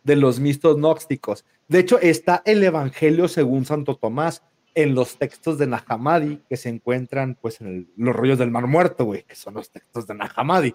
de 0.07 0.15
los 0.15 0.39
mistos 0.39 0.77
gnósticos. 0.77 1.45
De 1.67 1.81
hecho, 1.81 1.99
está 1.99 2.41
el 2.45 2.63
Evangelio 2.63 3.27
según 3.27 3.65
Santo 3.65 3.97
Tomás 3.97 4.45
en 4.77 4.95
los 4.95 5.19
textos 5.19 5.59
de 5.59 5.67
Nahamadi 5.67 6.43
que 6.49 6.57
se 6.57 6.69
encuentran 6.69 7.37
pues 7.41 7.61
en 7.61 7.91
los 7.97 8.15
rollos 8.15 8.39
del 8.39 8.53
Mar 8.53 8.69
Muerto, 8.69 9.05
güey, 9.05 9.25
que 9.25 9.35
son 9.35 9.55
los 9.55 9.69
textos 9.71 10.07
de 10.07 10.15
Nahamadi. 10.15 10.75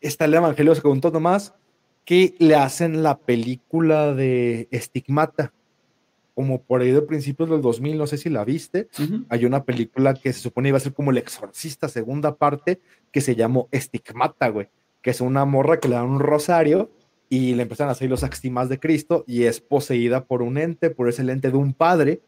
Está 0.00 0.26
el 0.26 0.34
Evangelio 0.34 0.76
según 0.76 1.00
Tomás, 1.00 1.54
que 2.04 2.36
le 2.38 2.54
hacen 2.54 3.02
la 3.02 3.18
película 3.18 4.14
de 4.14 4.68
Estigmata, 4.70 5.52
como 6.36 6.62
por 6.62 6.82
ahí 6.82 6.92
de 6.92 7.02
principios 7.02 7.50
del 7.50 7.62
2000, 7.62 7.98
no 7.98 8.06
sé 8.06 8.16
si 8.16 8.30
la 8.30 8.44
viste, 8.44 8.88
hay 9.28 9.44
una 9.44 9.64
película 9.64 10.14
que 10.14 10.32
se 10.32 10.38
supone 10.38 10.68
iba 10.68 10.76
a 10.76 10.80
ser 10.80 10.92
como 10.92 11.10
El 11.10 11.18
Exorcista, 11.18 11.88
segunda 11.88 12.36
parte, 12.36 12.80
que 13.10 13.20
se 13.20 13.34
llamó 13.34 13.68
Estigmata, 13.72 14.50
güey, 14.50 14.68
que 15.02 15.10
es 15.10 15.20
una 15.20 15.44
morra 15.46 15.80
que 15.80 15.88
le 15.88 15.96
da 15.96 16.04
un 16.04 16.20
rosario 16.20 16.90
y 17.28 17.54
le 17.54 17.62
empiezan 17.62 17.88
a 17.88 17.92
hacer 17.92 18.08
los 18.08 18.22
axtimas 18.22 18.68
de 18.68 18.78
Cristo 18.78 19.24
y 19.26 19.44
es 19.44 19.60
poseída 19.60 20.24
por 20.24 20.42
un 20.42 20.58
ente, 20.58 20.90
por 20.90 21.08
ese 21.08 21.22
ente 21.22 21.50
de 21.50 21.56
un 21.56 21.72
padre 21.72 22.20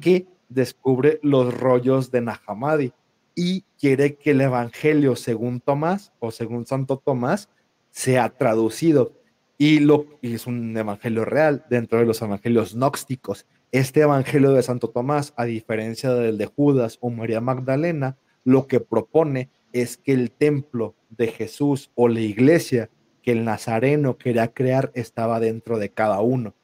que 0.00 0.26
descubre 0.48 1.20
los 1.22 1.54
rollos 1.54 2.10
de 2.10 2.20
Nahamadi 2.20 2.92
y 3.34 3.64
quiere 3.78 4.16
que 4.16 4.32
el 4.32 4.40
Evangelio 4.40 5.16
según 5.16 5.60
Tomás 5.60 6.12
o 6.18 6.30
según 6.30 6.66
Santo 6.66 7.00
Tomás 7.02 7.48
sea 7.90 8.28
traducido. 8.30 9.12
Y, 9.56 9.78
lo, 9.78 10.06
es 10.22 10.46
un 10.46 10.76
evangelio 10.76 11.24
real 11.24 11.64
dentro 11.70 12.00
de 12.00 12.06
los 12.06 12.20
evangelios 12.20 12.74
gnósticos. 12.74 13.46
Este 13.70 14.00
evangelio 14.00 14.50
de 14.52 14.62
Santo 14.62 14.88
Tomás, 14.88 15.32
a 15.36 15.44
diferencia 15.44 16.12
del 16.12 16.36
de 16.36 16.46
Judas 16.46 16.98
o 17.00 17.10
María 17.10 17.40
Magdalena, 17.40 18.16
lo 18.44 18.66
que 18.66 18.80
propone 18.80 19.50
es 19.72 19.96
que 19.96 20.12
el 20.12 20.32
templo 20.32 20.94
de 21.10 21.28
Jesús 21.28 21.90
o 21.94 22.08
la 22.08 22.20
iglesia 22.20 22.90
que 23.22 23.32
el 23.32 23.44
nazareno 23.44 24.18
quería 24.18 24.48
crear 24.48 24.90
estaba 24.94 25.40
dentro 25.40 25.78
de 25.78 25.90
cada 25.90 26.20
uno. 26.20 26.54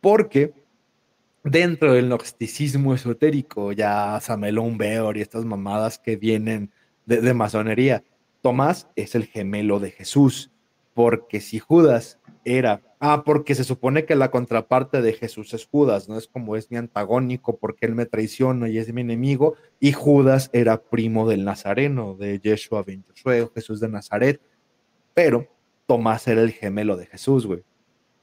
Porque 0.00 0.52
dentro 1.44 1.94
del 1.94 2.06
gnosticismo 2.06 2.94
esotérico, 2.94 3.72
ya 3.72 4.18
Samelón 4.20 4.78
Beor 4.78 5.16
y 5.16 5.22
estas 5.22 5.44
mamadas 5.44 5.98
que 5.98 6.16
vienen 6.16 6.70
de, 7.06 7.34
masonería, 7.34 8.04
Tomás 8.42 8.88
es 8.96 9.14
el 9.14 9.26
gemelo 9.26 9.80
de 9.80 9.90
Jesús, 9.90 10.50
porque 10.94 11.40
si 11.40 11.58
Judas 11.58 12.18
era, 12.44 12.82
ah, 13.00 13.22
porque 13.24 13.54
se 13.54 13.64
supone 13.64 14.04
que 14.04 14.16
la 14.16 14.30
contraparte 14.30 15.00
de 15.00 15.12
Jesús 15.12 15.54
es 15.54 15.66
Judas, 15.66 16.08
no 16.08 16.18
es 16.18 16.26
como 16.26 16.56
es 16.56 16.70
mi 16.70 16.76
antagónico 16.76 17.56
porque 17.56 17.86
él 17.86 17.94
me 17.94 18.06
traiciona 18.06 18.68
y 18.68 18.78
es 18.78 18.92
mi 18.92 19.00
enemigo, 19.00 19.54
y 19.80 19.92
Judas 19.92 20.50
era 20.52 20.82
primo 20.82 21.28
del 21.28 21.44
Nazareno, 21.44 22.14
de 22.14 22.40
Yeshua 22.40 22.82
ben 22.82 23.04
Jesús 23.54 23.80
de 23.80 23.88
Nazaret, 23.88 24.40
pero 25.14 25.48
Tomás 25.92 26.26
era 26.26 26.40
el 26.40 26.52
gemelo 26.52 26.96
de 26.96 27.04
Jesús, 27.04 27.44
güey. 27.44 27.64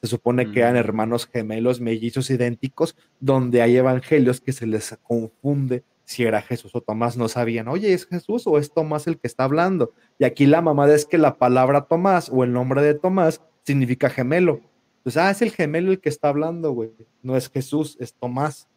Se 0.02 0.08
supone 0.08 0.52
que 0.52 0.62
eran 0.62 0.76
hermanos 0.76 1.28
gemelos, 1.28 1.80
mellizos 1.80 2.32
idénticos, 2.32 2.96
donde 3.20 3.62
hay 3.62 3.78
evangelios 3.78 4.41
que 4.41 4.54
se 4.54 4.66
les 4.66 4.98
confunde 5.04 5.84
si 6.04 6.24
era 6.24 6.41
Jesús 6.41 6.72
o 6.74 6.82
Tomás. 6.82 7.16
No 7.16 7.28
sabían, 7.28 7.68
oye, 7.68 7.94
¿es 7.94 8.08
Jesús 8.08 8.48
o 8.48 8.58
es 8.58 8.74
Tomás 8.74 9.06
el 9.06 9.20
que 9.20 9.28
está 9.28 9.44
hablando? 9.44 9.94
Y 10.18 10.24
aquí 10.24 10.48
la 10.48 10.64
mamada 10.64 10.96
es 10.96 11.06
que 11.06 11.20
la 11.20 11.38
palabra 11.38 11.82
Tomás 11.82 12.32
o 12.34 12.44
el 12.44 12.52
nombre 12.52 12.82
de 12.82 12.96
Tomás 12.96 13.40
significa 13.62 14.10
gemelo. 14.10 14.62
Pues, 15.04 15.16
ah, 15.16 15.30
es 15.30 15.44
el 15.44 15.52
gemelo 15.52 15.91
el 15.91 16.00
que 16.00 16.10
está 16.10 16.30
hablando, 16.30 16.72
güey. 16.72 16.90
No 17.22 17.38
es 17.38 17.52
Jesús, 17.52 17.98
es 18.00 18.16
Tomás. 18.16 18.68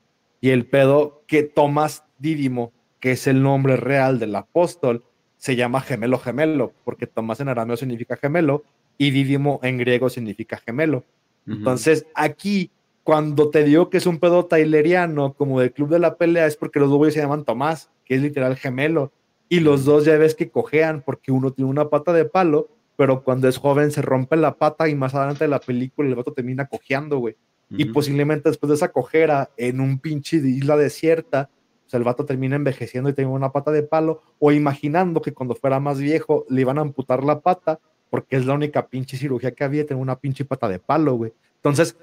Y 0.42 0.50
el 0.50 0.66
pedo 0.66 1.24
que 1.26 1.44
Tomás 1.44 2.04
Dídimo, 2.18 2.74
que 3.00 3.12
es 3.12 3.26
el 3.26 3.42
nombre 3.42 3.78
real 3.78 4.18
del 4.18 4.36
apóstol, 4.36 5.02
se 5.38 5.56
llama 5.56 5.80
gemelo 5.80 6.18
gemelo, 6.18 6.72
porque 6.84 7.08
Tomás 7.08 7.40
en 7.40 7.48
arameo 7.48 7.76
significa 7.76 8.16
gemelo 8.16 8.64
y 8.98 9.10
Dídimo 9.10 9.60
en 9.62 9.78
griego 9.78 10.10
significa 10.10 10.56
gemelo. 10.58 11.04
Entonces, 11.46 12.06
aquí 12.14 12.70
cuando 13.02 13.50
te 13.50 13.64
digo 13.64 13.90
que 13.90 13.98
es 13.98 14.06
un 14.06 14.18
pedo 14.18 14.46
taileriano, 14.46 15.34
como 15.34 15.60
del 15.60 15.72
club 15.72 15.88
de 15.88 15.98
la 15.98 16.16
pelea, 16.16 16.46
es 16.46 16.56
porque 16.56 16.78
los 16.78 16.88
dos 16.88 17.12
se 17.12 17.20
llaman 17.20 17.44
Tomás, 17.44 17.90
que 18.04 18.14
es 18.14 18.22
literal 18.22 18.56
gemelo. 18.56 19.12
Y 19.48 19.60
los 19.60 19.84
dos 19.84 20.04
ya 20.04 20.16
ves 20.16 20.34
que 20.34 20.50
cojean 20.50 21.02
porque 21.02 21.32
uno 21.32 21.52
tiene 21.52 21.70
una 21.70 21.88
pata 21.88 22.12
de 22.12 22.24
palo, 22.24 22.68
pero 22.96 23.24
cuando 23.24 23.48
es 23.48 23.58
joven 23.58 23.90
se 23.90 24.02
rompe 24.02 24.36
la 24.36 24.56
pata 24.56 24.88
y 24.88 24.94
más 24.94 25.14
adelante 25.14 25.44
de 25.44 25.48
la 25.48 25.58
película 25.58 26.08
el 26.08 26.14
vato 26.14 26.32
termina 26.32 26.66
cojeando, 26.66 27.18
güey. 27.18 27.36
Y 27.70 27.86
posiblemente 27.86 28.50
después 28.50 28.68
de 28.68 28.74
esa 28.76 28.92
cojera 28.92 29.48
en 29.56 29.80
un 29.80 29.98
pinche 29.98 30.36
isla 30.36 30.76
desierta, 30.76 31.48
sea, 31.92 31.98
el 31.98 32.04
vato 32.04 32.24
termina 32.24 32.56
envejeciendo 32.56 33.10
y 33.10 33.12
tiene 33.12 33.30
una 33.30 33.52
pata 33.52 33.70
de 33.70 33.82
palo, 33.82 34.22
o 34.38 34.50
imaginando 34.50 35.20
que 35.20 35.32
cuando 35.32 35.54
fuera 35.54 35.78
más 35.78 35.98
viejo 35.98 36.46
le 36.48 36.62
iban 36.62 36.78
a 36.78 36.80
amputar 36.80 37.22
la 37.22 37.40
pata, 37.40 37.80
porque 38.12 38.36
es 38.36 38.44
la 38.44 38.52
única 38.52 38.86
pinche 38.88 39.16
cirugía 39.16 39.52
que 39.52 39.64
había, 39.64 39.86
tener 39.86 40.02
una 40.02 40.18
pinche 40.18 40.44
pata 40.44 40.68
de 40.68 40.78
palo, 40.78 41.14
güey. 41.14 41.32
Entonces, 41.56 41.96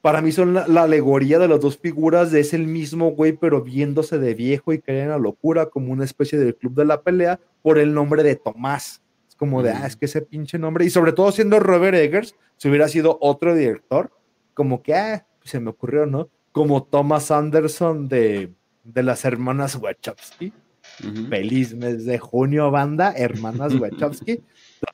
para 0.00 0.22
mí 0.22 0.30
son 0.30 0.54
la, 0.54 0.62
alegoría 0.62 1.40
de 1.40 1.48
las 1.48 1.60
dos 1.60 1.76
figuras 1.76 2.30
de 2.30 2.38
es 2.38 2.54
el 2.54 2.68
mismo 2.68 3.10
güey, 3.10 3.32
pero 3.32 3.60
viéndose 3.60 4.20
de 4.20 4.34
viejo 4.34 4.72
y 4.72 4.78
caer 4.78 5.00
en 5.02 5.08
la 5.08 5.18
locura, 5.18 5.66
como 5.66 5.92
una 5.92 6.04
especie 6.04 6.38
del 6.38 6.54
club 6.54 6.74
de 6.74 6.84
la 6.84 7.02
pelea, 7.02 7.40
por 7.62 7.80
el 7.80 7.92
nombre 7.92 8.22
de 8.22 8.36
Tomás. 8.36 9.02
Es 9.28 9.34
como 9.34 9.60
de, 9.64 9.72
ah, 9.72 9.86
es 9.88 9.96
que 9.96 10.04
ese 10.04 10.22
pinche 10.22 10.56
nombre, 10.56 10.84
y 10.84 10.90
sobre 10.90 11.12
todo 11.12 11.32
siendo 11.32 11.58
Robert 11.58 11.96
Eggers, 11.96 12.36
si 12.56 12.68
hubiera 12.68 12.86
sido 12.86 13.18
otro 13.20 13.56
director, 13.56 14.12
como 14.54 14.82
que, 14.84 14.94
ah, 14.94 15.26
se 15.42 15.58
me 15.58 15.70
ocurrió, 15.70 16.06
¿no? 16.06 16.28
Como 16.52 16.84
Thomas 16.84 17.32
Anderson 17.32 18.08
de 18.08 18.54
de 18.84 19.02
las 19.02 19.24
hermanas 19.24 19.76
Wachowski. 19.76 20.52
Feliz 21.28 21.74
mes 21.74 22.04
de 22.04 22.18
junio, 22.18 22.70
banda, 22.70 23.12
hermanas 23.16 23.74
Wachowski, 23.80 24.42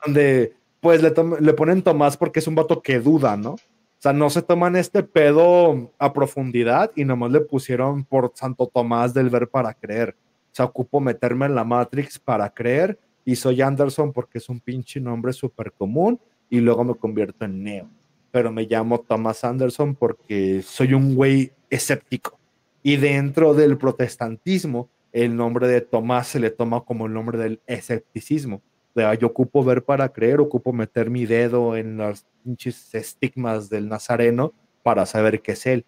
donde 0.05 0.53
pues 0.79 1.01
le, 1.01 1.13
le 1.39 1.53
ponen 1.53 1.81
Tomás 1.81 2.17
porque 2.17 2.39
es 2.39 2.47
un 2.47 2.55
vato 2.55 2.81
que 2.81 2.99
duda, 2.99 3.35
¿no? 3.35 3.51
O 3.97 4.01
sea, 4.01 4.13
no 4.13 4.29
se 4.29 4.43
toman 4.43 4.75
este 4.75 5.01
pedo 5.01 5.91
a 5.97 6.13
profundidad 6.13 6.91
y 6.95 7.03
nomás 7.03 7.31
le 7.31 7.41
pusieron 7.41 8.03
por 8.03 8.31
Santo 8.35 8.67
Tomás 8.67 9.13
del 9.13 9.31
ver 9.31 9.49
para 9.49 9.73
creer. 9.73 10.15
O 10.51 10.55
sea, 10.55 10.65
ocupo 10.65 10.99
meterme 10.99 11.47
en 11.47 11.55
la 11.55 11.63
Matrix 11.63 12.19
para 12.19 12.47
creer 12.51 12.99
y 13.25 13.35
soy 13.35 13.61
Anderson 13.61 14.13
porque 14.13 14.37
es 14.37 14.49
un 14.49 14.59
pinche 14.59 14.99
nombre 14.99 15.33
súper 15.33 15.71
común 15.71 16.19
y 16.49 16.59
luego 16.59 16.83
me 16.83 16.93
convierto 16.93 17.45
en 17.45 17.63
Neo. 17.63 17.89
Pero 18.29 18.51
me 18.51 18.67
llamo 18.67 18.99
Thomas 18.99 19.43
Anderson 19.43 19.95
porque 19.95 20.61
soy 20.61 20.93
un 20.93 21.15
güey 21.15 21.51
escéptico. 21.69 22.37
Y 22.83 22.97
dentro 22.97 23.55
del 23.55 23.77
protestantismo, 23.77 24.89
el 25.11 25.35
nombre 25.35 25.67
de 25.67 25.81
Tomás 25.81 26.27
se 26.27 26.39
le 26.39 26.51
toma 26.51 26.81
como 26.81 27.07
el 27.07 27.13
nombre 27.13 27.39
del 27.39 27.61
escepticismo. 27.65 28.61
De, 28.97 29.17
yo 29.19 29.27
ocupo 29.27 29.63
ver 29.63 29.83
para 29.83 30.09
creer, 30.09 30.41
ocupo 30.41 30.73
meter 30.73 31.09
mi 31.09 31.25
dedo 31.25 31.77
en 31.77 31.97
los 31.97 32.25
pinches 32.43 32.93
estigmas 32.95 33.69
del 33.69 33.87
nazareno 33.87 34.53
para 34.83 35.05
saber 35.05 35.41
qué 35.41 35.51
es 35.51 35.65
él. 35.67 35.85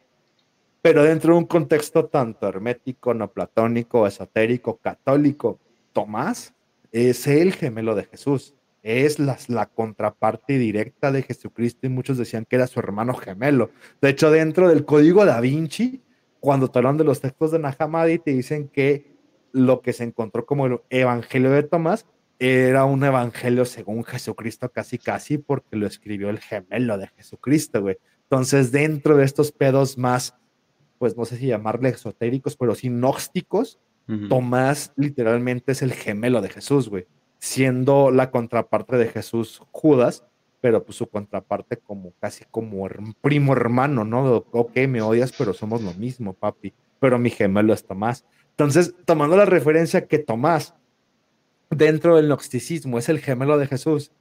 Pero 0.82 1.04
dentro 1.04 1.34
de 1.34 1.40
un 1.40 1.46
contexto 1.46 2.06
tanto 2.06 2.48
hermético, 2.48 3.14
no 3.14 3.30
platónico, 3.32 4.08
esotérico, 4.08 4.78
católico, 4.78 5.60
Tomás 5.92 6.54
es 6.92 7.28
el 7.28 7.54
gemelo 7.54 7.96
de 7.96 8.06
Jesús, 8.06 8.54
es 8.84 9.20
la, 9.20 9.38
la, 9.48 9.66
contraparte 9.66 10.58
directa 10.58 11.12
de 11.12 11.24
Jesucristo 11.24 11.88
y 11.88 11.90
muchos 11.90 12.18
decían 12.18 12.46
que 12.48 12.56
era 12.56 12.68
su 12.68 12.80
hermano 12.80 13.14
gemelo. 13.16 13.72
De 14.02 14.10
hecho, 14.10 14.32
dentro 14.32 14.70
del 14.70 14.86
código 14.86 15.26
da 15.26 15.42
Vinci 15.42 16.02
cuando 16.40 16.70
te 16.70 16.80
hablan 16.80 16.98
de 16.98 17.04
los 17.04 17.20
textos 17.20 17.52
de 17.52 17.60
Nahamadi, 17.60 18.20
te 18.20 18.32
dicen 18.32 18.70
que 18.70 19.18
lo 19.52 19.82
que 19.82 19.94
se 19.94 20.04
encontró 20.04 20.46
como 20.46 20.68
el 20.68 20.80
Evangelio 20.90 21.52
de 21.52 21.64
Tomás 21.64 22.06
era 22.40 22.86
un 22.86 23.04
evangelio 23.04 23.66
según 23.66 24.06
Jesucristo 24.06 24.72
casi 24.72 24.98
casi 24.98 25.38
porque 25.38 25.76
lo 25.76 25.86
escribió 25.86 26.30
el 26.30 26.40
gemelo 26.40 26.98
de 26.98 27.08
Jesucristo, 27.08 27.82
güey. 27.82 27.98
Entonces, 28.24 28.72
dentro 28.72 29.18
de 29.18 29.26
estos 29.26 29.52
pedos 29.52 29.98
más, 29.98 30.36
pues 30.98 31.18
no 31.18 31.26
sé 31.26 31.38
si 31.38 31.48
llamarle 31.48 31.90
esotéricos, 31.90 32.56
pero 32.56 32.76
sí 32.76 32.88
gnósticos, 32.90 33.80
Tomás 34.28 34.92
literalmente 34.96 35.74
es 35.74 35.84
el 35.84 35.94
gemelo 35.94 36.42
de 36.42 36.50
Jesús, 36.50 36.90
güey. 36.90 37.06
Siendo 37.38 38.10
la 38.10 38.32
contraparte 38.32 38.98
de 38.98 39.08
Jesús 39.08 39.62
Judas, 39.72 40.26
pero 40.62 40.84
pues 40.84 40.98
su 40.98 41.08
contraparte 41.08 41.78
como 41.78 42.14
casi 42.20 42.44
como 42.50 42.84
un 42.84 43.14
primo 43.22 43.54
hermano, 43.54 44.06
¿no? 44.06 44.48
Ok, 44.52 44.78
me 44.88 45.04
odias, 45.04 45.32
pero 45.38 45.54
somos 45.54 45.84
lo 45.84 45.94
mismo, 45.94 46.34
papi. 46.34 46.74
Pero 47.00 47.20
mi 47.20 47.30
gemelo 47.30 47.72
es 47.72 47.86
Tomás. 47.86 48.26
Entonces, 48.50 48.96
tomando 49.06 49.38
la 49.38 49.46
referencia 49.46 50.08
que 50.08 50.18
Tomás, 50.18 50.74
dentro 51.70 52.16
del 52.16 52.28
gnosticismo, 52.28 52.98
es 52.98 53.10
el 53.10 53.20
gemelo 53.20 53.58
de 53.58 53.68
Jesús, 53.68 54.12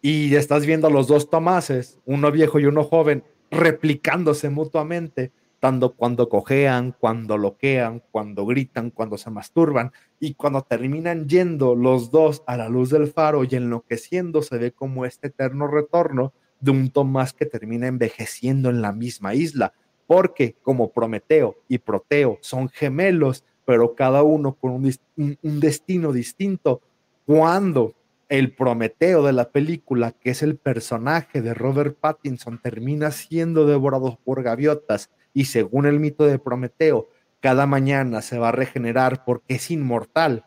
y 0.00 0.34
estás 0.34 0.66
viendo 0.66 0.88
a 0.88 0.90
los 0.90 1.06
dos 1.06 1.30
Tomases, 1.30 1.98
uno 2.04 2.30
viejo 2.30 2.60
y 2.60 2.66
uno 2.66 2.84
joven, 2.84 3.24
replicándose 3.50 4.50
mutuamente, 4.50 5.32
tanto 5.60 5.94
cuando 5.94 6.28
cojean, 6.28 6.94
cuando 6.98 7.38
loquean, 7.38 8.02
cuando 8.10 8.44
gritan, 8.44 8.90
cuando 8.90 9.16
se 9.16 9.30
masturban, 9.30 9.92
y 10.20 10.34
cuando 10.34 10.60
terminan 10.60 11.26
yendo 11.26 11.74
los 11.74 12.10
dos 12.10 12.42
a 12.46 12.58
la 12.58 12.68
luz 12.68 12.90
del 12.90 13.06
faro 13.06 13.44
y 13.44 13.54
enloqueciendo, 13.54 14.42
se 14.42 14.58
ve 14.58 14.72
como 14.72 15.06
este 15.06 15.28
eterno 15.28 15.66
retorno 15.66 16.34
de 16.60 16.70
un 16.70 16.90
Tomás 16.90 17.32
que 17.32 17.46
termina 17.46 17.86
envejeciendo 17.86 18.68
en 18.68 18.82
la 18.82 18.92
misma 18.92 19.34
isla, 19.34 19.72
porque 20.06 20.54
como 20.62 20.90
Prometeo 20.90 21.56
y 21.66 21.78
Proteo 21.78 22.38
son 22.42 22.68
gemelos, 22.68 23.44
pero 23.64 23.94
cada 23.94 24.22
uno 24.22 24.54
con 24.54 24.72
un, 24.72 24.94
un 25.16 25.60
destino 25.60 26.12
distinto, 26.12 26.82
cuando 27.26 27.94
el 28.28 28.52
Prometeo 28.54 29.22
de 29.22 29.32
la 29.32 29.50
película, 29.50 30.12
que 30.12 30.30
es 30.30 30.42
el 30.42 30.56
personaje 30.56 31.42
de 31.42 31.54
Robert 31.54 31.96
Pattinson, 31.98 32.60
termina 32.60 33.10
siendo 33.10 33.66
devorado 33.66 34.18
por 34.24 34.42
gaviotas 34.42 35.10
y 35.32 35.46
según 35.46 35.86
el 35.86 36.00
mito 36.00 36.24
de 36.26 36.38
Prometeo, 36.38 37.08
cada 37.40 37.66
mañana 37.66 38.22
se 38.22 38.38
va 38.38 38.48
a 38.48 38.52
regenerar 38.52 39.24
porque 39.24 39.54
es 39.54 39.70
inmortal 39.70 40.46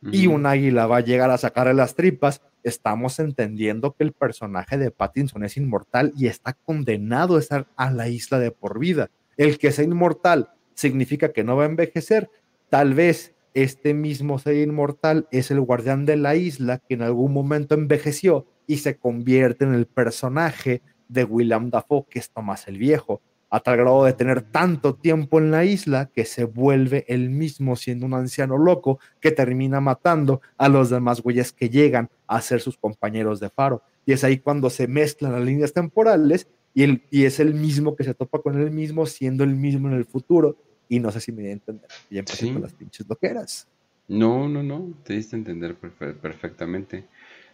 y 0.00 0.28
un 0.28 0.46
águila 0.46 0.86
va 0.86 0.98
a 0.98 1.00
llegar 1.00 1.30
a 1.30 1.38
sacarle 1.38 1.74
las 1.74 1.96
tripas, 1.96 2.40
estamos 2.62 3.18
entendiendo 3.18 3.94
que 3.94 4.04
el 4.04 4.12
personaje 4.12 4.78
de 4.78 4.92
Pattinson 4.92 5.44
es 5.44 5.56
inmortal 5.56 6.12
y 6.16 6.28
está 6.28 6.52
condenado 6.52 7.36
a 7.36 7.40
estar 7.40 7.66
a 7.76 7.90
la 7.90 8.08
isla 8.08 8.38
de 8.38 8.52
por 8.52 8.78
vida. 8.78 9.10
El 9.36 9.58
que 9.58 9.72
sea 9.72 9.84
inmortal 9.84 10.50
significa 10.74 11.32
que 11.32 11.42
no 11.42 11.56
va 11.56 11.64
a 11.64 11.68
envejecer. 11.68 12.30
Tal 12.68 12.94
vez 12.94 13.34
este 13.62 13.94
mismo 13.94 14.38
ser 14.38 14.56
inmortal 14.56 15.28
es 15.30 15.50
el 15.50 15.60
guardián 15.60 16.06
de 16.06 16.16
la 16.16 16.36
isla 16.36 16.78
que 16.78 16.94
en 16.94 17.02
algún 17.02 17.32
momento 17.32 17.74
envejeció 17.74 18.46
y 18.66 18.78
se 18.78 18.96
convierte 18.96 19.64
en 19.64 19.74
el 19.74 19.86
personaje 19.86 20.82
de 21.08 21.24
William 21.24 21.70
Dafoe, 21.70 22.06
que 22.08 22.18
es 22.18 22.30
Tomás 22.30 22.68
el 22.68 22.78
Viejo 22.78 23.22
a 23.50 23.60
tal 23.60 23.78
grado 23.78 24.04
de 24.04 24.12
tener 24.12 24.42
tanto 24.42 24.94
tiempo 24.94 25.38
en 25.38 25.50
la 25.50 25.64
isla 25.64 26.10
que 26.12 26.24
se 26.24 26.44
vuelve 26.44 27.04
él 27.08 27.30
mismo 27.30 27.76
siendo 27.76 28.06
un 28.06 28.14
anciano 28.14 28.58
loco 28.58 28.98
que 29.20 29.30
termina 29.30 29.80
matando 29.80 30.40
a 30.56 30.68
los 30.68 30.90
demás 30.90 31.22
güeyes 31.22 31.52
que 31.52 31.70
llegan 31.70 32.10
a 32.26 32.40
ser 32.40 32.60
sus 32.60 32.76
compañeros 32.76 33.40
de 33.40 33.50
faro. 33.50 33.82
Y 34.04 34.12
es 34.12 34.24
ahí 34.24 34.38
cuando 34.38 34.70
se 34.70 34.86
mezclan 34.86 35.32
las 35.32 35.42
líneas 35.42 35.72
temporales 35.72 36.48
y, 36.74 36.82
el, 36.82 37.02
y 37.10 37.24
es 37.24 37.40
el 37.40 37.54
mismo 37.54 37.96
que 37.96 38.04
se 38.04 38.14
topa 38.14 38.40
con 38.40 38.58
él 38.60 38.70
mismo 38.70 39.06
siendo 39.06 39.44
el 39.44 39.54
mismo 39.54 39.88
en 39.88 39.94
el 39.94 40.04
futuro. 40.04 40.56
Y 40.88 41.00
no 41.00 41.10
sé 41.10 41.20
si 41.20 41.32
me 41.32 41.42
di 41.42 41.48
a 41.48 41.52
entender. 41.52 41.88
Ya 42.10 42.20
empecé 42.20 42.52
con 42.52 42.62
las 42.62 42.72
pinches 42.72 43.06
loqueras. 43.08 43.66
No, 44.08 44.48
no, 44.48 44.62
no, 44.62 44.94
te 45.04 45.14
diste 45.14 45.36
a 45.36 45.38
entender 45.38 45.76
perfectamente. 45.76 47.04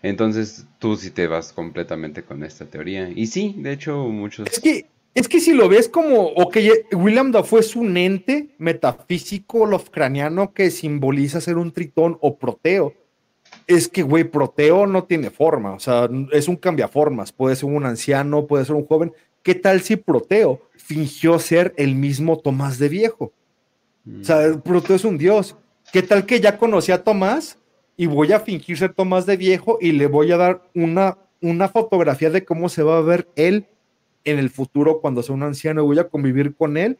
Entonces 0.03 0.67
tú 0.79 0.97
sí 0.97 1.11
te 1.11 1.27
vas 1.27 1.53
completamente 1.53 2.23
con 2.23 2.45
esta 2.45 2.67
teoría. 2.67 3.09
Y 3.09 3.27
sí, 3.27 3.57
de 3.59 3.73
hecho 3.73 4.07
muchos... 4.09 4.47
Es 4.47 4.61
que 4.61 4.87
es 5.15 5.29
que 5.29 5.39
si 5.39 5.53
lo 5.53 5.69
ves 5.69 5.89
como, 5.89 6.27
ok, 6.27 6.57
William 6.93 7.31
Dafoe 7.31 7.61
es 7.61 7.77
un 7.77 7.97
ente 7.97 8.49
metafísico 8.59 9.65
lofcraniano 9.65 10.53
que 10.53 10.73
simboliza 10.73 11.41
ser 11.41 11.57
un 11.57 11.71
tritón 11.71 12.19
o 12.21 12.37
proteo. 12.37 12.95
Es 13.69 13.87
que, 13.87 14.03
güey, 14.03 14.25
proteo 14.25 14.89
no 14.89 15.05
tiene 15.05 15.31
forma, 15.31 15.73
o 15.73 15.79
sea, 15.79 16.09
es 16.33 16.49
un 16.49 16.57
cambiaformas, 16.57 17.31
puede 17.31 17.55
ser 17.55 17.71
un 17.71 17.87
anciano, 17.87 18.49
puede 18.49 18.65
ser 18.65 18.75
un 18.75 18.87
joven. 18.87 19.13
¿Qué 19.45 19.55
tal 19.55 19.83
si 19.83 19.97
proteo 19.97 20.63
fingió 20.75 21.39
ser 21.39 21.75
el 21.77 21.95
mismo 21.95 22.39
Tomás 22.39 22.79
de 22.79 22.89
viejo? 22.89 23.33
O 24.21 24.25
sea, 24.25 24.49
mm. 24.49 24.63
proteo 24.63 24.97
es 24.97 25.05
un 25.05 25.19
dios. 25.19 25.55
¿Qué 25.93 26.03
tal 26.03 26.25
que 26.25 26.41
ya 26.41 26.57
conocí 26.57 26.91
a 26.91 27.05
Tomás 27.05 27.59
y 27.95 28.07
voy 28.07 28.33
a 28.33 28.41
fingir 28.41 28.79
ser 28.79 28.95
Tomás 28.95 29.27
de 29.27 29.37
viejo 29.37 29.77
y 29.83 29.93
le 29.93 30.07
voy 30.07 30.33
a 30.33 30.39
dar 30.39 30.63
una, 30.75 31.19
una 31.43 31.69
fotografía 31.69 32.31
de 32.31 32.43
cómo 32.43 32.71
se 32.71 32.83
va 32.83 32.97
a 32.97 33.03
ver 33.03 33.29
él 33.37 33.67
en 34.25 34.39
el 34.39 34.49
futuro 34.49 35.03
cuando 35.03 35.23
sea 35.23 35.35
un 35.35 35.43
anciano 35.43 35.85
voy 35.85 35.99
a 35.99 36.09
convivir 36.09 36.57
con 36.57 36.79
él 36.79 36.99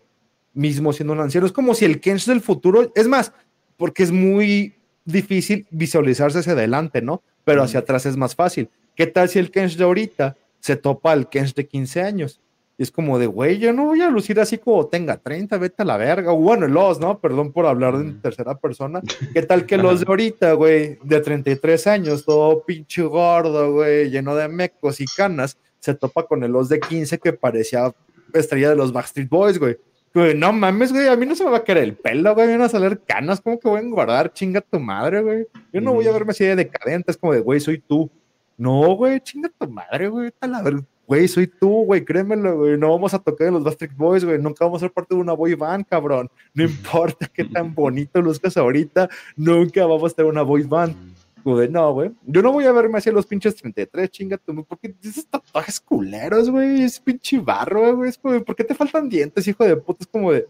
mismo 0.53 0.93
siendo 0.93 1.15
un 1.15 1.21
anciano. 1.21 1.47
Es 1.47 1.53
como 1.53 1.75
si 1.75 1.87
el 1.87 1.99
Kench 1.99 2.27
del 2.27 2.43
futuro, 2.43 2.93
es 2.95 3.09
más, 3.09 3.33
porque 3.79 4.03
es 4.03 4.13
muy 4.13 4.75
difícil 5.07 5.67
visualizarse 5.71 6.41
hacia 6.41 6.53
adelante, 6.53 7.01
¿no? 7.01 7.23
Pero 7.45 7.63
hacia 7.63 7.81
atrás 7.81 8.05
es 8.05 8.19
más 8.19 8.35
fácil. 8.35 8.69
¿Qué 8.95 9.07
tal 9.07 9.31
si 9.31 9.39
el 9.39 9.51
Kench 9.51 9.77
de 9.77 9.85
ahorita 9.85 10.37
se 10.65 10.77
topa 10.77 11.13
al 11.13 11.29
Kench 11.29 11.53
de 11.55 11.69
15 11.69 12.01
años? 12.01 12.41
es 12.77 12.91
como 12.91 13.19
de, 13.19 13.27
güey, 13.27 13.59
yo 13.59 13.73
no 13.73 13.85
voy 13.85 14.01
a 14.01 14.11
lucir 14.11 14.41
así 14.41 14.59
como 14.59 14.87
tenga 14.87 15.17
30, 15.17 15.59
vete 15.59 15.83
a 15.83 15.85
la 15.85 15.97
verga. 15.97 16.33
O 16.33 16.37
bueno, 16.37 16.67
los, 16.67 16.99
¿no? 16.99 17.21
Perdón 17.21 17.53
por 17.53 17.67
hablar 17.67 17.95
en 17.95 18.21
tercera 18.21 18.57
persona. 18.57 19.01
¿Qué 19.33 19.43
tal 19.43 19.65
que 19.65 19.77
los 19.77 20.01
de 20.01 20.07
ahorita, 20.09 20.55
güey, 20.55 20.99
de 21.05 21.21
33 21.21 21.87
años, 21.87 22.25
todo 22.25 22.65
pinche 22.65 23.03
gordo, 23.03 23.73
güey, 23.73 24.11
lleno 24.11 24.35
de 24.35 24.49
mecos 24.49 25.01
y 25.01 25.05
canas, 25.05 25.57
se 25.79 25.95
topa 25.95 26.27
con 26.27 26.43
el 26.43 26.57
os 26.57 26.69
de 26.69 26.81
15 26.81 27.19
que 27.19 27.33
parecía 27.33 27.95
estrella 28.33 28.71
de 28.71 28.77
los 28.77 28.93
Backstreet 28.93 29.29
Boys, 29.29 29.59
güey. 29.59 29.77
Güey, 30.13 30.37
no 30.37 30.53
mames, 30.53 30.93
güey, 30.93 31.09
a 31.09 31.17
mí 31.17 31.27
no 31.27 31.35
se 31.35 31.45
me 31.45 31.51
va 31.51 31.59
a 31.59 31.65
caer 31.65 31.79
el 31.79 31.95
pelo, 31.95 32.35
güey, 32.35 32.47
me 32.47 32.53
van 32.55 32.63
a 32.63 32.69
salir 32.69 33.01
canas, 33.07 33.41
¿cómo 33.41 33.59
que 33.59 33.69
voy 33.69 33.79
a 33.79 33.83
engordar? 33.83 34.33
Chinga 34.33 34.61
tu 34.61 34.81
madre, 34.81 35.23
güey. 35.23 35.47
Yo 35.73 35.81
no 35.81 35.93
voy 35.93 36.07
a 36.07 36.13
verme 36.13 36.31
así 36.31 36.45
de 36.45 36.57
decadente, 36.57 37.11
es 37.11 37.17
como 37.17 37.33
de, 37.33 37.41
güey, 37.41 37.61
soy 37.61 37.79
tú. 37.79 38.11
No, 38.57 38.95
güey, 38.95 39.21
chinga 39.21 39.51
tu 39.59 39.69
madre, 39.69 40.09
güey, 40.09 40.33
la 40.41 40.63
güey, 41.07 41.29
soy 41.29 41.47
tú, 41.47 41.85
güey, 41.85 42.05
créemelo, 42.05 42.57
güey, 42.59 42.79
no 42.79 42.91
vamos 42.91 43.15
a 43.15 43.19
tocar 43.19 43.49
en 43.49 43.55
los 43.55 43.65
Backstreet 43.65 43.97
Boys, 43.97 44.25
güey, 44.25 44.39
nunca 44.39 44.65
vamos 44.65 44.83
a 44.83 44.87
ser 44.87 44.93
parte 44.93 45.15
de 45.15 45.21
una 45.21 45.33
boy 45.33 45.55
band, 45.55 45.87
cabrón. 45.87 46.31
No 46.55 46.65
importa 46.65 47.27
qué 47.33 47.45
tan 47.45 47.75
bonito 47.75 48.21
luzcas 48.21 48.57
ahorita, 48.57 49.09
nunca 49.37 49.85
vamos 49.87 50.13
a 50.13 50.15
tener 50.15 50.31
una 50.31 50.43
boy 50.43 50.63
band. 50.63 51.15
Güey, 51.45 51.69
no, 51.69 51.93
güey. 51.93 52.11
Yo 52.25 52.41
no 52.41 52.53
voy 52.53 52.65
a 52.65 52.73
verme 52.73 52.97
hacia 52.97 53.13
los 53.13 53.27
pinches 53.27 53.55
33, 53.57 54.11
chinga 54.11 54.39
tú, 54.39 54.65
porque 54.65 54.95
esos 55.03 55.27
tatuajes 55.27 55.79
culeros, 55.79 56.49
güey. 56.49 56.83
Es 56.83 56.99
pinche 56.99 57.39
barro, 57.39 57.97
güey. 57.97 58.09
Es 58.09 58.17
como, 58.17 58.43
¿por 58.43 58.57
qué 58.57 58.65
te 58.65 58.75
faltan 58.75 59.11
dientes, 59.11 59.47
hijo 59.47 59.63
de 59.63 59.77
puta? 59.77 60.05
Es 60.05 60.07
como 60.07 60.33
de. 60.33 60.49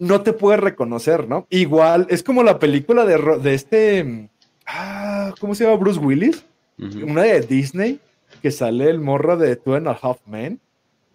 No 0.00 0.20
te 0.22 0.32
puedes 0.32 0.58
reconocer, 0.58 1.28
¿no? 1.28 1.46
Igual, 1.48 2.08
es 2.10 2.24
como 2.24 2.42
la 2.42 2.58
película 2.58 3.04
de, 3.04 3.38
de 3.40 3.54
este. 3.54 4.30
Ah, 4.66 5.32
¿Cómo 5.38 5.54
se 5.54 5.62
llama? 5.62 5.76
Bruce 5.76 6.00
Willis. 6.00 6.44
Una 6.78 7.22
de 7.22 7.40
Disney, 7.40 8.00
que 8.40 8.50
sale 8.50 8.88
el 8.88 9.00
morro 9.00 9.36
de 9.36 9.56
Two 9.56 9.74
and 9.74 9.88
a 9.88 9.98
Half 10.00 10.26
Men 10.26 10.60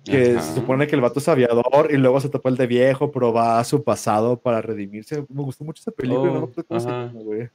que 0.08 0.40
se 0.40 0.56
supone 0.56 0.88
que 0.88 0.96
el 0.96 1.02
vato 1.02 1.20
es 1.20 1.28
aviador 1.28 1.90
y 1.92 1.98
luego 1.98 2.20
se 2.20 2.30
topó 2.30 2.50
el 2.50 2.58
de 2.58 2.68
viejo, 2.68 3.12
pero 3.12 3.34
va 3.34 3.60
a 3.60 3.64
su 3.64 3.84
pasado 3.84 4.38
para 4.38 4.62
redimirse. 4.62 5.26
Me 5.30 5.44
gustó 5.44 5.64
mucho 5.64 5.82
esa 5.82 5.92
película, 5.92 6.32
no 6.32 6.48
me 6.48 6.64
cómo 6.64 6.80
se 6.80 6.88
llama, 6.88 7.12
güey. 7.14 7.50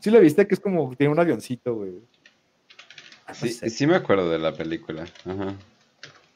Sí 0.00 0.10
la 0.10 0.18
viste 0.18 0.46
que 0.46 0.54
es 0.54 0.60
como 0.60 0.94
tiene 0.96 1.12
un 1.12 1.18
avioncito, 1.18 1.74
güey. 1.74 1.92
sí, 3.32 3.50
sí 3.52 3.86
me 3.86 3.96
acuerdo 3.96 4.30
de 4.30 4.38
la 4.38 4.52
película. 4.52 5.04
Ajá. 5.24 5.54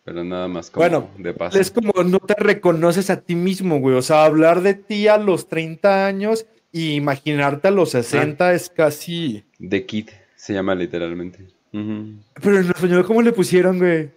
Pero 0.04 0.22
nada 0.22 0.48
más 0.48 0.70
como 0.70 0.82
bueno, 0.82 1.08
de 1.16 1.32
paso. 1.32 1.58
Es 1.58 1.70
como 1.70 2.02
no 2.02 2.18
te 2.18 2.34
reconoces 2.34 3.08
a 3.08 3.20
ti 3.20 3.34
mismo, 3.34 3.80
güey. 3.80 3.96
O 3.96 4.02
sea, 4.02 4.24
hablar 4.24 4.60
de 4.60 4.74
ti 4.74 5.08
a 5.08 5.16
los 5.16 5.48
30 5.48 6.06
años 6.06 6.46
y 6.72 6.94
imaginarte 6.94 7.68
a 7.68 7.70
los 7.70 7.90
60 7.90 8.52
es 8.52 8.68
casi. 8.68 9.44
The 9.66 9.86
Kid 9.86 10.08
se 10.44 10.52
llama 10.52 10.74
literalmente. 10.74 11.46
Pero 11.70 12.60
en 12.60 12.68
español, 12.68 13.06
¿cómo 13.06 13.22
le 13.22 13.32
pusieron, 13.32 13.78
güey? 13.78 14.10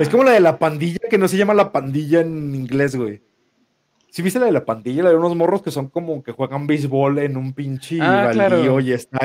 Es 0.00 0.08
como 0.08 0.24
la 0.24 0.32
de 0.32 0.40
la 0.40 0.58
pandilla, 0.58 0.98
que 1.08 1.18
no 1.18 1.28
se 1.28 1.36
llama 1.36 1.54
la 1.54 1.70
pandilla 1.70 2.20
en 2.20 2.52
inglés, 2.52 2.96
güey. 2.96 3.22
¿Sí 4.10 4.20
viste 4.20 4.40
la 4.40 4.46
de 4.46 4.52
la 4.52 4.64
pandilla? 4.64 5.04
La 5.04 5.10
de 5.10 5.16
unos 5.16 5.36
morros 5.36 5.62
que 5.62 5.70
son 5.70 5.88
como 5.88 6.24
que 6.24 6.32
juegan 6.32 6.66
béisbol 6.66 7.20
en 7.20 7.36
un 7.36 7.52
pinche 7.52 8.00
ah, 8.00 8.32
y 8.82 8.90
está 8.90 9.20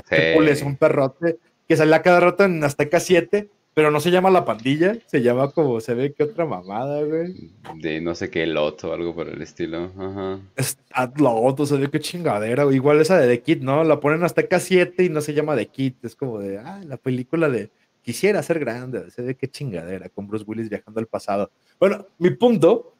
es 0.45 0.61
un 0.61 0.75
perrote 0.75 1.39
que 1.67 1.75
sale 1.75 1.95
a 1.95 2.03
cada 2.03 2.19
rato 2.19 2.43
en 2.43 2.63
Azteca 2.63 2.99
7, 2.99 3.49
pero 3.73 3.89
no 3.89 3.99
se 3.99 4.11
llama 4.11 4.29
la 4.29 4.45
pandilla, 4.45 4.97
se 5.07 5.21
llama 5.21 5.51
como 5.51 5.79
se 5.79 5.93
ve 5.93 6.13
que 6.13 6.23
otra 6.23 6.45
mamada, 6.45 7.03
güey. 7.03 7.51
De 7.75 8.01
no 8.01 8.13
sé 8.13 8.29
qué 8.29 8.45
loto, 8.45 8.93
algo 8.93 9.15
por 9.15 9.27
el 9.27 9.41
estilo. 9.41 9.91
Ajá. 9.97 10.39
Es 10.55 10.77
loto, 11.15 11.65
se 11.65 11.77
ve 11.77 11.89
qué 11.89 11.99
chingadera, 11.99 12.65
güey. 12.65 12.75
Igual 12.75 13.01
esa 13.01 13.17
de 13.17 13.27
The 13.27 13.41
Kid, 13.41 13.61
¿no? 13.61 13.83
La 13.83 13.99
ponen 13.99 14.23
hasta 14.23 14.41
Azteca 14.41 14.59
7 14.59 15.03
y 15.03 15.09
no 15.09 15.21
se 15.21 15.33
llama 15.33 15.55
The 15.55 15.67
Kid, 15.67 15.93
es 16.03 16.15
como 16.15 16.39
de, 16.39 16.59
ah, 16.59 16.81
la 16.85 16.97
película 16.97 17.49
de 17.49 17.71
quisiera 18.03 18.43
ser 18.43 18.59
grande, 18.59 19.09
se 19.09 19.21
ve 19.21 19.35
qué 19.35 19.49
chingadera 19.49 20.09
con 20.09 20.27
Bruce 20.27 20.43
Willis 20.45 20.69
viajando 20.69 20.99
al 20.99 21.07
pasado. 21.07 21.49
Bueno, 21.79 22.05
mi 22.19 22.29
punto 22.31 22.95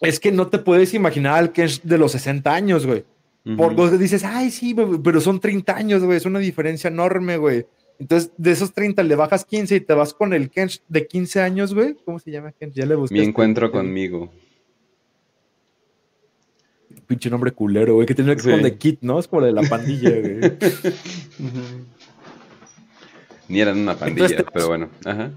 es 0.00 0.20
que 0.20 0.30
no 0.30 0.46
te 0.48 0.58
puedes 0.58 0.94
imaginar 0.94 1.38
al 1.38 1.52
que 1.52 1.64
es 1.64 1.86
de 1.86 1.98
los 1.98 2.12
60 2.12 2.54
años, 2.54 2.86
güey. 2.86 3.04
Por 3.56 3.74
vos 3.74 3.98
dices, 3.98 4.24
ay, 4.24 4.50
sí, 4.50 4.76
pero 5.02 5.22
son 5.22 5.40
30 5.40 5.74
años, 5.74 6.04
güey, 6.04 6.18
es 6.18 6.26
una 6.26 6.38
diferencia 6.38 6.88
enorme, 6.88 7.38
güey. 7.38 7.64
Entonces, 7.98 8.30
de 8.36 8.52
esos 8.52 8.72
30 8.72 9.02
le 9.02 9.16
bajas 9.16 9.44
15 9.44 9.76
y 9.76 9.80
te 9.80 9.92
vas 9.92 10.14
con 10.14 10.32
el 10.32 10.50
Kench 10.50 10.82
de 10.88 11.06
15 11.06 11.40
años, 11.40 11.74
güey. 11.74 11.96
¿Cómo 12.04 12.18
se 12.18 12.30
llama 12.30 12.52
Kench? 12.52 12.74
Ya 12.74 12.86
le 12.86 12.94
busqué. 12.94 13.14
Mi 13.14 13.22
encuentro 13.22 13.70
conmigo. 13.72 14.30
Pinche 17.06 17.30
nombre 17.30 17.52
culero, 17.52 17.94
güey, 17.94 18.06
que 18.06 18.14
tiene 18.14 18.36
que 18.36 18.42
ser 18.42 18.62
de 18.62 18.76
Kit, 18.76 18.98
¿no? 19.00 19.18
Es 19.18 19.26
como 19.26 19.42
de 19.42 19.52
la 19.52 19.62
pandilla, 19.62 20.10
güey. 20.10 20.38
Ni 23.48 23.60
eran 23.60 23.78
una 23.78 23.96
pandilla, 23.96 24.44
pero 24.52 24.68
bueno. 24.68 24.90
Ajá. 25.04 25.32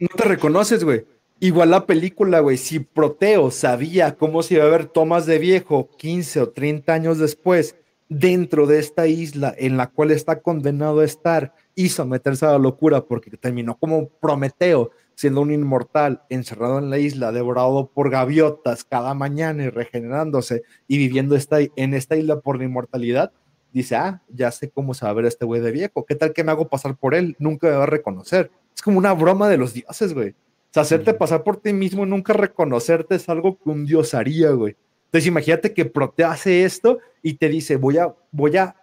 No 0.00 0.08
te 0.08 0.24
reconoces, 0.24 0.82
güey. 0.82 1.06
Igual 1.40 1.70
la 1.70 1.86
película, 1.86 2.40
güey, 2.40 2.56
si 2.56 2.80
Proteo 2.80 3.50
sabía 3.50 4.16
cómo 4.16 4.42
se 4.42 4.54
iba 4.54 4.64
a 4.64 4.68
ver 4.68 4.86
tomas 4.86 5.26
de 5.26 5.38
viejo 5.38 5.88
15 5.98 6.40
o 6.40 6.48
30 6.48 6.92
años 6.92 7.18
después 7.18 7.76
dentro 8.08 8.66
de 8.66 8.78
esta 8.78 9.06
isla 9.06 9.54
en 9.56 9.76
la 9.76 9.88
cual 9.88 10.10
está 10.10 10.40
condenado 10.40 11.00
a 11.00 11.04
estar 11.04 11.54
y 11.74 11.88
someterse 11.88 12.46
a 12.46 12.52
la 12.52 12.58
locura 12.58 13.04
porque 13.04 13.30
terminó 13.36 13.76
como 13.76 14.08
Prometeo, 14.08 14.90
siendo 15.14 15.40
un 15.40 15.52
inmortal 15.52 16.22
encerrado 16.28 16.78
en 16.78 16.90
la 16.90 16.98
isla, 16.98 17.32
devorado 17.32 17.90
por 17.92 18.10
gaviotas 18.10 18.84
cada 18.84 19.14
mañana 19.14 19.64
y 19.64 19.70
regenerándose 19.70 20.62
y 20.88 20.98
viviendo 20.98 21.36
esta, 21.36 21.58
en 21.60 21.94
esta 21.94 22.16
isla 22.16 22.40
por 22.40 22.58
la 22.58 22.64
inmortalidad, 22.64 23.32
dice, 23.72 23.96
ah, 23.96 24.22
ya 24.28 24.50
sé 24.50 24.70
cómo 24.70 24.94
se 24.94 25.04
va 25.04 25.10
a 25.10 25.14
ver 25.14 25.26
este 25.26 25.44
güey 25.44 25.60
de 25.60 25.72
viejo, 25.72 26.04
¿qué 26.04 26.14
tal 26.14 26.32
que 26.32 26.44
me 26.44 26.52
hago 26.52 26.68
pasar 26.68 26.96
por 26.96 27.14
él? 27.14 27.36
Nunca 27.38 27.68
me 27.68 27.74
va 27.74 27.84
a 27.84 27.86
reconocer. 27.86 28.50
Es 28.74 28.82
como 28.82 28.98
una 28.98 29.12
broma 29.12 29.48
de 29.48 29.56
los 29.56 29.72
dioses, 29.72 30.14
güey. 30.14 30.30
O 30.30 30.74
sea, 30.74 30.82
hacerte 30.82 31.14
pasar 31.14 31.44
por 31.44 31.58
ti 31.58 31.72
mismo, 31.72 32.04
nunca 32.04 32.32
reconocerte 32.32 33.14
es 33.14 33.28
algo 33.28 33.56
que 33.56 33.70
un 33.70 33.86
dios 33.86 34.14
haría, 34.14 34.50
güey. 34.50 34.76
Entonces 35.14 35.28
imagínate 35.28 35.72
que 35.72 35.84
Prote 35.84 36.24
hace 36.24 36.64
esto 36.64 36.98
y 37.22 37.34
te 37.34 37.48
dice, 37.48 37.76
voy 37.76 37.98
a, 37.98 38.12
voy 38.32 38.56
a 38.56 38.74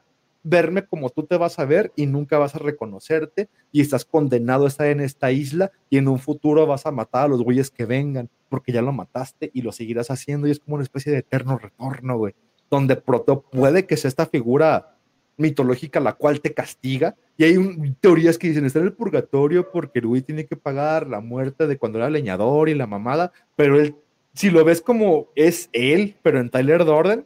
verme 0.44 0.86
como 0.86 1.10
tú 1.10 1.24
te 1.24 1.36
vas 1.36 1.60
a 1.60 1.66
ver 1.66 1.92
y 1.98 2.06
nunca 2.06 2.38
vas 2.38 2.56
a 2.56 2.60
reconocerte 2.60 3.50
y 3.74 3.82
estás 3.82 4.06
condenado 4.06 4.64
a 4.64 4.70
estar 4.70 4.88
en 4.88 5.02
esta 5.02 5.32
isla 5.34 5.72
y 5.90 5.98
en 5.98 6.08
un 6.08 6.20
futuro 6.20 6.66
vas 6.66 6.86
a 6.86 6.92
matar 6.92 7.26
a 7.26 7.28
los 7.28 7.44
güeyes 7.44 7.70
que 7.70 7.86
vengan 7.86 8.30
porque 8.48 8.72
ya 8.72 8.82
lo 8.82 8.94
mataste 8.94 9.52
y 9.54 9.62
lo 9.62 9.74
seguirás 9.74 10.10
haciendo 10.10 10.48
y 10.48 10.52
es 10.52 10.60
como 10.60 10.76
una 10.76 10.84
especie 10.84 11.12
de 11.12 11.18
eterno 11.18 11.58
retorno, 11.58 12.18
güey 12.18 12.34
donde 12.72 12.96
Proto 12.96 13.42
puede 13.42 13.86
que 13.86 13.98
sea 13.98 14.08
esta 14.08 14.26
figura 14.26 14.96
mitológica 15.36 16.00
la 16.00 16.14
cual 16.14 16.40
te 16.40 16.54
castiga. 16.54 17.16
Y 17.36 17.44
hay 17.44 17.58
teorías 18.00 18.38
que 18.38 18.48
dicen, 18.48 18.66
está 18.66 18.80
en 18.80 18.86
el 18.86 18.94
purgatorio 18.94 19.70
porque 19.72 20.00
el 20.00 20.24
tiene 20.24 20.46
que 20.46 20.56
pagar 20.56 21.08
la 21.08 21.20
muerte 21.20 21.68
de 21.68 21.78
cuando 21.78 21.98
era 21.98 22.10
leñador 22.10 22.70
y 22.70 22.76
la 22.76 22.88
mamada, 22.88 23.34
pero 23.56 23.80
él, 23.80 23.96
si 24.34 24.50
lo 24.50 24.64
ves 24.64 24.82
como 24.82 25.28
es 25.36 25.70
él, 25.74 26.16
pero 26.22 26.40
en 26.40 26.50
Tyler 26.50 26.86
Dorden, 26.86 27.26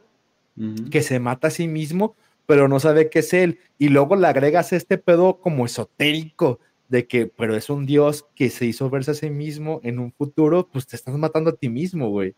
que 0.90 1.02
se 1.02 1.20
mata 1.20 1.48
a 1.48 1.50
sí 1.50 1.68
mismo, 1.68 2.16
pero 2.46 2.66
no 2.68 2.80
sabe 2.80 3.10
qué 3.10 3.18
es 3.18 3.34
él, 3.34 3.58
y 3.78 3.88
luego 3.88 4.16
le 4.16 4.26
agregas 4.26 4.72
este 4.72 4.96
pedo 4.96 5.38
como 5.38 5.66
esotérico 5.66 6.60
de 6.88 7.06
que, 7.06 7.26
pero 7.26 7.56
es 7.56 7.68
un 7.68 7.84
dios 7.84 8.26
que 8.34 8.48
se 8.48 8.64
hizo 8.64 8.88
verse 8.88 9.10
a 9.10 9.14
sí 9.14 9.28
mismo 9.28 9.80
en 9.82 9.98
un 9.98 10.12
futuro, 10.12 10.68
pues 10.72 10.86
te 10.86 10.96
estás 10.96 11.16
matando 11.16 11.50
a 11.50 11.56
ti 11.56 11.68
mismo, 11.68 12.08
güey. 12.08 12.34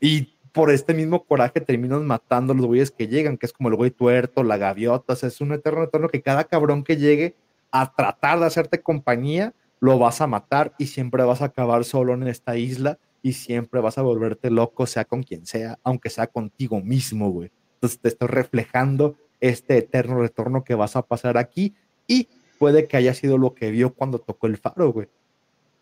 Y 0.00 0.34
por 0.52 0.70
este 0.70 0.94
mismo 0.94 1.24
coraje 1.24 1.60
terminan 1.60 2.06
matando 2.06 2.52
a 2.52 2.56
los 2.56 2.66
güeyes 2.66 2.90
que 2.90 3.06
llegan, 3.06 3.38
que 3.38 3.46
es 3.46 3.52
como 3.52 3.68
el 3.68 3.76
güey 3.76 3.90
tuerto, 3.90 4.42
la 4.42 4.56
gaviota, 4.56 5.12
o 5.12 5.16
sea, 5.16 5.28
es 5.28 5.40
un 5.40 5.52
eterno 5.52 5.84
eterno 5.84 6.08
que 6.08 6.22
cada 6.22 6.44
cabrón 6.44 6.84
que 6.84 6.96
llegue 6.96 7.34
a 7.70 7.94
tratar 7.94 8.40
de 8.40 8.46
hacerte 8.46 8.82
compañía, 8.82 9.54
lo 9.80 9.98
vas 9.98 10.20
a 10.20 10.26
matar 10.26 10.74
y 10.78 10.86
siempre 10.86 11.22
vas 11.22 11.40
a 11.40 11.46
acabar 11.46 11.84
solo 11.84 12.14
en 12.14 12.26
esta 12.26 12.56
isla 12.56 12.98
y 13.22 13.32
siempre 13.32 13.80
vas 13.80 13.98
a 13.98 14.02
volverte 14.02 14.50
loco, 14.50 14.86
sea 14.86 15.04
con 15.04 15.22
quien 15.22 15.46
sea, 15.46 15.78
aunque 15.82 16.10
sea 16.10 16.26
contigo 16.26 16.80
mismo, 16.80 17.30
güey. 17.30 17.50
Entonces 17.74 18.00
te 18.00 18.08
estoy 18.08 18.28
reflejando 18.28 19.16
este 19.40 19.78
eterno 19.78 20.20
retorno 20.20 20.64
que 20.64 20.74
vas 20.74 20.96
a 20.96 21.02
pasar 21.02 21.38
aquí 21.38 21.74
y 22.06 22.28
puede 22.58 22.86
que 22.86 22.96
haya 22.96 23.14
sido 23.14 23.38
lo 23.38 23.54
que 23.54 23.70
vio 23.70 23.94
cuando 23.94 24.18
tocó 24.18 24.46
el 24.46 24.56
faro, 24.56 24.92
güey. 24.92 25.08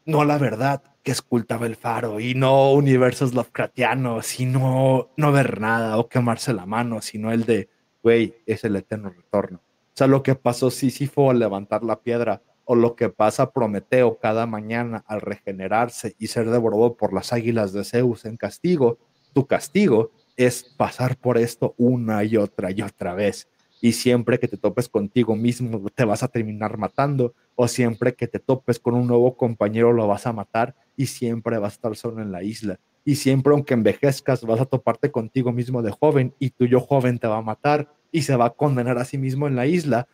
No 0.05 0.25
la 0.25 0.39
verdad, 0.39 0.83
que 1.03 1.13
escultaba 1.13 1.67
el 1.67 1.77
faro 1.77 2.21
y 2.21 2.35
no 2.35 2.73
universos 2.73 3.35
Lovecraftianos, 3.35 4.27
sino 4.27 5.09
no 5.17 5.33
ver 5.33 5.61
nada 5.61 5.99
o 5.99 6.09
quemarse 6.09 6.53
la 6.53 6.67
mano, 6.67 7.01
sino 7.01 7.33
el 7.33 7.45
de, 7.45 7.69
güey, 8.03 8.35
es 8.47 8.65
el 8.65 8.77
eterno 8.77 9.11
retorno. 9.11 9.59
O 9.59 9.97
sea, 9.97 10.07
lo 10.07 10.23
que 10.23 10.35
pasó 10.35 10.71
Sísifo 10.71 11.31
al 11.31 11.39
levantar 11.39 11.83
la 11.83 12.01
piedra 12.01 12.43
o 12.67 12.75
lo 12.75 12.97
que 12.97 13.09
pasa 13.09 13.53
Prometeo 13.53 14.19
cada 14.19 14.45
mañana 14.45 15.05
al 15.07 15.21
regenerarse 15.23 16.15
y 16.19 16.27
ser 16.27 16.51
devorado 16.51 16.97
por 16.97 17.15
las 17.15 17.33
águilas 17.33 17.73
de 17.73 17.85
Zeus 17.85 18.25
en 18.25 18.37
castigo, 18.37 18.99
tu 19.33 19.47
castigo 19.47 20.11
es 20.37 20.65
pasar 20.65 21.17
por 21.17 21.39
esto 21.39 21.75
una 21.79 22.25
y 22.25 22.37
otra 22.37 22.71
y 22.73 22.83
otra 22.83 23.15
vez. 23.15 23.49
Y 23.81 23.93
siempre 23.93 24.39
que 24.39 24.49
te 24.49 24.57
topes 24.57 24.89
contigo 24.89 25.37
mismo 25.37 25.81
te 25.95 26.05
vas 26.05 26.23
a 26.23 26.29
terminar 26.29 26.77
matando 26.77 27.35
o 27.55 27.69
siempre 27.69 28.15
que 28.15 28.27
te 28.27 28.41
topes 28.41 28.81
con 28.81 28.95
un 28.95 29.07
nuevo 29.07 29.37
compañero 29.37 29.93
lo 29.93 30.09
vas 30.09 30.27
a 30.27 30.33
matar 30.33 30.75
y 30.97 31.07
siempre 31.07 31.59
vas 31.59 31.75
a 31.75 31.77
estar 31.77 31.97
solo 31.97 32.21
en 32.21 32.33
la 32.33 32.43
isla. 32.43 32.81
Y 33.05 33.15
siempre 33.15 33.53
aunque 33.53 33.75
envejezcas 33.75 34.45
vas 34.45 34.61
a 34.61 34.67
toparte 34.67 35.13
contigo 35.13 35.53
mismo 35.53 35.83
de 35.83 35.93
joven 35.93 36.35
y 36.41 36.51
tu 36.51 36.67
yo 36.67 36.81
joven 36.81 37.21
te 37.21 37.29
va 37.29 37.37
a 37.37 37.43
matar 37.43 37.89
y 38.11 38.23
se 38.23 38.35
va 38.35 38.47
a 38.47 38.51
condenar 38.51 38.99
a 38.99 39.05
sí 39.05 39.19
mismo 39.19 39.47
en 39.47 39.55
la 39.55 39.67
isla 39.67 40.09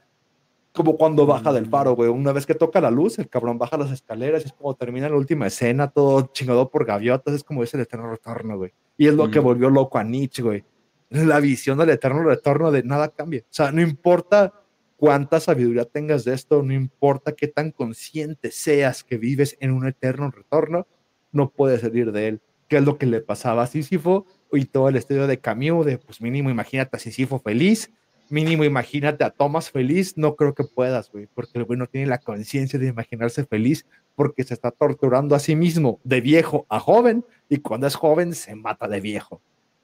como 0.73 0.97
cuando 0.97 1.27
baja 1.27 1.53
del 1.53 1.67
faro, 1.67 1.95
güey. 1.95 2.09
Una 2.09 2.33
vez 2.33 2.47
que 2.47 2.55
toca 2.55 2.81
la 2.81 2.91
luz, 2.91 3.19
el 3.19 3.29
cabrón 3.29 3.59
baja 3.59 3.77
las 3.77 3.91
escaleras, 3.91 4.45
es 4.45 4.53
como 4.53 4.75
termina 4.75 5.09
la 5.09 5.17
última 5.17 5.47
escena, 5.47 5.91
todo 5.91 6.31
chingado 6.33 6.71
por 6.71 6.85
gaviotas, 6.85 7.35
es 7.35 7.45
como 7.45 7.63
ese 7.63 7.77
el 7.77 7.83
eterno 7.83 8.11
retorno, 8.11 8.57
güey. 8.57 8.73
Y 8.97 9.07
es 9.07 9.15
lo 9.15 9.31
que 9.31 9.39
volvió 9.39 9.71
loco 9.71 9.99
a 9.99 10.05
Nietzsche, 10.05 10.43
güey 10.43 10.65
la 11.13 11.41
visión 11.41 11.79
del 11.79 11.91
eterno 11.91 12.23
retorno 12.23 12.71
de 12.71 12.83
nada 12.83 13.09
cambia. 13.09 13.41
O 13.43 13.47
sea, 13.51 13.71
no 13.71 13.83
importa 13.83 14.53
cuánta 14.97 15.41
sabiduría 15.41 15.85
tengas 15.85 16.25
de 16.25 16.35
esto, 16.35 16.63
no 16.63 16.73
importa 16.73 17.33
qué 17.33 17.49
tan 17.49 17.71
consciente 17.71 18.51
seas 18.51 19.05
que 19.05 19.19
vives 19.19 19.57
en 19.61 19.73
un 19.73 19.87
eterno 19.87 20.31
retorno, 20.31 20.87
no 21.33 21.51
puede 21.51 21.79
salir 21.79 22.13
de 22.13 22.29
él. 22.29 22.41
¿Qué 22.69 22.79
es 22.79 22.85
lo 22.85 22.97
que 22.97 23.07
le 23.07 23.21
pasaba 23.21 23.65
a 23.65 23.67
Sísifo? 23.67 24.27
Y 24.53 24.65
todo 24.67 24.89
el 24.89 24.97
estudio 24.97 25.27
de 25.27 25.39
Camus, 25.39 25.85
de 25.85 25.99
pues 25.99 26.21
mínimo 26.21 26.51
imagínate 26.51 26.97
a 26.97 27.01
Sísifo 27.01 27.39
feliz, 27.39 27.91
mínimo 28.33 28.65
imagínate 28.65 29.25
a 29.25 29.31
Thomas 29.31 29.71
feliz, 29.71 30.17
no 30.17 30.37
creo 30.37 30.55
que 30.55 30.65
puedas, 30.65 31.13
güey, 31.13 31.29
porque 31.35 31.59
el 31.59 31.65
güey 31.65 31.79
no 31.79 31.87
tiene 31.87 32.07
la 32.07 32.19
conciencia 32.19 32.79
de 32.79 32.89
imaginarse 32.89 33.45
feliz 33.45 33.85
porque 34.15 34.43
se 34.43 34.55
está 34.55 34.71
torturando 34.71 35.35
a 35.35 35.39
sí 35.39 35.55
mismo 35.55 36.01
de 36.03 36.23
viejo 36.23 36.65
a 36.71 36.81
joven 36.81 37.25
y 37.51 37.59
cuando 37.59 37.87
es 37.87 37.95
joven 37.95 38.35
se 38.35 38.55
mata 38.55 38.89
de 38.89 39.01
viejo. 39.01 39.43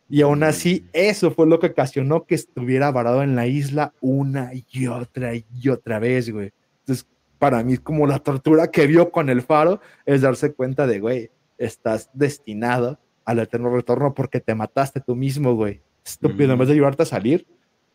Y 0.09 0.23
aún 0.23 0.43
así, 0.43 0.85
mm. 0.87 0.89
eso 0.95 1.31
fue 1.31 1.47
lo 1.47 1.61
que 1.61 1.67
ocasionó 1.67 2.25
que 2.25 2.35
estuviera 2.35 2.91
varado 2.91 3.23
en 3.23 3.37
la 3.37 3.47
isla 3.47 3.93
una 4.01 4.53
y 4.55 4.87
otra 4.87 5.33
y 5.35 5.69
otra 5.69 5.99
vez, 5.99 6.31
güey. 6.31 6.51
Entonces, 6.81 7.07
para 7.39 7.63
mí, 7.63 7.77
como 7.77 8.07
la 8.07 8.19
tortura 8.19 8.71
que 8.71 8.87
vio 8.87 9.11
con 9.11 9.29
el 9.29 9.43
faro, 9.43 9.83
es 10.07 10.23
darse 10.23 10.55
cuenta 10.55 10.87
de, 10.87 11.01
güey, 11.01 11.31
estás 11.59 12.09
destinado 12.15 12.99
al 13.27 13.41
eterno 13.41 13.69
retorno 13.69 14.15
porque 14.15 14.41
te 14.41 14.55
mataste 14.55 15.03
tú 15.03 15.15
mismo, 15.15 15.55
güey. 15.55 15.83
Estúpido, 16.03 16.55
en 16.55 16.59
vez 16.59 16.69
de 16.69 16.75
ayudarte 16.75 17.03
a 17.03 17.07
salir, 17.07 17.47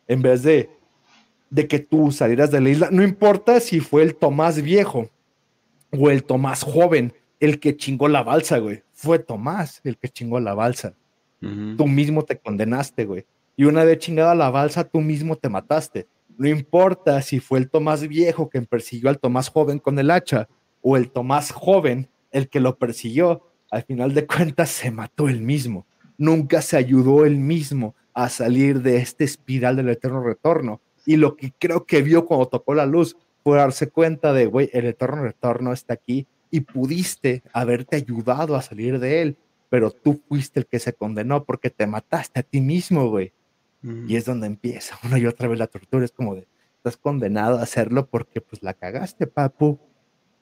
en 0.08 0.22
vez 0.22 0.44
de, 0.44 0.70
de 1.50 1.68
que 1.68 1.80
tú 1.80 2.12
salieras 2.12 2.52
de 2.52 2.62
la 2.62 2.70
isla, 2.70 2.90
no 2.92 3.04
importa 3.04 3.60
si 3.60 3.80
fue 3.80 4.04
el 4.04 4.16
Tomás 4.16 4.62
viejo 4.62 5.10
o 5.92 6.10
el 6.10 6.24
Tomás 6.24 6.64
joven 6.64 7.14
el 7.40 7.60
que 7.60 7.76
chingó 7.76 8.08
la 8.08 8.24
balsa, 8.24 8.58
güey. 8.58 8.84
Fue 8.94 9.20
Tomás 9.20 9.82
el 9.84 9.98
que 9.98 10.10
chingó 10.10 10.40
la 10.40 10.54
balsa. 10.54 10.96
Tú 11.78 11.88
mismo 11.88 12.24
te 12.24 12.38
condenaste, 12.38 13.04
güey. 13.04 13.26
Y 13.58 13.66
una 13.66 13.84
vez 13.84 14.00
chingada 14.00 14.34
la 14.34 14.50
balsa, 14.50 14.86
tú 14.86 15.02
mismo 15.02 15.36
te 15.36 15.50
mataste. 15.50 16.08
No 16.38 16.48
importa 16.48 17.22
si 17.22 17.42
fue 17.42 17.60
el 17.60 17.70
Tomás 17.70 18.08
viejo 18.08 18.50
quien 18.50 18.66
persiguió 18.66 19.10
al 19.10 19.20
Tomás 19.20 19.50
joven 19.50 19.78
con 19.78 20.00
el 20.00 20.10
hacha 20.10 20.48
o 20.82 20.96
el 20.96 21.12
Tomás 21.12 21.52
joven 21.52 22.08
el 22.32 22.48
que 22.48 22.62
lo 22.62 22.78
persiguió. 22.78 23.44
Al 23.70 23.84
final 23.84 24.14
de 24.14 24.26
cuentas 24.26 24.70
se 24.70 24.90
mató 24.90 25.28
él 25.28 25.42
mismo. 25.42 25.86
Nunca 26.18 26.62
se 26.62 26.78
ayudó 26.78 27.26
él 27.26 27.38
mismo 27.38 27.94
a 28.14 28.30
salir 28.30 28.82
de 28.82 28.98
este 28.98 29.24
espiral 29.24 29.76
del 29.76 29.90
eterno 29.90 30.24
retorno. 30.24 30.82
Y 31.06 31.18
lo 31.18 31.36
que 31.36 31.54
creo 31.58 31.86
que 31.86 32.02
vio 32.02 32.26
cuando 32.26 32.48
tocó 32.48 32.74
la 32.74 32.86
luz 32.86 33.18
fue 33.44 33.58
darse 33.58 33.90
cuenta 33.90 34.34
de, 34.34 34.46
güey, 34.46 34.70
el 34.74 34.86
eterno 34.86 35.24
retorno 35.24 35.74
está 35.74 35.94
aquí 35.96 36.28
y 36.50 36.62
pudiste 36.62 37.44
haberte 37.52 37.96
ayudado 37.96 38.56
a 38.56 38.62
salir 38.62 39.00
de 39.00 39.22
él 39.22 39.38
pero 39.74 39.90
tú 39.90 40.22
fuiste 40.30 40.60
el 40.60 40.68
que 40.68 40.78
se 40.78 40.94
condenó 40.94 41.46
porque 41.46 41.72
te 41.72 41.88
mataste 41.88 42.42
a 42.42 42.44
ti 42.44 42.62
mismo, 42.62 43.10
güey. 43.10 43.34
Y 44.08 44.18
es 44.18 44.24
donde 44.24 44.46
empieza 44.46 45.00
una 45.04 45.18
y 45.18 45.26
otra 45.26 45.48
vez 45.48 45.58
la 45.58 45.66
tortura. 45.66 46.06
Es 46.06 46.12
como 46.12 46.36
de, 46.36 46.46
estás 46.78 46.96
condenado 46.96 47.58
a 47.58 47.64
hacerlo 47.64 48.06
porque 48.06 48.40
pues 48.40 48.62
la 48.62 48.76
cagaste, 48.76 49.26
papu. 49.26 49.80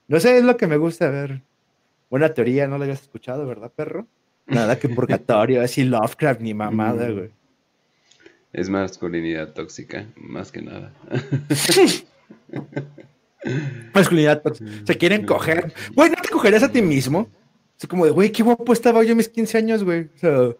No 0.09 0.19
sé, 0.19 0.37
es 0.37 0.43
lo 0.43 0.57
que 0.57 0.67
me 0.67 0.75
gusta 0.75 1.09
ver. 1.09 1.43
Buena 2.09 2.33
teoría, 2.33 2.67
no 2.67 2.77
la 2.77 2.83
habías 2.83 3.03
escuchado, 3.03 3.47
¿verdad, 3.47 3.71
perro? 3.73 4.05
Nada 4.47 4.77
que 4.77 4.89
purgatorio, 4.89 5.61
así 5.61 5.85
Lovecraft 5.85 6.41
ni 6.41 6.53
mamada, 6.53 7.09
güey. 7.09 7.31
Es 8.53 8.69
masculinidad 8.69 9.53
tóxica, 9.53 10.07
más 10.15 10.51
que 10.51 10.61
nada. 10.61 10.93
masculinidad 13.93 14.41
tóxica. 14.41 14.71
Se 14.85 14.97
quieren 14.97 15.25
coger. 15.25 15.73
Güey, 15.95 16.09
¿no 16.09 16.15
te 16.21 16.29
cogerías 16.29 16.63
a 16.63 16.71
ti 16.71 16.81
mismo? 16.81 17.29
Es 17.79 17.87
como 17.87 18.05
de, 18.05 18.11
güey, 18.11 18.31
qué 18.31 18.43
guapo 18.43 18.73
estaba 18.73 19.03
yo 19.03 19.13
a 19.13 19.15
mis 19.15 19.29
15 19.29 19.57
años, 19.57 19.83
güey. 19.83 20.09
O 20.15 20.17
sea, 20.17 20.55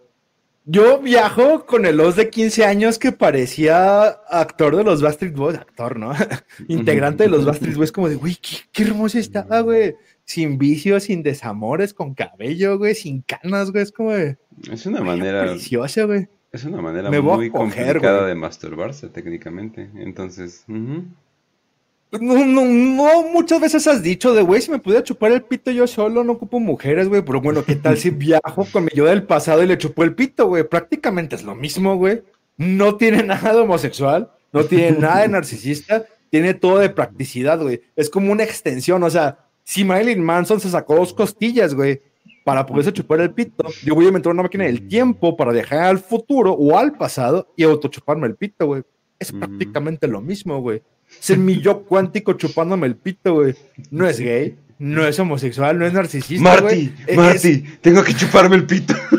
yo 0.64 1.00
viajo 1.00 1.66
con 1.66 1.86
el 1.86 2.00
os 2.00 2.16
de 2.16 2.30
15 2.30 2.64
años 2.64 2.98
que 2.98 3.12
parecía 3.12 4.06
actor 4.06 4.76
de 4.76 4.84
los 4.84 5.02
Bastard 5.02 5.32
Boys, 5.32 5.58
actor, 5.58 5.98
¿no? 5.98 6.12
Integrante 6.68 7.24
de 7.24 7.30
los 7.30 7.44
Bastard 7.44 7.74
Boys, 7.74 7.92
como 7.92 8.08
de, 8.08 8.14
güey, 8.14 8.38
qué, 8.72 8.82
hermoso 8.84 9.18
estaba, 9.18 9.60
güey. 9.60 9.96
Sin 10.24 10.56
vicios, 10.56 11.04
sin 11.04 11.22
desamores, 11.22 11.92
con 11.92 12.14
cabello, 12.14 12.78
güey, 12.78 12.94
sin 12.94 13.22
canas, 13.22 13.72
güey. 13.72 13.82
Es 13.82 13.92
como 13.92 14.12
de. 14.12 14.38
Es 14.70 14.86
una 14.86 15.00
manera. 15.00 15.42
Preciosa, 15.42 16.04
güey. 16.04 16.28
Es 16.52 16.64
una 16.64 16.82
manera 16.82 17.10
muy 17.10 17.50
complicada 17.50 18.26
de 18.26 18.34
masturbarse, 18.34 19.08
técnicamente. 19.08 19.88
Entonces. 19.96 20.64
No, 20.68 22.44
no, 22.44 22.64
no, 22.66 23.22
muchas 23.32 23.58
veces 23.58 23.86
has 23.86 24.02
dicho 24.02 24.34
de, 24.34 24.42
güey, 24.42 24.60
si 24.60 24.70
me 24.70 24.78
pudiera 24.78 25.02
chupar 25.02 25.32
el 25.32 25.42
pito 25.44 25.70
yo 25.70 25.86
solo, 25.86 26.22
no 26.22 26.32
ocupo 26.32 26.60
mujeres, 26.60 27.08
güey, 27.08 27.22
pero 27.22 27.40
bueno, 27.40 27.64
¿qué 27.64 27.74
tal 27.74 27.96
si 27.96 28.10
viajo 28.10 28.66
con 28.70 28.84
mi 28.84 28.90
yo 28.94 29.06
del 29.06 29.22
pasado 29.22 29.62
y 29.62 29.66
le 29.66 29.78
chupo 29.78 30.04
el 30.04 30.14
pito, 30.14 30.46
güey? 30.46 30.64
Prácticamente 30.64 31.36
es 31.36 31.42
lo 31.42 31.54
mismo, 31.54 31.96
güey. 31.96 32.22
No 32.58 32.96
tiene 32.96 33.22
nada 33.22 33.54
de 33.54 33.60
homosexual, 33.60 34.30
no 34.52 34.64
tiene 34.64 34.92
nada 34.98 35.22
de 35.22 35.28
narcisista, 35.28 36.04
tiene 36.28 36.52
todo 36.52 36.80
de 36.80 36.90
practicidad, 36.90 37.58
güey. 37.62 37.80
Es 37.96 38.10
como 38.10 38.30
una 38.30 38.44
extensión, 38.44 39.02
o 39.02 39.08
sea, 39.08 39.38
si 39.64 39.82
Marilyn 39.82 40.22
Manson 40.22 40.60
se 40.60 40.68
sacó 40.68 40.96
dos 40.96 41.14
costillas, 41.14 41.74
güey, 41.74 42.02
para 42.44 42.66
poderse 42.66 42.92
chupar 42.92 43.20
el 43.20 43.32
pito, 43.32 43.64
yo 43.84 43.94
voy 43.94 44.06
a 44.06 44.08
inventar 44.08 44.32
una 44.32 44.42
máquina 44.42 44.64
del 44.64 44.88
tiempo 44.88 45.36
para 45.36 45.52
viajar 45.52 45.80
al 45.80 45.98
futuro 45.98 46.52
o 46.52 46.76
al 46.76 46.92
pasado 46.92 47.52
y 47.56 47.62
autochuparme 47.62 48.26
el 48.26 48.36
pito, 48.36 48.66
güey. 48.66 48.82
Es 49.18 49.30
prácticamente 49.30 50.08
lo 50.08 50.20
mismo, 50.20 50.60
güey. 50.60 50.82
Ser 51.20 51.38
mi 51.38 51.60
yo 51.60 51.84
cuántico 51.84 52.32
chupándome 52.32 52.86
el 52.88 52.96
pito, 52.96 53.34
güey. 53.34 53.54
No 53.90 54.08
es 54.08 54.18
gay, 54.18 54.56
no 54.78 55.06
es 55.06 55.18
homosexual, 55.18 55.78
no 55.78 55.86
es 55.86 55.92
narcisista. 55.92 56.42
Marty, 56.42 56.92
Marty, 57.14 57.62
tengo 57.80 58.02
que 58.02 58.14
chuparme 58.14 58.56
el 58.56 58.66
pito. 58.66 58.94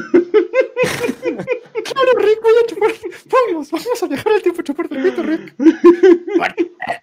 claro, 1.23 2.11
Rick, 2.17 2.41
voy 2.41 2.53
a 2.61 2.67
chupar. 2.67 2.91
Vamos, 3.31 3.71
vamos 3.71 4.03
a 4.03 4.07
dejar 4.07 4.33
el 4.33 4.41
tiempo 4.41 4.61
chuparte 4.61 4.95
el 4.95 5.03
pito, 5.03 5.23
Rick. 5.23 5.55
Marty, 6.37 6.69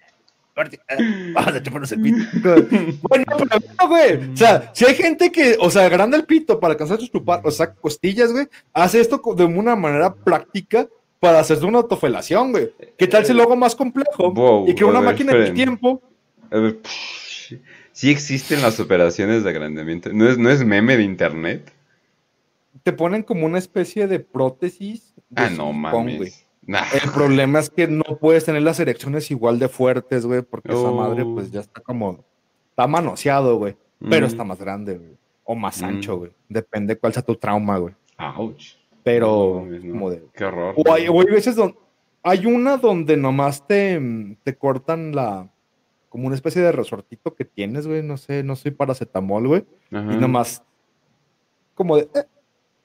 Vamos 1.33 1.53
a 1.53 1.63
chuparnos 1.63 1.91
el 1.91 2.01
pito. 2.01 2.17
bueno, 3.09 3.25
pero 3.37 3.59
no, 3.79 3.87
güey. 3.87 4.31
O 4.33 4.37
sea, 4.37 4.71
si 4.73 4.85
hay 4.85 4.95
gente 4.95 5.31
que, 5.31 5.57
o 5.59 5.69
sea, 5.69 5.85
agranda 5.85 6.17
el 6.17 6.25
pito 6.25 6.59
para 6.59 6.73
alcanzar 6.73 6.99
a 6.99 7.07
chupar, 7.07 7.41
o 7.43 7.51
sea, 7.51 7.73
costillas, 7.73 8.31
güey, 8.31 8.47
hace 8.73 8.99
esto 8.99 9.21
de 9.35 9.45
una 9.45 9.75
manera 9.75 10.13
práctica 10.13 10.87
para 11.19 11.39
hacerse 11.39 11.65
una 11.65 11.79
autofelación, 11.79 12.51
güey. 12.51 12.71
¿Qué 12.97 13.07
tal 13.07 13.25
si 13.25 13.33
lo 13.33 13.43
hago 13.43 13.55
más 13.55 13.75
complejo? 13.75 14.65
y 14.67 14.75
que 14.75 14.83
una 14.83 15.01
máquina 15.01 15.33
de 15.33 15.51
tiempo. 15.51 16.01
sí 17.91 18.09
existen 18.09 18.61
las 18.61 18.79
operaciones 18.79 19.43
de 19.43 19.49
agrandamiento. 19.49 20.11
¿No 20.13 20.29
es, 20.29 20.37
¿No 20.37 20.49
es 20.49 20.65
meme 20.65 20.97
de 20.97 21.03
internet? 21.03 21.71
Te 22.83 22.91
ponen 22.91 23.21
como 23.23 23.45
una 23.45 23.59
especie 23.59 24.07
de 24.07 24.19
prótesis. 24.19 25.13
ah, 25.35 25.49
no 25.49 25.71
mames. 25.71 26.45
El 26.67 27.11
problema 27.11 27.59
es 27.59 27.69
que 27.69 27.87
no 27.87 28.03
puedes 28.19 28.45
tener 28.45 28.61
las 28.61 28.79
erecciones 28.79 29.31
igual 29.31 29.59
de 29.59 29.67
fuertes, 29.67 30.25
güey, 30.25 30.41
porque 30.41 30.71
esa 30.71 30.91
madre, 30.91 31.25
pues 31.25 31.51
ya 31.51 31.61
está 31.61 31.81
como. 31.81 32.23
Está 32.69 32.87
manoseado, 32.87 33.57
güey. 33.57 33.75
Pero 34.09 34.25
mm. 34.25 34.29
está 34.29 34.43
más 34.43 34.59
grande, 34.59 34.97
güey. 34.97 35.17
O 35.43 35.55
más 35.55 35.81
ancho, 35.81 36.15
mm. 36.15 36.19
güey. 36.19 36.31
Depende 36.49 36.97
cuál 36.97 37.13
sea 37.13 37.23
tu 37.23 37.35
trauma, 37.35 37.77
güey. 37.77 37.93
Ouch. 38.17 38.75
Pero, 39.03 39.67
Qué 40.33 40.45
horror. 40.45 40.75
O 40.77 40.93
hay, 40.93 41.07
veces 41.25 41.55
donde. 41.55 41.77
Hay 42.23 42.45
una 42.45 42.77
donde 42.77 43.17
nomás 43.17 43.65
te, 43.67 43.99
te 44.43 44.55
cortan 44.55 45.15
la. 45.15 45.49
Como 46.09 46.27
una 46.27 46.35
especie 46.35 46.61
de 46.61 46.71
resortito 46.71 47.33
que 47.33 47.45
tienes, 47.45 47.87
güey. 47.87 48.03
No 48.03 48.17
sé, 48.17 48.43
no 48.43 48.55
soy 48.55 48.71
paracetamol, 48.71 49.47
güey. 49.47 49.65
Y 49.91 49.95
nomás. 49.95 50.63
Como 51.73 51.97
de. 51.97 52.03
Eh, 52.13 52.25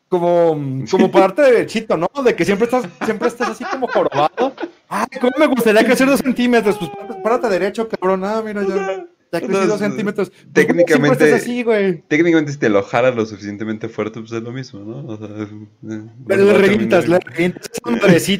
como, 0.08 0.84
como 0.90 1.10
pararte 1.12 1.42
de 1.42 1.52
derechito, 1.52 1.96
¿no? 1.96 2.08
De 2.24 2.34
que 2.34 2.44
siempre 2.44 2.64
estás, 2.64 2.86
siempre 3.04 3.28
estás 3.28 3.50
así 3.50 3.64
como 3.64 3.88
jorobado. 3.88 4.54
Ay, 4.88 5.06
¿cómo 5.20 5.32
me 5.38 5.46
gustaría 5.46 5.84
crecer 5.84 6.06
dos 6.06 6.20
centímetros? 6.20 6.76
Pues 6.78 6.90
párate 7.22 7.48
derecho, 7.48 7.88
cabrón. 7.88 8.24
Ah, 8.24 8.42
mira, 8.44 8.62
ya. 8.66 9.06
Ya 9.32 9.40
crecí 9.40 9.66
dos 9.66 9.80
centímetros. 9.80 10.32
Técnicamente, 10.52 11.34
así, 11.34 11.62
güey? 11.62 12.02
técnicamente, 12.02 12.52
si 12.52 12.58
te 12.58 12.68
lo 12.68 12.82
jalas 12.82 13.14
lo 13.14 13.26
suficientemente 13.26 13.88
fuerte, 13.88 14.20
pues 14.20 14.32
es 14.32 14.42
lo 14.42 14.52
mismo, 14.52 14.80
¿no? 14.80 15.12
O 15.12 15.16
sea, 15.16 15.28
eh, 15.28 16.02
Pero 16.26 16.44
le 16.44 16.54
revientas, 16.54 17.08
le 17.08 17.18
revientas 17.18 17.70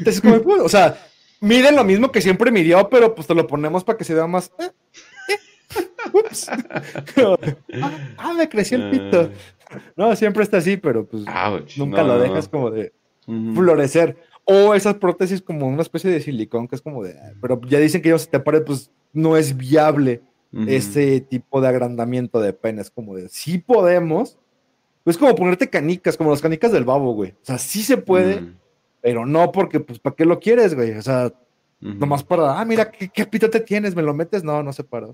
es 0.05 0.21
como, 0.21 0.41
pues, 0.41 0.61
o 0.61 0.69
sea, 0.69 0.97
mide 1.41 1.71
lo 1.71 1.83
mismo 1.83 2.11
que 2.11 2.21
siempre 2.21 2.51
midió, 2.51 2.89
pero 2.89 3.13
pues 3.13 3.27
te 3.27 3.35
lo 3.35 3.45
ponemos 3.47 3.83
para 3.83 3.97
que 3.97 4.05
se 4.05 4.13
vea 4.13 4.27
más. 4.27 4.51
Eh, 4.59 4.71
eh, 5.29 5.39
ah, 7.81 7.91
ah, 8.17 8.33
me 8.33 8.47
creció 8.47 8.77
el 8.77 8.89
pito. 8.89 9.29
No, 9.95 10.15
siempre 10.15 10.43
está 10.43 10.57
así, 10.57 10.77
pero 10.77 11.05
pues 11.05 11.23
nunca 11.77 12.03
lo 12.03 12.19
dejas 12.19 12.47
como 12.47 12.71
de 12.71 12.93
florecer. 13.53 14.17
O 14.45 14.73
esas 14.73 14.95
prótesis 14.95 15.41
como 15.41 15.67
una 15.67 15.81
especie 15.81 16.09
de 16.09 16.21
silicón 16.21 16.67
que 16.67 16.75
es 16.75 16.81
como 16.81 17.03
de, 17.03 17.15
pero 17.41 17.59
ya 17.67 17.79
dicen 17.79 18.01
que 18.01 18.09
ellos 18.09 18.21
se 18.23 18.29
te 18.29 18.39
pare, 18.39 18.61
pues 18.61 18.91
no 19.13 19.35
es 19.35 19.57
viable 19.57 20.21
ese 20.67 21.21
tipo 21.21 21.61
de 21.61 21.67
agrandamiento 21.67 22.39
de 22.39 22.53
penes, 22.53 22.89
como 22.89 23.15
de 23.15 23.29
sí 23.29 23.57
podemos, 23.57 24.37
es 25.05 25.17
como 25.17 25.35
ponerte 25.35 25.69
canicas, 25.69 26.17
como 26.17 26.31
las 26.31 26.41
canicas 26.41 26.71
del 26.71 26.85
babo, 26.85 27.13
güey. 27.13 27.31
O 27.31 27.45
sea, 27.45 27.57
sí 27.57 27.83
se 27.83 27.97
puede, 27.97 28.43
pero 29.01 29.25
no 29.25 29.51
porque, 29.51 29.79
pues, 29.79 29.99
¿para 29.99 30.15
qué 30.15 30.25
lo 30.25 30.39
quieres, 30.39 30.73
güey? 30.73 30.91
O 30.91 31.01
sea, 31.01 31.31
nomás 31.79 32.23
para, 32.23 32.59
ah, 32.59 32.65
mira, 32.65 32.89
¿qué, 32.89 33.09
qué 33.09 33.25
te 33.25 33.59
tienes? 33.59 33.95
¿Me 33.95 34.01
lo 34.01 34.13
metes? 34.13 34.43
No, 34.43 34.63
no 34.63 34.73
se 34.73 34.83
para. 34.83 35.07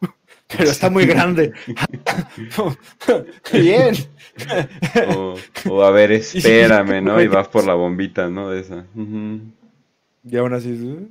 pero 0.48 0.70
está 0.70 0.90
muy 0.90 1.06
grande. 1.06 1.52
Bien. 3.52 3.94
O, 5.68 5.82
a 5.82 5.90
ver, 5.90 6.12
espérame, 6.12 7.02
¿no? 7.02 7.20
Y 7.20 7.28
vas 7.28 7.48
por 7.48 7.66
la 7.66 7.74
bombita, 7.74 8.28
¿no? 8.28 8.50
De 8.50 8.60
esa. 8.60 8.86
Y 10.24 10.36
aún 10.36 10.52
así, 10.54 11.08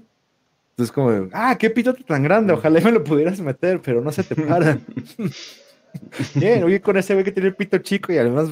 entonces, 0.80 0.94
como, 0.94 1.30
ah, 1.34 1.58
qué 1.58 1.70
pitote 1.70 2.06
tan 2.06 2.24
grande, 2.24 2.54
ojalá 2.54 2.80
me 2.80 2.94
lo 2.94 3.04
pudieras 3.04 3.42
meter, 3.42 3.82
pero 3.82 4.00
no 4.00 4.14
se 4.14 4.24
te 4.24 4.34
para. 4.34 4.80
Bien, 6.36 6.64
oye, 6.64 6.80
con 6.80 6.96
ese 6.96 7.14
güey 7.14 7.26
que 7.26 7.34
tiene 7.34 7.50
el 7.50 7.56
pito 7.56 7.78
chico 7.80 8.14
y 8.14 8.18
además 8.18 8.48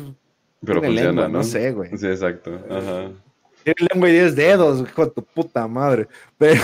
Pero 0.65 0.81
funciona, 0.81 1.09
lengua, 1.09 1.27
¿no? 1.29 1.37
no 1.37 1.43
sé, 1.45 1.71
güey. 1.71 1.97
Sí, 1.97 2.05
exacto. 2.05 2.59
Ajá. 2.69 3.11
Tiene 3.63 3.87
lengua 3.93 4.09
y 4.09 4.11
10 4.11 4.35
dedos, 4.35 4.89
hijo 4.89 5.05
de 5.05 5.11
tu 5.11 5.23
puta 5.23 5.65
madre. 5.69 6.09
Pero, 6.37 6.61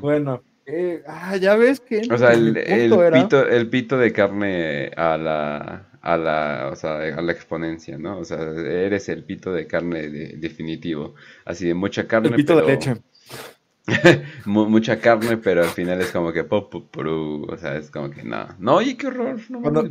bueno, 0.00 0.42
eh, 0.66 1.02
ah, 1.06 1.36
ya 1.36 1.56
ves 1.56 1.80
que 1.80 2.02
O 2.10 2.18
sea, 2.18 2.32
el, 2.32 2.56
el 2.56 2.92
era- 2.92 3.22
pito, 3.22 3.46
el 3.48 3.68
pito 3.70 3.96
de 3.98 4.12
carne 4.12 4.90
a 4.96 5.16
la, 5.16 5.86
a 6.02 6.16
la, 6.16 6.68
o 6.72 6.76
sea, 6.76 6.96
a 7.16 7.22
la 7.22 7.32
exponencia, 7.32 7.98
¿no? 7.98 8.18
O 8.18 8.24
sea, 8.24 8.38
eres 8.40 9.08
el 9.08 9.24
pito 9.24 9.52
de 9.52 9.66
carne 9.66 10.08
de- 10.08 10.36
definitivo. 10.36 11.14
Así 11.44 11.66
de 11.66 11.74
mucha 11.74 12.06
carne, 12.06 12.28
el 12.28 12.34
pito 12.34 12.54
de 12.56 12.62
pero- 12.62 12.74
leche. 12.74 12.94
mu- 14.44 14.68
mucha 14.68 14.98
carne, 14.98 15.36
pero 15.36 15.62
al 15.62 15.68
final 15.68 16.00
es 16.00 16.10
como 16.10 16.32
que 16.32 16.42
pop, 16.44 16.74
o 16.96 17.56
sea, 17.56 17.76
es 17.76 17.90
como 17.90 18.10
que 18.10 18.22
no. 18.24 18.46
No, 18.58 18.76
oye, 18.76 18.96
qué 18.96 19.06
horror. 19.06 19.38
No, 19.48 19.60
Cuando- 19.60 19.86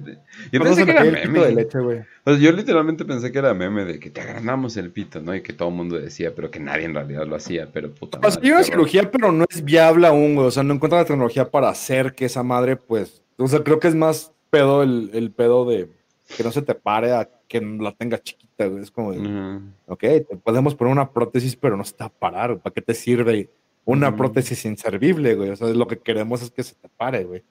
yo 0.52 0.62
pensé 0.62 0.86
que 0.86 0.92
era 0.92 1.02
pito 1.04 1.16
de 1.22 1.28
meme. 1.28 1.52
leche. 1.56 1.80
O 1.80 2.32
sea, 2.32 2.38
yo 2.40 2.52
literalmente 2.52 3.06
pensé 3.06 3.32
que 3.32 3.40
era 3.40 3.54
meme 3.54 3.86
de 3.86 4.00
que 4.00 4.10
te 4.10 4.22
agrandamos 4.22 4.76
el 4.78 4.92
pito, 4.92 5.22
¿no? 5.22 5.34
Y 5.34 5.42
que 5.42 5.54
todo 5.54 5.70
el 5.70 5.76
mundo 5.76 5.98
decía, 6.00 6.34
pero 6.36 6.52
que 6.52 6.60
nadie 6.60 6.86
en 6.86 6.94
realidad 6.94 7.26
lo 7.26 7.36
hacía, 7.36 7.70
pero 7.72 7.90
puta 7.92 8.18
O 8.18 8.22
sea, 8.24 8.30
madre, 8.32 8.42
hay 8.48 8.52
una 8.52 8.64
cirugía, 8.64 9.10
pero 9.12 9.32
no 9.32 9.46
es 9.50 9.64
viable 9.64 10.08
aún, 10.08 10.36
güey. 10.36 10.48
O 10.48 10.52
sea, 10.52 10.64
no 10.64 10.74
encuentra 10.74 11.00
la 11.00 11.06
tecnología 11.06 11.50
para 11.50 11.70
hacer 11.70 12.14
que 12.16 12.26
esa 12.26 12.44
madre, 12.44 12.76
pues. 12.76 13.22
O 13.38 13.48
sea, 13.48 13.64
creo 13.64 13.80
que 13.80 13.88
es 13.88 13.96
más 13.96 14.32
pedo 14.50 14.84
el, 14.84 15.10
el 15.14 15.32
pedo 15.32 15.66
de 15.66 15.90
que 16.36 16.44
no 16.44 16.52
se 16.52 16.62
te 16.62 16.74
pare 16.76 17.14
a 17.14 17.30
que 17.48 17.62
la 17.62 17.92
tenga 17.94 18.18
chiquita, 18.22 18.66
güey. 18.66 18.82
Es 18.84 18.90
como 18.92 19.12
de, 19.14 19.60
ok, 19.86 20.00
te 20.00 20.38
podemos 20.44 20.74
poner 20.76 20.92
una 20.92 21.12
prótesis, 21.12 21.56
pero 21.56 21.78
no 21.78 21.84
se 21.84 21.94
te 21.94 22.04
va 22.04 22.08
a 22.08 22.10
parar. 22.10 22.58
¿Para 22.58 22.74
qué 22.74 22.82
te 22.82 22.94
sirve 22.94 23.50
una 23.86 24.16
prótesis 24.18 24.66
inservible, 24.66 25.36
güey? 25.36 25.50
O 25.52 25.56
sea, 25.56 25.68
lo 25.70 25.88
que 25.88 25.98
queremos 26.00 26.42
es 26.42 26.52
que 26.52 26.64
se 26.64 26.76
te 26.76 26.90
pare, 26.90 27.24
güey. 27.24 27.44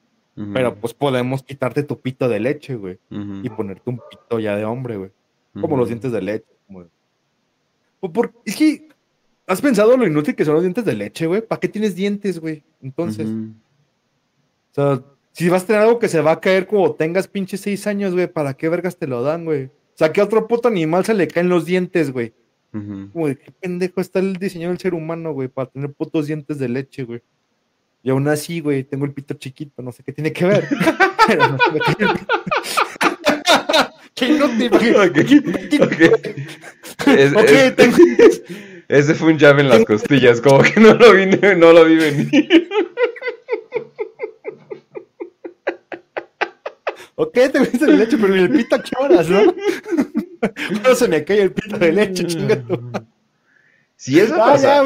Pero 0.52 0.74
pues 0.74 0.92
podemos 0.94 1.42
quitarte 1.44 1.84
tu 1.84 2.00
pito 2.00 2.28
de 2.28 2.40
leche, 2.40 2.74
güey. 2.74 2.98
Y 3.44 3.50
ponerte 3.50 3.88
un 3.88 3.98
pito 4.10 4.38
ya 4.40 4.56
de 4.56 4.64
hombre, 4.64 4.96
güey. 4.96 5.10
Como 5.60 5.76
los 5.76 5.88
dientes 5.88 6.10
de 6.10 6.20
leche. 6.22 6.46
como 6.66 6.86
Pues, 8.00 8.12
por- 8.12 8.32
Es 8.44 8.56
que, 8.56 8.88
¿has 9.46 9.60
pensado 9.60 9.96
lo 9.96 10.06
inútil 10.06 10.34
que 10.34 10.44
son 10.44 10.54
los 10.54 10.62
dientes 10.64 10.84
de 10.84 10.94
leche, 10.94 11.26
güey? 11.26 11.40
¿Para 11.40 11.60
qué 11.60 11.68
tienes 11.68 11.94
dientes, 11.94 12.40
güey? 12.40 12.64
Entonces, 12.82 13.26
o 14.72 14.74
sea, 14.74 15.02
si 15.32 15.48
vas 15.48 15.62
a 15.62 15.66
tener 15.66 15.82
algo 15.82 15.98
que 16.00 16.08
se 16.08 16.20
va 16.20 16.32
a 16.32 16.40
caer 16.40 16.66
como 16.66 16.92
tengas 16.94 17.28
pinche 17.28 17.56
seis 17.56 17.86
años, 17.86 18.12
güey, 18.14 18.26
¿para 18.26 18.54
qué 18.54 18.68
vergas 18.68 18.96
te 18.96 19.06
lo 19.06 19.22
dan, 19.22 19.44
güey? 19.44 19.66
O 19.66 19.96
sea, 19.96 20.12
que 20.12 20.20
a 20.20 20.24
otro 20.24 20.48
puto 20.48 20.66
animal 20.68 21.04
se 21.04 21.14
le 21.14 21.28
caen 21.28 21.48
los 21.48 21.64
dientes, 21.64 22.10
güey. 22.12 22.32
Como 23.12 23.28
de 23.28 23.36
qué 23.38 23.52
pendejo 23.52 24.00
está 24.00 24.18
el 24.18 24.34
diseño 24.36 24.68
del 24.68 24.78
ser 24.78 24.94
humano, 24.94 25.32
güey, 25.32 25.46
para 25.48 25.70
tener 25.70 25.92
putos 25.92 26.26
dientes 26.26 26.58
de 26.58 26.68
leche, 26.68 27.04
güey. 27.04 27.22
Y 28.02 28.10
aún 28.10 28.26
así, 28.28 28.60
güey, 28.60 28.82
tengo 28.84 29.04
el 29.04 29.12
pito 29.12 29.34
chiquito, 29.34 29.80
no 29.82 29.92
sé 29.92 30.02
qué 30.02 30.12
tiene 30.12 30.32
que 30.32 30.44
ver. 30.44 30.68
Pero 31.26 31.48
no 31.48 31.56
el 31.74 31.82
pito. 31.96 32.14
Qué 34.14 34.26
inútil, 34.28 34.70
güey. 34.70 34.90
Ok, 34.94 35.18
ok. 35.80 36.00
Es- 37.08 37.32
Ok, 37.34 37.42
es- 37.50 37.76
tengo- 37.76 37.96
Ese 38.88 39.14
fue 39.14 39.32
un 39.32 39.38
jab 39.38 39.58
en 39.58 39.68
las 39.70 39.84
costillas, 39.84 40.40
como 40.42 40.62
que 40.62 40.78
no 40.78 40.92
lo 40.94 41.12
vi, 41.14 41.26
no 41.56 41.72
lo 41.72 41.84
vi 41.86 41.96
venir. 41.96 42.68
Ok, 47.16 47.32
tengo 47.32 47.64
dientes 47.64 47.80
de 47.80 47.96
leche, 47.96 48.18
pero 48.18 48.36
¿y 48.36 48.40
el 48.40 48.50
pito 48.50 48.74
a 48.76 48.82
qué 48.82 48.92
horas, 48.98 49.28
no? 49.28 49.54
Cuando 50.68 50.94
se 50.94 51.08
me 51.08 51.24
cae 51.24 51.42
el 51.42 51.52
pito 51.52 51.78
de 51.78 51.92
leche, 51.92 52.24
chinga 52.26 52.56
tu 52.62 52.80
madre. 52.80 53.06
Si 53.96 54.18
eso 54.18 54.34
Ah, 54.34 54.52
pasara, 54.52 54.82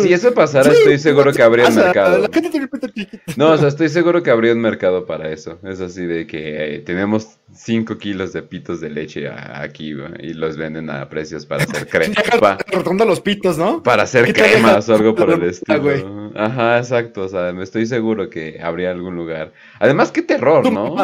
si 0.00 0.12
eso 0.12 0.32
pasara, 0.32 0.70
Sí, 0.70 0.76
estoy 0.78 0.98
seguro 1.00 1.32
que 1.32 1.42
habría 1.42 1.66
un 1.68 1.74
mercado. 1.74 2.18
La 2.18 2.28
gente 2.32 2.48
tiene 2.50 2.64
el 2.64 2.70
pito 2.70 2.86
chiquito. 2.88 3.18
No, 3.36 3.50
o 3.50 3.58
sea, 3.58 3.68
estoy 3.68 3.88
seguro 3.90 4.22
que 4.22 4.30
habría 4.30 4.52
un 4.52 4.60
mercado 4.60 5.04
para 5.04 5.30
eso. 5.30 5.58
Es 5.64 5.80
así 5.80 6.06
de 6.06 6.26
que 6.26 6.76
eh, 6.76 6.78
tenemos 6.78 7.36
5 7.52 7.98
kilos 7.98 8.32
de 8.32 8.42
pitos 8.42 8.80
de 8.80 8.90
leche 8.90 9.28
aquí 9.28 9.92
y 10.20 10.32
los 10.34 10.56
venden 10.56 10.88
a 10.88 11.08
precios 11.10 11.44
para 11.44 11.64
hacer 11.64 11.86
crema. 11.88 12.56
Rotando 12.70 13.04
los 13.04 13.20
pitos, 13.20 13.58
¿no? 13.58 13.82
para 13.82 14.04
hacer 14.04 14.24
¿Qué 14.26 14.32
tal 14.34 14.50
cremas 14.52 14.88
o 14.88 14.94
algo 14.94 15.14
por 15.14 15.30
el 15.30 15.42
Ah, 15.42 15.46
estilo. 15.46 16.21
Ajá, 16.34 16.78
exacto. 16.78 17.22
O 17.22 17.28
sea, 17.28 17.52
me 17.52 17.62
estoy 17.62 17.86
seguro 17.86 18.28
que 18.30 18.60
habría 18.62 18.90
algún 18.90 19.16
lugar. 19.16 19.52
Además, 19.78 20.10
qué 20.12 20.22
terror, 20.22 20.70
¿no? 20.70 20.96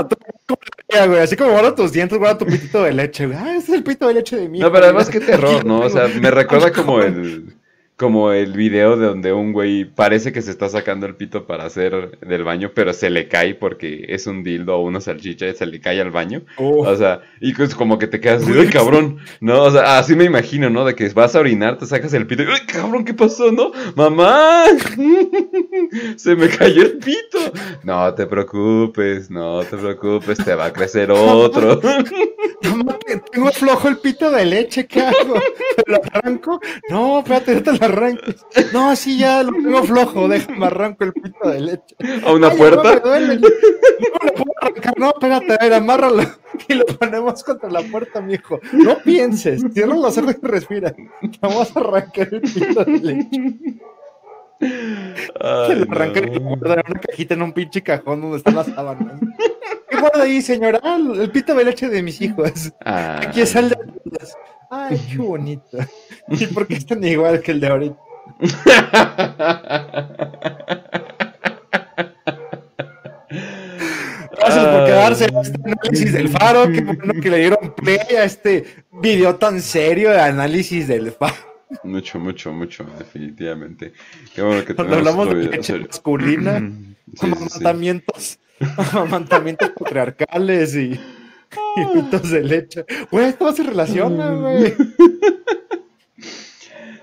Así 1.20 1.36
como 1.36 1.52
guarda 1.52 1.74
tus 1.74 1.92
dientes, 1.92 2.18
guarda 2.18 2.38
tu 2.38 2.46
pitito 2.46 2.82
de 2.82 2.92
leche, 2.92 3.26
güey. 3.26 3.38
Ah, 3.38 3.56
ese 3.56 3.72
es 3.72 3.78
el 3.78 3.84
pito 3.84 4.08
de 4.08 4.14
leche 4.14 4.36
de 4.36 4.48
mí. 4.48 4.58
No, 4.58 4.72
pero 4.72 4.84
además 4.84 5.10
qué 5.10 5.20
terror, 5.20 5.64
¿no? 5.64 5.80
O 5.80 5.90
sea, 5.90 6.08
me 6.08 6.30
recuerda 6.30 6.72
como 6.72 7.00
el 7.00 7.54
como 7.98 8.30
el 8.30 8.52
video 8.52 8.96
de 8.96 9.06
donde 9.06 9.32
un 9.32 9.52
güey 9.52 9.84
parece 9.84 10.32
que 10.32 10.40
se 10.40 10.52
está 10.52 10.68
sacando 10.68 11.04
el 11.04 11.16
pito 11.16 11.46
para 11.46 11.64
hacer 11.64 12.18
del 12.20 12.44
baño, 12.44 12.70
pero 12.72 12.92
se 12.92 13.10
le 13.10 13.26
cae 13.26 13.56
porque 13.56 14.06
es 14.08 14.28
un 14.28 14.44
dildo 14.44 14.76
o 14.76 14.84
una 14.84 15.00
salchicha 15.00 15.48
y 15.48 15.54
se 15.56 15.66
le 15.66 15.80
cae 15.80 16.00
al 16.00 16.12
baño. 16.12 16.42
O 16.56 16.94
sea, 16.94 17.22
y 17.40 17.52
pues 17.54 17.74
como 17.74 17.98
que 17.98 18.06
te 18.06 18.20
quedas 18.20 18.44
así, 18.44 18.52
¡ay, 18.56 18.68
cabrón! 18.68 19.18
No, 19.40 19.64
o 19.64 19.70
sea, 19.72 19.98
así 19.98 20.14
me 20.14 20.24
imagino, 20.24 20.70
¿no? 20.70 20.84
De 20.84 20.94
que 20.94 21.08
vas 21.08 21.34
a 21.34 21.40
orinar, 21.40 21.76
te 21.76 21.86
sacas 21.86 22.14
el 22.14 22.28
pito 22.28 22.44
y, 22.44 22.46
¡ay, 22.46 22.66
cabrón! 22.72 23.04
¿Qué 23.04 23.14
pasó, 23.14 23.50
no? 23.50 23.72
¡Mamá! 23.96 24.64
Se 26.16 26.36
me 26.36 26.48
cayó 26.48 26.82
el 26.82 26.98
pito. 26.98 27.38
No 27.82 28.14
te 28.14 28.26
preocupes, 28.26 29.28
no 29.28 29.64
te 29.64 29.76
preocupes, 29.76 30.38
te 30.38 30.54
va 30.54 30.66
a 30.66 30.72
crecer 30.72 31.10
otro. 31.10 31.80
Tengo 33.38 33.52
flojo 33.52 33.86
el 33.86 33.98
pito 33.98 34.32
de 34.32 34.44
leche, 34.44 34.88
¿qué 34.88 35.00
hago? 35.00 35.34
¿Te 35.76 35.92
lo 35.92 36.00
arranco? 36.12 36.60
No, 36.90 37.20
espérate, 37.20 37.54
no 37.54 37.62
te 37.62 37.72
lo 37.78 37.84
arranques. 37.84 38.44
No, 38.72 38.96
sí, 38.96 39.16
ya 39.16 39.44
lo 39.44 39.52
tengo 39.52 39.84
flojo, 39.84 40.26
déjame 40.26 40.66
arranco 40.66 41.04
el 41.04 41.12
pito 41.12 41.48
de 41.48 41.60
leche. 41.60 41.94
¿A 42.26 42.32
una 42.32 42.48
Ay, 42.48 42.56
puerta? 42.58 42.82
mamá, 42.82 42.94
me 42.94 43.00
duele. 43.00 43.36
No 43.36 44.26
lo 44.26 44.32
puedo 44.34 44.52
arrancar, 44.60 44.98
no, 44.98 45.08
espérate, 45.10 45.52
a 45.52 45.56
ver, 45.58 45.72
amárralo 45.74 46.22
y 46.68 46.74
lo 46.74 46.84
ponemos 46.86 47.44
contra 47.44 47.70
la 47.70 47.82
puerta, 47.82 48.20
mijo. 48.20 48.58
No 48.72 48.98
pienses, 49.04 49.62
cierra 49.72 49.94
los 49.94 50.18
ojos 50.18 50.34
y 50.42 50.46
respira. 50.46 50.92
Vamos 51.40 51.76
a 51.76 51.78
arrancar 51.78 52.28
el 52.32 52.40
pito 52.40 52.84
de 52.84 52.98
leche. 52.98 53.80
Ay, 54.60 55.66
Se 55.68 55.76
lo 55.76 55.92
arranca 55.92 56.20
y 56.20 56.26
lo 56.26 56.40
no. 56.40 56.56
guarda 56.56 56.74
en 56.74 56.90
una 56.90 57.00
cajita 57.00 57.34
en 57.34 57.42
un 57.42 57.52
pinche 57.52 57.82
cajón 57.82 58.20
donde 58.20 58.38
están 58.38 58.56
las 58.56 58.66
sábanas. 58.66 59.20
¿Qué 59.88 59.96
guarda 60.00 60.22
ahí, 60.22 60.42
señora? 60.42 60.80
Ah, 60.82 60.98
el 61.14 61.30
pito 61.30 61.54
de 61.54 61.64
leche 61.64 61.88
de 61.88 62.02
mis 62.02 62.20
hijos. 62.20 62.72
Aquí 62.84 63.40
es 63.40 63.54
el 63.56 63.70
de. 63.70 63.76
Ay, 64.70 65.00
qué 65.10 65.18
bonito. 65.18 65.78
¿Y 66.28 66.46
por 66.48 66.66
qué 66.66 66.74
están 66.74 67.02
igual 67.04 67.40
que 67.40 67.52
el 67.52 67.60
de 67.60 67.66
ahorita? 67.68 67.96
Gracias 74.38 74.66
por 74.66 74.84
quedarse 74.86 75.24
en 75.26 75.36
este 75.38 75.58
análisis 75.64 76.12
del 76.12 76.28
faro. 76.28 76.70
Qué 76.70 76.80
bueno 76.80 77.14
que 77.20 77.30
le 77.30 77.38
dieron 77.38 77.74
play 77.74 77.98
a 78.16 78.24
este 78.24 78.64
video 78.92 79.36
tan 79.36 79.60
serio 79.60 80.10
de 80.10 80.20
análisis 80.20 80.86
del 80.88 81.12
faro. 81.12 81.34
Mucho, 81.82 82.18
mucho, 82.18 82.52
mucho, 82.52 82.84
definitivamente. 82.98 83.92
Qué 84.34 84.42
bueno 84.42 84.64
que 84.64 84.74
Cuando 84.74 84.96
hablamos 84.96 85.28
de 85.30 85.36
leche 85.36 85.62
serio. 85.62 85.86
masculina, 85.86 86.64
Sí, 87.14 87.34
sí, 87.34 87.48
sí. 87.48 87.76
amamantamientos, 87.78 88.38
amamantamientos 88.76 89.70
patriarcales 89.70 90.74
y, 90.76 91.00
y 91.76 91.86
pitos 91.86 92.30
de 92.30 92.42
leche. 92.44 92.86
Güey, 93.10 93.36
todo 93.38 93.52
se 93.52 93.62
relaciona, 93.64 94.30
güey. 94.32 94.74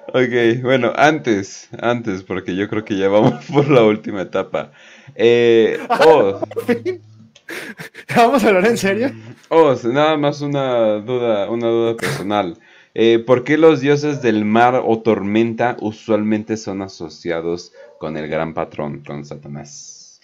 Ok, 0.08 0.62
bueno, 0.62 0.94
antes, 0.96 1.68
antes, 1.82 2.24
porque 2.24 2.56
yo 2.56 2.70
creo 2.70 2.86
que 2.86 2.98
ya 2.98 3.10
vamos 3.10 3.44
por 3.52 3.70
la 3.70 3.84
última 3.84 4.22
etapa. 4.22 4.72
Eh, 5.16 5.88
oh, 6.00 6.40
Vamos 8.16 8.44
a 8.44 8.48
hablar 8.48 8.66
en 8.68 8.78
serio. 8.78 9.12
oh, 9.50 9.76
nada 9.86 10.18
más 10.18 10.42
una 10.42 10.96
duda, 11.00 11.50
una 11.50 11.68
duda 11.68 11.98
personal. 11.98 12.58
Eh, 12.98 13.20
¿por 13.20 13.44
qué 13.44 13.58
los 13.58 13.82
dioses 13.82 14.22
del 14.22 14.46
mar 14.46 14.82
o 14.86 15.00
tormenta 15.02 15.76
usualmente 15.82 16.56
son 16.56 16.82
asociados 16.82 17.74
con 18.00 18.16
el 18.16 18.28
gran 18.30 18.54
patrón, 18.54 19.04
con 19.06 19.26
Satanás? 19.26 20.22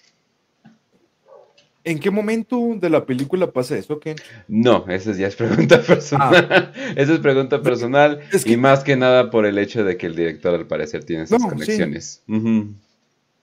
¿En 1.84 1.98
qué 1.98 2.10
momento 2.10 2.58
de 2.76 2.88
la 2.88 3.04
película 3.04 3.50
pasa 3.50 3.76
eso, 3.76 3.98
Ken? 3.98 4.16
No, 4.48 4.86
esa 4.88 5.12
ya 5.12 5.26
es 5.26 5.36
pregunta 5.36 5.82
personal. 5.86 6.72
Esa 6.96 7.12
es 7.12 7.18
pregunta 7.18 7.60
personal 7.60 8.20
Ah. 8.22 8.28
Es 8.32 8.44
que- 8.44 8.52
y 8.52 8.56
más 8.56 8.84
que 8.84 8.96
nada 8.96 9.30
por 9.30 9.44
el 9.46 9.58
hecho 9.58 9.84
de 9.84 9.96
que 9.98 10.06
el 10.06 10.14
director 10.16 10.54
al 10.54 10.66
parecer 10.66 11.04
tiene 11.04 11.24
esas 11.24 11.40
No, 11.40 11.48
sí. 11.48 11.54
conexiones. 11.54 12.22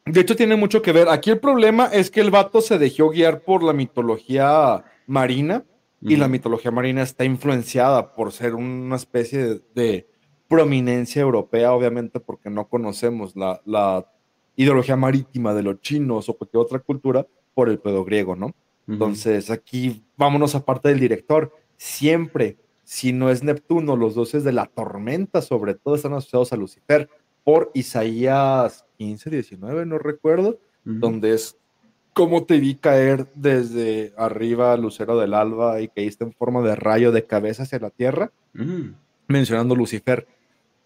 De 0.05 0.21
hecho, 0.21 0.35
tiene 0.35 0.55
mucho 0.55 0.81
que 0.81 0.91
ver. 0.93 1.07
Aquí 1.09 1.29
el 1.29 1.37
problema 1.39 1.85
es 1.91 2.09
que 2.09 2.21
el 2.21 2.31
vato 2.31 2.61
se 2.61 2.79
dejó 2.79 3.09
guiar 3.09 3.41
por 3.41 3.61
la 3.61 3.73
mitología 3.73 4.83
marina 5.05 5.63
y 6.01 6.15
la 6.15 6.27
mitología 6.27 6.71
marina 6.71 7.01
está 7.01 7.25
influenciada 7.25 8.13
por 8.13 8.31
ser 8.31 8.55
una 8.55 8.95
especie 8.95 9.39
de, 9.39 9.61
de 9.75 10.09
prominencia 10.47 11.21
europea, 11.21 11.73
obviamente 11.73 12.19
porque 12.19 12.49
no 12.49 12.67
conocemos 12.67 13.35
la, 13.35 13.61
la 13.65 14.05
ideología 14.55 14.95
marítima 14.95 15.53
de 15.53 15.63
los 15.63 15.79
chinos 15.79 16.27
o 16.27 16.33
cualquier 16.33 16.61
otra 16.61 16.79
cultura 16.79 17.25
por 17.53 17.69
el 17.69 17.79
pedo 17.79 18.03
griego, 18.03 18.35
¿no? 18.35 18.53
Entonces, 18.87 19.51
aquí 19.51 20.03
vámonos 20.17 20.55
aparte 20.55 20.89
del 20.89 20.99
director. 20.99 21.53
Siempre, 21.77 22.57
si 22.83 23.13
no 23.13 23.29
es 23.29 23.43
Neptuno, 23.43 23.95
los 23.95 24.15
dioses 24.15 24.43
de 24.43 24.51
la 24.51 24.65
tormenta, 24.65 25.43
sobre 25.43 25.75
todo, 25.75 25.93
están 25.93 26.13
asociados 26.13 26.51
a 26.51 26.57
Lucifer 26.57 27.07
por 27.43 27.69
Isaías 27.75 28.87
15, 28.97 29.29
19, 29.29 29.85
no 29.85 29.99
recuerdo, 29.99 30.59
donde 30.83 31.35
es 31.35 31.58
cómo 32.19 32.43
te 32.43 32.59
vi 32.59 32.75
caer 32.75 33.27
desde 33.33 34.11
arriba, 34.17 34.75
lucero 34.75 35.17
del 35.17 35.33
alba, 35.33 35.79
y 35.79 35.87
caíste 35.87 36.25
en 36.25 36.33
forma 36.33 36.61
de 36.61 36.75
rayo 36.75 37.13
de 37.13 37.23
cabeza 37.23 37.63
hacia 37.63 37.79
la 37.79 37.91
tierra, 37.91 38.29
Mm. 38.51 38.89
mencionando 39.29 39.73
Lucifer. 39.73 40.27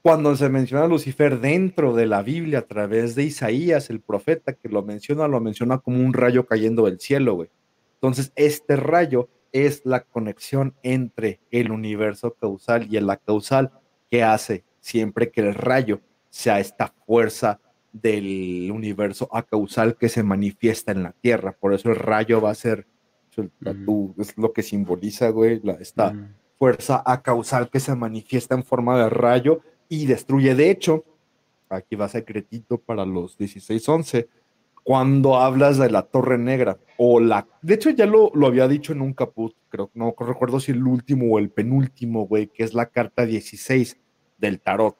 Cuando 0.04 0.36
se 0.36 0.48
menciona 0.50 0.84
a 0.84 0.88
Lucifer 0.88 1.40
dentro 1.40 1.96
de 1.96 2.06
la 2.06 2.22
Biblia 2.22 2.60
a 2.60 2.68
través 2.68 3.16
de 3.16 3.24
Isaías, 3.24 3.90
el 3.90 4.00
profeta 4.00 4.54
que 4.54 4.70
lo 4.70 4.84
menciona, 4.84 5.28
lo 5.28 5.40
menciona 5.40 5.80
como 5.80 6.06
un 6.06 6.14
rayo 6.14 6.46
cayendo 6.46 6.86
del 6.86 7.00
cielo, 7.00 7.34
güey. 7.34 7.50
Entonces, 7.96 8.32
este 8.36 8.76
rayo 8.76 9.28
es 9.52 9.82
la 9.86 10.02
conexión 10.02 10.76
entre 10.84 11.40
el 11.50 11.72
universo 11.72 12.36
causal 12.40 12.86
y 12.94 13.00
la 13.00 13.18
causal 13.18 13.72
que 14.12 14.22
hace 14.22 14.66
siempre 14.82 15.32
que 15.32 15.42
el 15.42 15.56
rayo 15.56 16.00
sea 16.30 16.60
esta 16.60 16.94
fuerza 17.08 17.60
del 17.94 18.70
universo 18.74 19.30
acausal 19.32 19.96
que 19.96 20.10
se 20.10 20.24
manifiesta 20.24 20.92
en 20.92 21.04
la 21.04 21.14
Tierra. 21.14 21.56
Por 21.58 21.74
eso 21.74 21.90
el 21.90 21.96
rayo 21.96 22.42
va 22.42 22.50
a 22.50 22.56
ser, 22.56 22.88
es 24.18 24.38
lo 24.38 24.52
que 24.52 24.64
simboliza, 24.64 25.30
güey, 25.30 25.62
la, 25.64 25.74
esta 25.74 26.12
Mm. 26.12 26.36
fuerza 26.58 27.04
acausal 27.06 27.70
que 27.70 27.80
se 27.80 27.96
manifiesta 27.96 28.56
en 28.56 28.64
forma 28.64 28.98
de 28.98 29.10
rayo 29.10 29.62
y 29.90 30.06
destruye. 30.08 30.56
De 30.56 30.72
hecho, 30.72 31.06
aquí 31.70 31.96
va 31.96 32.10
secretito 32.10 32.78
para 32.80 33.06
los 33.06 33.38
16-11, 33.38 34.28
cuando 34.84 35.38
hablas 35.38 35.78
de 35.78 35.90
la 35.90 36.02
Torre 36.02 36.38
Negra 36.38 36.78
o 36.98 37.20
la... 37.20 37.48
De 37.62 37.76
hecho, 37.76 37.90
ya 37.92 38.06
lo, 38.06 38.32
lo 38.34 38.48
había 38.48 38.68
dicho 38.68 38.92
en 38.92 39.02
un 39.02 39.14
caput, 39.14 39.56
creo, 39.70 39.90
no 39.94 40.14
recuerdo 40.20 40.60
si 40.60 40.72
el 40.72 40.86
último 40.86 41.34
o 41.34 41.40
el 41.40 41.50
penúltimo, 41.52 42.28
güey, 42.28 42.48
que 42.48 42.64
es 42.64 42.74
la 42.74 42.88
carta 42.88 43.26
16 43.26 43.98
del 44.38 44.60
tarot. 44.60 44.98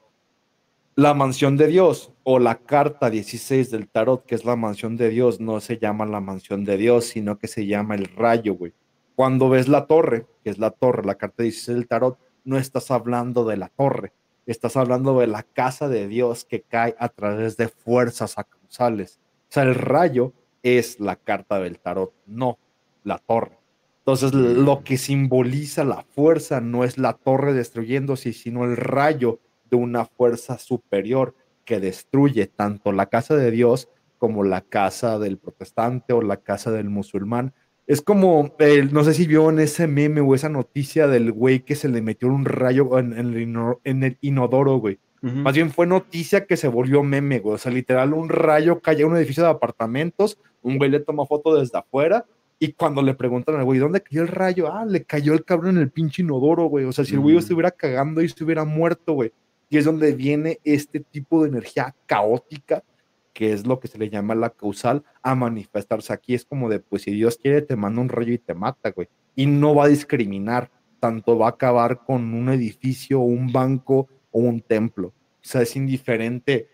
La 0.96 1.12
mansión 1.12 1.56
de 1.56 1.66
Dios 1.66 2.12
o 2.22 2.38
la 2.38 2.54
carta 2.54 3.10
16 3.10 3.68
del 3.72 3.88
tarot, 3.88 4.24
que 4.24 4.36
es 4.36 4.44
la 4.44 4.54
mansión 4.54 4.96
de 4.96 5.08
Dios, 5.08 5.40
no 5.40 5.58
se 5.60 5.78
llama 5.78 6.06
la 6.06 6.20
mansión 6.20 6.64
de 6.64 6.76
Dios, 6.76 7.06
sino 7.06 7.36
que 7.36 7.48
se 7.48 7.66
llama 7.66 7.96
el 7.96 8.04
rayo, 8.04 8.54
güey. 8.54 8.74
Cuando 9.16 9.48
ves 9.48 9.66
la 9.66 9.86
torre, 9.86 10.28
que 10.44 10.50
es 10.50 10.58
la 10.58 10.70
torre, 10.70 11.04
la 11.04 11.16
carta 11.16 11.42
16 11.42 11.76
del 11.76 11.88
tarot, 11.88 12.16
no 12.44 12.58
estás 12.58 12.92
hablando 12.92 13.44
de 13.44 13.56
la 13.56 13.70
torre, 13.70 14.12
estás 14.46 14.76
hablando 14.76 15.18
de 15.18 15.26
la 15.26 15.42
casa 15.42 15.88
de 15.88 16.06
Dios 16.06 16.44
que 16.44 16.62
cae 16.62 16.94
a 17.00 17.08
través 17.08 17.56
de 17.56 17.66
fuerzas 17.66 18.38
acausales. 18.38 19.18
O 19.48 19.52
sea, 19.52 19.64
el 19.64 19.74
rayo 19.74 20.32
es 20.62 21.00
la 21.00 21.16
carta 21.16 21.58
del 21.58 21.80
tarot, 21.80 22.12
no 22.26 22.56
la 23.02 23.18
torre. 23.18 23.58
Entonces, 23.98 24.32
lo 24.32 24.84
que 24.84 24.96
simboliza 24.96 25.82
la 25.82 26.02
fuerza 26.02 26.60
no 26.60 26.84
es 26.84 26.98
la 26.98 27.14
torre 27.14 27.52
destruyéndose, 27.52 28.32
sino 28.32 28.64
el 28.64 28.76
rayo 28.76 29.40
de 29.76 29.82
una 29.82 30.04
fuerza 30.04 30.58
superior 30.58 31.34
que 31.64 31.80
destruye 31.80 32.46
tanto 32.46 32.92
la 32.92 33.06
casa 33.06 33.36
de 33.36 33.50
Dios 33.50 33.88
como 34.18 34.44
la 34.44 34.60
casa 34.60 35.18
del 35.18 35.38
protestante 35.38 36.12
o 36.12 36.22
la 36.22 36.36
casa 36.38 36.70
del 36.70 36.88
musulmán. 36.90 37.52
Es 37.86 38.00
como, 38.00 38.54
eh, 38.58 38.88
no 38.90 39.04
sé 39.04 39.12
si 39.12 39.26
vio 39.26 39.50
en 39.50 39.58
ese 39.58 39.86
meme 39.86 40.20
o 40.22 40.34
esa 40.34 40.48
noticia 40.48 41.06
del 41.06 41.32
güey 41.32 41.60
que 41.60 41.74
se 41.74 41.88
le 41.88 42.00
metió 42.00 42.28
un 42.28 42.44
rayo 42.46 42.98
en, 42.98 43.12
en 43.12 43.34
el, 43.34 43.42
ino- 43.42 43.80
en 43.84 44.02
el 44.04 44.18
inodoro, 44.22 44.76
güey. 44.78 44.98
Más 45.20 45.54
bien 45.54 45.70
fue 45.70 45.86
noticia 45.86 46.44
que 46.44 46.58
se 46.58 46.68
volvió 46.68 47.02
meme, 47.02 47.38
güey. 47.38 47.54
O 47.54 47.58
sea, 47.58 47.72
literal, 47.72 48.12
un 48.12 48.28
rayo 48.28 48.80
cayó 48.80 49.06
en 49.06 49.12
un 49.12 49.18
edificio 49.18 49.42
de 49.42 49.48
apartamentos, 49.48 50.38
un 50.60 50.76
güey 50.76 50.90
le 50.90 51.00
toma 51.00 51.24
foto 51.24 51.54
desde 51.58 51.78
afuera 51.78 52.26
y 52.58 52.72
cuando 52.72 53.00
le 53.00 53.14
preguntan 53.14 53.56
al 53.56 53.64
güey, 53.64 53.78
¿dónde 53.78 54.02
cayó 54.02 54.20
el 54.20 54.28
rayo? 54.28 54.70
Ah, 54.70 54.84
le 54.84 55.04
cayó 55.04 55.32
el 55.32 55.42
cabrón 55.44 55.76
en 55.76 55.82
el 55.82 55.90
pinche 55.90 56.22
inodoro, 56.22 56.64
güey. 56.66 56.84
O 56.84 56.92
sea, 56.92 57.06
si 57.06 57.14
el 57.14 57.20
güey 57.20 57.36
Ujú. 57.36 57.42
estuviera 57.42 57.70
cagando 57.70 58.20
y 58.20 58.28
se 58.28 58.44
hubiera 58.44 58.64
muerto, 58.66 59.14
güey. 59.14 59.32
Y 59.68 59.78
es 59.78 59.84
donde 59.84 60.12
viene 60.12 60.60
este 60.64 61.00
tipo 61.00 61.42
de 61.42 61.48
energía 61.48 61.94
caótica, 62.06 62.82
que 63.32 63.52
es 63.52 63.66
lo 63.66 63.80
que 63.80 63.88
se 63.88 63.98
le 63.98 64.10
llama 64.10 64.34
la 64.34 64.50
causal, 64.50 65.04
a 65.22 65.34
manifestarse 65.34 66.12
aquí. 66.12 66.34
Es 66.34 66.44
como 66.44 66.68
de, 66.68 66.78
pues 66.80 67.02
si 67.02 67.10
Dios 67.10 67.36
quiere, 67.36 67.62
te 67.62 67.76
manda 67.76 68.00
un 68.00 68.08
rayo 68.08 68.32
y 68.32 68.38
te 68.38 68.54
mata, 68.54 68.90
güey. 68.90 69.08
Y 69.34 69.46
no 69.46 69.74
va 69.74 69.84
a 69.84 69.88
discriminar, 69.88 70.70
tanto 71.00 71.36
va 71.36 71.46
a 71.46 71.50
acabar 71.50 72.04
con 72.04 72.32
un 72.32 72.48
edificio, 72.48 73.20
un 73.20 73.52
banco 73.52 74.08
o 74.30 74.38
un 74.40 74.60
templo. 74.60 75.08
O 75.08 75.12
sea, 75.40 75.62
es 75.62 75.76
indiferente 75.76 76.68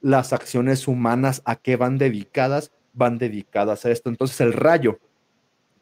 las 0.00 0.32
acciones 0.32 0.88
humanas 0.88 1.42
a 1.44 1.56
qué 1.56 1.76
van 1.76 1.98
dedicadas, 1.98 2.72
van 2.92 3.18
dedicadas 3.18 3.84
a 3.84 3.90
esto. 3.90 4.08
Entonces 4.08 4.40
el 4.40 4.52
rayo, 4.52 4.98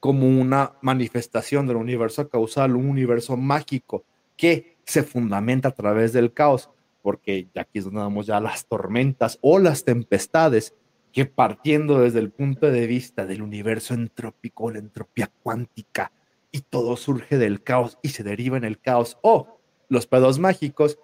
como 0.00 0.28
una 0.28 0.74
manifestación 0.82 1.66
del 1.66 1.76
universo 1.76 2.28
causal, 2.28 2.76
un 2.76 2.88
universo 2.88 3.36
mágico 3.36 4.04
que 4.36 4.73
se 4.84 5.02
fundamenta 5.02 5.68
a 5.68 5.74
través 5.74 6.12
del 6.12 6.32
caos, 6.32 6.70
porque 7.02 7.48
aquí 7.54 7.78
es 7.78 7.84
donde 7.84 8.00
vamos 8.00 8.26
ya 8.26 8.40
las 8.40 8.66
tormentas 8.66 9.38
o 9.40 9.58
las 9.58 9.84
tempestades, 9.84 10.74
que 11.12 11.26
partiendo 11.26 12.00
desde 12.00 12.18
el 12.18 12.30
punto 12.30 12.70
de 12.70 12.86
vista 12.86 13.26
del 13.26 13.42
universo 13.42 13.94
entrópico, 13.94 14.70
la 14.70 14.80
entropía 14.80 15.30
cuántica, 15.42 16.12
y 16.50 16.60
todo 16.60 16.96
surge 16.96 17.36
del 17.36 17.62
caos 17.62 17.98
y 18.02 18.10
se 18.10 18.22
deriva 18.22 18.56
en 18.56 18.64
el 18.64 18.80
caos, 18.80 19.18
o 19.22 19.58
los 19.88 20.06
pedos 20.06 20.38
mágicos, 20.38 20.98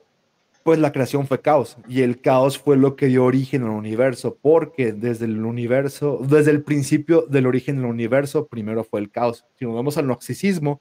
pues 0.62 0.78
la 0.78 0.92
creación 0.92 1.26
fue 1.26 1.40
caos 1.40 1.78
y 1.88 2.02
el 2.02 2.20
caos 2.20 2.58
fue 2.58 2.76
lo 2.76 2.94
que 2.96 3.06
dio 3.06 3.24
origen 3.24 3.62
al 3.62 3.70
universo, 3.70 4.38
porque 4.40 4.92
desde 4.92 5.24
el 5.24 5.44
universo, 5.44 6.20
desde 6.22 6.50
el 6.50 6.62
principio 6.62 7.22
del 7.22 7.46
origen 7.46 7.76
del 7.76 7.86
universo, 7.86 8.46
primero 8.46 8.84
fue 8.84 9.00
el 9.00 9.10
caos. 9.10 9.44
Si 9.58 9.64
nos 9.64 9.74
vamos 9.74 9.96
al 9.96 10.06
noxicismo, 10.06 10.80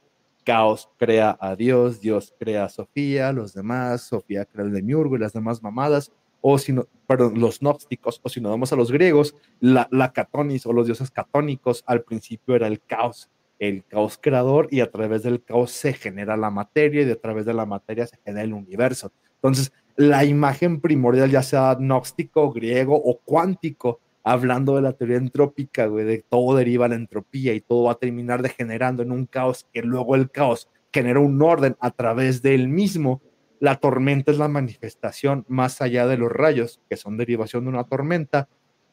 caos 0.49 0.89
crea 0.97 1.37
a 1.39 1.55
Dios, 1.55 2.01
Dios 2.01 2.33
crea 2.39 2.63
a 2.63 2.69
Sofía, 2.69 3.31
los 3.31 3.53
demás, 3.53 4.01
Sofía 4.01 4.45
crea 4.45 4.65
el 4.65 4.73
demiurgo 4.73 5.15
y 5.15 5.19
las 5.19 5.31
demás 5.31 5.61
mamadas, 5.61 6.11
o 6.41 6.57
si 6.57 6.73
no, 6.73 6.87
perdón, 7.05 7.39
los 7.39 7.59
gnósticos, 7.59 8.19
o 8.23 8.29
si 8.29 8.41
nos 8.41 8.49
vamos 8.49 8.73
a 8.73 8.75
los 8.75 8.91
griegos, 8.91 9.35
la, 9.59 9.87
la 9.91 10.11
catonis 10.11 10.65
o 10.65 10.73
los 10.73 10.87
dioses 10.87 11.11
catónicos, 11.11 11.83
al 11.85 12.01
principio 12.01 12.55
era 12.55 12.65
el 12.65 12.81
caos, 12.81 13.29
el 13.59 13.85
caos 13.85 14.17
creador, 14.19 14.67
y 14.71 14.79
a 14.79 14.89
través 14.89 15.21
del 15.21 15.43
caos 15.43 15.69
se 15.69 15.93
genera 15.93 16.35
la 16.35 16.49
materia, 16.49 17.03
y 17.03 17.11
a 17.11 17.21
través 17.21 17.45
de 17.45 17.53
la 17.53 17.67
materia 17.67 18.07
se 18.07 18.17
genera 18.25 18.41
el 18.41 18.53
universo. 18.53 19.11
Entonces, 19.35 19.71
la 19.97 20.25
imagen 20.25 20.81
primordial, 20.81 21.29
ya 21.29 21.43
sea 21.43 21.75
gnóstico, 21.75 22.51
griego 22.51 22.95
o 22.95 23.19
cuántico, 23.19 23.99
hablando 24.23 24.75
de 24.75 24.81
la 24.81 24.93
teoría 24.93 25.17
entrópica, 25.17 25.89
de 25.89 26.23
todo 26.27 26.57
deriva 26.57 26.87
la 26.87 26.95
entropía 26.95 27.53
y 27.53 27.61
todo 27.61 27.83
va 27.83 27.93
a 27.93 27.95
terminar 27.95 28.41
degenerando 28.41 29.03
en 29.03 29.11
un 29.11 29.25
caos, 29.25 29.65
que 29.73 29.81
luego 29.81 30.15
el 30.15 30.29
caos 30.29 30.69
genera 30.91 31.19
un 31.19 31.41
orden 31.41 31.77
a 31.79 31.91
través 31.91 32.41
del 32.41 32.67
mismo. 32.67 33.21
La 33.59 33.75
tormenta 33.75 34.31
es 34.31 34.37
la 34.37 34.47
manifestación 34.47 35.45
más 35.47 35.81
allá 35.81 36.07
de 36.07 36.17
los 36.17 36.31
rayos, 36.31 36.79
que 36.89 36.97
son 36.97 37.17
derivación 37.17 37.63
de 37.63 37.69
una 37.69 37.83
tormenta. 37.83 38.47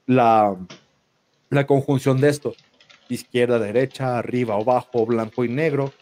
La, 0.07 0.57
la 1.51 1.67
conjunción 1.67 2.21
de 2.21 2.29
esto, 2.29 2.55
izquierda, 3.09 3.59
derecha, 3.59 4.19
arriba 4.19 4.57
o 4.57 4.63
abajo, 4.63 5.07
blanco 5.07 5.45
y 5.45 5.49
negro, 5.49 5.93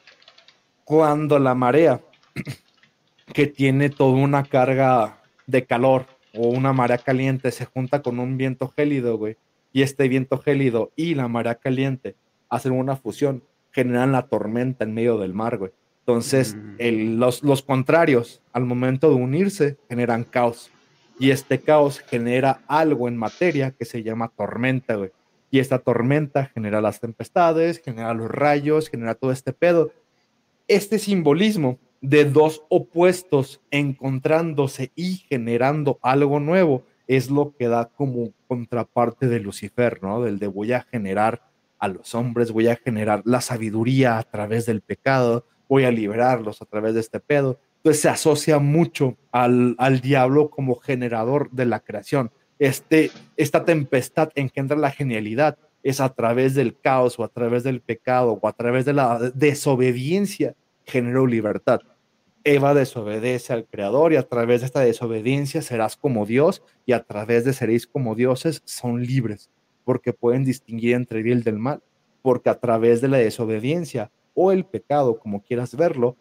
cuando 0.84 1.38
la 1.38 1.54
marea 1.54 2.00
que 3.32 3.46
tiene 3.46 3.90
toda 3.90 4.16
una 4.16 4.44
carga 4.44 5.22
de 5.46 5.64
calor 5.64 6.06
o 6.36 6.48
una 6.48 6.72
marea 6.72 6.98
caliente 6.98 7.50
se 7.50 7.64
junta 7.64 8.02
con 8.02 8.18
un 8.18 8.36
viento 8.36 8.68
gélido, 8.68 9.16
güey, 9.18 9.36
y 9.72 9.82
este 9.82 10.08
viento 10.08 10.38
gélido 10.38 10.92
y 10.96 11.14
la 11.14 11.28
marea 11.28 11.56
caliente 11.56 12.14
hacen 12.48 12.72
una 12.72 12.96
fusión, 12.96 13.42
generan 13.72 14.12
la 14.12 14.26
tormenta 14.28 14.84
en 14.84 14.94
medio 14.94 15.18
del 15.18 15.34
mar, 15.34 15.58
güey. 15.58 15.72
Entonces, 16.00 16.54
Mm. 16.54 16.74
el- 16.78 17.16
los, 17.18 17.42
los 17.42 17.62
contrarios, 17.62 18.40
al 18.52 18.64
momento 18.66 19.08
de 19.08 19.16
unirse, 19.16 19.76
generan 19.88 20.24
caos. 20.24 20.70
Y 21.18 21.30
este 21.30 21.60
caos 21.60 22.00
genera 22.00 22.60
algo 22.66 23.08
en 23.08 23.16
materia 23.16 23.70
que 23.70 23.84
se 23.84 24.02
llama 24.02 24.30
tormenta, 24.36 24.96
güey. 24.96 25.10
Y 25.50 25.60
esta 25.60 25.78
tormenta 25.78 26.46
genera 26.52 26.80
las 26.80 27.00
tempestades, 27.00 27.80
genera 27.82 28.12
los 28.14 28.30
rayos, 28.30 28.88
genera 28.90 29.14
todo 29.14 29.32
este 29.32 29.52
pedo. 29.52 29.92
Este 30.68 30.98
simbolismo 30.98 31.78
de 32.04 32.26
dos 32.26 32.62
opuestos 32.68 33.62
encontrándose 33.70 34.92
y 34.94 35.24
generando 35.30 35.98
algo 36.02 36.38
nuevo 36.38 36.84
es 37.06 37.30
lo 37.30 37.54
que 37.56 37.66
da 37.66 37.86
como 37.86 38.34
contraparte 38.46 39.26
de 39.26 39.40
Lucifer, 39.40 40.02
¿no? 40.02 40.22
Del 40.22 40.38
de 40.38 40.46
voy 40.46 40.72
a 40.72 40.82
generar 40.82 41.42
a 41.78 41.88
los 41.88 42.14
hombres, 42.14 42.52
voy 42.52 42.68
a 42.68 42.76
generar 42.76 43.22
la 43.24 43.40
sabiduría 43.40 44.18
a 44.18 44.22
través 44.22 44.66
del 44.66 44.82
pecado, 44.82 45.46
voy 45.66 45.84
a 45.84 45.90
liberarlos 45.90 46.60
a 46.60 46.66
través 46.66 46.92
de 46.92 47.00
este 47.00 47.20
pedo. 47.20 47.58
Entonces 47.78 48.02
se 48.02 48.10
asocia 48.10 48.58
mucho 48.58 49.16
al, 49.32 49.74
al 49.78 50.02
diablo 50.02 50.50
como 50.50 50.76
generador 50.76 51.50
de 51.52 51.64
la 51.64 51.80
creación. 51.80 52.30
Este, 52.58 53.12
esta 53.38 53.64
tempestad 53.64 54.28
engendra 54.34 54.76
la 54.76 54.90
genialidad, 54.90 55.56
es 55.82 56.02
a 56.02 56.10
través 56.10 56.54
del 56.54 56.78
caos 56.78 57.18
o 57.18 57.24
a 57.24 57.28
través 57.28 57.62
del 57.64 57.80
pecado 57.80 58.38
o 58.40 58.46
a 58.46 58.52
través 58.52 58.84
de 58.84 58.92
la 58.92 59.18
desobediencia 59.34 60.54
generó 60.84 61.26
libertad. 61.26 61.80
Eva 62.44 62.74
desobedece 62.74 63.52
al 63.52 63.66
Creador 63.66 64.12
y 64.12 64.16
a 64.16 64.28
través 64.28 64.60
de 64.60 64.66
esta 64.66 64.80
desobediencia 64.80 65.62
serás 65.62 65.96
como 65.96 66.26
Dios 66.26 66.62
y 66.86 66.92
a 66.92 67.02
través 67.02 67.44
de 67.44 67.52
seréis 67.54 67.86
como 67.86 68.14
dioses 68.14 68.62
son 68.64 69.02
libres 69.02 69.50
porque 69.84 70.12
pueden 70.12 70.44
distinguir 70.44 70.94
entre 70.94 71.18
el 71.18 71.24
bien 71.24 71.38
y 71.38 71.40
el 71.40 71.44
del 71.44 71.58
mal, 71.58 71.82
porque 72.22 72.50
a 72.50 72.58
través 72.58 73.00
de 73.00 73.08
la 73.08 73.18
desobediencia 73.18 74.10
o 74.34 74.50
el 74.50 74.64
pecado, 74.64 75.18
como 75.18 75.42
quieras 75.42 75.76
verlo, 75.76 76.16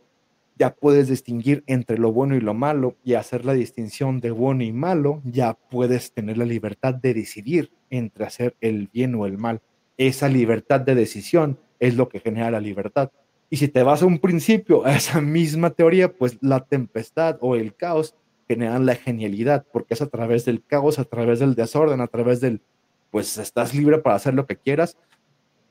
ya 0.59 0.75
puedes 0.75 1.07
distinguir 1.07 1.63
entre 1.65 1.97
lo 1.97 2.11
bueno 2.11 2.35
y 2.35 2.41
lo 2.41 2.53
malo 2.53 2.95
y 3.03 3.15
hacer 3.15 3.43
la 3.43 3.53
distinción 3.53 4.19
de 4.19 4.29
bueno 4.29 4.63
y 4.63 4.71
malo, 4.71 5.21
ya 5.23 5.55
puedes 5.55 6.11
tener 6.11 6.37
la 6.37 6.45
libertad 6.45 6.93
de 6.93 7.13
decidir 7.15 7.71
entre 7.89 8.25
hacer 8.25 8.55
el 8.61 8.87
bien 8.93 9.15
o 9.15 9.25
el 9.25 9.37
mal. 9.37 9.61
esa 9.97 10.27
libertad 10.27 10.81
de 10.81 10.95
decisión 10.95 11.59
es 11.79 11.95
lo 11.95 12.09
que 12.09 12.19
genera 12.19 12.49
la 12.49 12.59
libertad. 12.59 13.11
Y 13.53 13.57
si 13.57 13.67
te 13.67 13.83
vas 13.83 14.01
a 14.01 14.07
un 14.07 14.17
principio, 14.17 14.83
a 14.83 14.95
esa 14.95 15.21
misma 15.21 15.69
teoría, 15.69 16.11
pues 16.11 16.39
la 16.41 16.61
tempestad 16.61 17.37
o 17.39 17.55
el 17.55 17.75
caos 17.75 18.15
generan 18.47 18.87
la 18.87 18.95
genialidad, 18.95 19.63
porque 19.71 19.93
es 19.93 20.01
a 20.01 20.09
través 20.09 20.43
del 20.43 20.65
caos, 20.65 20.97
a 20.97 21.03
través 21.03 21.37
del 21.37 21.53
desorden, 21.53 22.01
a 22.01 22.07
través 22.07 22.41
del, 22.41 22.61
pues 23.11 23.37
estás 23.37 23.75
libre 23.75 23.99
para 23.99 24.15
hacer 24.15 24.33
lo 24.33 24.47
que 24.47 24.55
quieras. 24.55 24.97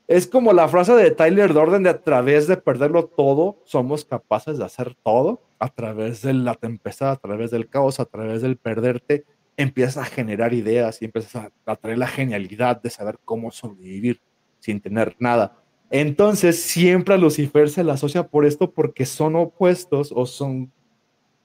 Es 0.07 0.27
como 0.27 0.53
la 0.53 0.69
frase 0.69 0.93
de 0.93 1.11
Tyler 1.11 1.51
Dorden 1.51 1.83
de 1.83 1.89
a 1.89 2.01
través 2.01 2.47
de 2.47 2.55
perderlo 2.55 3.07
todo, 3.07 3.57
somos 3.65 4.05
capaces 4.05 4.57
de 4.57 4.63
hacer 4.63 4.95
todo, 5.03 5.41
a 5.59 5.67
través 5.67 6.21
de 6.21 6.31
la 6.35 6.55
tempestad, 6.55 7.11
a 7.11 7.17
través 7.17 7.51
del 7.51 7.67
caos, 7.67 7.99
a 7.99 8.05
través 8.05 8.41
del 8.41 8.55
perderte, 8.55 9.25
empiezas 9.57 9.97
a 9.97 10.05
generar 10.05 10.53
ideas 10.53 11.01
y 11.01 11.05
empiezas 11.05 11.35
a, 11.35 11.51
a 11.65 11.75
traer 11.75 11.97
la 11.97 12.07
genialidad 12.07 12.81
de 12.81 12.89
saber 12.89 13.19
cómo 13.25 13.51
sobrevivir 13.51 14.21
sin 14.59 14.79
tener 14.79 15.17
nada. 15.19 15.62
Entonces, 15.95 16.59
siempre 16.59 17.13
a 17.13 17.19
Lucifer 17.19 17.69
se 17.69 17.83
le 17.83 17.91
asocia 17.91 18.23
por 18.23 18.47
esto 18.47 18.71
porque 18.71 19.05
son 19.05 19.35
opuestos 19.35 20.11
o 20.11 20.25
son 20.25 20.71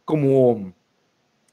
como 0.07 0.73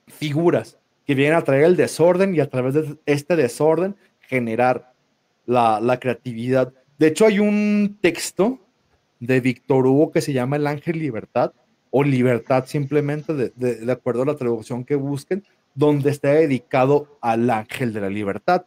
figuras 0.07 0.79
que 1.05 1.13
vienen 1.13 1.37
a 1.37 1.43
traer 1.43 1.65
el 1.65 1.75
desorden 1.75 2.33
y 2.33 2.39
a 2.39 2.49
través 2.49 2.73
de 2.73 2.97
este 3.05 3.35
desorden 3.35 3.97
generar 4.21 4.93
la, 5.45 5.99
creatividad. 5.99 6.73
De 6.97 7.07
hecho, 7.07 7.25
hay 7.25 7.39
un 7.39 7.97
texto 7.99 8.61
de 9.19 9.41
Víctor 9.41 9.85
Hugo 9.87 10.11
que 10.11 10.21
se 10.21 10.31
llama 10.31 10.55
El 10.55 10.65
Ángel 10.65 10.97
Libertad 10.97 11.51
o 11.91 12.01
Libertad 12.01 12.63
simplemente, 12.65 13.33
de, 13.33 13.49
de, 13.57 13.91
acuerdo 13.91 14.21
a 14.21 14.27
la 14.27 14.37
traducción 14.37 14.85
que 14.85 14.95
busquen, 14.95 15.43
donde 15.73 16.11
está 16.11 16.29
dedicado 16.29 17.17
al 17.19 17.49
Ángel 17.49 17.91
de 17.91 17.99
la 17.99 18.09
Libertad, 18.09 18.63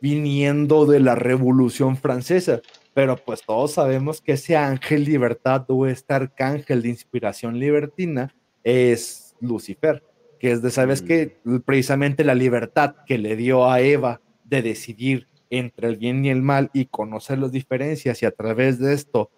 viniendo 0.00 0.84
de 0.84 0.98
la 0.98 1.14
Revolución 1.14 1.96
Francesa 1.96 2.60
pero 2.94 3.16
pues 3.16 3.42
todos 3.42 3.72
sabemos 3.72 4.20
que 4.20 4.32
ese 4.32 4.56
ángel 4.56 5.04
libertad 5.04 5.64
o 5.68 5.86
este 5.86 6.14
arcángel 6.14 6.82
de 6.82 6.88
inspiración 6.88 7.58
libertina 7.58 8.34
es 8.64 9.36
Lucifer, 9.40 10.02
que 10.38 10.52
es 10.52 10.62
de, 10.62 10.70
sabes 10.70 11.02
que 11.02 11.38
mm. 11.44 11.58
precisamente 11.58 12.24
la 12.24 12.34
libertad 12.34 12.96
que 13.06 13.18
le 13.18 13.36
dio 13.36 13.70
a 13.70 13.80
Eva 13.80 14.20
de 14.44 14.62
decidir 14.62 15.28
entre 15.50 15.88
el 15.88 15.96
bien 15.96 16.24
y 16.24 16.30
el 16.30 16.42
mal 16.42 16.70
y 16.72 16.86
conocer 16.86 17.38
las 17.38 17.52
diferencias 17.52 18.22
y 18.22 18.26
a 18.26 18.30
través 18.30 18.78
de 18.78 18.94
esto 18.94 19.30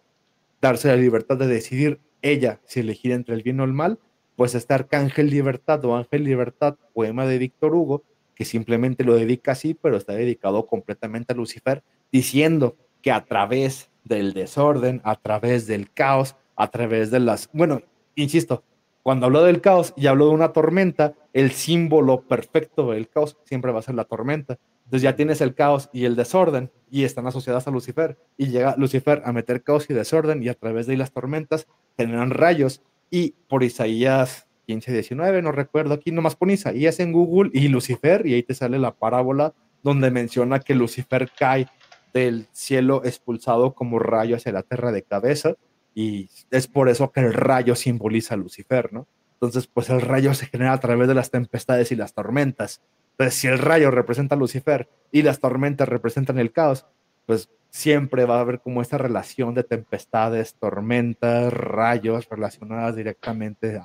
darse 0.61 0.89
la 0.89 0.97
libertad 0.97 1.37
de 1.37 1.47
decidir 1.47 2.01
ella 2.23 2.61
si 2.65 2.81
elegir 2.81 3.13
entre 3.13 3.35
el 3.35 3.43
bien 3.43 3.61
o 3.61 3.65
el 3.65 3.73
mal, 3.73 3.99
pues 4.37 4.55
este 4.55 4.75
arcángel 4.75 5.31
libertad 5.31 5.85
o 5.85 5.97
ángel 5.97 6.25
libertad, 6.25 6.77
poema 6.93 7.27
de 7.27 7.39
Víctor 7.39 7.75
Hugo, 7.75 8.05
que 8.35 8.45
simplemente 8.45 9.05
lo 9.05 9.15
dedica 9.15 9.53
así, 9.53 9.75
pero 9.75 9.97
está 9.97 10.15
dedicado 10.15 10.67
completamente 10.67 11.33
a 11.33 11.37
Lucifer, 11.37 11.83
diciendo 12.11 12.77
que 13.03 13.13
a 13.13 13.25
través 13.25 13.91
del 14.05 14.33
desorden, 14.33 15.01
a 15.05 15.17
través 15.17 15.67
del 15.67 15.91
caos, 15.91 16.37
a 16.57 16.69
través 16.69 17.11
de 17.11 17.21
las, 17.21 17.49
bueno, 17.53 17.83
insisto, 18.15 18.63
cuando 19.03 19.27
hablo 19.27 19.43
del 19.45 19.61
caos 19.61 19.95
y 19.97 20.07
hablo 20.07 20.27
de 20.27 20.35
una 20.35 20.53
tormenta, 20.53 21.15
el 21.33 21.53
símbolo 21.53 22.23
perfecto 22.23 22.91
del 22.91 23.09
caos 23.09 23.39
siempre 23.45 23.73
va 23.73 23.79
a 23.79 23.83
ser 23.83 23.95
la 23.95 24.05
tormenta. 24.05 24.59
Entonces 24.85 25.03
ya 25.03 25.17
tienes 25.17 25.41
el 25.41 25.55
caos 25.55 25.89
y 25.93 26.05
el 26.05 26.17
desorden 26.17 26.71
y 26.91 27.05
están 27.05 27.27
asociadas 27.27 27.67
a 27.67 27.71
Lucifer 27.71 28.19
y 28.37 28.49
llega 28.49 28.75
Lucifer 28.77 29.23
a 29.25 29.33
meter 29.33 29.63
caos 29.63 29.89
y 29.89 29.95
desorden 29.95 30.43
y 30.43 30.49
a 30.49 30.55
través 30.55 30.87
de 30.87 30.97
las 30.97 31.13
tormentas 31.13 31.67
generan 31.97 32.31
rayos 32.31 32.83
y 33.11 33.35
por 33.49 33.63
Isaías 33.63 34.49
15, 34.67 34.93
19, 34.93 35.43
no 35.43 35.53
recuerdo, 35.53 35.95
aquí 35.95 36.13
nomás 36.13 36.37
pon 36.37 36.51
Isaías 36.51 37.01
en 37.01 37.13
Google 37.13 37.51
y 37.53 37.69
Lucifer 37.69 38.27
y 38.27 38.35
ahí 38.35 38.43
te 38.43 38.55
sale 38.55 38.79
la 38.79 38.93
parábola 38.93 39.55
donde 39.83 40.11
menciona 40.11 40.61
que 40.61 40.75
Lucifer 40.75 41.31
cae 41.37 41.67
del 42.13 42.49
cielo 42.53 43.03
expulsado 43.05 43.75
como 43.75 43.99
rayo 43.99 44.37
hacia 44.37 44.53
la 44.53 44.63
tierra 44.63 44.93
de 44.93 45.03
cabeza 45.03 45.55
y 45.95 46.29
es 46.51 46.67
por 46.67 46.89
eso 46.89 47.13
que 47.13 47.21
el 47.21 47.33
rayo 47.33 47.75
simboliza 47.75 48.35
a 48.35 48.37
Lucifer, 48.37 48.93
¿no? 48.93 49.07
Entonces, 49.35 49.67
pues 49.67 49.89
el 49.91 50.03
rayo 50.03 50.35
se 50.35 50.47
genera 50.47 50.73
a 50.73 50.81
través 50.81 51.09
de 51.09 51.15
las 51.15 51.31
tempestades 51.31 51.91
y 51.93 51.97
las 51.97 52.13
tormentas. 52.13 52.83
Entonces, 53.13 53.35
si 53.41 53.49
el 53.49 53.59
rayo 53.59 53.91
representa 53.91 54.35
a 54.35 54.39
Lucifer 54.39 54.89
y 55.11 55.23
las 55.23 55.41
tormentas 55.41 55.89
representan 55.89 56.39
el 56.39 56.53
caos, 56.53 56.87
pues 57.27 57.49
siempre 57.71 58.25
va 58.25 58.39
a 58.39 58.41
haber 58.41 58.61
como 58.61 58.83
esta 58.83 58.99
relación 58.99 59.55
de 59.55 59.65
tempestades, 59.65 60.55
tormentas, 60.55 61.53
rayos 61.53 62.29
relacionadas 62.29 62.97
directamente 62.97 63.81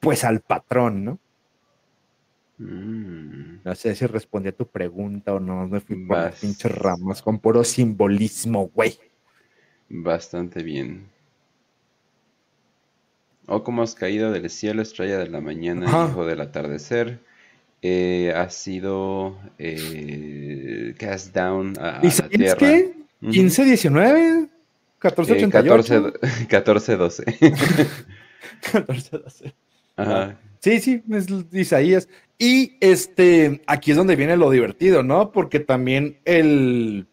pues 0.00 0.24
al 0.24 0.40
patrón, 0.40 1.04
¿no? 1.04 1.18
Mm. 2.58 3.60
No 3.64 3.74
sé 3.74 3.94
si 3.94 4.06
respondí 4.06 4.48
a 4.48 4.52
tu 4.52 4.66
pregunta 4.66 5.34
o 5.34 5.40
no. 5.40 5.66
Me 5.68 5.80
fui 5.80 6.04
por 6.06 6.16
las 6.18 6.40
pinches 6.40 6.72
ramas 6.72 7.22
con 7.22 7.38
puro 7.38 7.64
simbolismo, 7.64 8.68
güey. 8.74 8.98
Bastante 9.88 10.62
bien. 10.62 11.06
O 13.46 13.62
como 13.62 13.82
has 13.82 13.94
caído 13.94 14.30
del 14.30 14.50
cielo, 14.50 14.82
estrella 14.82 15.18
de 15.18 15.28
la 15.28 15.40
mañana, 15.40 15.86
hijo 15.86 16.26
del 16.26 16.40
atardecer. 16.40 17.20
Eh, 17.80 18.32
ha 18.34 18.50
sido 18.50 19.38
eh, 19.58 20.94
cast 20.98 21.34
down 21.34 21.74
a, 21.80 22.00
¿Y 22.02 22.08
la 22.08 22.28
tierra. 22.28 22.58
qué? 22.58 22.92
¿15, 23.22 23.64
19? 23.64 24.48
14, 24.98 25.32
88? 25.32 26.12
14, 26.48 26.96
12. 26.96 27.24
14, 28.72 29.18
12. 29.18 29.54
Ajá. 29.96 30.36
Sí, 30.60 30.80
sí, 30.80 31.02
es 31.10 31.26
Isaías. 31.52 32.08
Y 32.38 32.76
este, 32.80 33.62
aquí 33.66 33.90
es 33.90 33.96
donde 33.96 34.16
viene 34.16 34.36
lo 34.36 34.50
divertido, 34.50 35.02
¿no? 35.02 35.32
Porque 35.32 35.60
también 35.60 36.18
el 36.24 37.08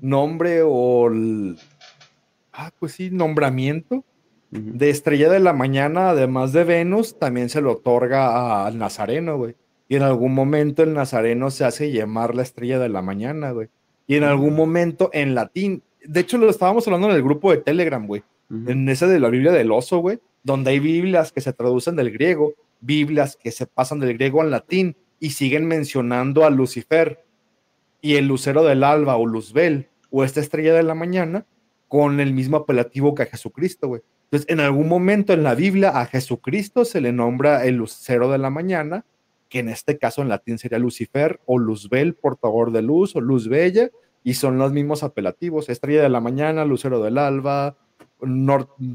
nombre 0.00 0.62
o 0.64 1.08
el, 1.08 1.58
ah, 2.52 2.70
pues 2.78 2.92
sí, 2.92 3.10
nombramiento 3.10 4.04
de 4.50 4.90
estrella 4.90 5.30
de 5.30 5.40
la 5.40 5.52
mañana, 5.52 6.10
además 6.10 6.52
de 6.52 6.64
Venus, 6.64 7.18
también 7.18 7.48
se 7.48 7.60
lo 7.60 7.72
otorga 7.72 8.66
al 8.66 8.78
Nazareno, 8.78 9.38
güey. 9.38 9.56
Y 9.88 9.96
en 9.96 10.02
algún 10.02 10.34
momento 10.34 10.82
el 10.82 10.92
Nazareno 10.94 11.50
se 11.50 11.64
hace 11.64 11.90
llamar 11.90 12.34
la 12.34 12.42
estrella 12.42 12.78
de 12.78 12.88
la 12.88 13.02
mañana, 13.02 13.50
güey. 13.50 13.68
Y 14.06 14.16
en 14.16 14.24
algún 14.24 14.54
momento 14.54 15.10
en 15.12 15.34
latín, 15.34 15.82
de 16.04 16.20
hecho 16.20 16.38
lo 16.38 16.48
estábamos 16.50 16.86
hablando 16.86 17.08
en 17.08 17.16
el 17.16 17.22
grupo 17.22 17.50
de 17.50 17.58
Telegram, 17.58 18.06
güey. 18.06 18.22
En 18.50 18.86
ese 18.88 19.06
de 19.06 19.18
la 19.18 19.30
Biblia 19.30 19.50
del 19.52 19.72
oso, 19.72 19.98
güey 19.98 20.20
donde 20.42 20.70
hay 20.70 20.80
Biblias 20.80 21.32
que 21.32 21.40
se 21.40 21.52
traducen 21.52 21.96
del 21.96 22.10
griego, 22.10 22.54
Biblias 22.82 23.38
que 23.42 23.50
se 23.50 23.66
pasan 23.66 24.00
del 24.00 24.14
griego 24.14 24.42
al 24.42 24.50
latín 24.50 24.96
y 25.18 25.30
siguen 25.30 25.66
mencionando 25.66 26.44
a 26.44 26.50
Lucifer 26.50 27.24
y 28.02 28.16
el 28.16 28.26
lucero 28.26 28.64
del 28.64 28.84
alba 28.84 29.16
o 29.16 29.26
Luzbel 29.26 29.88
o 30.10 30.24
esta 30.24 30.40
estrella 30.40 30.74
de 30.74 30.82
la 30.82 30.94
mañana 30.94 31.46
con 31.88 32.20
el 32.20 32.34
mismo 32.34 32.58
apelativo 32.58 33.14
que 33.14 33.22
a 33.22 33.26
Jesucristo, 33.26 33.88
güey. 33.88 34.02
Entonces, 34.24 34.50
en 34.50 34.60
algún 34.60 34.88
momento 34.88 35.32
en 35.32 35.42
la 35.42 35.54
Biblia 35.54 35.90
a 35.90 36.06
Jesucristo 36.06 36.84
se 36.84 37.00
le 37.00 37.12
nombra 37.12 37.64
el 37.66 37.76
lucero 37.76 38.30
de 38.30 38.38
la 38.38 38.50
mañana, 38.50 39.04
que 39.48 39.58
en 39.58 39.68
este 39.68 39.98
caso 39.98 40.22
en 40.22 40.28
latín 40.28 40.58
sería 40.58 40.78
Lucifer 40.78 41.40
o 41.46 41.58
Luzbel, 41.58 42.14
portador 42.14 42.72
de 42.72 42.82
luz 42.82 43.14
o 43.14 43.20
luz 43.20 43.46
bella, 43.48 43.90
y 44.24 44.34
son 44.34 44.58
los 44.58 44.72
mismos 44.72 45.02
apelativos, 45.02 45.68
estrella 45.68 46.02
de 46.02 46.08
la 46.08 46.20
mañana, 46.20 46.64
lucero 46.64 47.02
del 47.02 47.18
alba, 47.18 47.76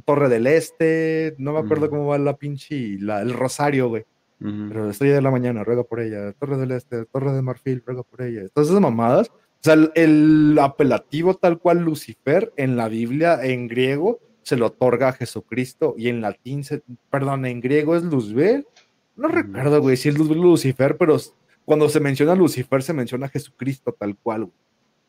Torre 0.05 0.29
del 0.29 0.47
Este, 0.47 1.35
no 1.37 1.53
me 1.53 1.59
acuerdo 1.59 1.89
cómo 1.89 2.07
va 2.07 2.17
la 2.17 2.37
pinche, 2.37 2.97
la, 2.99 3.21
el 3.21 3.33
Rosario, 3.33 3.89
güey. 3.89 4.05
Pero 4.39 4.89
Estrella 4.89 5.15
de 5.15 5.21
la 5.21 5.31
Mañana, 5.31 5.63
ruega 5.63 5.83
por 5.83 5.99
ella. 5.99 6.31
Torre 6.33 6.57
del 6.57 6.71
Este, 6.71 7.05
Torre 7.05 7.31
de 7.31 7.41
Marfil, 7.41 7.81
ruega 7.85 8.03
por 8.03 8.21
ella. 8.21 8.47
Todas 8.53 8.69
esas 8.69 8.81
mamadas. 8.81 9.29
O 9.29 9.59
sea, 9.61 9.75
el, 9.95 10.57
apelativo 10.61 11.33
tal 11.33 11.59
cual 11.59 11.79
Lucifer 11.79 12.53
en 12.55 12.77
la 12.77 12.87
Biblia, 12.87 13.43
en 13.43 13.67
griego, 13.67 14.19
se 14.43 14.55
lo 14.55 14.67
otorga 14.67 15.09
a 15.09 15.13
Jesucristo 15.13 15.95
y 15.97 16.09
en 16.09 16.21
latín, 16.21 16.63
perdón, 17.09 17.45
en 17.45 17.59
griego 17.59 17.95
es 17.95 18.03
Luzbel. 18.03 18.67
No 19.15 19.27
recuerdo, 19.27 19.81
güey, 19.81 19.97
si 19.97 20.09
es 20.09 20.17
Luzbel 20.17 20.39
Lucifer, 20.39 20.95
pero 20.97 21.17
cuando 21.65 21.89
se 21.89 21.99
menciona 21.99 22.35
Lucifer 22.35 22.83
se 22.83 22.93
menciona 22.93 23.25
a 23.25 23.29
Jesucristo 23.29 23.91
tal 23.91 24.15
cual. 24.15 24.49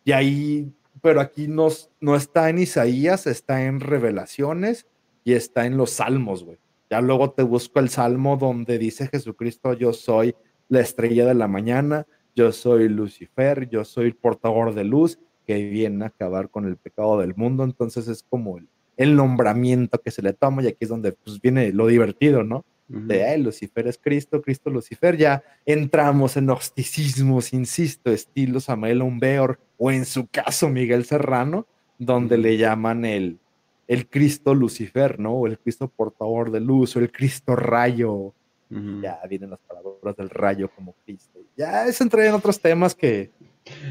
Y 0.05 0.13
ahí 0.13 0.73
pero 1.03 1.21
aquí 1.21 1.49
no, 1.49 1.69
no 2.01 2.17
está 2.17 2.51
en 2.51 2.59
Isaías, 2.59 3.27
está 3.27 3.65
en 3.65 3.81
Revelaciones 3.81 4.87
y 5.25 5.33
está 5.33 5.67
en 5.67 5.77
los 5.77 5.91
Salmos, 5.91 6.45
güey. 6.45 6.59
Ya 6.91 7.01
luego 7.01 7.33
te 7.33 7.43
busco 7.43 7.81
el 7.81 7.91
Salmo 7.91 8.37
donde 8.37 8.79
dice 8.79 9.09
Jesucristo, 9.09 9.75
yo 9.75 9.93
soy 9.93 10.35
la 10.69 10.81
estrella 10.81 11.27
de 11.27 11.35
la 11.35 11.49
mañana, 11.49 12.07
yo 12.35 12.53
soy 12.53 12.89
Lucifer, 12.89 13.69
yo 13.69 13.85
soy 13.85 14.07
el 14.07 14.15
portador 14.15 14.75
de 14.75 14.85
luz 14.85 15.19
que 15.47 15.69
viene 15.69 16.05
a 16.05 16.09
acabar 16.09 16.49
con 16.49 16.67
el 16.67 16.77
pecado 16.77 17.19
del 17.19 17.35
mundo. 17.35 17.65
Entonces 17.65 18.09
es 18.09 18.23
como 18.23 18.59
el, 18.59 18.69
el 18.97 19.17
nombramiento 19.17 20.01
que 20.01 20.11
se 20.11 20.23
le 20.23 20.33
toma 20.33 20.63
y 20.63 20.69
aquí 20.69 20.79
es 20.81 20.89
donde 20.89 21.13
pues, 21.13 21.41
viene 21.41 21.73
lo 21.73 21.87
divertido, 21.87 22.43
¿no? 22.43 22.65
de 22.89 23.37
Lucifer 23.37 23.87
es 23.87 23.99
Cristo, 23.99 24.41
Cristo 24.41 24.71
Lucifer, 24.71 25.17
ya 25.17 25.43
entramos 25.67 26.39
en 26.39 26.47
gnosticismos, 26.47 27.53
insisto, 27.53 28.11
estilo 28.11 28.61
Samuel 28.61 29.03
Umbeor 29.03 29.61
o 29.79 29.91
en 29.91 30.05
su 30.05 30.27
caso 30.27 30.69
Miguel 30.69 31.05
Serrano, 31.05 31.67
donde 31.99 32.37
le 32.37 32.57
llaman 32.57 33.05
el, 33.05 33.39
el 33.87 34.09
Cristo 34.09 34.55
Lucifer, 34.55 35.19
¿no? 35.19 35.33
O 35.33 35.47
el 35.47 35.59
Cristo 35.59 35.89
portador 35.89 36.51
de 36.51 36.61
luz, 36.61 36.97
o 36.97 37.01
el 37.01 37.11
Cristo 37.11 37.57
rayo. 37.57 38.35
Ya 38.71 39.19
vienen 39.27 39.49
las 39.49 39.61
palabras 39.61 40.15
del 40.17 40.29
rayo 40.29 40.71
como 40.75 40.95
Cristo. 41.05 41.39
Ya 41.57 41.87
es 41.87 41.99
entrar 42.03 42.27
en 42.27 42.35
otros 42.35 42.61
temas 42.61 42.95
que 42.95 43.31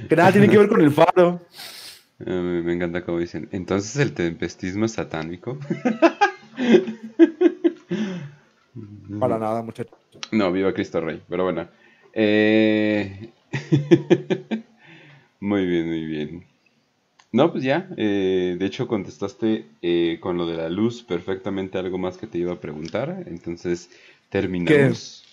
Que 0.07 0.15
nada 0.15 0.31
tiene 0.31 0.47
que 0.47 0.57
ver 0.57 0.67
con 0.67 0.81
el 0.81 0.91
faro. 0.91 1.41
Me, 2.19 2.63
me 2.63 2.73
encanta 2.73 3.05
cómo 3.05 3.19
dicen. 3.19 3.47
Entonces 3.51 3.95
el 3.97 4.13
tempestismo 4.13 4.85
es 4.85 4.93
satánico. 4.93 5.59
Para 9.19 9.37
nada, 9.37 9.61
muchachos. 9.61 9.99
No, 10.31 10.51
viva 10.51 10.73
Cristo 10.73 10.99
Rey. 11.01 11.21
Pero 11.29 11.43
bueno. 11.43 11.67
Eh, 12.13 13.31
muy 15.39 15.65
bien, 15.65 15.87
muy 15.87 16.05
bien. 16.05 16.45
No, 17.31 17.51
pues 17.51 17.63
ya. 17.63 17.87
eh, 17.97 18.55
de 18.57 18.65
hecho, 18.65 18.87
contestaste 18.87 19.65
eh, 19.81 20.17
con 20.21 20.37
lo 20.37 20.45
de 20.47 20.57
la 20.57 20.69
luz 20.69 21.03
perfectamente 21.03 21.77
algo 21.77 21.97
más 21.97 22.17
que 22.17 22.25
te 22.27 22.37
iba 22.37 22.53
a 22.53 22.59
preguntar. 22.59 23.23
Entonces, 23.27 23.89
terminamos. 24.29 25.23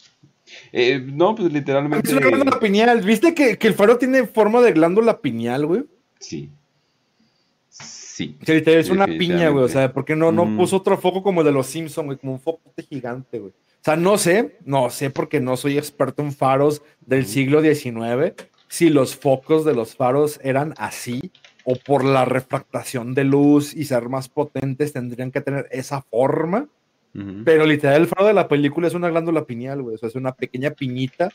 Eh, 0.72 1.00
no, 1.04 1.34
pues 1.34 1.52
literalmente. 1.52 2.08
Es 2.10 2.16
una 2.16 2.26
glándula 2.26 2.58
pineal. 2.60 3.00
¿Viste 3.00 3.32
que, 3.34 3.56
que 3.56 3.68
el 3.68 3.74
faro 3.74 3.96
tiene 3.96 4.26
forma 4.26 4.60
de 4.60 4.72
glándula 4.72 5.20
pineal, 5.20 5.66
güey? 5.66 5.84
Sí. 6.18 6.50
Sí. 7.70 8.36
Literal 8.46 8.80
es 8.80 8.90
una 8.90 9.06
piña, 9.06 9.48
güey. 9.48 9.64
O 9.64 9.68
sea, 9.68 9.92
porque 9.92 10.14
no, 10.14 10.30
no 10.32 10.44
Mm. 10.44 10.56
puso 10.56 10.76
otro 10.76 10.96
foco 10.98 11.22
como 11.22 11.40
el 11.40 11.46
de 11.46 11.52
los 11.52 11.66
Simpsons, 11.66 12.06
güey, 12.06 12.18
como 12.18 12.34
un 12.34 12.40
foco 12.40 12.72
gigante, 12.88 13.38
güey. 13.38 13.50
O 13.52 13.84
sea, 13.84 13.96
no 13.96 14.16
sé, 14.18 14.56
no 14.64 14.88
sé 14.90 15.10
porque 15.10 15.40
no 15.40 15.56
soy 15.56 15.76
experto 15.78 16.22
en 16.22 16.32
faros 16.32 16.82
del 17.00 17.26
siglo 17.26 17.60
XIX, 17.60 18.34
si 18.68 18.90
los 18.90 19.16
focos 19.16 19.64
de 19.64 19.74
los 19.74 19.96
faros 19.96 20.40
eran 20.42 20.74
así 20.76 21.32
o 21.64 21.76
por 21.76 22.04
la 22.04 22.24
refractación 22.24 23.14
de 23.14 23.24
luz 23.24 23.74
y 23.74 23.84
ser 23.84 24.08
más 24.08 24.28
potentes 24.28 24.92
tendrían 24.92 25.30
que 25.30 25.40
tener 25.40 25.68
esa 25.70 26.02
forma. 26.02 26.68
Pero 27.44 27.64
literal 27.64 28.02
el 28.02 28.08
faro 28.08 28.26
de 28.26 28.34
la 28.34 28.48
película 28.48 28.88
es 28.88 28.94
una 28.94 29.08
glándula 29.08 29.44
pineal, 29.44 29.82
güey. 29.82 29.94
O 29.94 29.98
sea, 29.98 30.08
es 30.08 30.16
una 30.16 30.34
pequeña 30.34 30.70
piñita 30.70 31.30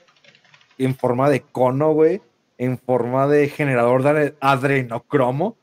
en 0.77 0.93
forma 0.93 1.29
de 1.29 1.39
cono, 1.39 1.93
güey. 1.93 2.21
En 2.57 2.77
forma 2.77 3.27
de 3.27 3.47
generador 3.47 4.03
de 4.03 4.35
adrenocromo 4.41 5.55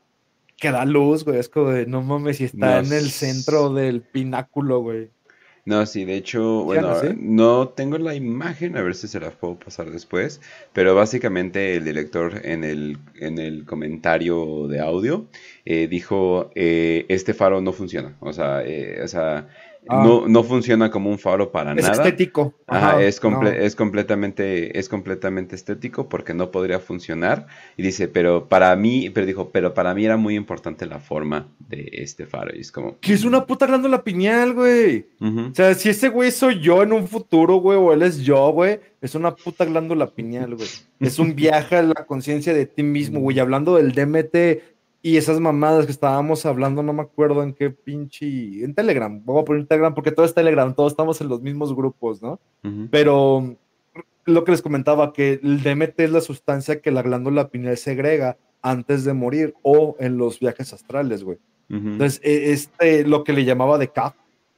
que 0.57 0.71
da 0.71 0.85
luz, 0.85 1.23
güey. 1.23 1.37
Es 1.37 1.49
como 1.49 1.69
de, 1.69 1.85
no 1.85 2.01
mames, 2.01 2.37
si 2.37 2.45
está 2.45 2.79
en 2.79 2.91
el 2.91 3.11
centro 3.11 3.71
del 3.71 4.01
pináculo, 4.01 4.79
güey. 4.79 5.11
No, 5.67 5.85
sí, 5.85 6.05
de 6.05 6.15
hecho, 6.15 6.63
bueno, 6.63 6.93
no 7.19 7.67
tengo 7.67 7.97
la 7.97 8.15
imagen, 8.15 8.77
a 8.77 8.81
ver 8.81 8.95
si 8.95 9.09
se 9.09 9.19
la 9.19 9.31
puedo 9.31 9.59
pasar 9.59 9.91
después, 9.91 10.39
pero 10.71 10.95
básicamente 10.95 11.75
el 11.75 11.83
director 11.83 12.39
en 12.45 12.63
el, 12.63 12.97
en 13.15 13.37
el 13.37 13.65
comentario 13.65 14.69
de 14.69 14.79
audio 14.79 15.27
eh, 15.65 15.89
dijo, 15.89 16.51
eh, 16.55 17.05
este 17.09 17.33
faro 17.33 17.59
no 17.59 17.73
funciona, 17.73 18.15
o 18.21 18.31
sea, 18.31 18.63
eh, 18.63 19.01
o 19.03 19.09
sea, 19.09 19.49
Ah. 19.89 20.03
no, 20.05 20.27
no 20.27 20.43
funciona 20.43 20.89
como 20.91 21.09
un 21.09 21.19
faro 21.19 21.51
para 21.51 21.71
Es 21.73 21.81
nada. 21.83 21.93
estético. 21.93 22.53
Ajá, 22.67 22.89
Ajá, 22.91 23.03
es, 23.03 23.21
comple- 23.21 23.55
no. 23.57 23.63
es 23.65 23.75
completamente, 23.75 24.77
es 24.79 24.89
completamente 24.89 25.55
estético 25.55 26.09
porque 26.09 26.33
no 26.33 26.51
podría 26.51 26.79
funcionar. 26.79 27.47
Y 27.77 27.83
dice, 27.83 28.07
pero 28.07 28.47
para 28.47 28.75
mí, 28.75 29.09
pero 29.09 29.25
dijo, 29.25 29.49
pero 29.51 29.73
para 29.73 29.93
mí 29.93 30.05
era 30.05 30.17
muy 30.17 30.35
importante 30.35 30.85
la 30.85 30.99
forma 30.99 31.47
de 31.59 31.89
este 31.93 32.25
faro. 32.25 32.55
Y 32.55 32.61
es 32.61 32.71
como, 32.71 32.97
Que 32.99 33.13
es 33.13 33.23
una 33.23 33.45
puta 33.45 33.65
glándula 33.65 34.03
pineal, 34.03 34.53
güey. 34.53 35.05
O 35.21 35.53
sea, 35.53 35.73
si 35.75 35.89
ese 35.89 36.09
güey 36.09 36.31
soy 36.31 36.59
yo 36.59 36.83
en 36.83 36.93
un 36.93 37.07
futuro, 37.07 37.55
güey, 37.57 37.77
o 37.77 37.93
él 37.93 38.01
es 38.03 38.19
yo, 38.19 38.49
güey, 38.51 38.79
es 39.01 39.15
una 39.15 39.35
puta 39.35 39.65
glándula 39.65 40.07
pineal, 40.07 40.55
güey. 40.55 40.67
Es 40.99 41.19
un 41.19 41.35
viaje 41.35 41.75
a 41.75 41.83
la 41.83 42.05
conciencia 42.05 42.53
de 42.53 42.65
ti 42.65 42.83
mismo, 42.83 43.19
güey. 43.19 43.39
Hablando 43.39 43.75
del 43.75 43.91
DMT 43.93 44.76
y 45.01 45.17
esas 45.17 45.39
mamadas 45.39 45.85
que 45.85 45.91
estábamos 45.91 46.45
hablando, 46.45 46.83
no 46.83 46.91
me 46.93 47.01
acuerdo 47.03 47.43
en 47.43 47.53
qué 47.53 47.69
pinche. 47.69 48.63
En 48.63 48.73
Telegram, 48.73 49.21
voy 49.23 49.41
a 49.41 49.45
poner 49.45 49.65
Telegram 49.67 49.93
porque 49.93 50.11
todo 50.11 50.25
es 50.25 50.33
Telegram, 50.33 50.73
todos 50.73 50.93
estamos 50.93 51.21
en 51.21 51.29
los 51.29 51.41
mismos 51.41 51.75
grupos, 51.75 52.21
¿no? 52.21 52.39
Pero 52.91 53.55
lo 54.25 54.43
que 54.43 54.51
les 54.51 54.61
comentaba, 54.61 55.13
que 55.13 55.39
el 55.41 55.61
DMT 55.63 55.99
es 56.01 56.11
la 56.11 56.21
sustancia 56.21 56.81
que 56.81 56.91
la 56.91 57.01
glándula 57.01 57.47
pineal 57.49 57.77
segrega 57.77 58.37
antes 58.61 59.05
de 59.05 59.13
morir 59.13 59.53
o 59.61 59.95
en 59.99 60.17
los 60.17 60.39
viajes 60.39 60.73
astrales, 60.73 61.23
güey. 61.23 61.37
ujú. 61.69 61.77
Entonces, 61.89 62.19
e- 62.23 62.51
este, 62.51 63.05
lo 63.07 63.23
que 63.23 63.31
le 63.33 63.45
llamaba 63.45 63.77
de 63.77 63.87
K, 63.89 64.13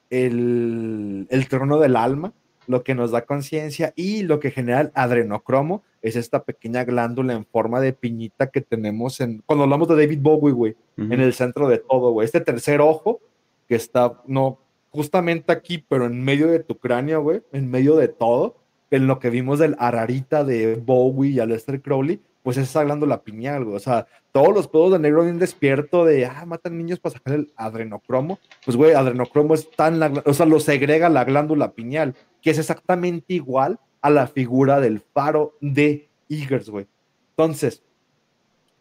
el, 0.10 1.28
el 1.30 1.48
trono 1.48 1.80
del 1.80 1.96
alma, 1.96 2.34
lo 2.70 2.84
que 2.84 2.94
nos 2.94 3.10
da 3.10 3.26
conciencia 3.26 3.94
y 3.96 4.22
lo 4.22 4.40
que 4.40 4.52
genera 4.52 4.82
el 4.82 4.92
adrenocromo 4.94 5.82
es 6.04 6.16
esta 6.16 6.44
pequeña 6.44 6.84
glándula 6.84 7.34
en 7.34 7.44
forma 7.44 7.82
de 7.82 7.94
piñita 7.94 8.52
que 8.52 8.62
tenemos 8.62 9.20
en, 9.22 9.42
cuando 9.48 9.64
hablamos 9.64 9.88
de 9.88 9.96
David 9.96 10.20
Bowie, 10.22 10.54
güey, 10.54 10.76
en 10.96 11.20
el 11.20 11.34
centro 11.34 11.68
de 11.68 11.80
todo, 11.80 12.12
güey. 12.12 12.26
Este 12.26 12.42
tercer 12.42 12.80
ojo 12.80 13.22
que 13.68 13.74
está, 13.74 14.22
no, 14.28 14.60
justamente 14.92 15.52
aquí, 15.52 15.84
pero 15.90 16.06
en 16.06 16.24
medio 16.24 16.46
de 16.46 16.60
tu 16.60 16.78
cráneo, 16.78 17.24
güey, 17.24 17.42
en 17.52 17.72
medio 17.72 17.96
de 17.96 18.08
todo, 18.08 18.58
en 18.92 19.08
lo 19.08 19.18
que 19.18 19.32
vimos 19.32 19.58
del 19.58 19.76
Ararita 19.80 20.44
de 20.44 20.76
Bowie 20.76 21.32
y 21.32 21.40
Aleister 21.40 21.82
Crowley, 21.82 22.22
pues 22.44 22.58
es 22.58 22.70
esa 22.70 22.84
glándula 22.84 23.22
pineal, 23.22 23.64
güey. 23.66 23.76
O 23.76 23.80
sea, 23.80 24.08
todos 24.32 24.54
los 24.54 24.68
pedos 24.68 24.92
de 24.94 25.00
negro 25.00 25.24
bien 25.24 25.40
despierto 25.40 26.06
de, 26.06 26.26
ah, 26.26 26.46
matan 26.46 26.78
niños 26.78 27.00
para 27.00 27.14
sacar 27.16 27.34
el 27.36 27.52
adrenocromo. 27.56 28.40
Pues, 28.66 28.78
güey, 28.78 28.94
adrenocromo 28.94 29.54
es 29.54 29.70
tan, 29.72 30.00
la, 30.00 30.12
o 30.26 30.34
sea, 30.34 30.46
lo 30.46 30.60
segrega 30.60 31.10
la 31.10 31.24
glándula 31.26 31.72
pineal, 31.74 32.16
que 32.42 32.52
es 32.52 32.58
exactamente 32.60 33.34
igual 33.34 33.80
a 34.02 34.10
la 34.10 34.28
figura 34.28 34.80
del 34.80 35.02
faro 35.02 35.56
de 35.62 36.08
Eagers, 36.30 36.70
güey. 36.70 36.88
Entonces, 37.32 37.84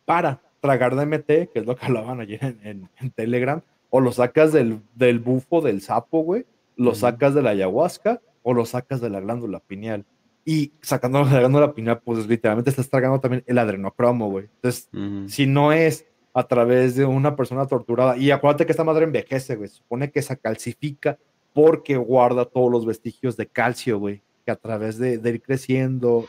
para 0.05 0.41
tragar 0.61 0.95
DMT, 0.97 1.27
que 1.27 1.51
es 1.55 1.67
lo 1.67 1.77
que 1.77 1.87
hablaban 1.87 2.21
ayer 2.21 2.43
en, 2.43 2.59
en- 2.67 2.89
en 3.01 3.11
Telegram, 3.11 3.61
o 3.91 4.01
lo 4.01 4.13
sacas 4.13 4.53
del, 4.53 4.81
del 4.95 5.19
bufo 5.19 5.61
del 5.61 5.81
sapo, 5.81 6.21
güey, 6.21 6.45
lo 6.77 6.95
sacas 6.95 7.35
de 7.35 7.43
la 7.43 7.51
ayahuasca 7.51 8.21
o 8.43 8.53
lo 8.55 8.65
sacas 8.67 9.01
de 9.01 9.11
la 9.11 9.21
glándula 9.21 9.61
pineal. 9.61 10.05
Y 10.51 10.73
sacando 10.81 11.23
la 11.61 11.75
pineal, 11.75 12.01
pues 12.03 12.27
literalmente 12.27 12.71
estás 12.71 12.89
tragando 12.89 13.21
también 13.21 13.45
el 13.47 13.59
adrenocromo, 13.59 14.31
güey. 14.31 14.47
Entonces, 14.47 14.89
si 15.27 15.45
no 15.45 15.73
es 15.73 16.07
a 16.33 16.43
través 16.45 16.97
de 16.97 17.05
una 17.05 17.37
persona 17.37 17.67
torturada, 17.67 18.17
y 18.17 18.31
acuérdate 18.31 18.65
que 18.65 18.73
esta 18.73 18.83
madre 18.83 19.05
envejece, 19.05 19.57
güey, 19.57 19.69
supone 19.69 20.11
que 20.11 20.23
se 20.23 20.39
calcifica 20.39 21.19
porque 21.53 21.99
guarda 21.99 22.47
todos 22.47 22.73
los 22.73 22.87
vestigios 22.87 23.37
de 23.37 23.47
calcio, 23.47 23.99
güey, 23.99 24.23
que 24.47 24.51
a 24.51 24.57
través 24.57 24.97
de, 24.97 25.19
de 25.19 25.29
ir 25.29 25.43
creciendo 25.43 26.25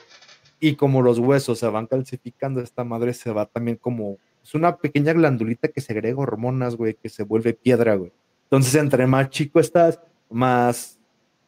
y 0.59 0.75
como 0.75 1.01
los 1.01 1.17
huesos 1.17 1.57
se 1.57 1.67
van 1.67 1.87
calcificando, 1.87 2.59
esta 2.59 2.83
madre 2.83 3.13
se 3.13 3.31
va 3.31 3.45
también 3.45 3.77
como, 3.77 4.17
es 4.43 4.53
una 4.53 4.75
pequeña 4.75 5.13
glandulita 5.13 5.69
que 5.69 5.79
segrega 5.79 6.19
hormonas, 6.19 6.75
güey, 6.75 6.95
que 6.95 7.07
se 7.07 7.23
vuelve 7.23 7.53
piedra, 7.53 7.95
güey. 7.95 8.11
Entonces, 8.43 8.75
entre 8.75 9.07
más 9.07 9.29
chico 9.29 9.61
estás, 9.61 9.97
más 10.29 10.98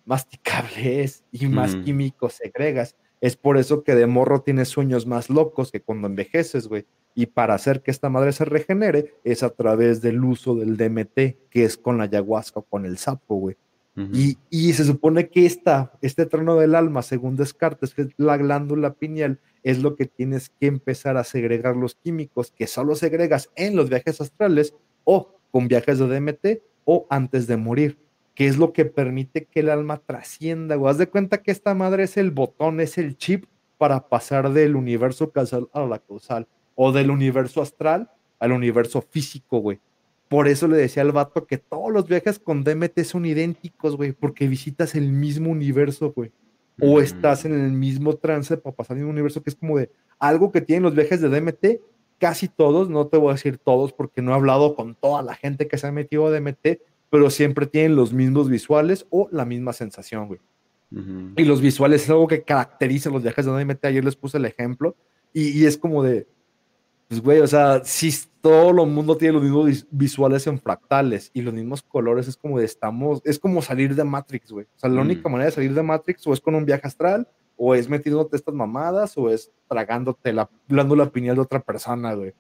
masticable 0.06 1.02
es 1.04 1.24
y 1.32 1.48
más 1.48 1.76
Mm. 1.76 1.84
químicos 1.84 2.34
segregas. 2.34 2.96
Es 3.20 3.36
por 3.36 3.58
eso 3.58 3.84
que 3.84 3.94
de 3.96 4.08
morro 4.08 4.42
tienes 4.42 4.70
sueños 4.70 5.06
más 5.06 5.30
locos 5.30 5.72
que 5.72 5.82
cuando 5.82 6.08
envejeces, 6.08 6.68
güey. 6.68 6.86
Y 7.14 7.28
para 7.28 7.54
hacer 7.54 7.82
que 7.82 7.92
esta 7.92 8.10
madre 8.10 8.32
se 8.32 8.46
regenere 8.46 9.14
es 9.24 9.44
a 9.44 9.50
través 9.52 10.02
del 10.02 10.24
uso 10.24 10.56
del 10.56 10.78
DMT, 10.78 11.38
que 11.50 11.64
es 11.66 11.78
con 11.78 11.98
la 11.98 12.06
ayahuasca 12.06 12.62
o 12.62 12.64
con 12.64 12.86
el 12.86 12.98
sapo, 12.98 13.36
güey. 13.36 13.58
Y, 14.14 14.38
y 14.50 14.72
se 14.74 14.86
supone 14.86 15.28
que 15.30 15.46
esta, 15.46 15.92
este 16.02 16.26
trono 16.26 16.56
del 16.56 16.74
alma, 16.76 17.02
según 17.02 17.36
Descartes, 17.36 17.94
que 17.94 18.04
es 18.04 18.08
la 18.18 18.38
glándula 18.38 18.94
pineal, 18.94 19.40
es 19.64 19.80
lo 19.80 19.96
que 19.98 20.06
tienes 20.06 20.50
que 20.60 20.68
empezar 20.68 21.18
a 21.18 21.26
segregar 21.26 21.76
los 21.76 21.96
químicos 21.96 22.52
que 22.52 22.66
solo 22.68 22.96
segregas 22.96 23.50
en 23.56 23.76
los 23.76 23.90
viajes 23.90 24.22
astrales 24.22 24.74
o 25.04 25.36
con 25.52 25.68
viajes 25.68 26.00
de 26.00 26.08
DMT 26.08 26.62
o 26.86 27.06
antes 27.10 27.46
de 27.48 27.58
morir, 27.58 28.00
que 28.42 28.48
es 28.48 28.58
lo 28.58 28.74
que 28.74 28.86
permite 28.86 29.46
que 29.46 29.60
el 29.60 29.70
alma 29.70 29.98
trascienda. 29.98 30.76
güey. 30.76 30.90
Haz 30.90 30.98
de 30.98 31.06
cuenta 31.06 31.44
que 31.44 31.52
esta 31.52 31.76
madre 31.76 32.06
es 32.06 32.18
el 32.18 32.32
botón, 32.32 32.80
es 32.80 32.98
el 32.98 33.16
chip 33.16 33.46
para 33.78 34.10
pasar 34.10 34.52
del 34.52 34.76
universo 34.76 35.30
causal 35.30 35.70
a 35.74 35.86
la 35.86 36.00
causal 36.00 36.48
o 36.74 36.92
del 36.92 37.12
universo 37.12 37.62
astral 37.62 38.10
al 38.40 38.52
universo 38.54 39.04
físico, 39.04 39.60
güey. 39.60 39.80
Por 40.28 40.48
eso 40.48 40.68
le 40.68 40.78
decía 40.78 41.04
al 41.04 41.12
vato 41.12 41.46
que 41.46 41.60
todos 41.60 41.92
los 41.92 42.08
viajes 42.08 42.40
con 42.40 42.64
DMT 42.64 43.02
son 43.04 43.28
idénticos, 43.28 43.96
güey, 43.96 44.12
porque 44.12 44.48
visitas 44.48 44.96
el 44.96 45.12
mismo 45.12 45.52
universo, 45.52 46.12
güey. 46.12 46.32
O 46.82 47.00
estás 47.00 47.46
en 47.46 47.54
el 47.54 47.72
mismo 47.74 48.16
trance 48.16 48.58
para 48.58 48.76
pasar 48.76 48.98
en 48.98 49.04
un 49.04 49.12
universo 49.12 49.44
que 49.44 49.52
es 49.52 49.56
como 49.56 49.78
de 49.78 49.92
algo 50.18 50.52
que 50.52 50.62
tienen 50.62 50.82
los 50.82 50.96
viajes 50.96 51.22
de 51.22 51.30
DMT, 51.30 51.80
casi 52.18 52.48
todos, 52.48 52.90
no 52.90 53.06
te 53.06 53.18
voy 53.18 53.30
a 53.30 53.34
decir 53.34 53.60
todos 53.60 53.94
porque 53.94 54.24
no 54.24 54.32
he 54.32 54.34
hablado 54.34 54.74
con 54.76 54.96
toda 54.96 55.22
la 55.22 55.36
gente 55.36 55.68
que 55.68 55.78
se 55.78 55.86
ha 55.86 55.92
metido 55.92 56.26
a 56.26 56.32
DMT, 56.32 56.80
pero 57.12 57.30
siempre 57.30 57.68
tienen 57.68 57.96
los 57.96 58.12
mismos 58.14 58.50
visuales 58.50 59.06
o 59.12 59.30
la 59.32 59.46
misma 59.46 59.74
sensación, 59.74 60.28
güey. 60.28 60.40
Ujú. 60.92 61.34
Y 61.38 61.46
los 61.46 61.62
visuales 61.62 62.04
es 62.04 62.10
algo 62.10 62.28
que 62.28 62.42
caracteriza 62.42 63.10
los 63.12 63.22
viajes 63.22 63.46
de 63.46 63.52
DMT. 63.52 63.86
Ayer 63.86 64.04
les 64.04 64.16
puse 64.16 64.38
el 64.40 64.46
ejemplo 64.46 64.96
y, 65.34 65.50
y 65.50 65.66
es 65.66 65.78
como 65.78 66.02
de, 66.04 66.28
pues, 67.08 67.22
güey, 67.22 67.40
o 67.40 67.48
sea, 67.48 67.82
si 67.84 68.12
todo 68.42 68.70
el 68.84 68.90
mundo 68.90 69.16
tiene 69.18 69.34
los 69.36 69.44
mismos 69.44 69.66
vis- 69.68 69.88
visuales 69.92 70.48
en 70.48 70.60
fractales 70.60 71.30
y 71.34 71.42
los 71.42 71.54
mismos 71.54 71.82
colores, 71.84 72.28
es 72.28 72.36
como 72.36 72.58
de 72.60 72.66
estamos, 72.66 73.22
es 73.26 73.38
como 73.38 73.62
salir 73.62 73.94
de 73.96 74.04
Matrix, 74.04 74.52
güey. 74.52 74.66
O 74.76 74.80
sea, 74.80 74.90
la 74.90 75.02
Mm. 75.02 75.06
única 75.06 75.30
manera 75.30 75.46
de 75.46 75.52
salir 75.56 75.74
de 75.74 75.84
Matrix 75.84 76.26
o 76.28 76.34
es 76.34 76.40
con 76.42 76.56
un 76.56 76.66
viaje 76.66 76.88
astral, 76.88 77.28
o 77.58 77.76
es 77.76 77.88
metiéndote 77.88 78.36
estas 78.38 78.56
mamadas, 78.56 79.18
o 79.18 79.30
es 79.30 79.52
tragándote 79.70 80.34
la 80.34 80.50
glándula 80.68 81.10
pineal 81.12 81.36
de 81.36 81.42
otra 81.44 81.60
persona, 81.60 82.14
güey. 82.16 82.34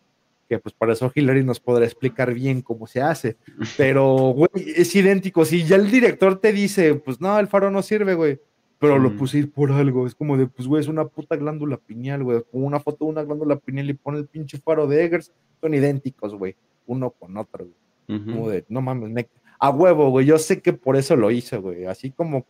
Que 0.51 0.59
pues 0.59 0.75
para 0.75 0.91
eso 0.91 1.09
Hillary 1.15 1.45
nos 1.45 1.61
podrá 1.61 1.85
explicar 1.85 2.33
bien 2.33 2.61
cómo 2.61 2.85
se 2.85 3.01
hace. 3.01 3.37
Pero, 3.77 4.05
güey, 4.35 4.49
es 4.75 4.93
idéntico. 4.93 5.45
Si 5.45 5.63
ya 5.63 5.77
el 5.77 5.89
director 5.89 6.37
te 6.39 6.51
dice, 6.51 6.95
pues 6.95 7.21
no, 7.21 7.39
el 7.39 7.47
faro 7.47 7.71
no 7.71 7.81
sirve, 7.81 8.15
güey. 8.15 8.39
pero 8.79 8.97
lo 8.97 9.11
Mm. 9.11 9.17
puse 9.17 9.37
ahí 9.37 9.45
por 9.45 9.71
algo. 9.71 10.07
Es 10.07 10.15
como 10.15 10.35
de, 10.37 10.47
pues, 10.47 10.67
güey, 10.67 10.81
es 10.81 10.87
una 10.87 11.05
puta 11.05 11.35
glándula 11.35 11.77
pineal, 11.77 12.23
güey. 12.23 12.41
Como 12.51 12.65
una 12.65 12.79
foto 12.79 13.05
de 13.05 13.11
una 13.11 13.23
glándula 13.23 13.55
pineal 13.57 13.89
y 13.91 13.93
pone 13.93 14.17
el 14.17 14.25
pinche 14.25 14.57
faro 14.57 14.87
de 14.87 15.05
Eggers. 15.05 15.31
Son 15.61 15.71
idénticos, 15.73 16.33
güey. 16.33 16.55
Uno 16.87 17.11
con 17.11 17.37
otro, 17.37 17.67
güey. 18.07 18.19
Como 18.25 18.49
de, 18.49 18.65
no 18.67 18.81
mames, 18.81 19.11
me- 19.11 19.29
a 19.59 19.69
huevo, 19.69 20.09
güey. 20.09 20.25
Yo 20.25 20.37
sé 20.39 20.61
que 20.61 20.73
por 20.73 20.97
eso 20.97 21.15
lo 21.15 21.29
hizo, 21.31 21.61
güey. 21.61 21.85
Así 21.85 22.09
como, 22.11 22.45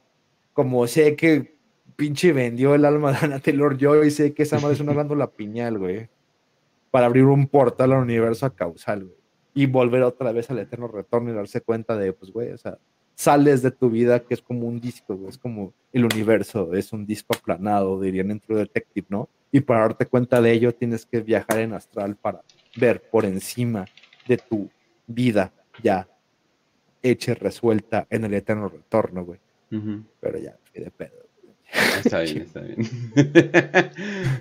como 0.53 0.88
sé 0.88 1.15
que 1.18 1.53
pinche 1.98 2.32
vendió 2.34 2.73
el 2.76 2.86
alma 2.86 3.11
de 3.11 3.18
Anna 3.22 3.40
Taylor 3.40 3.78
Joy, 3.78 4.10
sé 4.10 4.34
que 4.34 4.44
esa 4.44 4.57
madre 4.60 4.73
es 4.76 4.80
una 4.80 4.94
glándula 4.94 5.28
pineal, 5.30 5.78
güey. 5.78 6.07
Para 6.91 7.07
abrir 7.07 7.26
un 7.26 7.47
portal 7.47 7.93
al 7.93 8.03
universo 8.03 8.45
a 8.45 8.53
causal, 8.53 9.05
güey. 9.05 9.18
Y 9.53 9.65
volver 9.65 10.03
otra 10.03 10.31
vez 10.31 10.49
al 10.49 10.59
eterno 10.59 10.88
retorno 10.88 11.31
y 11.31 11.34
darse 11.34 11.61
cuenta 11.61 11.97
de, 11.97 12.13
pues, 12.13 12.31
güey, 12.31 12.51
o 12.51 12.57
sea, 12.57 12.77
sales 13.15 13.61
de 13.61 13.72
tu 13.72 13.89
vida 13.89 14.22
que 14.22 14.34
es 14.34 14.41
como 14.41 14.68
un 14.68 14.80
disco, 14.80 15.15
güey. 15.15 15.30
Es 15.30 15.38
como 15.38 15.73
el 15.91 16.05
universo, 16.05 16.73
es 16.73 16.93
un 16.93 17.05
disco 17.05 17.35
aplanado, 17.38 17.99
dirían 17.99 18.31
en 18.31 18.39
True 18.39 18.59
Detective, 18.59 19.07
¿no? 19.09 19.30
Y 19.51 19.61
para 19.61 19.81
darte 19.81 20.05
cuenta 20.05 20.41
de 20.41 20.51
ello 20.51 20.73
tienes 20.73 21.05
que 21.05 21.19
viajar 21.22 21.59
en 21.59 21.73
astral 21.73 22.15
para 22.15 22.41
ver 22.77 23.01
por 23.09 23.26
encima 23.26 23.85
de 24.27 24.38
tu 24.38 24.69
vida 25.07 25.51
ya 25.84 26.07
hecha 27.03 27.31
y 27.31 27.35
resuelta 27.35 28.07
en 28.09 28.23
el 28.23 28.34
eterno 28.34 28.69
retorno, 28.69 29.26
güey. 29.26 29.39
Pero 30.19 30.38
ya, 30.38 30.57
fui 30.72 30.84
de 30.84 30.91
pedo. 30.91 31.31
Está 31.93 32.22
bien, 32.22 32.41
está 32.41 32.61
bien. 32.61 32.85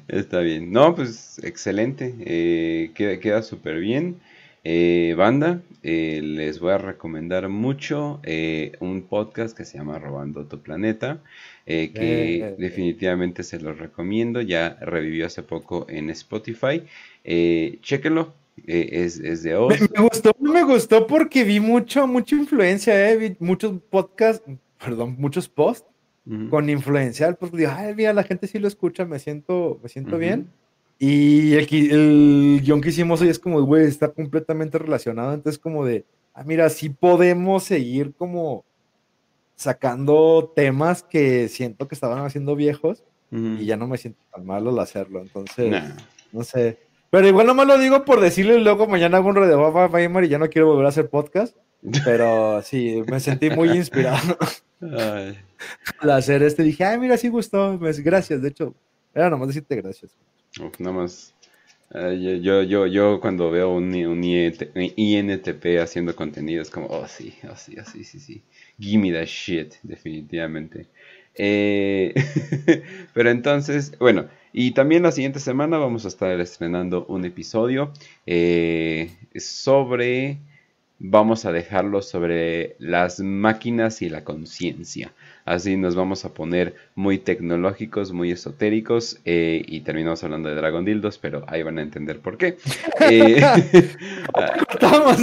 está 0.09 0.40
bien. 0.40 0.73
No, 0.73 0.94
pues 0.94 1.39
excelente. 1.43 2.15
Eh, 2.20 2.93
queda 2.94 3.20
queda 3.20 3.43
súper 3.43 3.78
bien. 3.81 4.20
Eh, 4.65 5.15
banda, 5.16 5.62
eh, 5.82 6.20
les 6.23 6.61
voy 6.61 6.73
a 6.73 6.78
recomendar 6.78 7.48
mucho 7.48 8.20
un 8.81 9.07
podcast 9.09 9.57
que 9.57 9.65
se 9.65 9.78
llama 9.78 9.98
Robando 9.98 10.47
tu 10.47 10.62
Planeta, 10.62 11.23
que 11.66 12.55
definitivamente 12.59 13.43
se 13.43 13.61
los 13.61 13.78
recomiendo. 13.78 14.40
Ya 14.43 14.77
revivió 14.81 15.27
hace 15.27 15.43
poco 15.43 15.86
en 15.89 16.11
Spotify. 16.11 16.85
Chéquenlo. 17.82 18.35
eh, 18.66 18.89
es, 19.05 19.19
es 19.20 19.43
de 19.43 19.57
Me, 19.66 19.77
Oz. 19.77 19.90
me 19.97 20.02
gustó, 20.09 20.32
me 20.40 20.62
gustó 20.65 21.07
porque 21.07 21.44
vi 21.44 21.61
mucho, 21.61 22.07
mucha 22.07 22.35
influencia, 22.36 23.11
eh, 23.11 23.16
vi 23.16 23.36
muchos 23.39 23.81
podcasts, 23.90 24.44
perdón, 24.82 25.16
muchos 25.19 25.48
posts 25.48 25.86
Ujú. 26.27 26.49
con 26.51 26.69
influencial, 26.69 27.37
porque 27.37 27.57
digo, 27.57 27.71
ay, 27.75 27.95
mira, 27.95 28.13
la 28.13 28.23
gente 28.23 28.47
sí 28.47 28.59
lo 28.59 28.69
escucha, 28.69 29.05
me 29.07 29.19
siento, 29.19 29.81
me 29.83 29.89
siento 29.89 30.19
bien. 30.19 30.51
Y 30.99 31.55
el, 31.55 31.67
el 31.91 32.61
guion 32.63 32.81
que 32.83 32.91
hicimos 32.91 33.21
hoy 33.23 33.29
es 33.31 33.39
como, 33.39 33.63
güey, 33.63 33.87
está 33.87 34.09
completamente 34.09 34.77
relacionado, 34.79 35.33
entonces 35.33 35.59
como 35.59 35.85
de, 35.85 36.05
ah, 36.35 36.45
mira, 36.45 36.69
sí 36.69 36.91
podemos 36.91 37.65
seguir 37.65 38.13
como 38.15 38.65
sacando 39.57 40.53
temas 40.55 41.03
que 41.03 41.49
siento 41.49 41.89
que 41.89 41.95
estaban 41.95 42.25
haciendo 42.25 42.57
viejos 42.57 43.05
y 43.33 43.65
ya 43.65 43.77
no 43.77 43.87
me 43.87 43.97
siento 43.97 44.21
tan 44.33 44.45
mal 44.45 44.67
al 44.67 44.79
hacerlo, 44.81 45.21
entonces, 45.21 45.71
Nah. 45.71 45.97
no 46.33 46.43
sé. 46.43 46.79
Pero 47.11 47.29
igual 47.29 47.47
nomás 47.47 47.67
lo 47.67 47.79
digo 47.79 48.05
por 48.05 48.21
decirle 48.21 48.59
luego 48.61 48.87
mañana 48.87 49.19
hago 49.19 49.29
un 49.29 49.35
de 49.37 49.55
Baba 49.55 49.89
y 50.25 50.29
ya 50.29 50.39
no 50.39 50.49
quiero 50.49 50.67
volver 50.69 50.87
a 50.87 50.91
hacer 50.91 51.09
podcast, 51.09 51.57
pero 52.02 52.62
sí, 52.62 53.02
me 53.07 53.20
sentí 53.20 53.51
muy 53.51 53.77
inspirado 53.77 54.36
Ay. 54.81 55.39
al 55.98 56.11
hacer 56.11 56.43
este. 56.43 56.62
Dije, 56.62 56.85
ay, 56.85 56.98
mira, 56.98 57.16
sí 57.16 57.28
gustó, 57.28 57.78
me- 57.78 57.93
gracias, 57.93 58.43
de 58.43 58.48
hecho, 58.48 58.74
era 59.15 59.31
nomás 59.31 59.48
decirte 59.48 59.77
gracias. 59.77 60.12
Uf, 60.61 60.78
nada 60.81 60.97
más. 60.97 61.35
eh, 61.94 62.40
yo, 62.43 62.62
yo, 62.62 62.86
yo, 62.86 63.20
cuando 63.20 63.51
veo 63.51 63.70
un, 63.74 63.94
un 63.94 64.24
INT 64.24 64.62
INTP 64.74 65.81
haciendo 65.81 66.16
contenido 66.16 66.62
es 66.62 66.70
como, 66.70 66.86
oh 66.89 67.07
sí, 67.09 67.35
oh 67.51 67.57
sí, 67.57 67.77
oh 67.81 67.85
sí, 67.85 68.05
sí, 68.05 68.20
sí. 68.20 68.43
Give 68.78 68.98
me 69.02 69.12
that 69.12 69.27
shit, 69.27 69.74
definitivamente. 69.82 70.86
Eh, 71.35 72.15
pero 73.15 73.31
entonces, 73.31 73.93
bueno, 73.98 74.28
y 74.52 74.73
también 74.73 75.02
la 75.05 75.12
siguiente 75.12 75.40
semana 75.40 75.78
vamos 75.78 76.05
a 76.05 76.09
estar 76.09 76.39
estrenando 76.40 77.07
un 77.07 77.24
episodio 77.24 77.93
eh, 78.27 79.11
sobre, 79.36 80.39
vamos 81.01 81.47
a 81.47 81.52
dejarlo 81.52 82.02
sobre 82.02 82.77
las 82.78 83.20
máquinas 83.20 84.02
y 84.02 84.10
la 84.10 84.22
conciencia. 84.22 85.12
Así 85.47 85.77
nos 85.77 85.97
vamos 85.97 86.27
a 86.27 86.35
poner 86.35 86.74
muy 86.94 87.18
tecnológicos, 87.18 88.12
muy 88.12 88.31
esotéricos 88.31 89.18
eh, 89.24 89.62
y 89.66 89.81
terminamos 89.81 90.22
hablando 90.22 90.51
de 90.51 90.55
Dragon 90.55 90.85
Dildos, 90.85 91.16
pero 91.18 91.43
ahí 91.48 91.62
van 91.62 91.78
a 91.78 91.82
entender 91.82 92.20
por 92.20 92.36
qué. 92.36 92.59
Eh, 93.09 93.40
no 94.82 94.90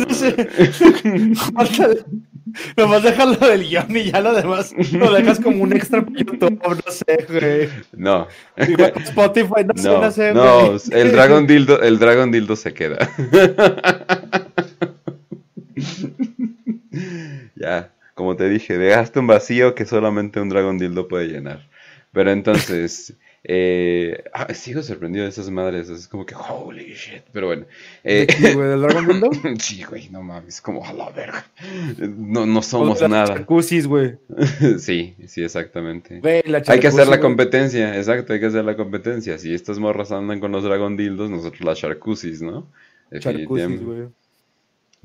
Nomás 2.78 3.04
déjalo 3.04 3.36
del 3.36 3.70
guion 3.70 3.96
y 3.96 4.12
ya 4.12 4.20
lo 4.20 4.34
demás 4.34 4.74
lo 4.92 5.14
dejas 5.14 5.40
como 5.40 5.62
un 5.64 5.74
extra 5.74 6.04
para 6.04 6.18
YouTube, 6.18 6.60
no 6.60 6.92
sé, 6.92 7.26
güey. 7.30 7.70
no, 7.94 8.28
Spotify, 8.58 9.64
no, 9.66 9.76
sé, 9.76 9.88
no, 9.88 10.02
no 10.02 10.12
sé, 10.12 10.34
no, 10.34 10.68
güey. 10.68 10.80
el 10.92 11.12
Dragon 11.12 11.46
Dildo, 11.46 11.82
el 11.82 12.00
Dragon 12.00 12.32
Dildo 12.32 12.56
se 12.56 12.74
queda. 12.74 12.98
ya, 17.56 17.94
como 18.16 18.36
te 18.36 18.50
dije, 18.50 18.78
dejaste 18.78 19.20
un 19.20 19.28
vacío 19.28 19.76
que 19.76 19.86
solamente 19.86 20.40
un 20.40 20.50
Dragon 20.50 20.78
Dildo 20.78 21.08
puede 21.08 21.28
llenar. 21.28 21.68
Pero 22.12 22.32
entonces, 22.32 23.16
eh, 23.44 24.24
ah, 24.34 24.52
sigo 24.54 24.82
sorprendido 24.82 25.26
de 25.26 25.30
esas 25.30 25.50
madres, 25.50 25.90
es 25.90 26.08
como 26.08 26.26
que 26.26 26.34
holy 26.36 26.94
shit, 26.94 27.24
pero 27.32 27.48
bueno. 27.48 27.66
¿De 28.04 28.24
Eh, 28.24 28.54
güey, 28.56 28.70
¿Del 28.70 28.82
Dragon 28.82 29.60
sí, 29.60 29.84
güey, 29.84 30.10
no 30.10 30.24
mames, 30.24 30.62
como 30.62 30.86
a 30.86 30.94
la 30.94 31.10
verga. 31.12 31.46
No, 32.00 32.46
no 32.46 32.62
somos 32.62 33.02
las 33.02 33.10
nada. 33.10 33.38
jacuzzi's, 33.38 33.86
güey. 33.88 34.16
Sí, 34.80 35.16
sí, 35.28 35.44
exactamente. 35.44 36.20
Güey, 36.20 36.44
la 36.46 36.64
Hay 36.66 36.80
que 36.80 36.88
hacer 36.88 37.08
la 37.08 37.18
güey. 37.18 37.20
competencia, 37.20 37.96
exacto, 37.98 38.34
hay 38.34 38.40
que 38.40 38.48
hacer 38.48 38.66
la 38.66 38.76
competencia. 38.76 39.38
Si 39.38 39.54
estas 39.54 39.78
morras 39.80 40.12
andan 40.12 40.40
con 40.40 40.52
los 40.52 40.64
Dragon 40.64 40.98
Dildos, 40.98 41.30
nosotros 41.30 41.62
las 41.62 41.78
Charcusis, 41.78 42.42
¿no? 42.42 42.68
Definitivamente. 43.12 43.84
güey. 43.84 44.08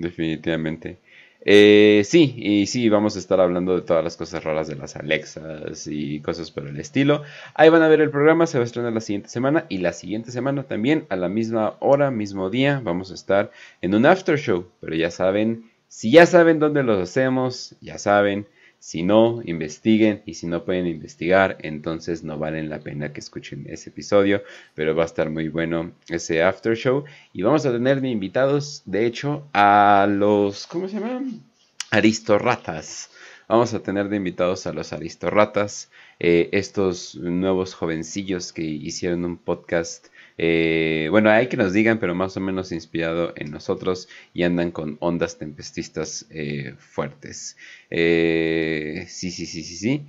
Definitivamente. 0.03 0.99
Eh, 1.45 2.03
sí, 2.05 2.35
y 2.37 2.67
sí, 2.67 2.89
vamos 2.89 3.17
a 3.17 3.19
estar 3.19 3.41
hablando 3.41 3.75
de 3.75 3.83
todas 3.83 4.05
las 4.05 4.17
cosas 4.17 4.45
raras 4.45 4.69
de 4.69 4.77
las 4.77 4.95
Alexas 4.95 5.89
y 5.89 6.21
cosas 6.21 6.51
por 6.53 6.69
el 6.69 6.79
estilo. 6.79 7.23
Ahí 7.55 7.69
van 7.69 7.83
a 7.83 7.89
ver 7.89 8.01
el 8.01 8.11
programa, 8.11 8.47
se 8.47 8.59
va 8.59 8.63
a 8.63 8.67
estrenar 8.67 8.93
la 8.93 9.01
siguiente 9.01 9.29
semana 9.29 9.67
y 9.69 9.79
la 9.79 9.93
siguiente 9.93 10.31
semana 10.31 10.65
también 10.65 11.05
a 11.09 11.17
la 11.17 11.29
misma 11.29 11.77
hora, 11.81 12.11
mismo 12.13 12.49
día, 12.49 12.81
vamos 12.85 13.11
a 13.11 13.15
estar 13.15 13.51
en 13.81 13.95
un 13.95 14.07
after 14.07 14.39
show. 14.39 14.67
Pero 14.81 14.95
ya 14.95 15.11
saben, 15.11 15.71
si 15.89 16.13
ya 16.13 16.27
saben 16.27 16.61
dónde 16.61 16.85
los 16.85 17.01
hacemos, 17.01 17.75
ya 17.81 17.99
saben. 17.99 18.47
Si 18.85 19.05
no, 19.05 19.41
investiguen 19.45 20.23
y 20.27 20.35
si 20.35 20.49
no 20.49 20.65
pueden 20.65 20.89
investigar, 20.89 21.57
entonces 21.61 22.25
no 22.25 22.37
valen 22.37 22.69
la 22.69 22.81
pena 22.81 23.13
que 23.13 23.21
escuchen 23.21 23.65
ese 23.69 23.91
episodio, 23.91 24.43
pero 24.75 24.97
va 24.97 25.05
a 25.05 25.07
estar 25.07 25.31
muy 25.31 25.49
bueno 25.49 25.93
ese 26.09 26.43
after 26.43 26.77
show 26.77 27.05
y 27.33 27.43
vamos 27.43 27.65
a 27.65 27.71
tener 27.71 28.01
de 28.01 28.09
invitados, 28.09 28.83
de 28.85 29.07
hecho, 29.07 29.47
a 29.53 30.09
los, 30.11 30.67
¿cómo 30.67 30.89
se 30.89 30.99
llaman? 30.99 31.45
Aristorratas. 31.93 33.11
Vamos 33.49 33.73
a 33.73 33.85
tener 33.85 34.09
de 34.09 34.17
invitados 34.17 34.67
a 34.67 34.73
los 34.73 34.93
Aristorratas, 34.93 35.89
eh, 36.19 36.49
estos 36.51 37.15
nuevos 37.15 37.75
jovencillos 37.75 38.53
que 38.53 38.63
hicieron 38.63 39.25
un 39.25 39.37
podcast. 39.37 40.09
Eh, 40.39 41.09
bueno, 41.11 41.31
hay 41.31 41.49
que 41.49 41.57
nos 41.57 41.73
digan, 41.73 41.99
pero 41.99 42.15
más 42.15 42.37
o 42.37 42.41
menos 42.41 42.73
inspirado 42.73 43.33
en 43.37 43.51
nosotros 43.51 44.09
y 44.35 44.43
andan 44.45 44.71
con 44.71 44.97
ondas 45.01 45.39
tempestistas 45.39 46.27
eh, 46.31 46.75
fuertes. 46.79 47.57
Eh, 47.91 49.05
sí, 49.09 49.31
sí, 49.31 49.47
sí, 49.47 49.63
sí, 49.63 49.77
sí. 49.77 50.07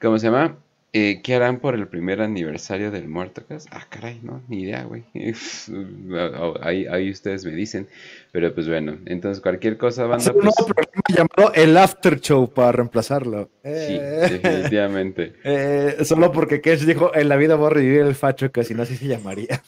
¿Cómo 0.00 0.18
se 0.18 0.26
llama? 0.26 0.58
Eh, 0.94 1.22
¿Qué 1.22 1.34
harán 1.34 1.58
por 1.58 1.74
el 1.74 1.88
primer 1.88 2.20
aniversario 2.20 2.90
del 2.90 3.08
Muertocas? 3.08 3.66
Ah, 3.70 3.86
caray, 3.88 4.20
no, 4.22 4.42
ni 4.48 4.60
idea, 4.64 4.84
güey. 4.84 5.04
ahí, 6.60 6.86
ahí 6.86 7.10
ustedes 7.10 7.46
me 7.46 7.52
dicen. 7.52 7.88
Pero 8.30 8.54
pues 8.54 8.68
bueno, 8.68 8.98
entonces 9.06 9.40
cualquier 9.42 9.78
cosa, 9.78 10.02
banda, 10.02 10.16
Hacer 10.18 10.34
un 10.34 10.42
pues, 10.42 10.54
nuevo 10.58 10.74
programa 10.74 11.02
llamado 11.08 11.54
El 11.54 11.76
After 11.78 12.20
Show 12.20 12.52
para 12.52 12.72
reemplazarlo. 12.72 13.48
sí, 13.62 13.70
Eh, 13.70 14.28
definitivamente. 14.42 15.32
eh, 15.44 15.96
solo 16.04 16.30
porque 16.30 16.60
Kesh 16.60 16.80
dijo, 16.84 17.14
en 17.14 17.28
la 17.30 17.36
vida 17.36 17.54
voy 17.54 17.68
a 17.68 17.70
revivir 17.70 18.00
el 18.02 18.14
facho, 18.14 18.52
que 18.52 18.62
si 18.62 18.74
no 18.74 18.82
así 18.82 18.96
se 18.96 19.06
llamaría. 19.06 19.62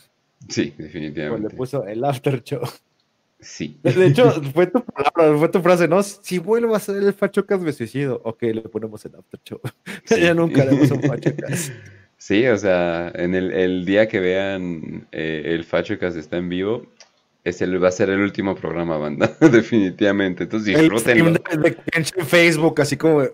Sí, 0.49 0.75
Pues 0.77 0.79
le 0.79 0.85
definitivamente. 0.85 1.57
puso 1.57 1.87
El 1.87 2.05
After 2.05 2.43
Show. 2.43 2.61
Sí. 3.45 3.79
De 3.83 4.07
hecho, 4.07 4.31
fue 4.55 4.67
tu 4.67 4.83
palabra, 4.85 5.39
fue 5.39 5.49
tu 5.49 5.61
frase, 5.61 5.87
¿no? 5.87 6.03
Si 6.03 6.39
vuelvo 6.39 6.75
a 6.75 6.81
ser 6.81 6.97
el 6.97 7.13
Fachocas 7.13 7.61
me 7.61 7.73
suicido. 7.73 8.21
Ok, 8.25 8.43
le 8.43 8.63
ponemos 8.63 9.05
el 9.05 9.15
after 9.15 9.41
show. 9.45 9.61
Sí. 10.05 10.21
ya 10.21 10.35
nunca 10.35 10.63
haremos 10.63 10.91
un 10.91 11.03
Fachocas. 11.03 11.71
Sí, 12.17 12.47
o 12.47 12.57
sea, 12.57 13.13
en 13.15 13.35
el, 13.35 13.53
el 13.53 13.85
día 13.85 14.09
que 14.09 14.19
vean 14.19 15.07
eh, 15.13 15.43
el 15.47 15.65
Fachocas 15.65 16.17
está 16.17 16.39
en 16.39 16.49
vivo, 16.49 16.87
ese 17.45 17.67
va 17.77 17.89
a 17.89 17.93
ser 17.93 18.09
el 18.09 18.21
último 18.21 18.55
programa, 18.57 18.97
banda. 18.97 19.37
definitivamente. 19.41 20.45
Entonces 20.45 20.79
disfrútenlo. 20.79 21.35
en 21.95 22.05
Facebook, 22.27 22.81
así 22.81 22.97
como. 22.97 23.21
de- 23.23 23.33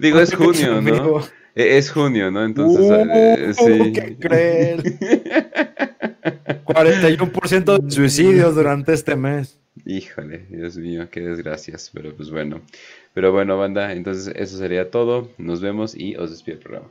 Digo, 0.00 0.20
es 0.20 0.34
junio, 0.34 0.80
¿no? 0.80 1.20
E- 1.56 1.76
Es 1.78 1.90
junio, 1.90 2.30
¿no? 2.30 2.44
Entonces, 2.44 2.80
Uh, 2.88 3.06
eh, 3.12 3.52
sí. 3.54 3.92
¡Qué 3.92 4.16
cruel! 4.20 4.82
41% 6.74 7.78
de 7.78 7.90
suicidios 7.90 8.54
durante 8.54 8.92
este 8.92 9.16
mes. 9.16 9.58
Híjole, 9.84 10.46
Dios 10.50 10.76
mío, 10.76 11.08
qué 11.10 11.20
desgracias, 11.20 11.90
pero 11.92 12.14
pues 12.14 12.30
bueno. 12.30 12.60
Pero 13.14 13.32
bueno, 13.32 13.56
banda, 13.58 13.92
entonces 13.92 14.32
eso 14.36 14.58
sería 14.58 14.90
todo. 14.90 15.30
Nos 15.38 15.60
vemos 15.60 15.94
y 15.94 16.16
os 16.16 16.30
despido 16.30 16.58
el 16.58 16.62
programa. 16.62 16.88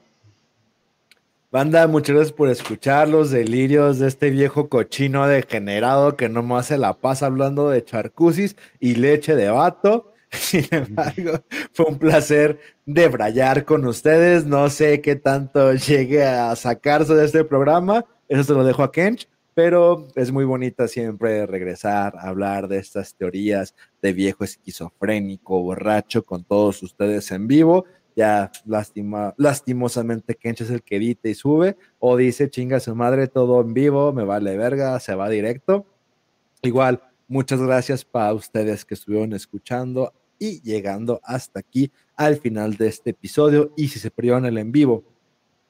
Banda, 1.51 1.87
muchas 1.87 2.15
gracias 2.15 2.33
por 2.33 2.49
escuchar 2.49 3.09
los 3.09 3.31
delirios 3.31 3.97
de 3.97 4.07
este 4.07 4.29
viejo 4.29 4.69
cochino 4.69 5.27
degenerado 5.27 6.15
que 6.15 6.29
no 6.29 6.43
me 6.43 6.55
hace 6.55 6.77
la 6.77 6.93
paz 6.93 7.23
hablando 7.23 7.71
de 7.71 7.83
charcusis 7.83 8.55
y 8.79 8.95
leche 8.95 9.35
de 9.35 9.49
vato. 9.49 10.13
Sin 10.31 10.67
embargo, 10.69 11.43
fue 11.73 11.87
un 11.87 11.97
placer 11.97 12.59
debrayar 12.85 13.65
con 13.65 13.85
ustedes. 13.87 14.45
No 14.45 14.69
sé 14.69 15.01
qué 15.01 15.15
tanto 15.15 15.73
llegue 15.73 16.23
a 16.23 16.55
sacarse 16.55 17.15
de 17.15 17.25
este 17.25 17.43
programa. 17.43 18.05
Eso 18.27 18.43
se 18.43 18.53
lo 18.53 18.63
dejo 18.63 18.83
a 18.83 18.91
Kench, 18.91 19.27
pero 19.53 20.07
es 20.15 20.31
muy 20.31 20.45
bonita 20.45 20.87
siempre 20.87 21.45
regresar 21.45 22.15
a 22.17 22.29
hablar 22.29 22.67
de 22.67 22.77
estas 22.77 23.15
teorías 23.15 23.75
de 24.01 24.13
viejo 24.13 24.43
esquizofrénico, 24.43 25.61
borracho, 25.61 26.23
con 26.23 26.43
todos 26.43 26.81
ustedes 26.83 27.31
en 27.31 27.47
vivo 27.47 27.85
ya 28.19 28.51
lastima, 28.65 29.33
lastimosamente 29.37 30.35
Kench 30.35 30.61
es 30.61 30.69
el 30.69 30.83
que 30.83 30.97
edita 30.97 31.29
y 31.29 31.35
sube, 31.35 31.77
o 31.99 32.17
dice 32.17 32.49
chinga 32.49 32.81
su 32.81 32.93
madre 32.93 33.29
todo 33.29 33.61
en 33.61 33.73
vivo, 33.73 34.11
me 34.11 34.25
vale 34.25 34.57
verga, 34.57 34.99
se 34.99 35.15
va 35.15 35.29
directo. 35.29 35.85
Igual, 36.61 37.01
muchas 37.29 37.61
gracias 37.61 38.03
para 38.03 38.33
ustedes 38.33 38.83
que 38.83 38.95
estuvieron 38.95 39.31
escuchando 39.31 40.13
y 40.37 40.61
llegando 40.63 41.21
hasta 41.23 41.61
aquí 41.61 41.93
al 42.17 42.35
final 42.35 42.75
de 42.75 42.87
este 42.87 43.11
episodio. 43.11 43.71
Y 43.77 43.87
si 43.87 43.99
se 43.99 44.11
perdieron 44.11 44.45
el 44.45 44.57
en 44.57 44.73
vivo 44.73 45.05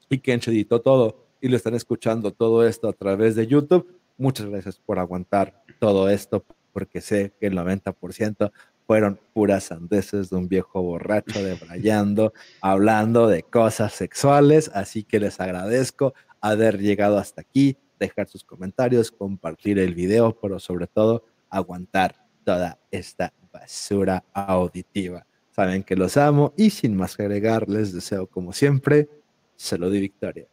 y 0.09 0.17
Kench 0.17 0.47
editó 0.47 0.81
todo 0.81 1.28
y 1.41 1.47
lo 1.47 1.57
están 1.57 1.75
escuchando 1.75 2.31
todo 2.31 2.65
esto 2.67 2.89
a 2.89 2.93
través 2.93 3.35
de 3.35 3.47
YouTube, 3.47 3.99
muchas 4.17 4.47
gracias 4.47 4.79
por 4.79 4.99
aguantar 4.99 5.63
todo 5.79 6.09
esto, 6.09 6.45
porque 6.73 7.01
sé 7.01 7.33
que 7.39 7.47
el 7.47 7.57
90% 7.57 8.51
fueron 8.85 9.19
puras 9.33 9.65
sandeces 9.65 10.29
de 10.29 10.35
un 10.35 10.47
viejo 10.47 10.81
borracho 10.81 11.43
debrayando, 11.43 12.33
hablando 12.61 13.27
de 13.27 13.43
cosas 13.43 13.93
sexuales, 13.93 14.71
así 14.73 15.03
que 15.03 15.19
les 15.19 15.39
agradezco 15.39 16.13
haber 16.41 16.79
llegado 16.79 17.17
hasta 17.17 17.41
aquí, 17.41 17.77
dejar 17.99 18.27
sus 18.27 18.43
comentarios, 18.43 19.11
compartir 19.11 19.77
el 19.77 19.93
video, 19.93 20.37
pero 20.41 20.59
sobre 20.59 20.87
todo 20.87 21.23
aguantar 21.49 22.15
toda 22.43 22.79
esta 22.91 23.33
basura 23.51 24.23
auditiva. 24.33 25.25
Saben 25.51 25.83
que 25.83 25.95
los 25.95 26.17
amo 26.17 26.53
y 26.57 26.69
sin 26.69 26.95
más 26.95 27.15
que 27.15 27.23
agregar, 27.23 27.69
les 27.69 27.93
deseo 27.93 28.27
como 28.27 28.53
siempre, 28.53 29.09
se 29.55 29.77
lo 29.77 29.89
di 29.89 29.99
victoria. 29.99 30.47